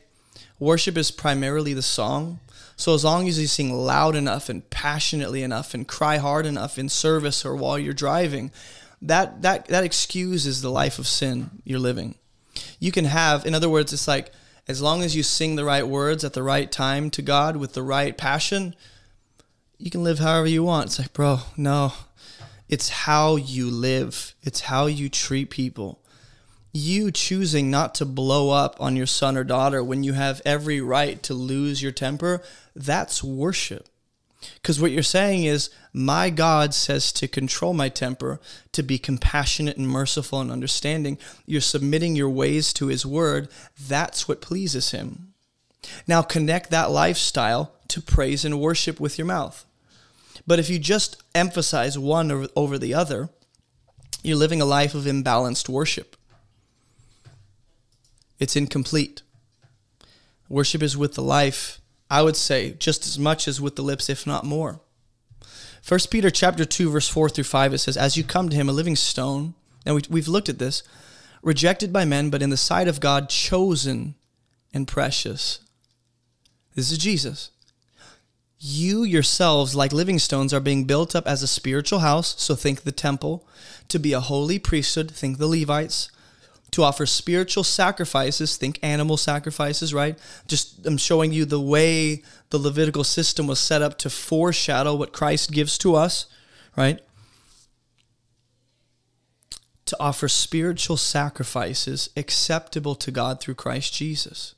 worship 0.59 0.97
is 0.97 1.11
primarily 1.11 1.73
the 1.73 1.81
song. 1.81 2.39
So 2.75 2.93
as 2.93 3.05
long 3.05 3.27
as 3.27 3.39
you 3.39 3.47
sing 3.47 3.73
loud 3.73 4.15
enough 4.15 4.49
and 4.49 4.69
passionately 4.69 5.43
enough 5.43 5.73
and 5.73 5.87
cry 5.87 6.17
hard 6.17 6.45
enough 6.45 6.77
in 6.77 6.89
service 6.89 7.45
or 7.45 7.55
while 7.55 7.79
you're 7.79 7.93
driving, 7.93 8.51
that 9.01 9.41
that 9.43 9.67
that 9.67 9.83
excuses 9.83 10.61
the 10.61 10.71
life 10.71 10.99
of 10.99 11.07
sin 11.07 11.61
you're 11.63 11.79
living. 11.79 12.15
You 12.79 12.91
can 12.91 13.05
have, 13.05 13.45
in 13.45 13.53
other 13.53 13.69
words, 13.69 13.93
it's 13.93 14.07
like 14.07 14.31
as 14.67 14.81
long 14.81 15.03
as 15.03 15.15
you 15.15 15.23
sing 15.23 15.55
the 15.55 15.65
right 15.65 15.87
words 15.87 16.23
at 16.23 16.33
the 16.33 16.43
right 16.43 16.71
time 16.71 17.09
to 17.11 17.21
God 17.21 17.57
with 17.57 17.73
the 17.73 17.83
right 17.83 18.17
passion, 18.17 18.75
you 19.77 19.91
can 19.91 20.03
live 20.03 20.19
however 20.19 20.47
you 20.47 20.63
want. 20.63 20.87
It's 20.87 20.99
like, 20.99 21.13
bro, 21.13 21.39
no. 21.57 21.93
It's 22.67 22.89
how 22.89 23.35
you 23.35 23.69
live. 23.69 24.33
It's 24.41 24.61
how 24.61 24.87
you 24.87 25.09
treat 25.09 25.49
people 25.49 26.01
you 26.75 27.09
choosing 27.09 27.71
not 27.71 27.95
to 27.95 28.05
blow 28.05 28.49
up 28.49 28.75
on 28.81 28.97
your 28.97 29.05
son 29.05 29.37
or 29.37 29.45
daughter 29.45 29.81
when 29.81 30.03
you 30.03 30.11
have 30.11 30.41
every 30.43 30.81
right 30.81 31.23
to 31.23 31.33
lose 31.33 31.81
your 31.81 31.93
temper, 31.93 32.41
that's 32.75 33.23
worship. 33.23 33.87
Because 34.55 34.81
what 34.81 34.91
you're 34.91 35.03
saying 35.03 35.43
is, 35.43 35.69
my 35.93 36.29
God 36.29 36.73
says 36.73 37.11
to 37.13 37.27
control 37.27 37.73
my 37.73 37.89
temper, 37.89 38.39
to 38.71 38.83
be 38.83 38.97
compassionate 38.97 39.77
and 39.77 39.87
merciful 39.87 40.41
and 40.41 40.51
understanding. 40.51 41.17
You're 41.45 41.61
submitting 41.61 42.15
your 42.15 42.29
ways 42.29 42.73
to 42.73 42.87
His 42.87 43.05
word. 43.05 43.49
That's 43.79 44.27
what 44.27 44.41
pleases 44.41 44.91
Him. 44.91 45.33
Now 46.07 46.21
connect 46.21 46.71
that 46.71 46.91
lifestyle 46.91 47.73
to 47.89 48.01
praise 48.01 48.43
and 48.43 48.59
worship 48.59 48.99
with 48.99 49.17
your 49.17 49.27
mouth. 49.27 49.65
But 50.47 50.59
if 50.59 50.69
you 50.69 50.79
just 50.79 51.21
emphasize 51.33 51.97
one 51.97 52.47
over 52.55 52.77
the 52.77 52.93
other, 52.93 53.29
you're 54.23 54.37
living 54.37 54.61
a 54.61 54.65
life 54.65 54.95
of 54.95 55.03
imbalanced 55.03 55.69
worship 55.69 56.15
it's 58.39 58.55
incomplete. 58.55 59.21
Worship 60.49 60.83
is 60.83 60.97
with 60.97 61.13
the 61.13 61.21
life, 61.21 61.79
I 62.15 62.21
would 62.21 62.37
say, 62.37 62.75
just 62.79 63.05
as 63.05 63.19
much 63.19 63.45
as 63.45 63.59
with 63.59 63.75
the 63.75 63.81
lips, 63.81 64.09
if 64.09 64.25
not 64.25 64.45
more. 64.45 64.79
1 65.85 65.99
Peter 66.09 66.29
chapter 66.29 66.63
2, 66.63 66.89
verse 66.89 67.09
4 67.09 67.27
through 67.27 67.43
5, 67.43 67.73
it 67.73 67.79
says, 67.79 67.97
As 67.97 68.15
you 68.15 68.23
come 68.23 68.47
to 68.47 68.55
him, 68.55 68.69
a 68.69 68.71
living 68.71 68.95
stone, 68.95 69.53
and 69.85 69.95
we, 69.95 70.01
we've 70.09 70.29
looked 70.29 70.47
at 70.47 70.57
this, 70.57 70.81
rejected 71.43 71.91
by 71.91 72.05
men, 72.05 72.29
but 72.29 72.41
in 72.41 72.51
the 72.51 72.55
sight 72.55 72.87
of 72.87 73.01
God, 73.01 73.27
chosen 73.27 74.15
and 74.73 74.87
precious. 74.87 75.59
This 76.73 76.89
is 76.89 76.99
Jesus. 76.99 77.51
You 78.59 79.03
yourselves, 79.03 79.75
like 79.75 79.91
living 79.91 80.17
stones, 80.17 80.53
are 80.53 80.61
being 80.61 80.85
built 80.85 81.17
up 81.17 81.27
as 81.27 81.43
a 81.43 81.47
spiritual 81.47 81.99
house, 81.99 82.41
so 82.41 82.55
think 82.55 82.83
the 82.83 82.93
temple, 82.93 83.45
to 83.89 83.99
be 83.99 84.13
a 84.13 84.21
holy 84.21 84.57
priesthood, 84.57 85.11
think 85.11 85.37
the 85.37 85.47
Levites, 85.47 86.09
to 86.75 86.83
offer 86.83 87.05
spiritual 87.05 87.63
sacrifices. 87.63 88.57
Think 88.57 88.79
animal 88.83 89.15
sacrifices, 89.15 89.93
right? 89.93 90.19
Just 90.45 90.85
I'm 90.85 90.97
showing 90.97 91.31
you 91.31 91.45
the 91.45 91.61
way 91.61 92.21
the 92.49 92.57
Levitical 92.57 93.05
system 93.05 93.47
was 93.47 93.61
set 93.61 93.81
up 93.81 93.97
to 93.99 94.09
foreshadow 94.09 94.93
what 94.93 95.13
Christ 95.13 95.53
gives 95.53 95.77
to 95.77 95.95
us, 95.95 96.25
right? 96.75 96.99
To 99.85 99.95
offer 100.01 100.27
spiritual 100.27 100.97
sacrifices 100.97 102.09
acceptable 102.17 102.95
to 102.95 103.09
God 103.09 103.39
through 103.39 103.55
Christ 103.55 103.93
Jesus. 103.93 104.53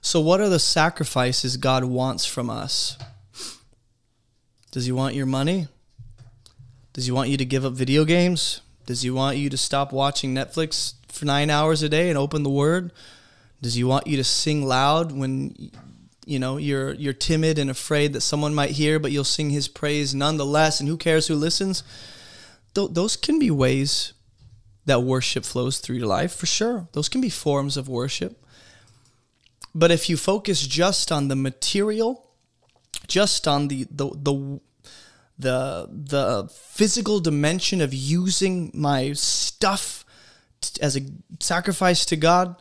So, 0.00 0.18
what 0.18 0.40
are 0.40 0.48
the 0.48 0.58
sacrifices 0.58 1.58
God 1.58 1.84
wants 1.84 2.24
from 2.24 2.48
us? 2.48 2.96
Does 4.70 4.86
He 4.86 4.92
want 4.92 5.14
your 5.14 5.26
money? 5.26 5.68
Does 6.94 7.04
He 7.04 7.12
want 7.12 7.28
you 7.28 7.36
to 7.36 7.44
give 7.44 7.66
up 7.66 7.74
video 7.74 8.06
games? 8.06 8.62
Does 8.86 9.02
he 9.02 9.10
want 9.10 9.36
you 9.36 9.50
to 9.50 9.56
stop 9.56 9.92
watching 9.92 10.34
Netflix 10.34 10.94
for 11.08 11.24
nine 11.24 11.50
hours 11.50 11.82
a 11.82 11.88
day 11.88 12.08
and 12.08 12.16
open 12.16 12.44
the 12.44 12.50
Word? 12.50 12.92
Does 13.60 13.74
he 13.74 13.84
want 13.84 14.06
you 14.06 14.16
to 14.16 14.24
sing 14.24 14.64
loud 14.64 15.12
when 15.12 15.72
you 16.24 16.38
know 16.38 16.56
you're 16.56 16.94
you're 16.94 17.12
timid 17.12 17.58
and 17.58 17.68
afraid 17.68 18.12
that 18.12 18.20
someone 18.20 18.54
might 18.54 18.70
hear, 18.70 18.98
but 18.98 19.10
you'll 19.10 19.24
sing 19.24 19.50
His 19.50 19.66
praise 19.66 20.14
nonetheless? 20.14 20.78
And 20.78 20.88
who 20.88 20.96
cares 20.96 21.26
who 21.26 21.34
listens? 21.34 21.82
Th- 22.74 22.90
those 22.90 23.16
can 23.16 23.38
be 23.38 23.50
ways 23.50 24.12
that 24.84 25.02
worship 25.02 25.44
flows 25.44 25.78
through 25.78 25.96
your 25.96 26.06
life 26.06 26.32
for 26.34 26.46
sure. 26.46 26.88
Those 26.92 27.08
can 27.08 27.20
be 27.20 27.30
forms 27.30 27.76
of 27.76 27.88
worship. 27.88 28.40
But 29.74 29.90
if 29.90 30.08
you 30.08 30.16
focus 30.16 30.66
just 30.66 31.10
on 31.10 31.28
the 31.28 31.36
material, 31.36 32.30
just 33.08 33.48
on 33.48 33.68
the 33.68 33.86
the 33.90 34.10
the 34.10 34.60
the 35.38 35.88
the 35.90 36.48
physical 36.52 37.20
dimension 37.20 37.80
of 37.80 37.92
using 37.92 38.70
my 38.74 39.12
stuff 39.12 40.04
t- 40.60 40.80
as 40.82 40.96
a 40.96 41.02
sacrifice 41.40 42.04
to 42.06 42.16
God, 42.16 42.56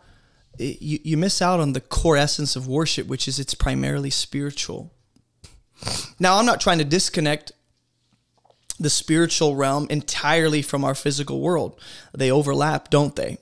it, 0.58 0.82
you, 0.82 1.00
you 1.04 1.18
miss 1.18 1.42
out 1.42 1.60
on 1.60 1.74
the 1.74 1.82
core 1.82 2.18
essence 2.18 2.56
of 2.56 2.68
worship, 2.68 3.08
which 3.08 3.28
is 3.28 3.40
it's 3.40 3.56
primarily 3.56 4.10
spiritual. 4.10 4.94
Now, 6.20 6.38
I'm 6.38 6.46
not 6.46 6.62
trying 6.62 6.80
to 6.80 6.86
disconnect 6.86 7.52
the 8.80 8.90
spiritual 8.90 9.56
realm 9.56 9.88
entirely 9.90 10.62
from 10.62 10.84
our 10.84 10.96
physical 10.96 11.40
world. 11.40 11.80
They 12.14 12.32
overlap, 12.32 12.90
don't 12.90 13.16
they? 13.16 13.38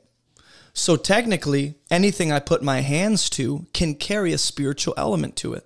So 0.73 0.95
technically, 0.95 1.75
anything 1.91 2.31
I 2.31 2.39
put 2.39 2.63
my 2.63 2.81
hands 2.81 3.29
to 3.31 3.67
can 3.73 3.95
carry 3.95 4.33
a 4.33 4.37
spiritual 4.37 4.95
element 4.97 5.35
to 5.37 5.53
it. 5.53 5.65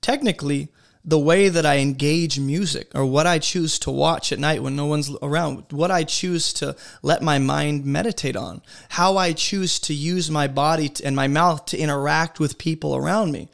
Technically, 0.00 0.68
the 1.04 1.18
way 1.18 1.48
that 1.48 1.64
I 1.64 1.78
engage 1.78 2.38
music 2.38 2.90
or 2.94 3.06
what 3.06 3.26
I 3.26 3.38
choose 3.38 3.78
to 3.80 3.90
watch 3.90 4.32
at 4.32 4.38
night 4.38 4.62
when 4.62 4.76
no 4.76 4.84
one's 4.86 5.10
around, 5.22 5.64
what 5.70 5.90
I 5.90 6.04
choose 6.04 6.52
to 6.54 6.76
let 7.02 7.22
my 7.22 7.38
mind 7.38 7.86
meditate 7.86 8.36
on, 8.36 8.60
how 8.90 9.16
I 9.16 9.32
choose 9.32 9.78
to 9.80 9.94
use 9.94 10.30
my 10.30 10.46
body 10.46 10.92
and 11.02 11.16
my 11.16 11.26
mouth 11.26 11.64
to 11.66 11.78
interact 11.78 12.38
with 12.38 12.58
people 12.58 12.94
around 12.94 13.32
me. 13.32 13.48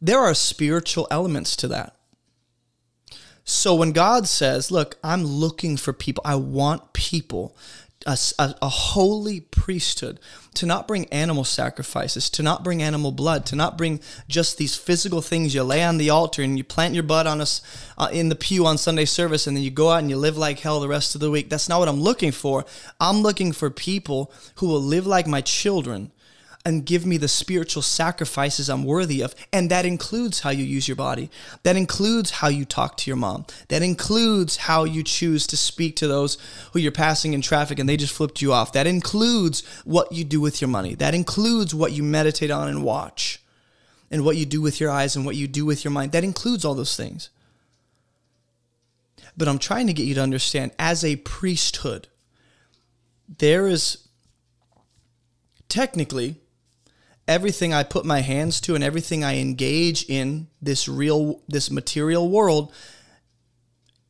There 0.00 0.20
are 0.20 0.34
spiritual 0.34 1.08
elements 1.10 1.56
to 1.56 1.68
that. 1.68 1.96
So 3.44 3.74
when 3.74 3.92
God 3.92 4.28
says, 4.28 4.70
Look, 4.70 4.98
I'm 5.02 5.24
looking 5.24 5.76
for 5.76 5.92
people, 5.92 6.22
I 6.24 6.36
want 6.36 6.92
people 6.92 7.56
a, 8.06 8.16
a, 8.38 8.54
a, 8.62 8.68
holy 8.68 9.40
priesthood, 9.40 10.20
to 10.56 10.66
not 10.66 10.88
bring 10.88 11.06
animal 11.06 11.44
sacrifices, 11.44 12.28
to 12.30 12.42
not 12.42 12.64
bring 12.64 12.82
animal 12.82 13.12
blood, 13.12 13.46
to 13.46 13.56
not 13.56 13.78
bring 13.78 14.00
just 14.28 14.58
these 14.58 14.76
physical 14.76 15.22
things 15.22 15.54
you 15.54 15.62
lay 15.62 15.82
on 15.82 15.98
the 15.98 16.10
altar 16.10 16.42
and 16.42 16.58
you 16.58 16.64
plant 16.64 16.94
your 16.94 17.02
butt 17.02 17.26
on 17.26 17.40
us 17.40 17.60
uh, 17.98 18.08
in 18.12 18.28
the 18.28 18.34
pew 18.34 18.66
on 18.66 18.78
Sunday 18.78 19.04
service 19.04 19.46
and 19.46 19.56
then 19.56 19.64
you 19.64 19.70
go 19.70 19.90
out 19.90 20.00
and 20.00 20.10
you 20.10 20.16
live 20.16 20.36
like 20.36 20.60
hell 20.60 20.80
the 20.80 20.88
rest 20.88 21.14
of 21.14 21.20
the 21.20 21.30
week. 21.30 21.48
That's 21.48 21.68
not 21.68 21.78
what 21.78 21.88
I'm 21.88 22.00
looking 22.00 22.32
for. 22.32 22.64
I'm 23.00 23.22
looking 23.22 23.52
for 23.52 23.70
people 23.70 24.32
who 24.56 24.66
will 24.66 24.82
live 24.82 25.06
like 25.06 25.26
my 25.26 25.40
children 25.40 26.10
and 26.66 26.84
give 26.84 27.06
me 27.06 27.16
the 27.16 27.28
spiritual 27.28 27.80
sacrifices 27.80 28.68
I'm 28.68 28.82
worthy 28.82 29.20
of. 29.20 29.36
And 29.52 29.70
that 29.70 29.86
includes 29.86 30.40
how 30.40 30.50
you 30.50 30.64
use 30.64 30.88
your 30.88 30.96
body. 30.96 31.30
That 31.62 31.76
includes 31.76 32.32
how 32.32 32.48
you 32.48 32.64
talk 32.64 32.96
to 32.96 33.08
your 33.08 33.16
mom. 33.16 33.46
That 33.68 33.82
includes 33.82 34.56
how 34.56 34.82
you 34.82 35.04
choose 35.04 35.46
to 35.46 35.56
speak 35.56 35.94
to 35.96 36.08
those 36.08 36.36
who 36.72 36.80
you're 36.80 36.90
passing 36.90 37.34
in 37.34 37.40
traffic 37.40 37.78
and 37.78 37.88
they 37.88 37.96
just 37.96 38.12
flipped 38.12 38.42
you 38.42 38.52
off. 38.52 38.72
That 38.72 38.88
includes 38.88 39.64
what 39.84 40.10
you 40.10 40.24
do 40.24 40.40
with 40.40 40.60
your 40.60 40.66
money. 40.66 40.96
That 40.96 41.14
includes 41.14 41.72
what 41.72 41.92
you 41.92 42.02
meditate 42.02 42.50
on 42.50 42.66
and 42.66 42.82
watch 42.82 43.40
and 44.10 44.24
what 44.24 44.36
you 44.36 44.44
do 44.44 44.60
with 44.60 44.80
your 44.80 44.90
eyes 44.90 45.14
and 45.14 45.24
what 45.24 45.36
you 45.36 45.46
do 45.46 45.64
with 45.64 45.84
your 45.84 45.92
mind. 45.92 46.10
That 46.10 46.24
includes 46.24 46.64
all 46.64 46.74
those 46.74 46.96
things. 46.96 47.30
But 49.36 49.46
I'm 49.46 49.60
trying 49.60 49.86
to 49.86 49.92
get 49.92 50.06
you 50.06 50.16
to 50.16 50.22
understand 50.22 50.72
as 50.80 51.04
a 51.04 51.14
priesthood, 51.14 52.08
there 53.38 53.68
is 53.68 54.08
technically 55.68 56.40
everything 57.28 57.74
I 57.74 57.82
put 57.82 58.04
my 58.04 58.20
hands 58.20 58.60
to 58.62 58.74
and 58.74 58.84
everything 58.84 59.24
I 59.24 59.36
engage 59.38 60.04
in 60.08 60.48
this 60.62 60.88
real 60.88 61.40
this 61.48 61.70
material 61.70 62.28
world 62.28 62.72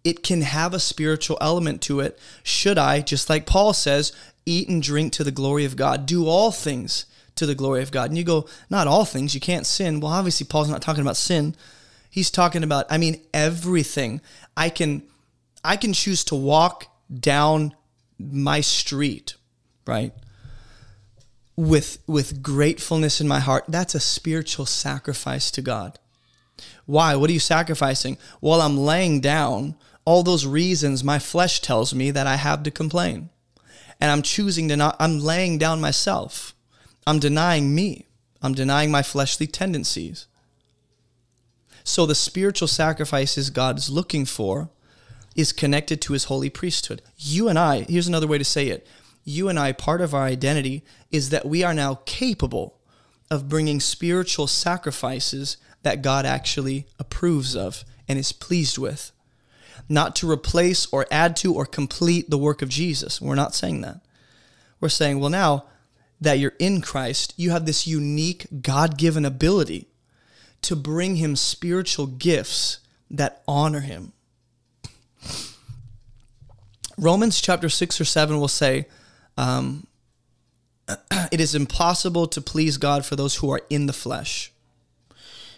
it 0.05 0.23
can 0.23 0.43
have 0.43 0.73
a 0.73 0.79
spiritual 0.79 1.37
element 1.41 1.83
to 1.83 1.99
it. 1.99 2.17
Should 2.45 2.79
I 2.79 3.01
just 3.01 3.29
like 3.29 3.45
Paul 3.45 3.73
says 3.73 4.13
eat 4.45 4.69
and 4.69 4.81
drink 4.81 5.13
to 5.15 5.25
the 5.25 5.33
glory 5.33 5.65
of 5.65 5.75
God. 5.75 6.07
Do 6.07 6.29
all 6.29 6.53
things 6.53 7.07
to 7.35 7.45
the 7.45 7.57
glory 7.57 7.83
of 7.83 7.91
God. 7.91 8.11
And 8.11 8.17
you 8.17 8.23
go 8.23 8.47
not 8.71 8.87
all 8.87 9.05
things 9.05 9.35
you 9.35 9.41
can't 9.41 9.67
sin. 9.67 9.99
Well 9.99 10.13
obviously 10.13 10.47
Paul's 10.47 10.71
not 10.71 10.81
talking 10.81 11.03
about 11.03 11.17
sin. 11.17 11.57
He's 12.09 12.31
talking 12.31 12.63
about 12.63 12.87
I 12.89 12.99
mean 12.99 13.21
everything. 13.35 14.21
I 14.57 14.71
can 14.71 15.03
I 15.65 15.77
can 15.77 15.93
choose 15.93 16.23
to 16.25 16.37
walk 16.37 16.87
down 17.13 17.75
my 18.19 18.61
street 18.61 19.35
right 19.87 20.13
with 21.57 21.99
with 22.07 22.43
gratefulness 22.43 23.21
in 23.21 23.27
my 23.27 23.41
heart 23.41 23.65
that's 23.67 23.95
a 23.95 24.01
spiritual 24.01 24.67
sacrifice 24.67 25.51
to 25.51 25.63
god. 25.63 25.99
Why? 26.85 27.17
What 27.17 27.31
are 27.31 27.33
you 27.33 27.41
sacrificing? 27.41 28.19
While 28.41 28.61
i'm 28.61 28.77
laying 28.77 29.21
down 29.21 29.75
all 30.05 30.23
those 30.23 30.47
reasons 30.47 31.03
my 31.03 31.19
flesh 31.19 31.61
tells 31.61 31.95
me 31.95 32.11
that 32.11 32.27
i 32.27 32.37
have 32.37 32.63
to 32.65 32.71
complain. 32.71 33.31
And 34.01 34.11
i'm 34.11 34.23
choosing 34.23 34.69
to 34.69 34.77
not 34.77 34.97
i'm 35.01 35.19
laying 35.19 35.57
down 35.57 35.81
myself. 35.81 36.55
I'm 37.07 37.19
denying 37.19 37.75
me. 37.75 38.07
I'm 38.43 38.53
denying 38.53 38.91
my 38.91 39.03
fleshly 39.03 39.47
tendencies. 39.47 40.27
So 41.85 42.05
the 42.05 42.15
spiritual 42.15 42.69
sacrifices 42.69 43.49
god 43.49 43.79
is 43.79 43.89
looking 43.89 44.27
for 44.27 44.69
is 45.35 45.53
connected 45.53 46.01
to 46.03 46.13
his 46.13 46.25
holy 46.25 46.51
priesthood. 46.51 47.01
You 47.17 47.49
and 47.49 47.59
i 47.59 47.87
here's 47.89 48.09
another 48.09 48.27
way 48.27 48.37
to 48.37 48.45
say 48.45 48.69
it 48.69 48.87
you 49.27 49.49
and 49.49 49.59
I, 49.59 49.73
part 49.73 50.01
of 50.01 50.15
our 50.15 50.23
identity 50.23 50.83
is 51.11 51.29
that 51.31 51.45
we 51.45 51.63
are 51.63 51.75
now 51.75 51.99
capable 52.07 52.79
of 53.31 53.49
bringing 53.49 53.81
spiritual 53.81 54.47
sacrifices 54.47 55.57
that 55.83 56.01
God 56.01 56.25
actually 56.25 56.87
approves 56.99 57.57
of 57.57 57.85
and 58.09 58.19
is 58.19 58.33
pleased 58.33 58.79
with. 58.79 59.11
Not 59.89 60.17
to 60.17 60.31
replace 60.31 60.87
or 60.87 61.07
add 61.11 61.37
to 61.37 61.53
or 61.53 61.67
complete 61.67 62.31
the 62.31 62.39
work 62.39 62.63
of 62.63 62.69
Jesus. 62.69 63.21
We're 63.21 63.35
not 63.35 63.55
saying 63.55 63.81
that. 63.83 64.01
We're 64.81 64.89
saying, 64.89 65.19
well, 65.19 65.31
now 65.31 65.65
that 66.21 66.39
you're 66.39 66.55
in 66.61 66.81
Christ, 66.81 67.35
you 67.37 67.51
have 67.51 67.67
this 67.67 67.87
unique 67.87 68.47
God 68.63 68.97
given 68.97 69.25
ability 69.25 69.89
to 70.63 70.77
bring 70.77 71.17
Him 71.17 71.35
spiritual 71.35 72.07
gifts 72.07 72.79
that 73.11 73.43
honor 73.49 73.81
Him. 73.81 74.13
Romans 76.97 77.41
chapter 77.41 77.69
6 77.69 78.01
or 78.01 78.05
7 78.05 78.39
will 78.39 78.49
say, 78.49 78.87
um, 79.37 79.87
it 81.33 81.41
is 81.41 81.55
impossible 81.55 82.27
to 82.29 82.41
please 82.41 82.77
God 82.77 83.05
for 83.05 83.17
those 83.17 83.37
who 83.37 83.51
are 83.51 83.63
in 83.71 83.87
the 83.87 83.93
flesh. 83.93 84.53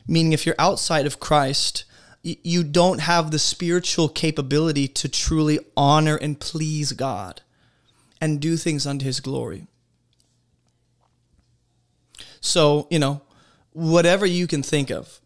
Meaning, 0.07 0.33
if 0.33 0.47
you're 0.47 0.55
outside 0.59 1.07
of 1.07 1.21
Christ, 1.21 1.85
you 2.23 2.65
don't 2.65 3.01
have 3.01 3.31
the 3.31 3.39
spiritual 3.39 4.09
capability 4.09 4.89
to 4.89 5.09
truly 5.09 5.61
honor 5.77 6.17
and 6.17 6.41
please 6.41 6.93
God 6.93 7.43
and 8.21 8.41
do 8.41 8.57
things 8.57 8.87
unto 8.87 9.05
his 9.05 9.21
glory. 9.21 9.67
So, 12.41 12.87
you 12.91 12.99
know, 12.99 13.23
whatever 13.73 14.27
you 14.27 14.47
can 14.47 14.63
think 14.63 14.91
of. 14.91 15.21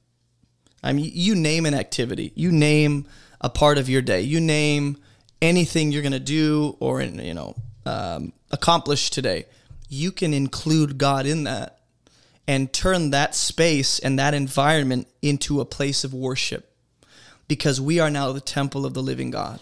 I 0.82 0.92
mean, 0.92 1.10
you 1.14 1.34
name 1.34 1.64
an 1.64 1.74
activity, 1.74 2.32
you 2.34 2.50
name 2.50 3.06
a 3.40 3.48
part 3.48 3.78
of 3.78 3.88
your 3.88 4.02
day, 4.02 4.20
you 4.20 4.40
name 4.40 4.98
anything 5.40 5.92
you're 5.92 6.02
going 6.02 6.12
to 6.12 6.20
do 6.20 6.76
or, 6.80 7.00
in, 7.00 7.18
you 7.18 7.34
know, 7.34 7.54
um, 7.84 8.32
accomplish 8.50 9.10
today, 9.10 9.46
you 9.88 10.12
can 10.12 10.32
include 10.32 10.98
God 10.98 11.26
in 11.26 11.44
that 11.44 11.80
and 12.46 12.72
turn 12.72 13.10
that 13.10 13.34
space 13.34 13.98
and 13.98 14.18
that 14.18 14.34
environment 14.34 15.06
into 15.20 15.60
a 15.60 15.64
place 15.64 16.04
of 16.04 16.12
worship 16.12 16.74
because 17.46 17.80
we 17.80 18.00
are 18.00 18.10
now 18.10 18.32
the 18.32 18.40
temple 18.40 18.86
of 18.86 18.94
the 18.94 19.02
living 19.02 19.30
God. 19.30 19.60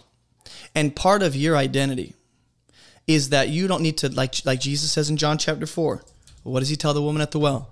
And 0.74 0.94
part 0.94 1.22
of 1.22 1.36
your 1.36 1.56
identity 1.56 2.14
is 3.06 3.30
that 3.30 3.48
you 3.48 3.66
don't 3.66 3.82
need 3.82 3.98
to 3.98 4.08
like 4.08 4.44
like 4.44 4.60
Jesus 4.60 4.92
says 4.92 5.10
in 5.10 5.16
John 5.16 5.38
chapter 5.38 5.66
4. 5.66 6.02
What 6.42 6.60
does 6.60 6.68
he 6.68 6.76
tell 6.76 6.94
the 6.94 7.02
woman 7.02 7.22
at 7.22 7.32
the 7.32 7.40
well? 7.40 7.68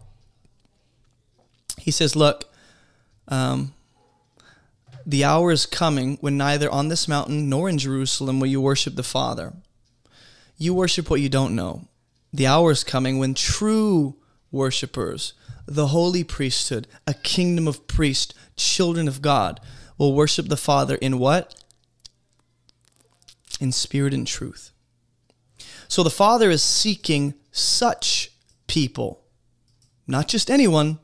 He 1.78 1.90
says, 1.90 2.16
"Look, 2.16 2.52
um, 3.28 3.72
the 5.06 5.24
hour 5.24 5.52
is 5.52 5.64
coming 5.64 6.18
when 6.20 6.36
neither 6.36 6.68
on 6.70 6.88
this 6.88 7.06
mountain 7.06 7.48
nor 7.48 7.68
in 7.68 7.78
Jerusalem 7.78 8.40
will 8.40 8.48
you 8.48 8.60
worship 8.60 8.96
the 8.96 9.02
Father." 9.02 9.54
You 10.58 10.74
worship 10.74 11.08
what 11.08 11.20
you 11.20 11.28
don't 11.28 11.54
know. 11.54 11.86
The 12.32 12.48
hour 12.48 12.72
is 12.72 12.84
coming 12.84 13.18
when 13.18 13.32
true 13.32 14.16
worshippers, 14.50 15.32
the 15.66 15.88
holy 15.88 16.24
priesthood, 16.24 16.88
a 17.06 17.14
kingdom 17.14 17.68
of 17.68 17.86
priests, 17.86 18.34
children 18.56 19.06
of 19.06 19.22
God, 19.22 19.60
will 19.96 20.14
worship 20.14 20.48
the 20.48 20.56
Father 20.56 20.96
in 20.96 21.18
what? 21.18 21.54
In 23.60 23.72
spirit 23.72 24.12
and 24.12 24.26
truth. 24.26 24.72
So 25.86 26.02
the 26.02 26.10
Father 26.10 26.50
is 26.50 26.62
seeking 26.62 27.34
such 27.52 28.32
people, 28.66 29.22
not 30.06 30.28
just 30.28 30.50
anyone, 30.50 30.98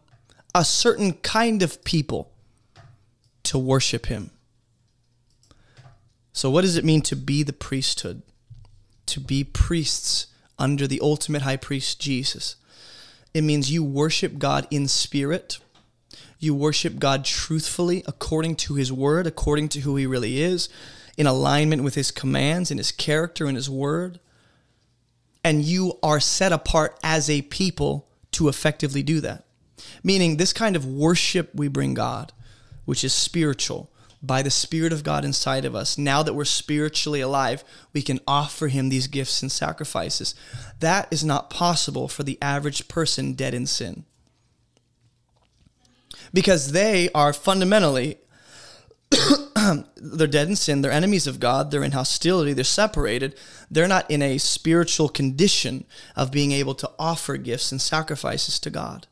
a 0.55 0.65
certain 0.65 1.15
kind 1.15 1.63
of 1.63 1.83
people 1.85 2.33
to 3.45 3.59
worship 3.59 4.07
Him. 4.07 4.31
So, 6.33 6.51
what 6.51 6.63
does 6.63 6.77
it 6.77 6.85
mean 6.85 7.03
to 7.03 7.17
be 7.17 7.43
the 7.43 7.53
priesthood? 7.53 8.23
To 9.07 9.21
be 9.21 9.45
priests 9.45 10.27
under 10.59 10.87
the 10.87 11.01
ultimate 11.01 11.43
high 11.43 11.57
priest, 11.57 12.01
Jesus. 12.01 12.57
It 13.33 13.43
means 13.43 13.71
you 13.71 13.83
worship 13.83 14.39
God 14.39 14.67
in 14.71 14.87
spirit. 14.89 15.59
You 16.39 16.55
worship 16.55 16.99
God 16.99 17.25
truthfully, 17.25 18.05
according 18.07 18.57
to 18.57 18.75
his 18.75 18.93
word, 18.93 19.27
according 19.27 19.71
to 19.71 19.81
who 19.81 19.97
he 19.97 20.07
really 20.07 20.41
is, 20.41 20.69
in 21.17 21.27
alignment 21.27 21.83
with 21.83 21.95
his 21.95 22.11
commands 22.11 22.71
and 22.71 22.79
his 22.79 22.93
character 22.93 23.47
and 23.47 23.57
his 23.57 23.71
word. 23.71 24.21
And 25.43 25.63
you 25.63 25.99
are 26.03 26.21
set 26.21 26.53
apart 26.53 26.99
as 27.03 27.29
a 27.29 27.43
people 27.43 28.09
to 28.33 28.49
effectively 28.49 29.03
do 29.03 29.21
that. 29.21 29.45
Meaning, 30.03 30.37
this 30.37 30.53
kind 30.53 30.77
of 30.77 30.87
worship 30.87 31.51
we 31.55 31.69
bring 31.69 31.95
God, 31.95 32.33
which 32.85 33.05
is 33.05 33.13
spiritual, 33.13 33.91
by 34.27 34.43
the 34.43 34.51
Spirit 34.51 34.93
of 34.93 35.05
God 35.05 35.25
inside 35.25 35.65
of 35.65 35.75
us, 35.75 35.99
now 35.99 36.23
that 36.23 36.35
we're 36.35 36.45
spiritually 36.45 37.21
alive, 37.21 37.65
we 37.93 38.03
can 38.03 38.21
offer 38.27 38.69
Him 38.69 38.89
these 38.89 39.07
gifts 39.07 39.43
and 39.43 39.51
sacrifices. 39.51 40.35
That 40.81 41.09
is 41.11 41.25
not 41.25 41.51
possible 41.51 42.09
for 42.09 42.23
the 42.23 42.39
average 42.41 42.89
person 42.89 43.35
dead 43.35 43.55
in 43.55 43.67
sin. 43.67 44.05
Because 46.33 46.73
they 46.73 47.11
are 47.15 47.33
fundamentally, 47.33 48.19
they're 49.97 50.27
dead 50.27 50.49
in 50.49 50.57
sin, 50.57 50.83
they're 50.83 50.91
enemies 50.91 51.27
of 51.27 51.41
God, 51.41 51.71
they're 51.71 51.85
in 51.85 51.93
hostility, 51.93 52.53
they're 52.53 52.65
separated, 52.65 53.37
they're 53.71 53.87
not 53.87 54.11
in 54.11 54.23
a 54.23 54.39
spiritual 54.39 55.09
condition 55.09 55.85
of 56.17 56.33
being 56.33 56.53
able 56.53 56.75
to 56.75 56.91
offer 56.99 57.37
gifts 57.37 57.71
and 57.71 57.81
sacrifices 57.81 58.59
to 58.61 58.71
God. 58.71 59.07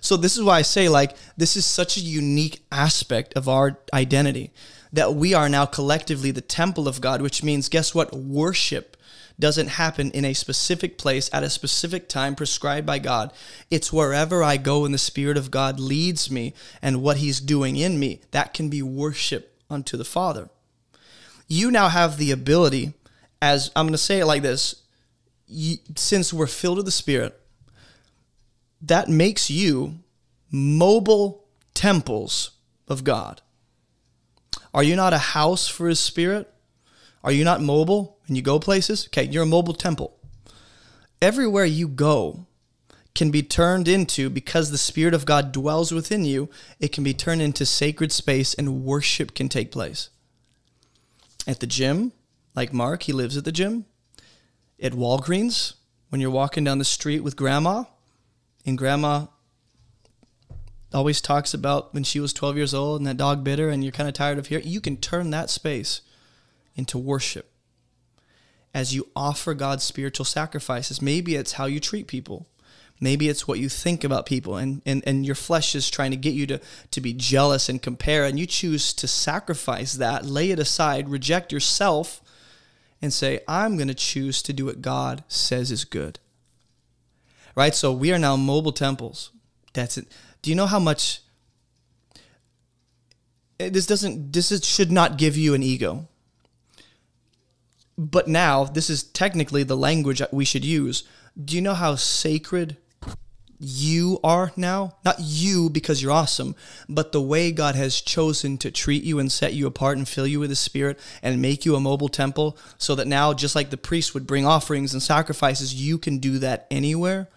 So 0.00 0.16
this 0.16 0.36
is 0.36 0.42
why 0.42 0.58
I 0.58 0.62
say 0.62 0.88
like 0.88 1.16
this 1.36 1.56
is 1.56 1.66
such 1.66 1.96
a 1.96 2.00
unique 2.00 2.60
aspect 2.70 3.34
of 3.34 3.48
our 3.48 3.78
identity 3.92 4.52
that 4.92 5.14
we 5.14 5.34
are 5.34 5.48
now 5.48 5.66
collectively 5.66 6.30
the 6.30 6.40
temple 6.40 6.88
of 6.88 7.00
God, 7.00 7.20
which 7.20 7.42
means 7.42 7.68
guess 7.68 7.94
what? 7.94 8.14
Worship 8.14 8.96
doesn't 9.40 9.68
happen 9.68 10.10
in 10.10 10.24
a 10.24 10.34
specific 10.34 10.98
place 10.98 11.30
at 11.32 11.44
a 11.44 11.50
specific 11.50 12.08
time 12.08 12.34
prescribed 12.34 12.86
by 12.86 12.98
God. 12.98 13.32
It's 13.70 13.92
wherever 13.92 14.42
I 14.42 14.56
go 14.56 14.84
and 14.84 14.92
the 14.92 14.98
Spirit 14.98 15.36
of 15.36 15.50
God 15.50 15.78
leads 15.78 16.30
me 16.30 16.54
and 16.82 17.02
what 17.02 17.18
He's 17.18 17.40
doing 17.40 17.76
in 17.76 18.00
me. 18.00 18.20
That 18.32 18.52
can 18.52 18.68
be 18.68 18.82
worship 18.82 19.56
unto 19.70 19.96
the 19.96 20.04
Father. 20.04 20.48
You 21.46 21.70
now 21.70 21.88
have 21.88 22.16
the 22.16 22.32
ability, 22.32 22.94
as 23.40 23.70
I'm 23.76 23.86
going 23.86 23.92
to 23.92 23.98
say 23.98 24.20
it 24.20 24.26
like 24.26 24.42
this 24.42 24.82
you, 25.46 25.78
since 25.96 26.32
we're 26.32 26.46
filled 26.46 26.76
with 26.76 26.86
the 26.86 26.92
Spirit, 26.92 27.37
that 28.80 29.08
makes 29.08 29.50
you 29.50 29.98
mobile 30.50 31.44
temples 31.74 32.52
of 32.86 33.04
God. 33.04 33.42
Are 34.72 34.82
you 34.82 34.96
not 34.96 35.12
a 35.12 35.18
house 35.18 35.68
for 35.68 35.88
His 35.88 36.00
Spirit? 36.00 36.52
Are 37.24 37.32
you 37.32 37.44
not 37.44 37.60
mobile 37.60 38.18
and 38.26 38.36
you 38.36 38.42
go 38.42 38.58
places? 38.58 39.06
Okay, 39.06 39.24
you're 39.24 39.42
a 39.42 39.46
mobile 39.46 39.74
temple. 39.74 40.16
Everywhere 41.20 41.64
you 41.64 41.88
go 41.88 42.46
can 43.14 43.30
be 43.32 43.42
turned 43.42 43.88
into, 43.88 44.30
because 44.30 44.70
the 44.70 44.78
Spirit 44.78 45.12
of 45.12 45.26
God 45.26 45.50
dwells 45.50 45.90
within 45.90 46.24
you, 46.24 46.48
it 46.78 46.92
can 46.92 47.02
be 47.02 47.12
turned 47.12 47.42
into 47.42 47.66
sacred 47.66 48.12
space 48.12 48.54
and 48.54 48.84
worship 48.84 49.34
can 49.34 49.48
take 49.48 49.72
place. 49.72 50.10
At 51.44 51.58
the 51.58 51.66
gym, 51.66 52.12
like 52.54 52.72
Mark, 52.72 53.02
he 53.04 53.12
lives 53.12 53.36
at 53.36 53.44
the 53.44 53.50
gym. 53.50 53.86
At 54.80 54.92
Walgreens, 54.92 55.74
when 56.10 56.20
you're 56.20 56.30
walking 56.30 56.62
down 56.62 56.78
the 56.78 56.84
street 56.84 57.20
with 57.24 57.34
grandma, 57.34 57.84
and 58.68 58.76
grandma 58.78 59.26
always 60.92 61.20
talks 61.20 61.54
about 61.54 61.92
when 61.94 62.04
she 62.04 62.20
was 62.20 62.32
12 62.32 62.56
years 62.56 62.74
old 62.74 63.00
and 63.00 63.06
that 63.06 63.16
dog 63.16 63.42
bit 63.42 63.58
her 63.58 63.68
and 63.68 63.82
you're 63.82 63.92
kind 63.92 64.08
of 64.08 64.14
tired 64.14 64.38
of 64.38 64.46
hearing, 64.46 64.66
you 64.66 64.80
can 64.80 64.96
turn 64.96 65.30
that 65.30 65.50
space 65.50 66.02
into 66.76 66.98
worship 66.98 67.50
as 68.74 68.94
you 68.94 69.08
offer 69.16 69.54
God 69.54 69.80
spiritual 69.80 70.24
sacrifices. 70.24 71.02
Maybe 71.02 71.34
it's 71.34 71.52
how 71.52 71.66
you 71.66 71.80
treat 71.80 72.06
people. 72.06 72.46
Maybe 73.00 73.28
it's 73.28 73.46
what 73.46 73.58
you 73.58 73.68
think 73.68 74.02
about 74.02 74.26
people, 74.26 74.56
and, 74.56 74.82
and, 74.84 75.04
and 75.06 75.24
your 75.24 75.36
flesh 75.36 75.76
is 75.76 75.88
trying 75.88 76.10
to 76.10 76.16
get 76.16 76.34
you 76.34 76.48
to, 76.48 76.60
to 76.90 77.00
be 77.00 77.12
jealous 77.12 77.68
and 77.68 77.80
compare, 77.80 78.24
and 78.24 78.40
you 78.40 78.46
choose 78.46 78.92
to 78.94 79.06
sacrifice 79.06 79.92
that, 79.94 80.26
lay 80.26 80.50
it 80.50 80.58
aside, 80.58 81.08
reject 81.08 81.52
yourself, 81.52 82.20
and 83.00 83.12
say, 83.12 83.38
I'm 83.46 83.76
going 83.76 83.86
to 83.86 83.94
choose 83.94 84.42
to 84.42 84.52
do 84.52 84.64
what 84.66 84.82
God 84.82 85.22
says 85.28 85.70
is 85.70 85.84
good. 85.84 86.18
Right? 87.58 87.74
So 87.74 87.92
we 87.92 88.12
are 88.12 88.18
now 88.18 88.36
mobile 88.36 88.72
temples. 88.72 89.30
That's 89.72 89.98
it. 89.98 90.06
Do 90.42 90.50
you 90.50 90.56
know 90.56 90.66
how 90.66 90.78
much 90.78 91.20
eh, 93.58 93.68
this 93.68 93.86
doesn't 93.86 94.32
this 94.32 94.52
is, 94.52 94.64
should 94.64 94.92
not 94.92 95.18
give 95.18 95.36
you 95.36 95.54
an 95.54 95.62
ego 95.62 96.08
but 97.98 98.28
now 98.28 98.62
this 98.62 98.88
is 98.88 99.02
technically 99.02 99.64
the 99.64 99.76
language 99.76 100.20
that 100.20 100.32
we 100.32 100.44
should 100.44 100.64
use. 100.64 101.02
Do 101.42 101.56
you 101.56 101.62
know 101.62 101.74
how 101.74 101.96
sacred 101.96 102.76
you 103.58 104.20
are 104.22 104.52
now? 104.56 104.94
Not 105.04 105.16
you 105.18 105.68
because 105.68 106.00
you're 106.00 106.12
awesome, 106.12 106.54
but 106.88 107.10
the 107.10 107.20
way 107.20 107.50
God 107.50 107.74
has 107.74 108.00
chosen 108.00 108.56
to 108.58 108.70
treat 108.70 109.02
you 109.02 109.18
and 109.18 109.32
set 109.32 109.52
you 109.52 109.66
apart 109.66 109.98
and 109.98 110.08
fill 110.08 110.28
you 110.28 110.38
with 110.38 110.50
His 110.50 110.60
Spirit 110.60 110.98
and 111.24 111.42
make 111.42 111.64
you 111.64 111.74
a 111.74 111.80
mobile 111.80 112.08
temple 112.08 112.56
so 112.78 112.94
that 112.94 113.08
now, 113.08 113.34
just 113.34 113.56
like 113.56 113.70
the 113.70 113.76
priest 113.76 114.14
would 114.14 114.28
bring 114.28 114.46
offerings 114.46 114.92
and 114.92 115.02
sacrifices, 115.02 115.74
you 115.74 115.98
can 115.98 116.18
do 116.18 116.38
that 116.38 116.68
anywhere. 116.70 117.28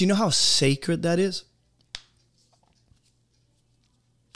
Do 0.00 0.04
you 0.04 0.08
know 0.08 0.14
how 0.14 0.30
sacred 0.30 1.02
that 1.02 1.18
is? 1.18 1.44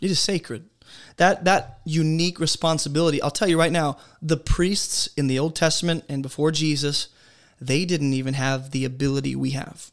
It 0.02 0.10
is 0.10 0.20
sacred. 0.20 0.68
That 1.16 1.46
that 1.46 1.78
unique 1.86 2.38
responsibility 2.38 3.22
i'll 3.22 3.30
tell 3.30 3.48
you 3.48 3.58
right 3.58 3.72
now 3.72 3.96
the 4.20 4.36
priests 4.36 5.08
in 5.16 5.26
the 5.26 5.38
old 5.38 5.56
testament 5.56 6.04
and 6.06 6.22
before 6.22 6.50
jesus 6.50 7.08
they 7.58 7.86
didn't 7.86 8.12
even 8.12 8.34
have 8.34 8.72
the 8.72 8.84
ability 8.84 9.34
we 9.34 9.52
have. 9.52 9.90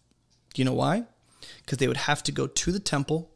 Do 0.53 0.61
you 0.61 0.65
know 0.65 0.73
why? 0.73 1.05
Because 1.63 1.77
they 1.77 1.87
would 1.87 2.05
have 2.11 2.21
to 2.23 2.33
go 2.33 2.47
to 2.47 2.71
the 2.73 2.79
temple 2.81 3.31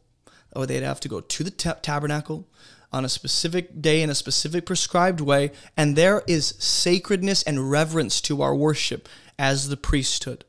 or 0.54 0.66
they'd 0.66 0.82
have 0.82 1.00
to 1.00 1.08
go 1.08 1.22
to 1.22 1.42
the 1.42 1.50
tabernacle 1.50 2.46
on 2.92 3.06
a 3.06 3.08
specific 3.08 3.80
day 3.80 4.02
in 4.02 4.10
a 4.10 4.14
specific 4.14 4.66
prescribed 4.66 5.22
way 5.22 5.52
and 5.74 5.96
there 5.96 6.22
is 6.26 6.54
sacredness 6.58 7.42
and 7.44 7.70
reverence 7.70 8.20
to 8.20 8.42
our 8.42 8.54
worship 8.54 9.08
as 9.38 9.70
the 9.70 9.76
priesthood 9.78 10.44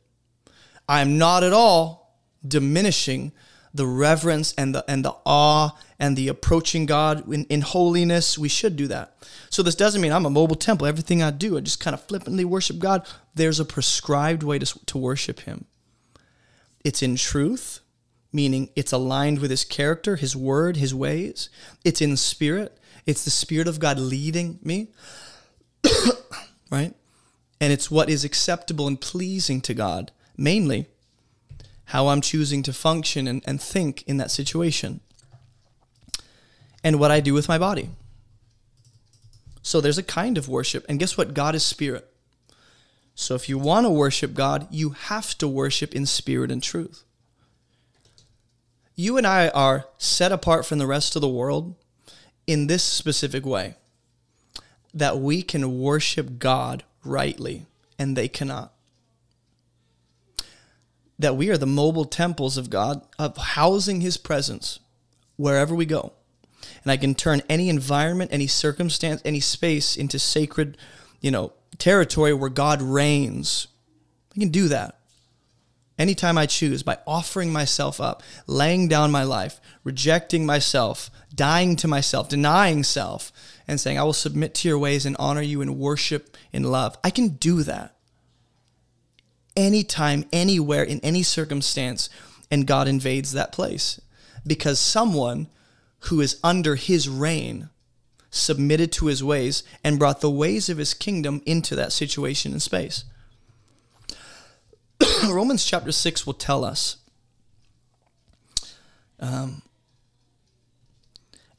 i 0.87 1.01
am 1.01 1.17
not 1.17 1.43
at 1.43 1.53
all 1.53 2.17
diminishing 2.47 3.31
the 3.73 3.85
reverence 3.85 4.53
and 4.57 4.73
the 4.73 4.83
and 4.87 5.05
the 5.05 5.15
awe 5.25 5.71
and 5.99 6.15
the 6.15 6.27
approaching 6.27 6.85
God 6.85 7.31
in, 7.31 7.45
in 7.45 7.61
holiness. 7.61 8.37
We 8.37 8.49
should 8.49 8.75
do 8.75 8.87
that. 8.87 9.15
So 9.49 9.63
this 9.63 9.75
doesn't 9.75 10.01
mean 10.01 10.11
I'm 10.11 10.25
a 10.25 10.29
mobile 10.29 10.55
temple. 10.55 10.87
Everything 10.87 11.21
I 11.21 11.31
do, 11.31 11.57
I 11.57 11.61
just 11.61 11.79
kind 11.79 11.93
of 11.93 12.01
flippantly 12.03 12.45
worship 12.45 12.79
God. 12.79 13.07
There's 13.35 13.59
a 13.59 13.65
prescribed 13.65 14.43
way 14.43 14.59
to, 14.59 14.85
to 14.85 14.97
worship 14.97 15.41
Him. 15.41 15.65
It's 16.83 17.01
in 17.01 17.15
truth, 17.15 17.79
meaning 18.31 18.69
it's 18.75 18.91
aligned 18.91 19.39
with 19.39 19.51
His 19.51 19.63
character, 19.63 20.15
His 20.15 20.35
word, 20.35 20.77
His 20.77 20.93
ways. 20.93 21.49
It's 21.83 22.01
in 22.01 22.17
spirit. 22.17 22.77
It's 23.07 23.23
the 23.23 23.31
Spirit 23.31 23.69
of 23.69 23.79
God 23.79 23.97
leading 23.97 24.59
me, 24.61 24.89
right? 26.69 26.93
And 27.61 27.73
it's 27.73 27.89
what 27.89 28.09
is 28.09 28.25
acceptable 28.25 28.85
and 28.85 28.99
pleasing 28.99 29.61
to 29.61 29.73
God, 29.73 30.11
mainly 30.37 30.87
how 31.85 32.07
I'm 32.07 32.21
choosing 32.21 32.63
to 32.63 32.73
function 32.73 33.27
and, 33.27 33.41
and 33.45 33.61
think 33.61 34.03
in 34.03 34.17
that 34.17 34.31
situation, 34.31 34.99
and 36.83 36.99
what 36.99 37.11
I 37.11 37.19
do 37.19 37.33
with 37.33 37.49
my 37.49 37.57
body. 37.57 37.89
So 39.61 39.81
there's 39.81 39.97
a 39.97 40.03
kind 40.03 40.37
of 40.37 40.47
worship. 40.47 40.85
And 40.87 40.99
guess 40.99 41.17
what? 41.17 41.33
God 41.33 41.55
is 41.55 41.63
spirit. 41.63 42.07
So 43.15 43.35
if 43.35 43.49
you 43.49 43.57
want 43.57 43.85
to 43.85 43.89
worship 43.89 44.33
God, 44.33 44.67
you 44.69 44.91
have 44.91 45.37
to 45.39 45.47
worship 45.47 45.95
in 45.95 46.05
spirit 46.05 46.51
and 46.51 46.61
truth. 46.61 47.03
You 48.95 49.17
and 49.17 49.27
I 49.27 49.49
are 49.49 49.87
set 49.97 50.31
apart 50.31 50.65
from 50.65 50.77
the 50.77 50.87
rest 50.87 51.15
of 51.15 51.21
the 51.21 51.27
world 51.27 51.75
in 52.45 52.67
this 52.67 52.83
specific 52.83 53.45
way 53.45 53.75
that 54.93 55.19
we 55.19 55.41
can 55.41 55.79
worship 55.79 56.39
God 56.39 56.83
rightly, 57.03 57.65
and 57.99 58.15
they 58.15 58.27
cannot 58.27 58.71
that 61.19 61.35
we 61.35 61.49
are 61.49 61.57
the 61.57 61.65
mobile 61.65 62.05
temples 62.05 62.57
of 62.57 62.69
God, 62.69 63.01
of 63.17 63.37
housing 63.37 64.01
His 64.01 64.17
presence 64.17 64.79
wherever 65.35 65.73
we 65.73 65.85
go. 65.85 66.13
And 66.83 66.91
I 66.91 66.97
can 66.97 67.15
turn 67.15 67.41
any 67.49 67.69
environment, 67.69 68.31
any 68.33 68.47
circumstance, 68.47 69.21
any 69.23 69.39
space 69.39 69.95
into 69.95 70.19
sacred, 70.19 70.77
you 71.21 71.31
know, 71.31 71.53
territory 71.77 72.33
where 72.33 72.49
God 72.49 72.81
reigns. 72.81 73.67
I 74.35 74.39
can 74.39 74.49
do 74.49 74.67
that 74.67 74.97
anytime 75.97 76.37
I 76.37 76.45
choose 76.45 76.83
by 76.83 76.99
offering 77.07 77.51
myself 77.51 77.99
up, 77.99 78.23
laying 78.45 78.87
down 78.87 79.11
my 79.11 79.23
life, 79.23 79.59
rejecting 79.83 80.45
myself, 80.45 81.09
dying 81.33 81.75
to 81.77 81.87
myself, 81.87 82.29
denying 82.29 82.83
self, 82.83 83.31
and 83.67 83.79
saying, 83.79 83.97
I 83.97 84.03
will 84.03 84.13
submit 84.13 84.53
to 84.55 84.67
your 84.67 84.77
ways 84.77 85.05
and 85.05 85.15
honor 85.19 85.41
you 85.41 85.61
and 85.61 85.77
worship 85.77 86.37
in 86.51 86.63
love. 86.63 86.97
I 87.03 87.09
can 87.09 87.29
do 87.29 87.63
that 87.63 87.95
anytime, 89.57 90.23
anywhere, 90.31 90.83
in 90.83 91.01
any 91.01 91.23
circumstance, 91.23 92.09
and 92.49 92.65
God 92.65 92.87
invades 92.87 93.33
that 93.33 93.51
place. 93.51 93.99
Because 94.45 94.79
someone 94.79 95.47
who 96.01 96.21
is 96.21 96.39
under 96.43 96.75
his 96.75 97.09
reign 97.09 97.69
submitted 98.29 98.91
to 98.93 99.07
his 99.07 99.23
ways 99.23 99.63
and 99.83 99.99
brought 99.99 100.21
the 100.21 100.31
ways 100.31 100.69
of 100.69 100.77
his 100.77 100.93
kingdom 100.93 101.41
into 101.45 101.75
that 101.75 101.91
situation 101.91 102.51
and 102.51 102.61
space. 102.61 103.03
Romans 105.27 105.65
chapter 105.65 105.91
6 105.91 106.25
will 106.25 106.33
tell 106.33 106.63
us. 106.63 106.97
Um, 109.19 109.63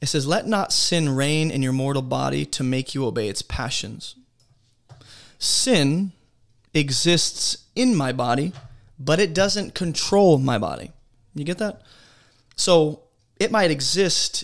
it 0.01 0.07
says, 0.07 0.25
Let 0.25 0.47
not 0.47 0.71
sin 0.71 1.09
reign 1.09 1.51
in 1.51 1.61
your 1.61 1.73
mortal 1.73 2.01
body 2.01 2.45
to 2.45 2.63
make 2.63 2.95
you 2.95 3.05
obey 3.05 3.27
its 3.27 3.41
passions. 3.41 4.15
Sin 5.37 6.13
exists 6.73 7.65
in 7.75 7.95
my 7.95 8.11
body, 8.11 8.53
but 8.99 9.19
it 9.19 9.33
doesn't 9.33 9.73
control 9.73 10.37
my 10.37 10.57
body. 10.57 10.91
You 11.33 11.43
get 11.43 11.57
that? 11.59 11.81
So 12.55 13.03
it 13.39 13.51
might 13.51 13.71
exist 13.71 14.43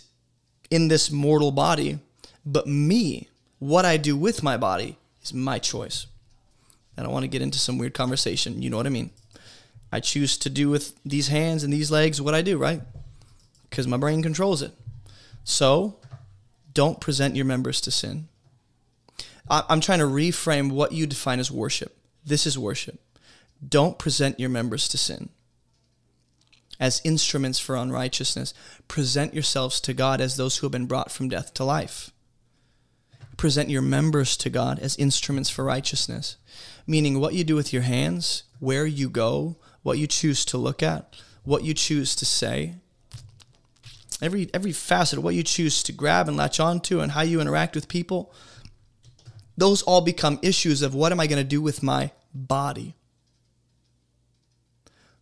in 0.71 0.87
this 0.87 1.11
mortal 1.11 1.51
body, 1.51 1.99
but 2.45 2.67
me, 2.67 3.27
what 3.59 3.85
I 3.85 3.97
do 3.97 4.15
with 4.15 4.43
my 4.43 4.57
body, 4.57 4.97
is 5.23 5.33
my 5.33 5.59
choice. 5.59 6.07
I 6.97 7.03
don't 7.03 7.11
want 7.11 7.23
to 7.23 7.29
get 7.29 7.41
into 7.41 7.59
some 7.59 7.77
weird 7.77 7.93
conversation. 7.93 8.61
You 8.61 8.69
know 8.69 8.77
what 8.77 8.85
I 8.85 8.89
mean? 8.89 9.11
I 9.91 9.99
choose 9.99 10.37
to 10.39 10.49
do 10.49 10.69
with 10.69 10.93
these 11.03 11.27
hands 11.27 11.63
and 11.63 11.71
these 11.71 11.91
legs 11.91 12.21
what 12.21 12.33
I 12.33 12.41
do, 12.41 12.57
right? 12.57 12.81
Because 13.69 13.87
my 13.87 13.97
brain 13.97 14.23
controls 14.23 14.61
it. 14.61 14.71
So 15.43 15.97
don't 16.73 16.99
present 16.99 17.35
your 17.35 17.45
members 17.45 17.81
to 17.81 17.91
sin. 17.91 18.27
I'm 19.49 19.79
trying 19.79 19.99
to 19.99 20.05
reframe 20.05 20.71
what 20.71 20.91
you 20.91 21.05
define 21.05 21.39
as 21.39 21.51
worship. 21.51 21.94
This 22.25 22.47
is 22.47 22.57
worship. 22.57 22.99
Don't 23.67 23.99
present 23.99 24.39
your 24.39 24.49
members 24.49 24.87
to 24.89 24.97
sin. 24.97 25.29
as 26.79 27.01
instruments 27.03 27.59
for 27.59 27.75
unrighteousness. 27.75 28.53
Present 28.87 29.33
yourselves 29.33 29.79
to 29.81 29.93
God 29.93 30.21
as 30.21 30.35
those 30.35 30.57
who 30.57 30.67
have 30.67 30.71
been 30.71 30.87
brought 30.87 31.11
from 31.11 31.29
death 31.29 31.53
to 31.55 31.63
life. 31.63 32.11
Present 33.37 33.69
your 33.69 33.81
members 33.81 34.37
to 34.37 34.49
God 34.49 34.79
as 34.79 34.95
instruments 34.97 35.49
for 35.49 35.63
righteousness, 35.63 36.37
meaning 36.87 37.19
what 37.19 37.33
you 37.33 37.43
do 37.43 37.55
with 37.55 37.73
your 37.73 37.81
hands, 37.81 38.43
where 38.59 38.85
you 38.85 39.09
go, 39.09 39.57
what 39.83 39.97
you 39.97 40.07
choose 40.07 40.45
to 40.45 40.57
look 40.57 40.81
at, 40.81 41.13
what 41.43 41.63
you 41.63 41.73
choose 41.73 42.15
to 42.15 42.25
say. 42.25 42.75
Every, 44.21 44.49
every 44.53 44.71
facet 44.71 45.17
of 45.17 45.23
what 45.23 45.35
you 45.35 45.43
choose 45.43 45.83
to 45.83 45.91
grab 45.91 46.29
and 46.29 46.37
latch 46.37 46.59
onto 46.59 47.01
and 47.01 47.11
how 47.11 47.21
you 47.21 47.41
interact 47.41 47.75
with 47.75 47.89
people, 47.89 48.33
those 49.57 49.81
all 49.83 50.01
become 50.01 50.39
issues 50.41 50.81
of 50.81 50.93
what 50.93 51.11
am 51.11 51.19
I 51.19 51.27
going 51.27 51.41
to 51.41 51.43
do 51.43 51.61
with 51.61 51.83
my 51.83 52.11
body? 52.33 52.95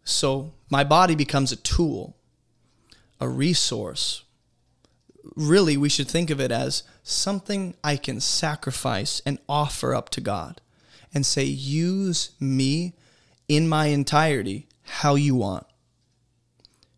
So 0.03 0.53
my 0.69 0.83
body 0.83 1.15
becomes 1.15 1.51
a 1.51 1.57
tool, 1.57 2.17
a 3.19 3.27
resource. 3.27 4.23
Really, 5.35 5.77
we 5.77 5.89
should 5.89 6.07
think 6.07 6.29
of 6.29 6.41
it 6.41 6.51
as 6.51 6.83
something 7.03 7.75
I 7.83 7.95
can 7.95 8.19
sacrifice 8.19 9.21
and 9.25 9.39
offer 9.47 9.95
up 9.95 10.09
to 10.11 10.21
God 10.21 10.61
and 11.13 11.25
say, 11.25 11.43
use 11.43 12.31
me 12.39 12.93
in 13.47 13.69
my 13.69 13.87
entirety 13.87 14.67
how 14.83 15.15
you 15.15 15.35
want. 15.35 15.65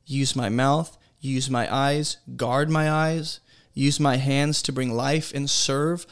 Use 0.06 0.36
my 0.36 0.50
mouth, 0.50 0.98
use 1.20 1.50
my 1.50 1.74
eyes, 1.74 2.18
guard 2.36 2.70
my 2.70 2.90
eyes, 2.90 3.40
use 3.74 4.00
my 4.00 4.18
hands 4.18 4.62
to 4.64 4.72
bring 4.72 4.94
life 4.94 5.34
and 5.34 5.50
serve 5.50 6.06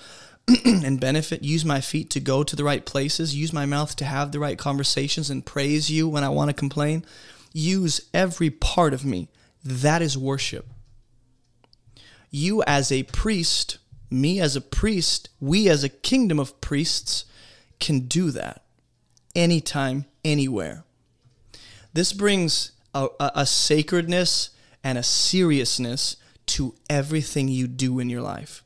and 0.66 1.00
benefit. 1.00 1.44
Use 1.44 1.64
my 1.64 1.82
feet 1.82 2.10
to 2.12 2.20
go 2.20 2.44
to 2.44 2.56
the 2.56 2.64
right 2.64 2.86
places. 2.86 3.36
Use 3.36 3.54
my 3.54 3.66
mouth 3.66 3.96
to 3.96 4.06
have 4.06 4.32
the 4.32 4.40
right 4.40 4.58
conversations 4.58 5.30
and 5.30 5.46
praise 5.46 5.90
you 5.90 6.08
when 6.08 6.24
I 6.24 6.30
want 6.30 6.50
to 6.50 6.54
complain. 6.54 7.06
Use 7.54 8.10
every 8.14 8.50
part 8.50 8.94
of 8.94 9.06
me. 9.06 9.30
That 9.64 10.02
is 10.02 10.18
worship. 10.18 10.68
You, 12.30 12.64
as 12.64 12.92
a 12.92 13.04
priest, 13.04 13.78
me 14.10 14.40
as 14.42 14.56
a 14.56 14.62
priest, 14.62 15.30
we 15.40 15.70
as 15.70 15.84
a 15.84 15.90
kingdom 15.90 16.40
of 16.40 16.60
priests 16.60 17.26
can 17.80 18.02
do 18.02 18.32
that 18.32 18.64
anytime, 19.36 20.06
anywhere. 20.26 20.84
This 21.94 22.12
brings 22.12 22.72
a, 22.94 23.08
a, 23.20 23.32
a 23.36 23.46
sacredness 23.46 24.50
and 24.84 24.98
a 24.98 25.04
seriousness 25.04 26.18
to 26.46 26.76
everything 26.90 27.48
you 27.48 27.68
do 27.68 28.00
in 28.00 28.10
your 28.10 28.22
life 28.22 28.63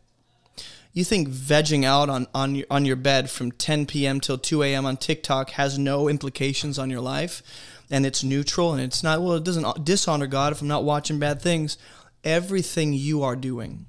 you 0.98 1.03
think 1.03 1.30
vegging 1.30 1.84
out 1.84 2.10
on 2.10 2.26
on 2.34 2.56
your, 2.56 2.65
on 2.72 2.84
your 2.84 2.95
bed 2.95 3.30
from 3.30 3.52
10 3.52 3.86
p.m. 3.86 4.19
till 4.19 4.38
2 4.38 4.64
a.m. 4.64 4.84
on 4.84 4.98
TikTok 4.98 5.52
has 5.52 5.78
no 5.78 6.10
implications 6.10 6.80
on 6.80 6.90
your 6.90 7.02
life 7.02 7.44
and 7.91 8.03
it's 8.03 8.24
neutral 8.24 8.74
and 8.74 8.82
it's 8.82 9.03
not 9.03 9.22
well 9.22 9.34
it 9.34 9.44
doesn't 9.44 9.86
dishonor 9.86 10.26
God 10.26 10.53
if 10.53 10.61
I'm 10.61 10.68
not 10.68 10.84
watching 10.84 11.19
bad 11.19 11.40
things 11.40 11.78
everything 12.24 12.94
you 12.94 13.22
are 13.22 13.36
doing 13.36 13.86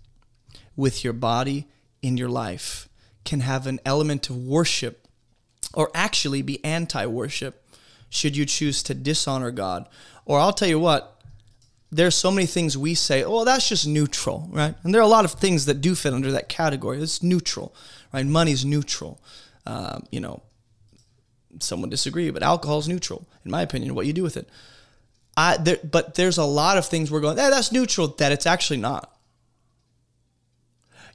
with 0.76 1.02
your 1.02 1.14
body 1.14 1.66
in 2.02 2.18
your 2.18 2.28
life 2.28 2.90
can 3.24 3.40
have 3.40 3.66
an 3.66 3.80
element 3.86 4.28
of 4.28 4.36
worship 4.36 5.08
or 5.72 5.90
actually 5.94 6.42
be 6.42 6.62
anti-worship 6.62 7.64
should 8.10 8.36
you 8.36 8.44
choose 8.44 8.82
to 8.82 8.94
dishonor 8.94 9.50
God 9.50 9.88
or 10.26 10.38
I'll 10.38 10.52
tell 10.52 10.68
you 10.68 10.78
what 10.78 11.17
there's 11.90 12.14
so 12.14 12.30
many 12.30 12.46
things 12.46 12.76
we 12.76 12.94
say, 12.94 13.24
oh, 13.24 13.44
that's 13.44 13.68
just 13.68 13.86
neutral, 13.86 14.48
right? 14.52 14.74
And 14.82 14.92
there 14.92 15.00
are 15.00 15.04
a 15.04 15.08
lot 15.08 15.24
of 15.24 15.32
things 15.32 15.64
that 15.66 15.80
do 15.80 15.94
fit 15.94 16.12
under 16.12 16.30
that 16.32 16.48
category. 16.48 17.00
It's 17.00 17.22
neutral, 17.22 17.74
right? 18.12 18.26
Money's 18.26 18.64
neutral. 18.64 19.20
Um, 19.64 20.04
you 20.10 20.20
know, 20.20 20.42
some 21.60 21.80
would 21.80 21.90
disagree, 21.90 22.30
but 22.30 22.42
alcohol's 22.42 22.88
neutral, 22.88 23.26
in 23.44 23.50
my 23.50 23.62
opinion, 23.62 23.94
what 23.94 24.06
you 24.06 24.12
do 24.12 24.22
with 24.22 24.36
it. 24.36 24.48
I, 25.36 25.56
there, 25.56 25.78
but 25.82 26.14
there's 26.14 26.36
a 26.36 26.44
lot 26.44 26.78
of 26.78 26.86
things 26.86 27.10
we're 27.10 27.20
going, 27.20 27.38
hey, 27.38 27.48
that's 27.48 27.72
neutral, 27.72 28.08
that 28.18 28.32
it's 28.32 28.46
actually 28.46 28.78
not 28.78 29.17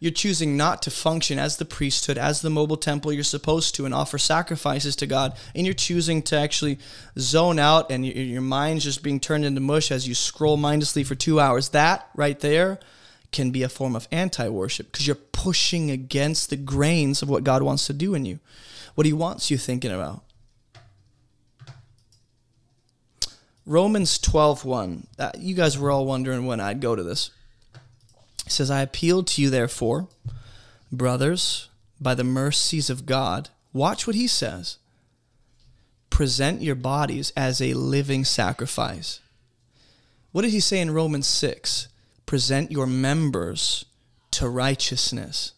you're 0.04 0.12
choosing 0.12 0.58
not 0.58 0.82
to 0.82 0.92
function 0.92 1.40
as 1.40 1.56
the 1.56 1.64
priesthood, 1.64 2.18
as 2.18 2.42
the 2.42 2.50
mobile 2.50 2.76
temple 2.76 3.14
you're 3.14 3.24
supposed 3.24 3.74
to, 3.74 3.86
and 3.86 3.94
offer 3.94 4.18
sacrifices 4.18 4.98
to 4.98 5.08
God. 5.08 5.34
And 5.56 5.66
you're 5.66 5.74
choosing 5.74 6.22
to 6.24 6.36
actually 6.36 6.78
zone 7.18 7.58
out 7.58 7.90
and 7.90 8.06
your 8.06 8.42
mind's 8.42 8.84
just 8.84 9.02
being 9.02 9.22
turned 9.22 9.46
into 9.46 9.62
mush 9.62 9.92
as 9.92 10.06
you 10.06 10.14
scroll 10.14 10.58
mindlessly 10.58 11.06
for 11.06 11.16
two 11.16 11.40
hours. 11.40 11.70
That 11.70 12.10
right 12.18 12.38
there 12.38 12.82
can 13.32 13.52
be 13.52 13.64
a 13.64 13.70
form 13.70 13.96
of 13.96 14.10
anti 14.12 14.50
worship 14.50 14.92
because 14.92 15.08
you're 15.08 15.16
pushing 15.16 15.90
against 15.90 16.50
the 16.50 16.58
grains 16.58 17.22
of 17.22 17.30
what 17.30 17.46
God 17.46 17.64
wants 17.64 17.88
to 17.88 17.94
do 17.94 18.14
in 18.14 18.26
you, 18.26 18.42
what 18.96 19.08
He 19.08 19.14
wants 19.14 19.50
you 19.50 19.58
thinking 19.58 19.92
about. 19.94 20.22
Romans 23.66 24.20
12 24.20 24.66
1. 24.66 25.08
Uh, 25.18 25.32
you 25.40 25.56
guys 25.56 25.78
were 25.78 25.92
all 25.92 26.06
wondering 26.06 26.46
when 26.46 26.60
I'd 26.60 26.82
go 26.82 26.94
to 26.94 27.04
this. 27.04 27.32
He 28.44 28.50
says, 28.50 28.70
I 28.70 28.82
appeal 28.82 29.24
to 29.24 29.42
you, 29.42 29.50
therefore, 29.50 30.08
brothers, 30.92 31.70
by 32.00 32.16
the 32.16 32.24
mercies 32.24 32.90
of 32.90 33.06
God. 33.06 33.50
Watch 33.72 34.06
what 34.06 34.16
he 34.16 34.28
says. 34.28 34.78
Present 36.10 36.62
your 36.62 36.76
bodies 36.76 37.32
as 37.36 37.62
a 37.62 37.74
living 37.74 38.26
sacrifice. 38.26 39.20
What 40.32 40.42
did 40.42 40.52
he 40.52 40.60
say 40.60 40.80
in 40.80 40.92
Romans 40.92 41.28
6? 41.28 41.88
Present 42.26 42.72
your 42.72 42.88
members 42.88 43.86
to 44.32 44.50
righteousness. 44.50 45.54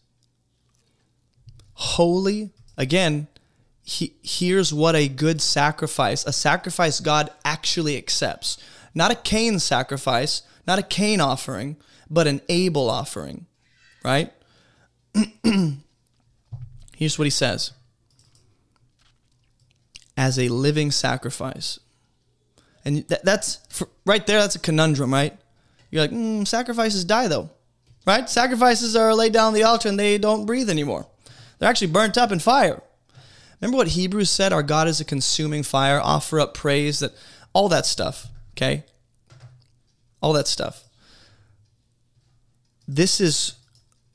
Holy, 1.74 2.50
again, 2.76 3.26
he, 3.82 4.14
here's 4.22 4.72
what 4.72 4.96
a 4.96 5.08
good 5.08 5.40
sacrifice, 5.40 6.24
a 6.24 6.32
sacrifice 6.32 7.00
God 7.00 7.30
actually 7.44 7.96
accepts. 7.96 8.58
Not 8.94 9.10
a 9.10 9.14
Cain 9.14 9.58
sacrifice, 9.58 10.42
not 10.66 10.78
a 10.78 10.82
Cain 10.82 11.20
offering, 11.20 11.76
but 12.10 12.26
an 12.26 12.40
Abel 12.48 12.88
offering, 12.88 13.46
right? 14.04 14.32
Here's 16.96 17.18
what 17.18 17.24
he 17.24 17.30
says 17.30 17.72
as 20.16 20.38
a 20.38 20.48
living 20.48 20.90
sacrifice. 20.90 21.78
And 22.84 23.06
that, 23.08 23.24
that's 23.24 23.58
for, 23.68 23.88
right 24.06 24.26
there, 24.26 24.40
that's 24.40 24.54
a 24.54 24.60
conundrum, 24.60 25.12
right? 25.12 25.36
You're 25.90 26.02
like, 26.02 26.10
mm, 26.10 26.46
sacrifices 26.46 27.04
die 27.04 27.28
though, 27.28 27.50
right? 28.06 28.28
Sacrifices 28.28 28.96
are 28.96 29.14
laid 29.14 29.32
down 29.32 29.48
on 29.48 29.54
the 29.54 29.64
altar 29.64 29.88
and 29.88 29.98
they 29.98 30.16
don't 30.16 30.46
breathe 30.46 30.70
anymore. 30.70 31.06
They're 31.58 31.68
actually 31.68 31.88
burnt 31.88 32.16
up 32.16 32.32
in 32.32 32.38
fire. 32.38 32.82
Remember 33.60 33.78
what 33.78 33.88
Hebrews 33.88 34.30
said? 34.30 34.52
Our 34.52 34.62
God 34.62 34.88
is 34.88 35.00
a 35.00 35.04
consuming 35.04 35.62
fire. 35.62 36.00
Offer 36.00 36.40
up 36.40 36.54
praise, 36.54 37.00
that 37.00 37.12
all 37.52 37.68
that 37.70 37.86
stuff, 37.86 38.28
okay? 38.52 38.84
All 40.22 40.32
that 40.34 40.46
stuff 40.46 40.85
this 42.86 43.20
is 43.20 43.54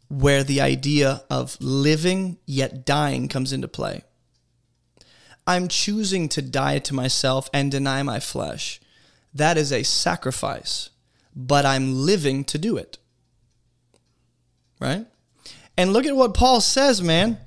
where 0.07 0.43
the 0.43 0.61
idea 0.61 1.23
of 1.29 1.57
living 1.61 2.37
yet 2.45 2.85
dying 2.85 3.27
comes 3.27 3.53
into 3.53 3.67
play. 3.67 4.03
I'm 5.47 5.67
choosing 5.67 6.29
to 6.29 6.41
die 6.41 6.79
to 6.79 6.93
myself 6.93 7.49
and 7.53 7.71
deny 7.71 8.03
my 8.03 8.19
flesh. 8.19 8.79
That 9.33 9.57
is 9.57 9.71
a 9.71 9.83
sacrifice, 9.83 10.89
but 11.35 11.65
I'm 11.65 12.05
living 12.05 12.43
to 12.45 12.57
do 12.57 12.77
it. 12.77 12.97
Right? 14.79 15.05
And 15.77 15.93
look 15.93 16.05
at 16.05 16.15
what 16.15 16.33
Paul 16.33 16.61
says, 16.61 17.01
man. 17.01 17.37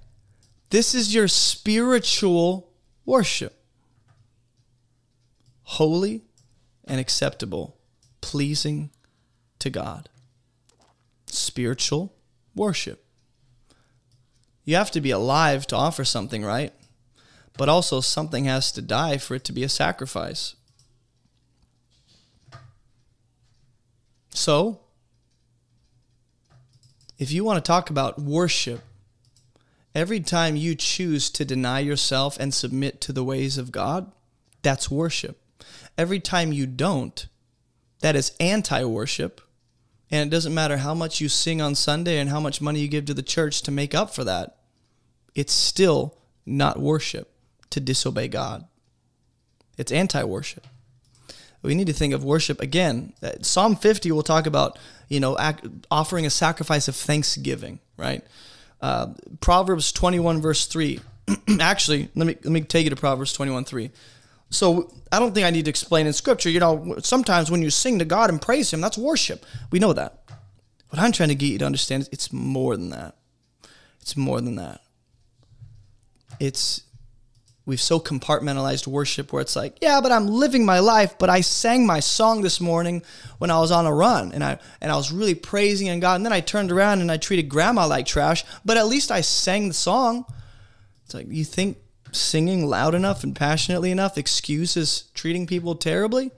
This 0.70 0.94
is 0.94 1.14
your 1.14 1.28
spiritual 1.28 2.70
worship 3.05 3.55
holy 5.64 6.22
and 6.84 7.01
acceptable, 7.01 7.76
pleasing 8.20 8.90
to 9.59 9.70
God 9.70 10.09
spiritual 11.35 12.15
worship. 12.55 13.05
You 14.65 14.77
have 14.77 14.90
to 14.93 15.01
be 15.01 15.11
alive 15.11 15.66
to 15.69 15.77
offer 15.77 16.05
something, 16.05 16.44
right? 16.44 16.73
But 17.56 17.69
also, 17.69 18.01
something 18.01 18.47
has 18.47 18.73
to 18.73 18.82
die 18.82 19.19
for 19.19 19.35
it 19.35 19.44
to 19.44 19.52
be 19.52 19.62
a 19.62 19.69
sacrifice. 19.69 20.56
So, 24.31 24.81
if 27.19 27.31
you 27.31 27.44
want 27.44 27.65
to 27.65 27.66
talk 27.66 27.90
about 27.90 28.19
worship, 28.19 28.81
every 29.94 30.20
time 30.20 30.56
you 30.56 30.74
choose 30.74 31.31
to 31.31 31.44
deny 31.44 31.78
yourself 31.81 32.36
and 32.40 32.52
submit 32.52 33.01
to 33.02 33.12
the 33.12 33.23
ways 33.23 33.56
of 33.56 33.70
God, 33.70 34.11
that's 34.62 34.90
worship. 34.90 35.40
Every 35.97 36.19
time 36.19 36.52
you 36.52 36.66
don't, 36.66 37.27
that 38.01 38.16
is 38.16 38.32
anti 38.40 38.82
worship 38.85 39.40
and 40.14 40.28
it 40.28 40.30
doesn't 40.30 40.54
matter 40.54 40.76
how 40.76 40.94
much 40.94 41.20
you 41.20 41.28
sing 41.28 41.60
on 41.60 41.74
Sunday 41.74 42.20
and 42.20 42.30
how 42.30 42.38
much 42.38 42.60
money 42.60 42.78
you 42.78 42.86
give 42.86 43.06
to 43.06 43.14
the 43.14 43.22
church 43.22 43.62
to 43.62 43.72
make 43.72 43.96
up 43.96 44.14
for 44.14 44.22
that. 44.22 44.58
It's 45.34 45.52
still 45.52 46.16
not 46.46 46.78
worship 46.78 47.32
to 47.70 47.80
disobey 47.80 48.28
God. 48.28 48.64
It's 49.76 49.90
anti 49.90 50.22
worship. 50.22 50.68
We 51.62 51.74
need 51.74 51.88
to 51.88 51.92
think 51.92 52.14
of 52.14 52.22
worship 52.22 52.60
again. 52.60 53.12
Psalm 53.42 53.74
50 53.74 54.12
will 54.12 54.22
talk 54.22 54.46
about, 54.46 54.78
you 55.08 55.18
know, 55.18 55.36
offering 55.90 56.26
a 56.26 56.30
sacrifice 56.30 56.86
of 56.86 56.94
thanksgiving, 56.94 57.80
right? 57.96 58.22
Uh, 58.80 59.14
Proverbs 59.40 59.90
21, 59.90 60.40
verse 60.40 60.66
3. 60.66 61.00
Actually, 61.60 62.08
let 62.14 62.28
me, 62.28 62.36
let 62.44 62.52
me 62.52 62.60
take 62.60 62.84
you 62.84 62.90
to 62.90 62.96
Proverbs 62.96 63.32
21, 63.32 63.64
3. 63.64 63.90
So 64.50 64.92
I 65.10 65.18
don't 65.18 65.34
think 65.34 65.46
I 65.46 65.50
need 65.50 65.64
to 65.64 65.70
explain 65.70 66.06
in 66.06 66.12
scripture. 66.12 66.50
You 66.50 66.60
know, 66.60 66.96
sometimes 67.00 67.50
when 67.50 67.62
you 67.62 67.70
sing 67.70 67.98
to 67.98 68.04
God 68.04 68.30
and 68.30 68.40
praise 68.40 68.72
Him, 68.72 68.80
that's 68.80 68.98
worship. 68.98 69.44
We 69.70 69.78
know 69.78 69.92
that. 69.92 70.24
What 70.90 71.00
I'm 71.00 71.12
trying 71.12 71.30
to 71.30 71.34
get 71.34 71.46
you 71.46 71.58
to 71.58 71.66
understand 71.66 72.02
is 72.02 72.08
it's 72.12 72.32
more 72.32 72.76
than 72.76 72.90
that. 72.90 73.16
It's 74.00 74.16
more 74.16 74.40
than 74.40 74.56
that. 74.56 74.80
It's 76.38 76.82
we've 77.66 77.80
so 77.80 77.98
compartmentalized 77.98 78.86
worship 78.86 79.32
where 79.32 79.40
it's 79.40 79.56
like, 79.56 79.78
yeah, 79.80 80.00
but 80.00 80.12
I'm 80.12 80.26
living 80.26 80.64
my 80.66 80.80
life, 80.80 81.18
but 81.18 81.30
I 81.30 81.40
sang 81.40 81.86
my 81.86 82.00
song 82.00 82.42
this 82.42 82.60
morning 82.60 83.02
when 83.38 83.50
I 83.50 83.58
was 83.58 83.70
on 83.70 83.86
a 83.86 83.94
run 83.94 84.32
and 84.32 84.44
I 84.44 84.58
and 84.80 84.92
I 84.92 84.96
was 84.96 85.10
really 85.10 85.34
praising 85.34 85.86
in 85.86 86.00
God 86.00 86.16
and 86.16 86.24
then 86.26 86.32
I 86.32 86.40
turned 86.40 86.70
around 86.70 87.00
and 87.00 87.10
I 87.10 87.16
treated 87.16 87.48
grandma 87.48 87.86
like 87.86 88.06
trash, 88.06 88.44
but 88.64 88.76
at 88.76 88.86
least 88.86 89.10
I 89.10 89.22
sang 89.22 89.68
the 89.68 89.74
song. 89.74 90.24
It's 91.04 91.14
like 91.14 91.26
you 91.28 91.44
think 91.44 91.78
singing 92.14 92.66
loud 92.66 92.94
enough 92.94 93.24
and 93.24 93.34
passionately 93.34 93.90
enough 93.90 94.16
excuses 94.16 95.04
treating 95.14 95.46
people 95.46 95.74
terribly? 95.74 96.30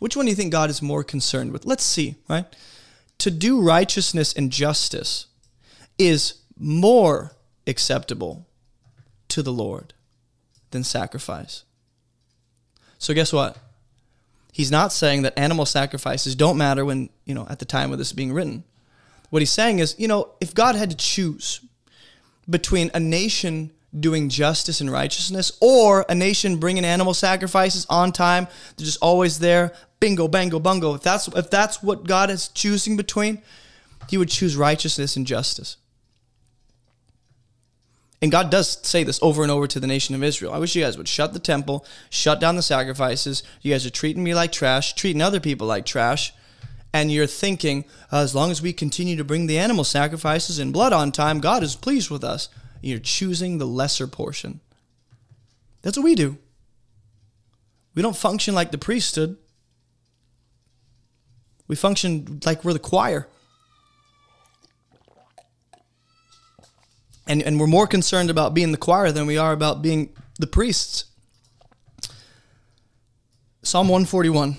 Which 0.00 0.16
one 0.16 0.24
do 0.24 0.30
you 0.30 0.36
think 0.36 0.52
God 0.52 0.70
is 0.70 0.80
more 0.80 1.04
concerned 1.04 1.52
with? 1.52 1.66
Let's 1.66 1.84
see, 1.84 2.16
right? 2.28 2.46
To 3.18 3.30
do 3.30 3.60
righteousness 3.60 4.32
and 4.32 4.50
justice 4.50 5.26
is 5.98 6.34
more 6.58 7.32
acceptable 7.66 8.46
to 9.28 9.42
the 9.42 9.52
Lord 9.52 9.92
than 10.70 10.84
sacrifice. 10.84 11.64
So 12.98 13.14
guess 13.14 13.32
what? 13.32 13.58
He's 14.52 14.70
not 14.70 14.92
saying 14.92 15.22
that 15.22 15.38
animal 15.38 15.66
sacrifices 15.66 16.34
don't 16.34 16.58
matter 16.58 16.84
when, 16.84 17.10
you 17.24 17.34
know, 17.34 17.46
at 17.48 17.58
the 17.58 17.64
time 17.64 17.92
of 17.92 17.98
this 17.98 18.12
being 18.12 18.32
written. 18.32 18.64
What 19.30 19.40
he's 19.40 19.50
saying 19.50 19.78
is, 19.78 19.94
you 19.98 20.08
know, 20.08 20.30
if 20.40 20.54
God 20.54 20.74
had 20.74 20.90
to 20.90 20.96
choose 20.96 21.60
between 22.48 22.90
a 22.92 23.00
nation 23.00 23.70
doing 23.98 24.28
justice 24.28 24.80
and 24.80 24.90
righteousness 24.90 25.52
or 25.60 26.04
a 26.08 26.14
nation 26.14 26.58
bringing 26.58 26.84
animal 26.84 27.14
sacrifices 27.14 27.86
on 27.90 28.12
time, 28.12 28.46
they're 28.76 28.84
just 28.84 29.02
always 29.02 29.38
there, 29.40 29.72
bingo 29.98 30.28
bango 30.28 30.60
bungo. 30.60 30.94
If 30.94 31.02
that's 31.02 31.28
if 31.28 31.50
that's 31.50 31.82
what 31.82 32.06
God 32.06 32.30
is 32.30 32.48
choosing 32.48 32.96
between, 32.96 33.42
he 34.08 34.16
would 34.16 34.28
choose 34.28 34.56
righteousness 34.56 35.16
and 35.16 35.26
justice. 35.26 35.76
And 38.22 38.30
God 38.30 38.50
does 38.50 38.86
say 38.86 39.02
this 39.02 39.18
over 39.22 39.42
and 39.42 39.50
over 39.50 39.66
to 39.66 39.80
the 39.80 39.86
nation 39.86 40.14
of 40.14 40.22
Israel. 40.22 40.52
I 40.52 40.58
wish 40.58 40.76
you 40.76 40.82
guys 40.82 40.98
would 40.98 41.08
shut 41.08 41.32
the 41.32 41.38
temple, 41.38 41.86
shut 42.10 42.38
down 42.38 42.56
the 42.56 42.62
sacrifices. 42.62 43.42
You 43.62 43.72
guys 43.72 43.86
are 43.86 43.90
treating 43.90 44.22
me 44.22 44.34
like 44.34 44.52
trash, 44.52 44.94
treating 44.94 45.22
other 45.22 45.40
people 45.40 45.66
like 45.66 45.86
trash. 45.86 46.34
And 46.92 47.10
you're 47.10 47.26
thinking, 47.26 47.84
as 48.12 48.34
long 48.34 48.50
as 48.50 48.60
we 48.60 48.72
continue 48.72 49.16
to 49.16 49.24
bring 49.24 49.46
the 49.46 49.58
animal 49.58 49.84
sacrifices 49.84 50.58
and 50.58 50.72
blood 50.72 50.92
on 50.92 51.12
time, 51.12 51.40
God 51.40 51.62
is 51.62 51.76
pleased 51.76 52.10
with 52.10 52.24
us. 52.24 52.48
You're 52.80 52.98
choosing 52.98 53.58
the 53.58 53.66
lesser 53.66 54.06
portion. 54.06 54.60
That's 55.82 55.96
what 55.96 56.04
we 56.04 56.14
do. 56.14 56.38
We 57.94 58.02
don't 58.02 58.16
function 58.16 58.54
like 58.54 58.70
the 58.70 58.78
priesthood. 58.78 59.36
We 61.66 61.76
function 61.76 62.40
like 62.44 62.64
we're 62.64 62.72
the 62.72 62.78
choir. 62.78 63.28
And, 67.26 67.42
and 67.42 67.60
we're 67.60 67.66
more 67.66 67.86
concerned 67.86 68.30
about 68.30 68.54
being 68.54 68.72
the 68.72 68.78
choir 68.78 69.12
than 69.12 69.26
we 69.26 69.38
are 69.38 69.52
about 69.52 69.82
being 69.82 70.12
the 70.38 70.46
priests. 70.46 71.04
Psalm 73.62 73.88
141. 73.88 74.56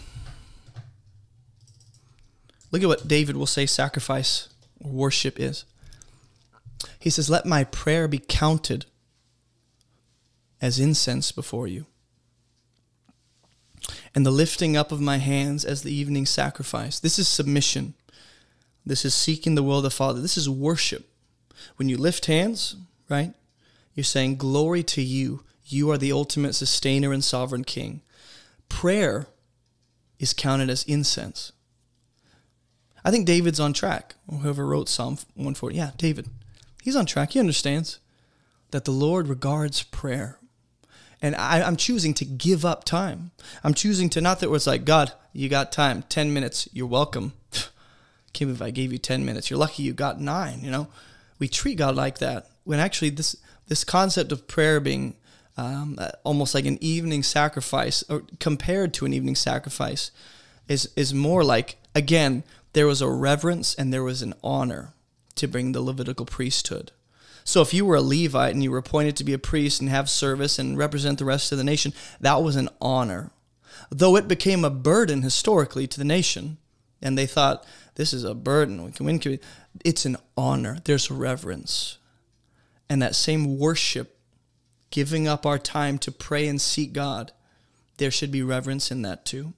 Look 2.72 2.84
at 2.84 2.88
what 2.88 3.07
David 3.07 3.35
will 3.35 3.45
say 3.45 3.65
sacrifice 3.65 4.48
or 4.80 4.91
worship 4.91 5.39
is. 5.39 5.65
He 7.01 7.09
says, 7.09 7.29
Let 7.29 7.45
my 7.47 7.63
prayer 7.65 8.07
be 8.07 8.19
counted 8.19 8.85
as 10.61 10.79
incense 10.79 11.31
before 11.31 11.67
you, 11.67 11.87
and 14.13 14.23
the 14.23 14.31
lifting 14.31 14.77
up 14.77 14.91
of 14.91 15.01
my 15.01 15.17
hands 15.17 15.65
as 15.65 15.81
the 15.81 15.93
evening 15.93 16.27
sacrifice. 16.27 16.99
This 16.99 17.17
is 17.17 17.27
submission. 17.27 17.95
This 18.85 19.03
is 19.03 19.15
seeking 19.15 19.55
the 19.55 19.63
will 19.63 19.77
of 19.77 19.83
the 19.83 19.89
Father. 19.89 20.21
This 20.21 20.37
is 20.37 20.47
worship. 20.47 21.09
When 21.75 21.89
you 21.89 21.97
lift 21.97 22.27
hands, 22.27 22.75
right, 23.09 23.33
you're 23.95 24.03
saying, 24.03 24.37
Glory 24.37 24.83
to 24.83 25.01
you. 25.01 25.43
You 25.65 25.89
are 25.89 25.97
the 25.97 26.11
ultimate 26.11 26.53
sustainer 26.53 27.13
and 27.13 27.23
sovereign 27.23 27.63
king. 27.63 28.01
Prayer 28.69 29.27
is 30.19 30.33
counted 30.33 30.69
as 30.69 30.83
incense. 30.83 31.51
I 33.03 33.09
think 33.09 33.25
David's 33.25 33.59
on 33.59 33.73
track. 33.73 34.15
Whoever 34.29 34.67
wrote 34.67 34.89
Psalm 34.89 35.15
140. 35.33 35.75
Yeah, 35.75 35.91
David. 35.97 36.27
He's 36.81 36.95
on 36.95 37.05
track. 37.05 37.31
He 37.31 37.39
understands 37.39 37.99
that 38.71 38.85
the 38.85 38.91
Lord 38.91 39.27
regards 39.27 39.83
prayer. 39.83 40.39
And 41.21 41.35
I, 41.35 41.59
am 41.59 41.75
choosing 41.75 42.13
to 42.15 42.25
give 42.25 42.65
up 42.65 42.83
time. 42.83 43.31
I'm 43.63 43.75
choosing 43.75 44.09
to 44.11 44.21
not 44.21 44.39
that 44.39 44.51
it's 44.51 44.65
like, 44.65 44.85
God, 44.85 45.13
you 45.33 45.49
got 45.49 45.71
time, 45.71 46.03
10 46.09 46.33
minutes, 46.33 46.67
you're 46.73 46.87
welcome. 46.87 47.33
Can't 48.33 48.49
believe 48.49 48.61
I 48.61 48.71
gave 48.71 48.91
you 48.91 48.97
10 48.97 49.23
minutes. 49.23 49.49
You're 49.49 49.59
lucky 49.59 49.83
you 49.83 49.93
got 49.93 50.19
nine, 50.19 50.61
you 50.63 50.71
know? 50.71 50.87
we 51.41 51.47
treat 51.47 51.79
God 51.79 51.95
like 51.95 52.19
that 52.19 52.47
when 52.63 52.79
actually 52.79 53.09
this 53.09 53.35
this 53.67 53.83
concept 53.83 54.31
of 54.31 54.47
prayer 54.47 54.79
being 54.79 55.15
um, 55.57 55.95
uh, 55.97 56.11
almost 56.23 56.53
like 56.53 56.65
an 56.65 56.77
evening 56.81 57.23
sacrifice 57.23 58.03
or 58.07 58.23
compared 58.39 58.93
to 58.93 59.05
an 59.05 59.13
evening 59.13 59.35
sacrifice 59.35 60.11
is 60.67 60.89
is 60.95 61.13
more 61.13 61.43
like 61.43 61.77
again 61.95 62.43
there 62.73 62.85
was 62.85 63.01
a 63.01 63.09
reverence 63.09 63.73
and 63.73 63.91
there 63.91 64.03
was 64.03 64.21
an 64.21 64.35
honor 64.43 64.93
to 65.41 65.47
bring 65.47 65.72
the 65.72 65.81
Levitical 65.81 66.26
priesthood. 66.26 66.91
So 67.43 67.61
if 67.61 67.73
you 67.73 67.85
were 67.85 67.95
a 67.95 68.01
Levite 68.01 68.53
and 68.53 68.63
you 68.63 68.72
were 68.72 68.77
appointed 68.77 69.15
to 69.18 69.23
be 69.23 69.34
a 69.34 69.39
priest 69.39 69.81
and 69.81 69.89
have 69.89 70.09
service 70.09 70.59
and 70.59 70.77
represent 70.77 71.19
the 71.19 71.26
rest 71.26 71.51
of 71.51 71.57
the 71.57 71.63
nation, 71.63 71.93
that 72.19 72.41
was 72.43 72.55
an 72.55 72.69
honor. 72.80 73.31
Though 73.89 74.15
it 74.15 74.27
became 74.27 74.63
a 74.63 74.69
burden 74.69 75.23
historically 75.23 75.88
to 75.88 75.97
the 75.97 76.05
nation, 76.05 76.57
and 77.01 77.18
they 77.18 77.26
thought 77.26 77.65
this 77.95 78.13
is 78.13 78.23
a 78.23 78.35
burden. 78.35 78.84
We 78.84 78.91
can, 78.91 79.05
win. 79.05 79.39
it's 79.84 80.05
an 80.05 80.18
honor. 80.38 80.77
There's 80.84 81.09
reverence. 81.09 81.97
And 82.89 83.01
that 83.01 83.15
same 83.15 83.57
worship, 83.57 84.18
giving 84.91 85.27
up 85.27 85.45
our 85.45 85.57
time 85.57 85.97
to 85.99 86.11
pray 86.11 86.47
and 86.47 86.61
seek 86.61 86.93
God, 86.93 87.31
there 87.97 88.11
should 88.11 88.31
be 88.31 88.43
reverence 88.43 88.91
in 88.91 89.01
that 89.01 89.26
too. 89.26 89.53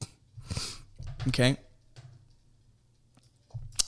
Okay? 1.28 1.56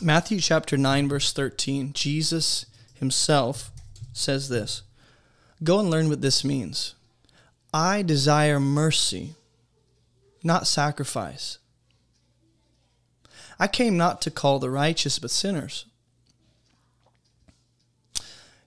Matthew 0.02 0.40
chapter 0.40 0.76
9, 0.76 1.08
verse 1.08 1.32
13, 1.32 1.92
Jesus 1.92 2.66
himself 2.94 3.70
says 4.12 4.48
this 4.48 4.82
Go 5.62 5.78
and 5.80 5.90
learn 5.90 6.08
what 6.08 6.20
this 6.20 6.44
means. 6.44 6.94
I 7.72 8.02
desire 8.02 8.60
mercy, 8.60 9.34
not 10.42 10.66
sacrifice. 10.66 11.58
I 13.58 13.66
came 13.66 13.96
not 13.96 14.20
to 14.22 14.30
call 14.30 14.58
the 14.58 14.70
righteous, 14.70 15.18
but 15.18 15.30
sinners. 15.30 15.86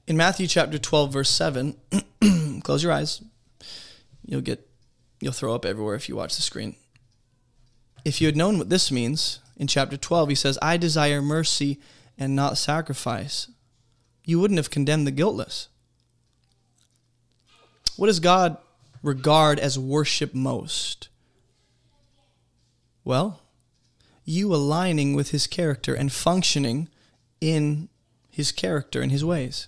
In 0.08 0.16
Matthew 0.16 0.48
chapter 0.48 0.78
12, 0.78 1.12
verse 1.12 1.30
7, 1.30 1.76
close 2.64 2.84
your 2.84 2.94
eyes. 2.94 3.22
You'll 4.26 4.42
get 4.42 4.68
you'll 5.20 5.34
throw 5.34 5.54
up 5.56 5.66
everywhere 5.66 5.96
if 5.96 6.08
you 6.08 6.16
watch 6.16 6.36
the 6.36 6.42
screen. 6.42 6.76
If 8.06 8.22
you 8.22 8.28
had 8.28 8.38
known 8.38 8.58
what 8.58 8.70
this 8.70 8.92
means, 8.92 9.40
in 9.58 9.68
chapter 9.68 9.98
12, 9.98 10.30
he 10.30 10.36
says, 10.36 10.58
I 10.62 10.78
desire 10.78 11.22
mercy 11.22 11.80
and 12.18 12.36
not 12.36 12.58
sacrifice. 12.58 13.50
You 14.24 14.40
wouldn't 14.40 14.60
have 14.60 14.70
condemned 14.70 15.08
the 15.08 15.12
guiltless. 15.12 15.68
What 17.98 18.08
does 18.08 18.20
God 18.20 18.58
regard 19.02 19.60
as 19.60 19.80
worship 19.80 20.34
most? 20.36 21.10
Well, 23.04 23.42
you 24.24 24.54
aligning 24.54 25.16
with 25.16 25.32
his 25.32 25.48
character 25.48 25.96
and 25.96 26.12
functioning 26.12 26.90
in 27.42 27.90
his 28.30 28.52
character 28.52 29.02
and 29.02 29.12
his 29.12 29.26
ways. 29.26 29.68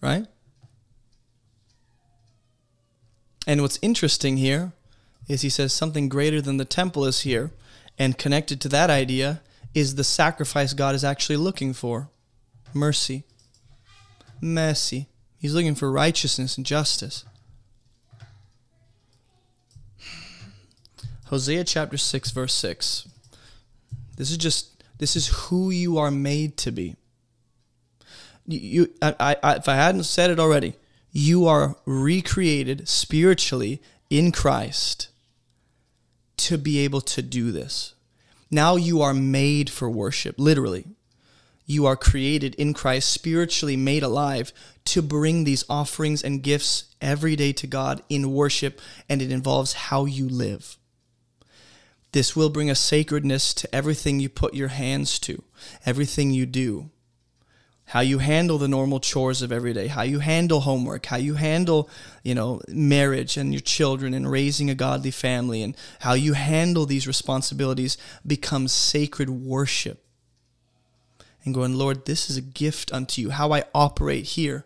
Right? 0.00 0.26
And 3.46 3.62
what's 3.62 3.78
interesting 3.82 4.36
here 4.36 4.72
is 5.26 5.42
he 5.42 5.48
says 5.48 5.72
something 5.72 6.08
greater 6.08 6.40
than 6.40 6.58
the 6.58 6.64
temple 6.64 7.04
is 7.04 7.22
here, 7.22 7.50
and 7.98 8.18
connected 8.18 8.60
to 8.60 8.68
that 8.68 8.90
idea 8.90 9.42
is 9.74 9.94
the 9.94 10.04
sacrifice 10.04 10.72
God 10.72 10.94
is 10.94 11.04
actually 11.04 11.36
looking 11.36 11.72
for 11.72 12.08
mercy. 12.72 13.24
Mercy. 14.40 15.08
He's 15.38 15.54
looking 15.54 15.74
for 15.74 15.90
righteousness 15.90 16.56
and 16.56 16.64
justice. 16.64 17.24
Hosea 21.26 21.64
chapter 21.64 21.96
6, 21.96 22.30
verse 22.30 22.54
6. 22.54 23.08
This 24.16 24.30
is 24.30 24.36
just 24.36 24.82
this 24.98 25.14
is 25.14 25.28
who 25.28 25.70
you 25.70 25.98
are 25.98 26.10
made 26.10 26.56
to 26.58 26.70
be. 26.72 26.96
You, 28.46 28.92
I, 29.02 29.36
I, 29.42 29.56
if 29.56 29.68
I 29.68 29.74
hadn't 29.74 30.04
said 30.04 30.30
it 30.30 30.38
already, 30.38 30.74
you 31.12 31.46
are 31.46 31.76
recreated 31.84 32.88
spiritually 32.88 33.82
in 34.08 34.32
Christ 34.32 35.08
to 36.38 36.58
be 36.58 36.78
able 36.80 37.00
to 37.00 37.22
do 37.22 37.50
this. 37.50 37.94
Now 38.50 38.76
you 38.76 39.02
are 39.02 39.14
made 39.14 39.70
for 39.70 39.90
worship, 39.90 40.36
literally. 40.38 40.86
You 41.66 41.86
are 41.86 41.96
created 41.96 42.54
in 42.54 42.74
Christ, 42.74 43.08
spiritually 43.08 43.76
made 43.76 44.04
alive 44.04 44.52
to 44.86 45.02
bring 45.02 45.42
these 45.42 45.64
offerings 45.68 46.22
and 46.22 46.42
gifts 46.42 46.94
every 47.00 47.34
day 47.34 47.52
to 47.54 47.66
God 47.66 48.02
in 48.08 48.32
worship, 48.32 48.80
and 49.08 49.20
it 49.20 49.32
involves 49.32 49.72
how 49.72 50.04
you 50.04 50.28
live. 50.28 50.78
This 52.12 52.36
will 52.36 52.50
bring 52.50 52.70
a 52.70 52.76
sacredness 52.76 53.52
to 53.54 53.74
everything 53.74 54.20
you 54.20 54.28
put 54.28 54.54
your 54.54 54.68
hands 54.68 55.18
to, 55.20 55.42
everything 55.84 56.30
you 56.30 56.46
do. 56.46 56.90
How 57.86 58.00
you 58.00 58.18
handle 58.18 58.58
the 58.58 58.68
normal 58.68 58.98
chores 58.98 59.42
of 59.42 59.52
every 59.52 59.72
day, 59.72 59.86
how 59.86 60.02
you 60.02 60.18
handle 60.18 60.60
homework, 60.60 61.06
how 61.06 61.16
you 61.16 61.34
handle, 61.34 61.88
you 62.24 62.34
know, 62.34 62.60
marriage 62.68 63.36
and 63.36 63.52
your 63.52 63.60
children 63.60 64.12
and 64.12 64.30
raising 64.30 64.68
a 64.68 64.74
godly 64.74 65.12
family, 65.12 65.62
and 65.62 65.76
how 66.00 66.14
you 66.14 66.32
handle 66.32 66.84
these 66.84 67.06
responsibilities 67.06 67.96
becomes 68.26 68.72
sacred 68.72 69.30
worship 69.30 70.02
and 71.46 71.54
going, 71.54 71.74
Lord, 71.74 72.04
this 72.04 72.28
is 72.28 72.36
a 72.36 72.42
gift 72.42 72.92
unto 72.92 73.22
you, 73.22 73.30
how 73.30 73.52
I 73.52 73.62
operate 73.72 74.24
here. 74.26 74.64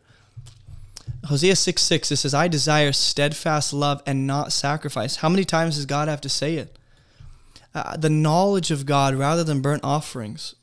Hosea 1.26 1.54
6 1.54 1.82
6, 1.82 2.10
it 2.10 2.16
says, 2.16 2.34
I 2.34 2.48
desire 2.48 2.92
steadfast 2.92 3.72
love 3.72 4.02
and 4.06 4.26
not 4.26 4.52
sacrifice. 4.52 5.16
How 5.16 5.28
many 5.28 5.44
times 5.44 5.76
does 5.76 5.86
God 5.86 6.08
have 6.08 6.22
to 6.22 6.30
say 6.30 6.56
it? 6.56 6.78
Uh, 7.74 7.96
the 7.96 8.10
knowledge 8.10 8.70
of 8.70 8.86
God 8.86 9.14
rather 9.14 9.44
than 9.44 9.60
burnt 9.60 9.84
offerings. 9.84 10.54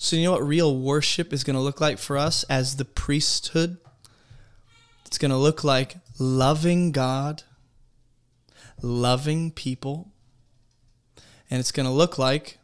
So, 0.00 0.14
you 0.14 0.24
know 0.24 0.32
what 0.32 0.46
real 0.46 0.78
worship 0.78 1.32
is 1.32 1.42
going 1.42 1.56
to 1.56 1.62
look 1.62 1.80
like 1.80 1.98
for 1.98 2.16
us 2.16 2.44
as 2.44 2.76
the 2.76 2.84
priesthood? 2.84 3.78
It's 5.04 5.18
going 5.18 5.32
to 5.32 5.36
look 5.36 5.64
like 5.64 5.96
loving 6.20 6.92
God, 6.92 7.42
loving 8.80 9.50
people, 9.50 10.12
and 11.50 11.58
it's 11.58 11.72
going 11.72 11.86
to 11.86 11.92
look 11.92 12.16
like 12.16 12.58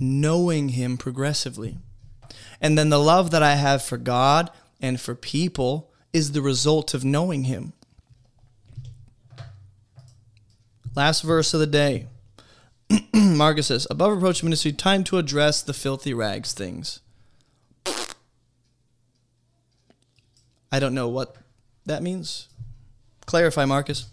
knowing 0.00 0.70
Him 0.70 0.96
progressively. 0.96 1.78
And 2.60 2.76
then 2.76 2.88
the 2.88 2.98
love 2.98 3.30
that 3.30 3.42
I 3.42 3.54
have 3.54 3.82
for 3.82 3.96
God 3.96 4.50
and 4.80 5.00
for 5.00 5.14
people 5.14 5.92
is 6.12 6.32
the 6.32 6.42
result 6.42 6.92
of 6.92 7.04
knowing 7.04 7.44
Him. 7.44 7.72
Last 10.96 11.20
verse 11.20 11.54
of 11.54 11.60
the 11.60 11.68
day. 11.68 12.06
Marcus 13.14 13.66
says, 13.66 13.86
above 13.90 14.12
reproach 14.12 14.42
ministry, 14.42 14.72
time 14.72 15.04
to 15.04 15.18
address 15.18 15.62
the 15.62 15.74
filthy 15.74 16.14
rags 16.14 16.52
things. 16.52 17.00
I 20.70 20.78
don't 20.78 20.94
know 20.94 21.08
what 21.08 21.36
that 21.86 22.02
means. 22.02 22.48
Clarify, 23.26 23.64
Marcus. 23.64 24.06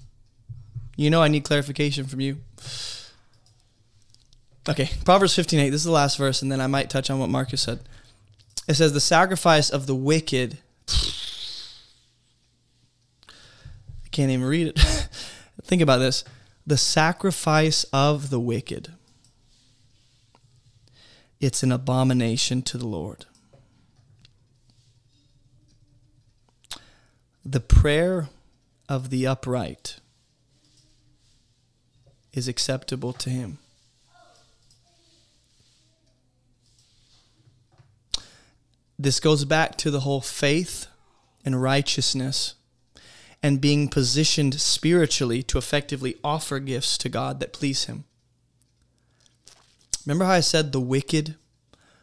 You 0.95 1.09
know 1.09 1.21
I 1.21 1.27
need 1.27 1.43
clarification 1.43 2.05
from 2.05 2.21
you. 2.21 2.37
Okay, 4.67 4.89
Proverbs 5.03 5.35
15:8. 5.35 5.69
This 5.69 5.81
is 5.81 5.85
the 5.85 5.91
last 5.91 6.17
verse, 6.17 6.41
and 6.41 6.51
then 6.51 6.61
I 6.61 6.67
might 6.67 6.89
touch 6.89 7.09
on 7.09 7.19
what 7.19 7.29
Marcus 7.29 7.61
said. 7.61 7.81
It 8.67 8.75
says, 8.75 8.93
"The 8.93 9.01
sacrifice 9.01 9.69
of 9.69 9.85
the 9.85 9.95
wicked." 9.95 10.57
I 13.29 14.09
can't 14.11 14.31
even 14.31 14.45
read 14.45 14.67
it. 14.67 14.79
Think 15.63 15.81
about 15.81 15.97
this: 15.97 16.23
the 16.65 16.77
sacrifice 16.77 17.83
of 17.93 18.29
the 18.29 18.39
wicked. 18.39 18.93
It's 21.39 21.63
an 21.63 21.71
abomination 21.71 22.61
to 22.63 22.77
the 22.77 22.87
Lord. 22.87 23.25
The 27.43 27.59
prayer 27.59 28.29
of 28.89 29.09
the 29.09 29.27
upright 29.27 29.97
is 32.33 32.47
acceptable 32.47 33.13
to 33.13 33.29
him. 33.29 33.59
this 38.97 39.19
goes 39.19 39.45
back 39.45 39.77
to 39.77 39.91
the 39.91 40.01
whole 40.01 40.21
faith 40.21 40.87
and 41.43 41.61
righteousness 41.61 42.55
and 43.45 43.61
being 43.61 43.87
positioned 43.87 44.59
spiritually 44.59 45.43
to 45.43 45.59
effectively 45.59 46.15
offer 46.23 46.57
gifts 46.57 46.97
to 46.97 47.07
God 47.07 47.39
that 47.39 47.53
please 47.53 47.83
Him. 47.83 48.03
Remember 50.03 50.25
how 50.25 50.31
I 50.31 50.39
said 50.39 50.71
the 50.71 50.81
wicked 50.81 51.35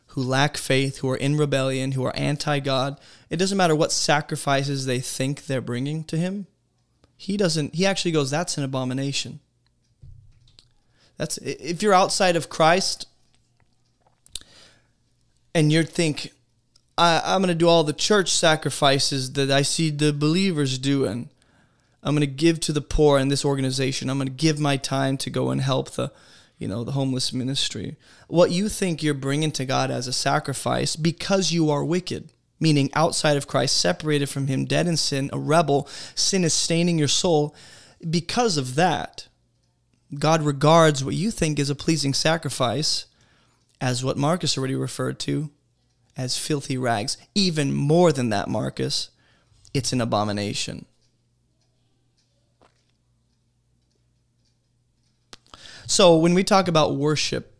who 0.06 0.22
lack 0.22 0.56
faith, 0.56 0.98
who 0.98 1.10
are 1.10 1.16
in 1.16 1.36
rebellion, 1.36 1.92
who 1.92 2.04
are 2.04 2.14
anti 2.14 2.60
God, 2.60 3.00
it 3.28 3.38
doesn't 3.38 3.58
matter 3.58 3.74
what 3.74 3.90
sacrifices 3.90 4.86
they 4.86 5.00
think 5.00 5.46
they're 5.46 5.60
bringing 5.60 6.04
to 6.04 6.16
Him. 6.16 6.46
He 7.16 7.36
doesn't, 7.36 7.74
He 7.74 7.86
actually 7.86 8.12
goes, 8.12 8.30
that's 8.30 8.56
an 8.56 8.62
abomination. 8.62 9.40
That's 11.16 11.38
if 11.38 11.82
you're 11.82 11.92
outside 11.92 12.36
of 12.36 12.50
Christ 12.50 13.08
and 15.56 15.72
you 15.72 15.82
think, 15.82 16.34
I, 16.98 17.22
I'm 17.24 17.40
going 17.40 17.48
to 17.48 17.54
do 17.54 17.68
all 17.68 17.84
the 17.84 17.92
church 17.92 18.30
sacrifices 18.30 19.32
that 19.32 19.50
I 19.50 19.62
see 19.62 19.90
the 19.90 20.12
believers 20.12 20.78
doing. 20.78 21.30
I'm 22.02 22.14
going 22.14 22.20
to 22.20 22.26
give 22.26 22.60
to 22.60 22.72
the 22.72 22.80
poor 22.80 23.18
in 23.18 23.28
this 23.28 23.44
organization. 23.44 24.10
I'm 24.10 24.18
going 24.18 24.28
to 24.28 24.34
give 24.34 24.58
my 24.58 24.76
time 24.76 25.16
to 25.18 25.30
go 25.30 25.50
and 25.50 25.60
help 25.60 25.92
the, 25.92 26.12
you 26.58 26.68
know, 26.68 26.84
the 26.84 26.92
homeless 26.92 27.32
ministry. 27.32 27.96
What 28.28 28.50
you 28.50 28.68
think 28.68 29.02
you're 29.02 29.14
bringing 29.14 29.52
to 29.52 29.64
God 29.64 29.90
as 29.90 30.06
a 30.06 30.12
sacrifice 30.12 30.96
because 30.96 31.52
you 31.52 31.70
are 31.70 31.84
wicked, 31.84 32.30
meaning 32.58 32.90
outside 32.94 33.36
of 33.36 33.46
Christ, 33.46 33.76
separated 33.76 34.28
from 34.28 34.48
Him, 34.48 34.64
dead 34.64 34.86
in 34.86 34.96
sin, 34.96 35.30
a 35.32 35.38
rebel, 35.38 35.88
sin 36.14 36.44
is 36.44 36.52
staining 36.52 36.98
your 36.98 37.08
soul. 37.08 37.54
Because 38.08 38.56
of 38.56 38.74
that, 38.74 39.28
God 40.18 40.42
regards 40.42 41.04
what 41.04 41.14
you 41.14 41.30
think 41.30 41.58
is 41.58 41.70
a 41.70 41.74
pleasing 41.74 42.12
sacrifice 42.12 43.06
as 43.80 44.04
what 44.04 44.18
Marcus 44.18 44.58
already 44.58 44.74
referred 44.74 45.18
to 45.20 45.50
as 46.16 46.36
filthy 46.36 46.76
rags. 46.76 47.16
Even 47.34 47.72
more 47.72 48.12
than 48.12 48.30
that, 48.30 48.48
Marcus, 48.48 49.10
it's 49.72 49.92
an 49.92 50.00
abomination. 50.00 50.84
So 55.86 56.16
when 56.16 56.34
we 56.34 56.44
talk 56.44 56.68
about 56.68 56.96
worship, 56.96 57.54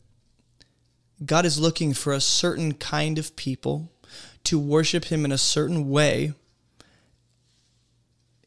God 1.25 1.45
is 1.45 1.59
looking 1.59 1.93
for 1.93 2.13
a 2.13 2.21
certain 2.21 2.75
kind 2.75 3.19
of 3.19 3.37
people 3.37 3.93
to 4.45 4.59
worship 4.59 5.07
Him 5.07 5.25
in 5.25 5.33
a 5.33 5.39
certain 5.39 5.89
way. 5.89 6.35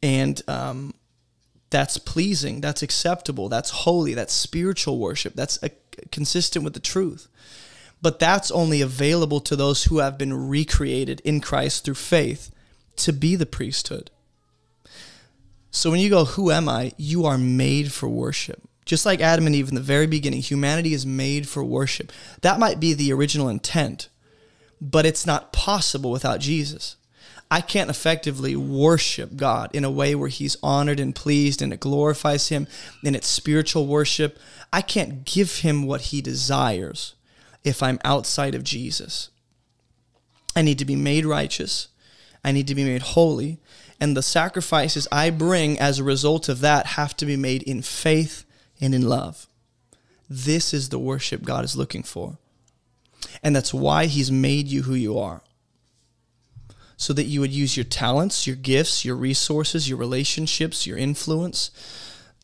And 0.02 0.42
um, 0.48 0.94
that's 1.70 1.98
pleasing, 1.98 2.60
that's 2.60 2.82
acceptable, 2.82 3.48
that's 3.48 3.70
holy, 3.70 4.14
that's 4.14 4.32
spiritual 4.32 4.98
worship, 4.98 5.34
that's 5.34 5.58
consistent 6.10 6.64
with 6.64 6.74
the 6.74 6.80
truth 6.80 7.28
but 8.02 8.18
that's 8.18 8.50
only 8.50 8.80
available 8.80 9.40
to 9.40 9.56
those 9.56 9.84
who 9.84 9.98
have 9.98 10.18
been 10.18 10.48
recreated 10.48 11.20
in 11.20 11.40
Christ 11.40 11.84
through 11.84 11.94
faith 11.94 12.50
to 12.96 13.12
be 13.12 13.36
the 13.36 13.46
priesthood. 13.46 14.10
So 15.70 15.90
when 15.90 16.00
you 16.00 16.08
go, 16.08 16.24
Who 16.24 16.50
am 16.50 16.68
I? 16.68 16.92
You 16.96 17.26
are 17.26 17.38
made 17.38 17.92
for 17.92 18.08
worship. 18.08 18.62
Just 18.84 19.04
like 19.04 19.20
Adam 19.20 19.46
and 19.46 19.54
Eve 19.54 19.68
in 19.68 19.74
the 19.74 19.80
very 19.80 20.06
beginning, 20.06 20.40
humanity 20.40 20.94
is 20.94 21.04
made 21.04 21.48
for 21.48 21.64
worship. 21.64 22.12
That 22.42 22.60
might 22.60 22.78
be 22.78 22.94
the 22.94 23.12
original 23.12 23.48
intent, 23.48 24.08
but 24.80 25.04
it's 25.04 25.26
not 25.26 25.52
possible 25.52 26.12
without 26.12 26.38
Jesus. 26.38 26.96
I 27.50 27.60
can't 27.60 27.90
effectively 27.90 28.54
worship 28.54 29.36
God 29.36 29.70
in 29.74 29.84
a 29.84 29.90
way 29.90 30.14
where 30.14 30.28
He's 30.28 30.56
honored 30.62 31.00
and 31.00 31.14
pleased 31.14 31.60
and 31.60 31.72
it 31.72 31.80
glorifies 31.80 32.48
Him 32.48 32.68
and 33.04 33.16
it's 33.16 33.26
spiritual 33.26 33.86
worship. 33.86 34.38
I 34.72 34.82
can't 34.82 35.24
give 35.24 35.58
Him 35.58 35.84
what 35.84 36.02
He 36.02 36.22
desires 36.22 37.15
if 37.66 37.82
I'm 37.82 37.98
outside 38.04 38.54
of 38.54 38.64
Jesus. 38.64 39.28
I 40.54 40.62
need 40.62 40.78
to 40.78 40.84
be 40.84 40.96
made 40.96 41.26
righteous. 41.26 41.88
I 42.42 42.52
need 42.52 42.68
to 42.68 42.74
be 42.74 42.84
made 42.84 43.02
holy. 43.02 43.58
And 44.00 44.16
the 44.16 44.22
sacrifices 44.22 45.08
I 45.10 45.30
bring 45.30 45.78
as 45.78 45.98
a 45.98 46.04
result 46.04 46.48
of 46.48 46.60
that 46.60 46.86
have 46.86 47.16
to 47.16 47.26
be 47.26 47.36
made 47.36 47.62
in 47.64 47.82
faith 47.82 48.44
and 48.80 48.94
in 48.94 49.02
love. 49.02 49.48
This 50.30 50.72
is 50.72 50.88
the 50.88 50.98
worship 50.98 51.42
God 51.42 51.64
is 51.64 51.76
looking 51.76 52.02
for. 52.02 52.38
And 53.42 53.54
that's 53.54 53.74
why 53.74 54.06
He's 54.06 54.30
made 54.30 54.68
you 54.68 54.82
who 54.82 54.94
you 54.94 55.18
are. 55.18 55.42
So 56.96 57.12
that 57.12 57.24
you 57.24 57.40
would 57.40 57.52
use 57.52 57.76
your 57.76 57.84
talents, 57.84 58.46
your 58.46 58.56
gifts, 58.56 59.04
your 59.04 59.16
resources, 59.16 59.88
your 59.88 59.98
relationships, 59.98 60.86
your 60.86 60.96
influence, 60.96 61.70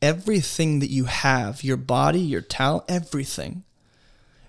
everything 0.03 0.81
that 0.81 0.91
you 0.91 1.05
have, 1.05 1.63
your 1.63 1.77
body, 1.77 2.21
your 2.21 2.43
talent, 2.43 2.85
everything 2.89 3.65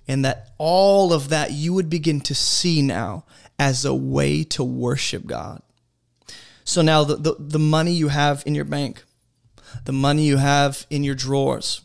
and 0.08 0.26
that 0.26 0.50
all 0.58 1.14
of 1.14 1.30
that 1.30 1.52
you 1.52 1.74
would 1.74 1.90
begin 1.90 2.20
to 2.22 2.36
see 2.36 2.82
now 2.82 3.24
as 3.60 3.86
a 3.86 3.94
way 3.94 4.44
to 4.44 4.64
worship 4.64 5.26
God. 5.26 5.62
So 6.66 6.82
now 6.82 7.04
the, 7.04 7.16
the, 7.16 7.36
the, 7.40 7.60
money 7.60 7.92
you 7.92 8.08
have 8.08 8.44
in 8.46 8.56
your 8.56 8.66
bank, 8.66 9.04
the 9.86 9.92
money 9.92 10.24
you 10.24 10.38
have 10.38 10.86
in 10.90 11.04
your 11.04 11.16
drawers, 11.16 11.82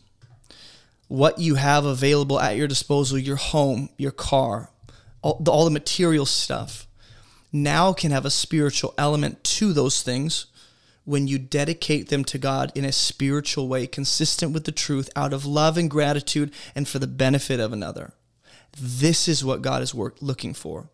what 1.09 1.39
you 1.39 1.57
have 1.57 1.85
available 1.85 2.39
at 2.39 2.57
your 2.57 2.69
disposal, 2.69 3.19
your 3.19 3.37
home, 3.37 3.89
your 3.97 4.13
car, 4.13 4.71
all 5.23 5.39
the, 5.41 5.51
all 5.51 5.65
the 5.65 5.71
material 5.71 6.27
stuff, 6.27 6.87
now 7.53 7.93
can 7.93 8.11
have 8.11 8.25
a 8.25 8.31
spiritual 8.31 8.95
element 8.99 9.43
to 9.43 9.73
those 9.73 10.03
things 10.03 10.47
when 11.09 11.27
you 11.27 11.39
dedicate 11.39 12.11
them 12.11 12.23
to 12.23 12.37
God 12.37 12.71
in 12.75 12.85
a 12.85 12.93
spiritual 12.93 13.67
way, 13.67 13.87
consistent 13.87 14.53
with 14.53 14.65
the 14.65 14.73
truth, 14.73 15.09
out 15.17 15.33
of 15.33 15.47
love 15.47 15.79
and 15.79 15.91
gratitude, 15.91 16.53
and 16.75 16.87
for 16.87 16.99
the 16.99 17.07
benefit 17.07 17.59
of 17.59 17.73
another. 17.73 18.13
This 18.79 19.27
is 19.27 19.43
what 19.43 19.63
God 19.63 19.81
is 19.81 19.95
work, 19.95 20.17
looking 20.21 20.53
for. 20.53 20.91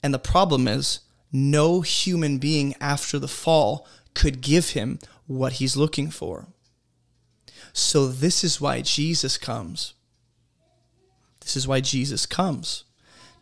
And 0.00 0.14
the 0.14 0.20
problem 0.20 0.68
is, 0.68 1.00
no 1.32 1.80
human 1.80 2.38
being 2.38 2.76
after 2.80 3.18
the 3.18 3.26
fall 3.26 3.84
could 4.14 4.40
give 4.40 4.70
him 4.70 5.00
what 5.26 5.54
he's 5.54 5.76
looking 5.76 6.08
for. 6.08 6.46
So, 7.72 8.06
this 8.06 8.44
is 8.44 8.60
why 8.60 8.80
Jesus 8.80 9.38
comes. 9.38 9.94
This 11.40 11.56
is 11.56 11.66
why 11.66 11.80
Jesus 11.80 12.26
comes 12.26 12.84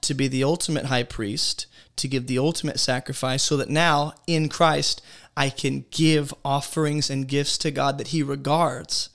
to 0.01 0.15
be 0.15 0.29
the 0.29 0.45
ultimate 0.45 0.87
high 0.87 1.03
priest, 1.03 1.67
to 1.97 2.09
give 2.09 2.27
the 2.27 2.39
ultimate 2.39 2.81
sacrifice, 2.81 3.43
so 3.43 3.57
that 3.57 3.69
now 3.69 4.15
in 4.27 4.49
Christ 4.49 5.03
I 5.37 5.51
can 5.51 5.85
give 5.91 6.35
offerings 6.45 7.11
and 7.11 7.29
gifts 7.29 7.59
to 7.59 7.71
God 7.71 7.99
that 7.99 8.09
He 8.09 8.23
regards. 8.23 9.11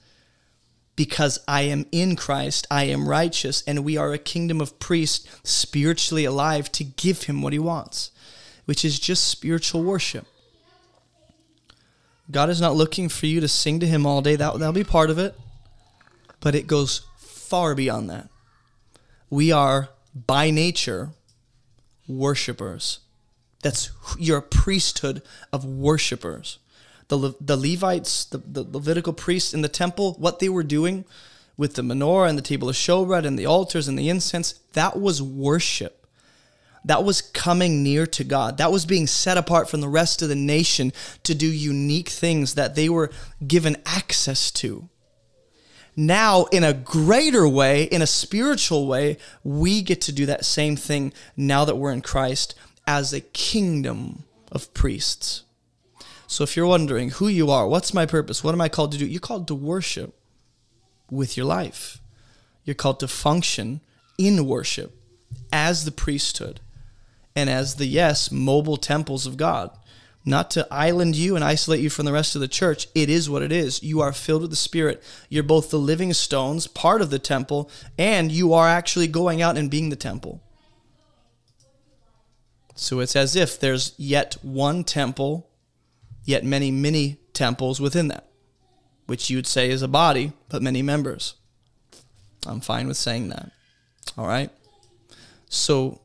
Because 0.95 1.39
I 1.47 1.61
am 1.61 1.85
in 1.93 2.17
Christ, 2.17 2.67
I 2.69 2.83
am 2.85 3.07
righteous, 3.07 3.63
and 3.65 3.85
we 3.85 3.95
are 3.95 4.11
a 4.11 4.17
kingdom 4.17 4.59
of 4.59 4.79
priests 4.79 5.25
spiritually 5.43 6.25
alive 6.25 6.71
to 6.73 6.83
give 6.83 7.23
Him 7.23 7.41
what 7.41 7.53
He 7.53 7.59
wants, 7.59 8.11
which 8.65 8.83
is 8.83 8.99
just 8.99 9.27
spiritual 9.27 9.83
worship. 9.83 10.25
God 12.31 12.49
is 12.49 12.59
not 12.59 12.75
looking 12.75 13.07
for 13.07 13.27
you 13.27 13.39
to 13.39 13.47
sing 13.47 13.79
to 13.79 13.87
Him 13.87 14.05
all 14.05 14.21
day, 14.21 14.35
that, 14.35 14.59
that'll 14.59 14.73
be 14.73 14.83
part 14.83 15.09
of 15.09 15.17
it, 15.17 15.35
but 16.41 16.53
it 16.53 16.67
goes 16.67 17.01
far 17.17 17.75
beyond 17.75 18.09
that 18.09 18.29
we 19.29 19.51
are 19.51 19.89
by 20.27 20.49
nature 20.49 21.11
worshipers. 22.09 22.99
That's 23.61 23.91
your 24.17 24.41
priesthood 24.41 25.21
of 25.53 25.65
worshipers. 25.65 26.59
The, 27.07 27.17
Le- 27.17 27.35
the 27.39 27.57
Levites, 27.57 28.25
the, 28.25 28.37
the 28.37 28.63
Levitical 28.63 29.13
priests 29.13 29.53
in 29.53 29.61
the 29.61 29.69
temple, 29.69 30.13
what 30.19 30.39
they 30.39 30.49
were 30.49 30.63
doing 30.63 31.05
with 31.57 31.75
the 31.75 31.81
menorah 31.81 32.29
and 32.29 32.37
the 32.37 32.43
table 32.43 32.69
of 32.69 32.75
showbread 32.75 33.25
and 33.25 33.37
the 33.37 33.45
altars 33.45 33.87
and 33.87 33.99
the 33.99 34.09
incense, 34.09 34.53
that 34.73 34.99
was 34.99 35.21
worship. 35.21 36.05
That 36.85 37.03
was 37.03 37.21
coming 37.21 37.83
near 37.83 38.07
to 38.07 38.23
God. 38.23 38.57
That 38.57 38.71
was 38.71 38.85
being 38.85 39.07
set 39.07 39.37
apart 39.37 39.69
from 39.69 39.81
the 39.81 39.89
rest 39.89 40.21
of 40.21 40.29
the 40.29 40.35
nation 40.35 40.93
to 41.23 41.35
do 41.35 41.47
unique 41.47 42.07
things 42.07 42.55
that 42.55 42.75
they 42.75 42.87
were 42.87 43.11
given 43.45 43.75
access 43.85 44.49
to 44.51 44.87
now 45.99 46.45
in 46.45 46.63
a 46.63 46.73
greater 46.73 47.47
way, 47.47 47.83
in 47.83 48.01
a 48.01 48.07
spiritual 48.07 48.87
way, 48.87 49.17
we 49.43 49.81
get 49.81 49.99
to 50.01 50.13
do 50.13 50.25
that 50.27 50.45
same 50.45 50.77
thing 50.77 51.11
now 51.35 51.65
that 51.65 51.75
we're 51.75 51.91
in 51.91 52.01
Christ 52.01 52.55
as 52.87 53.11
a 53.11 53.19
kingdom 53.19 54.23
of 54.49 54.73
priests. 54.73 55.43
So 56.25 56.43
if 56.43 56.55
you're 56.55 56.67
wondering 56.67 57.09
who 57.09 57.27
you 57.27 57.51
are, 57.51 57.67
what's 57.67 57.93
my 57.93 58.05
purpose? 58.05 58.43
What 58.43 58.53
am 58.53 58.61
I 58.61 58.69
called 58.69 58.93
to 58.93 58.97
do? 58.97 59.05
You're 59.05 59.19
called 59.19 59.47
to 59.49 59.55
worship 59.55 60.15
with 61.11 61.35
your 61.35 61.45
life. 61.45 61.99
You're 62.63 62.75
called 62.75 63.01
to 63.01 63.07
function 63.07 63.81
in 64.17 64.47
worship 64.47 64.95
as 65.51 65.83
the 65.83 65.91
priesthood 65.91 66.61
and 67.35 67.49
as 67.49 67.75
the, 67.75 67.85
yes, 67.85 68.31
mobile 68.31 68.77
temples 68.77 69.25
of 69.25 69.35
God 69.35 69.71
not 70.25 70.51
to 70.51 70.67
island 70.69 71.15
you 71.15 71.35
and 71.35 71.43
isolate 71.43 71.79
you 71.79 71.89
from 71.89 72.05
the 72.05 72.11
rest 72.11 72.35
of 72.35 72.41
the 72.41 72.47
church. 72.47 72.87
It 72.93 73.09
is 73.09 73.29
what 73.29 73.41
it 73.41 73.51
is. 73.51 73.81
You 73.81 74.01
are 74.01 74.11
filled 74.11 74.41
with 74.41 74.51
the 74.51 74.57
Spirit. 74.57 75.01
You're 75.29 75.43
both 75.43 75.69
the 75.69 75.79
living 75.79 76.13
stones, 76.13 76.67
part 76.67 77.01
of 77.01 77.09
the 77.09 77.19
temple, 77.19 77.69
and 77.97 78.31
you 78.31 78.53
are 78.53 78.67
actually 78.67 79.07
going 79.07 79.41
out 79.41 79.57
and 79.57 79.71
being 79.71 79.89
the 79.89 79.95
temple. 79.95 80.43
So 82.75 82.99
it's 82.99 83.15
as 83.15 83.35
if 83.35 83.59
there's 83.59 83.93
yet 83.97 84.37
one 84.41 84.83
temple, 84.83 85.49
yet 86.23 86.45
many, 86.45 86.71
many 86.71 87.17
temples 87.33 87.81
within 87.81 88.07
that, 88.09 88.29
which 89.05 89.29
you 89.29 89.37
would 89.37 89.47
say 89.47 89.69
is 89.69 89.81
a 89.81 89.87
body, 89.87 90.33
but 90.49 90.61
many 90.61 90.81
members. 90.81 91.35
I'm 92.45 92.61
fine 92.61 92.87
with 92.87 92.97
saying 92.97 93.29
that. 93.29 93.51
All 94.17 94.27
right? 94.27 94.49
So 95.49 96.01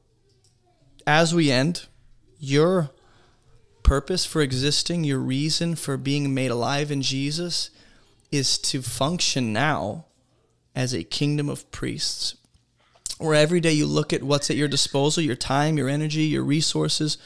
as 1.06 1.34
we 1.34 1.50
end, 1.50 1.86
your 2.38 2.90
purpose 3.84 4.26
for 4.26 4.42
existing, 4.42 5.04
your 5.04 5.20
reason 5.20 5.76
for 5.76 5.96
being 5.96 6.34
made 6.34 6.50
alive 6.50 6.90
in 6.90 7.02
Jesus 7.02 7.70
is 8.32 8.58
to 8.58 8.82
function 8.82 9.52
now 9.52 10.06
as 10.74 10.92
a 10.92 11.04
kingdom 11.04 11.48
of 11.48 11.70
priests. 11.70 12.34
Where 13.18 13.34
every 13.34 13.60
day 13.60 13.72
you 13.72 13.86
look 13.86 14.12
at 14.12 14.24
what's 14.24 14.50
at 14.50 14.56
your 14.56 14.66
disposal, 14.66 15.22
your 15.22 15.36
time, 15.36 15.78
your 15.78 15.88
energy, 15.88 16.22
your 16.22 16.42
resources, 16.42 17.16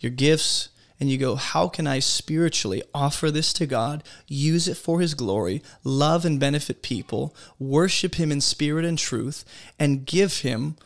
your 0.00 0.10
gifts, 0.10 0.70
and 0.98 1.08
you 1.08 1.16
go, 1.16 1.36
How 1.36 1.68
can 1.68 1.86
I 1.86 2.00
spiritually 2.00 2.82
offer 2.92 3.30
this 3.30 3.52
to 3.54 3.66
God, 3.66 4.02
use 4.26 4.66
it 4.66 4.76
for 4.76 5.00
His 5.00 5.14
glory, 5.14 5.62
love 5.84 6.24
and 6.24 6.40
benefit 6.40 6.82
people, 6.82 7.36
worship 7.58 8.16
Him 8.16 8.32
in 8.32 8.40
spirit 8.40 8.84
and 8.84 8.98
truth, 8.98 9.44
and 9.78 10.04
give 10.04 10.38
Him 10.38 10.76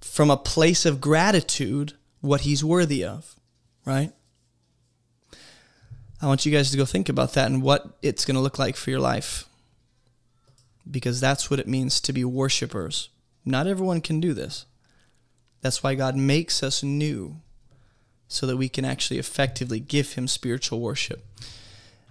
from 0.00 0.30
a 0.30 0.36
place 0.36 0.86
of 0.86 1.00
gratitude 1.00 1.92
what 2.20 2.42
He's 2.42 2.64
worthy 2.64 3.04
of? 3.04 3.34
Right? 3.84 4.12
I 6.20 6.26
want 6.26 6.44
you 6.44 6.52
guys 6.52 6.70
to 6.70 6.76
go 6.76 6.84
think 6.84 7.08
about 7.08 7.34
that 7.34 7.46
and 7.46 7.62
what 7.62 7.96
it's 8.02 8.24
going 8.24 8.34
to 8.34 8.40
look 8.40 8.58
like 8.58 8.76
for 8.76 8.90
your 8.90 9.00
life. 9.00 9.44
Because 10.90 11.20
that's 11.20 11.50
what 11.50 11.60
it 11.60 11.68
means 11.68 12.00
to 12.00 12.12
be 12.12 12.24
worshipers. 12.24 13.08
Not 13.44 13.66
everyone 13.66 14.00
can 14.00 14.20
do 14.20 14.34
this. 14.34 14.66
That's 15.60 15.82
why 15.82 15.94
God 15.94 16.16
makes 16.16 16.62
us 16.62 16.82
new 16.82 17.36
so 18.26 18.46
that 18.46 18.56
we 18.56 18.68
can 18.68 18.84
actually 18.84 19.18
effectively 19.18 19.80
give 19.80 20.14
Him 20.14 20.28
spiritual 20.28 20.80
worship. 20.80 21.24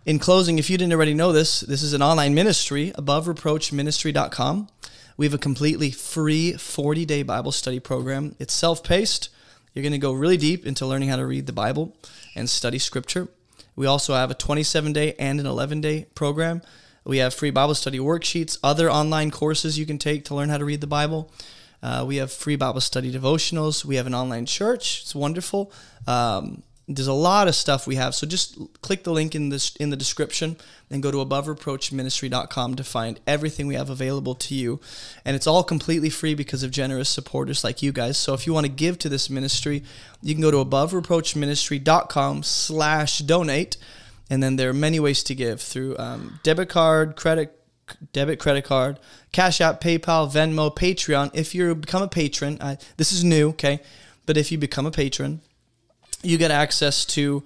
In 0.05 0.19
closing, 0.19 0.57
if 0.57 0.69
you 0.69 0.77
didn't 0.77 0.93
already 0.93 1.13
know 1.13 1.31
this, 1.31 1.59
this 1.61 1.83
is 1.83 1.93
an 1.93 2.01
online 2.01 2.33
ministry, 2.33 2.93
abovereproachministry.com. 2.97 4.69
We 5.17 5.25
have 5.25 5.33
a 5.33 5.39
completely 5.39 5.91
free 5.91 6.53
40 6.53 7.05
day 7.05 7.23
Bible 7.23 7.51
study 7.51 7.79
program. 7.79 8.35
It's 8.39 8.53
self 8.53 8.83
paced. 8.83 9.29
You're 9.73 9.83
going 9.83 9.91
to 9.91 9.97
go 9.97 10.13
really 10.13 10.37
deep 10.37 10.65
into 10.65 10.85
learning 10.85 11.09
how 11.09 11.17
to 11.17 11.25
read 11.25 11.45
the 11.45 11.53
Bible 11.53 11.95
and 12.35 12.49
study 12.49 12.79
scripture. 12.79 13.27
We 13.77 13.85
also 13.85 14.15
have 14.15 14.31
a 14.31 14.33
27 14.33 14.91
day 14.91 15.13
and 15.17 15.39
an 15.39 15.45
11 15.45 15.79
day 15.79 16.07
program. 16.15 16.61
We 17.05 17.19
have 17.19 17.33
free 17.33 17.51
Bible 17.51 17.75
study 17.75 17.99
worksheets, 17.99 18.57
other 18.61 18.91
online 18.91 19.31
courses 19.31 19.79
you 19.79 19.85
can 19.85 19.97
take 19.97 20.25
to 20.25 20.35
learn 20.35 20.49
how 20.49 20.57
to 20.57 20.65
read 20.65 20.81
the 20.81 20.87
Bible. 20.87 21.31
Uh, 21.81 22.03
we 22.05 22.17
have 22.17 22.31
free 22.31 22.55
Bible 22.55 22.81
study 22.81 23.13
devotionals. 23.13 23.85
We 23.85 23.95
have 23.95 24.07
an 24.07 24.15
online 24.15 24.45
church. 24.45 25.03
It's 25.03 25.15
wonderful. 25.15 25.71
Um, 26.07 26.63
there's 26.87 27.07
a 27.07 27.13
lot 27.13 27.49
of 27.49 27.55
stuff 27.55 27.85
we 27.85 27.95
have. 27.95 28.15
So 28.15 28.25
just 28.25 28.57
click 28.81 29.03
the 29.03 29.11
link 29.11 29.35
in 29.35 29.49
this 29.49 29.75
in 29.75 29.89
the 29.89 29.97
description 29.97 30.55
and 30.89 31.03
go 31.03 31.11
to 31.11 31.17
abovereproachministry.com 31.17 32.75
to 32.75 32.83
find 32.83 33.19
everything 33.27 33.67
we 33.67 33.75
have 33.75 33.89
available 33.89 34.35
to 34.35 34.55
you. 34.55 34.79
And 35.25 35.35
it's 35.35 35.47
all 35.47 35.63
completely 35.63 36.09
free 36.09 36.33
because 36.33 36.63
of 36.63 36.71
generous 36.71 37.09
supporters 37.09 37.63
like 37.63 37.81
you 37.81 37.91
guys. 37.91 38.17
So 38.17 38.33
if 38.33 38.47
you 38.47 38.53
want 38.53 38.65
to 38.65 38.71
give 38.71 38.97
to 38.99 39.09
this 39.09 39.29
ministry, 39.29 39.83
you 40.21 40.33
can 40.33 40.41
go 40.41 40.51
to 40.51 40.63
abovereproachministry.com 40.63 42.43
slash 42.43 43.19
donate. 43.19 43.77
And 44.29 44.41
then 44.41 44.55
there 44.55 44.69
are 44.69 44.73
many 44.73 44.99
ways 44.99 45.23
to 45.23 45.35
give 45.35 45.61
through 45.61 45.97
um, 45.97 46.39
debit 46.43 46.69
card, 46.69 47.17
credit 47.17 47.53
debit 48.13 48.39
credit 48.39 48.65
card, 48.65 48.99
Cash 49.31 49.61
App, 49.61 49.81
PayPal, 49.81 50.31
Venmo, 50.31 50.73
Patreon. 50.73 51.31
If 51.33 51.53
you 51.53 51.73
become 51.75 52.01
a 52.01 52.07
patron, 52.07 52.57
I, 52.61 52.77
this 52.97 53.11
is 53.11 53.23
new, 53.23 53.49
okay? 53.49 53.81
But 54.25 54.35
if 54.35 54.51
you 54.51 54.57
become 54.57 54.85
a 54.85 54.91
patron, 54.91 55.41
you 56.23 56.37
get 56.37 56.51
access 56.51 57.05
to 57.05 57.43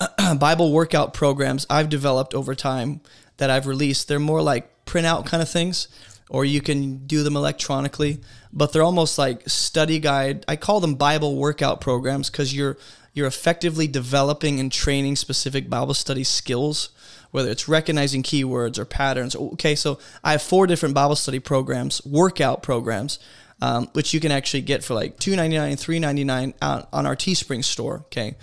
Bible 0.38 0.72
workout 0.72 1.14
programs 1.14 1.66
I've 1.70 1.88
developed 1.88 2.34
over 2.34 2.54
time 2.54 3.00
that 3.38 3.50
I've 3.50 3.66
released. 3.66 4.08
They're 4.08 4.18
more 4.18 4.42
like 4.42 4.84
printout 4.84 5.26
kind 5.26 5.42
of 5.42 5.48
things, 5.48 5.88
or 6.28 6.44
you 6.44 6.60
can 6.60 7.06
do 7.06 7.22
them 7.22 7.36
electronically, 7.36 8.20
but 8.52 8.72
they're 8.72 8.82
almost 8.82 9.18
like 9.18 9.48
study 9.48 9.98
guide. 9.98 10.44
I 10.48 10.56
call 10.56 10.80
them 10.80 10.94
Bible 10.94 11.36
workout 11.36 11.80
programs 11.80 12.30
because 12.30 12.54
you're 12.54 12.76
you're 13.14 13.26
effectively 13.26 13.88
developing 13.88 14.60
and 14.60 14.70
training 14.70 15.16
specific 15.16 15.70
Bible 15.70 15.94
study 15.94 16.22
skills, 16.22 16.90
whether 17.30 17.50
it's 17.50 17.66
recognizing 17.66 18.22
keywords 18.22 18.78
or 18.78 18.84
patterns. 18.84 19.34
Okay, 19.34 19.74
so 19.74 19.98
I 20.22 20.32
have 20.32 20.42
four 20.42 20.66
different 20.66 20.94
Bible 20.94 21.16
study 21.16 21.38
programs, 21.38 22.04
workout 22.04 22.62
programs 22.62 23.18
um, 23.62 23.88
which 23.92 24.12
you 24.12 24.20
can 24.20 24.32
actually 24.32 24.62
get 24.62 24.84
for 24.84 24.94
like 24.94 25.18
two 25.18 25.34
ninety 25.36 25.56
nine, 25.56 25.76
three 25.76 25.98
ninety 25.98 26.24
nine 26.24 26.54
on, 26.60 26.86
on 26.92 27.06
our 27.06 27.16
Teespring 27.16 27.64
store. 27.64 28.00
Okay, 28.06 28.36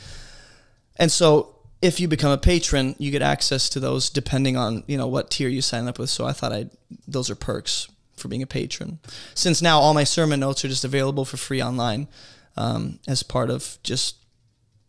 and 0.98 1.12
so 1.12 1.56
if 1.82 2.00
you 2.00 2.08
become 2.08 2.32
a 2.32 2.38
patron, 2.38 2.96
you 2.98 3.12
get 3.12 3.22
access 3.22 3.70
to 3.70 3.80
those 3.80 4.10
depending 4.10 4.58
on 4.58 4.84
you 4.88 4.98
know 4.98 5.08
what 5.08 5.30
tier 5.30 5.50
you 5.50 5.62
sign 5.62 5.88
up 5.88 6.00
with. 6.00 6.10
So 6.10 6.26
I 6.26 6.32
thought 6.32 6.54
I 6.54 6.68
those 7.08 7.30
are 7.30 7.36
perks 7.36 7.88
for 8.16 8.28
being 8.28 8.42
a 8.42 8.48
patron. 8.48 9.00
Since 9.36 9.62
now 9.62 9.80
all 9.80 9.94
my 9.94 10.04
sermon 10.04 10.40
notes 10.40 10.64
are 10.64 10.70
just 10.70 10.86
available 10.86 11.26
for 11.26 11.38
free 11.38 11.62
online 11.62 12.08
um, 12.56 13.00
as 13.08 13.24
part 13.24 13.50
of 13.50 13.78
just 13.84 14.16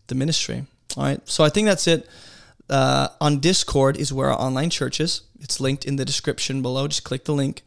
the 0.07 0.15
ministry. 0.15 0.67
All 0.97 1.05
right, 1.05 1.21
so 1.29 1.45
I 1.45 1.49
think 1.49 1.67
that's 1.67 1.87
it. 1.87 2.09
Uh, 2.71 3.09
on 3.21 3.41
Discord 3.41 3.97
is 3.97 4.13
where 4.13 4.31
our 4.31 4.41
online 4.41 4.71
church 4.71 5.01
is. 5.01 5.23
It's 5.41 5.61
linked 5.61 5.85
in 5.85 5.97
the 5.97 6.05
description 6.05 6.63
below. 6.63 6.89
Just 6.89 7.05
click 7.05 7.25
the 7.25 7.35
link, 7.35 7.63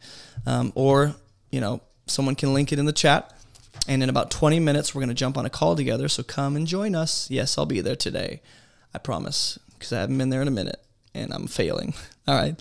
um, 0.46 0.72
or 0.74 1.14
you 1.50 1.60
know 1.60 1.82
someone 2.08 2.34
can 2.34 2.54
link 2.54 2.72
it 2.72 2.78
in 2.78 2.86
the 2.86 2.92
chat. 2.92 3.32
And 3.86 4.02
in 4.02 4.08
about 4.08 4.30
20 4.30 4.60
minutes, 4.60 4.94
we're 4.94 5.00
going 5.00 5.08
to 5.08 5.14
jump 5.14 5.38
on 5.38 5.46
a 5.46 5.50
call 5.50 5.76
together. 5.76 6.08
So 6.08 6.22
come 6.22 6.56
and 6.56 6.66
join 6.66 6.94
us. 6.94 7.30
Yes, 7.30 7.56
I'll 7.56 7.66
be 7.66 7.80
there 7.80 7.96
today. 7.96 8.42
I 8.94 8.98
promise, 8.98 9.58
because 9.74 9.92
I 9.92 10.00
haven't 10.00 10.18
been 10.18 10.30
there 10.30 10.42
in 10.42 10.48
a 10.48 10.52
minute 10.52 10.82
and 11.14 11.32
I'm 11.32 11.46
failing. 11.46 11.94
All 12.28 12.34
right. 12.34 12.60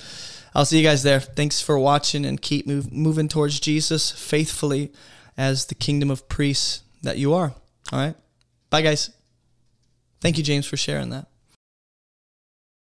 I'll 0.55 0.65
see 0.65 0.77
you 0.77 0.83
guys 0.83 1.03
there. 1.03 1.19
Thanks 1.19 1.61
for 1.61 1.77
watching 1.77 2.25
and 2.25 2.41
keep 2.41 2.65
move, 2.65 2.91
moving 2.91 3.27
towards 3.27 3.59
Jesus 3.59 4.11
faithfully 4.11 4.91
as 5.37 5.65
the 5.65 5.75
kingdom 5.75 6.09
of 6.09 6.27
priests 6.29 6.81
that 7.03 7.17
you 7.17 7.33
are. 7.33 7.53
All 7.91 7.99
right. 7.99 8.15
Bye, 8.69 8.81
guys. 8.81 9.11
Thank 10.19 10.37
you, 10.37 10.43
James, 10.43 10.65
for 10.65 10.77
sharing 10.77 11.09
that. 11.11 11.27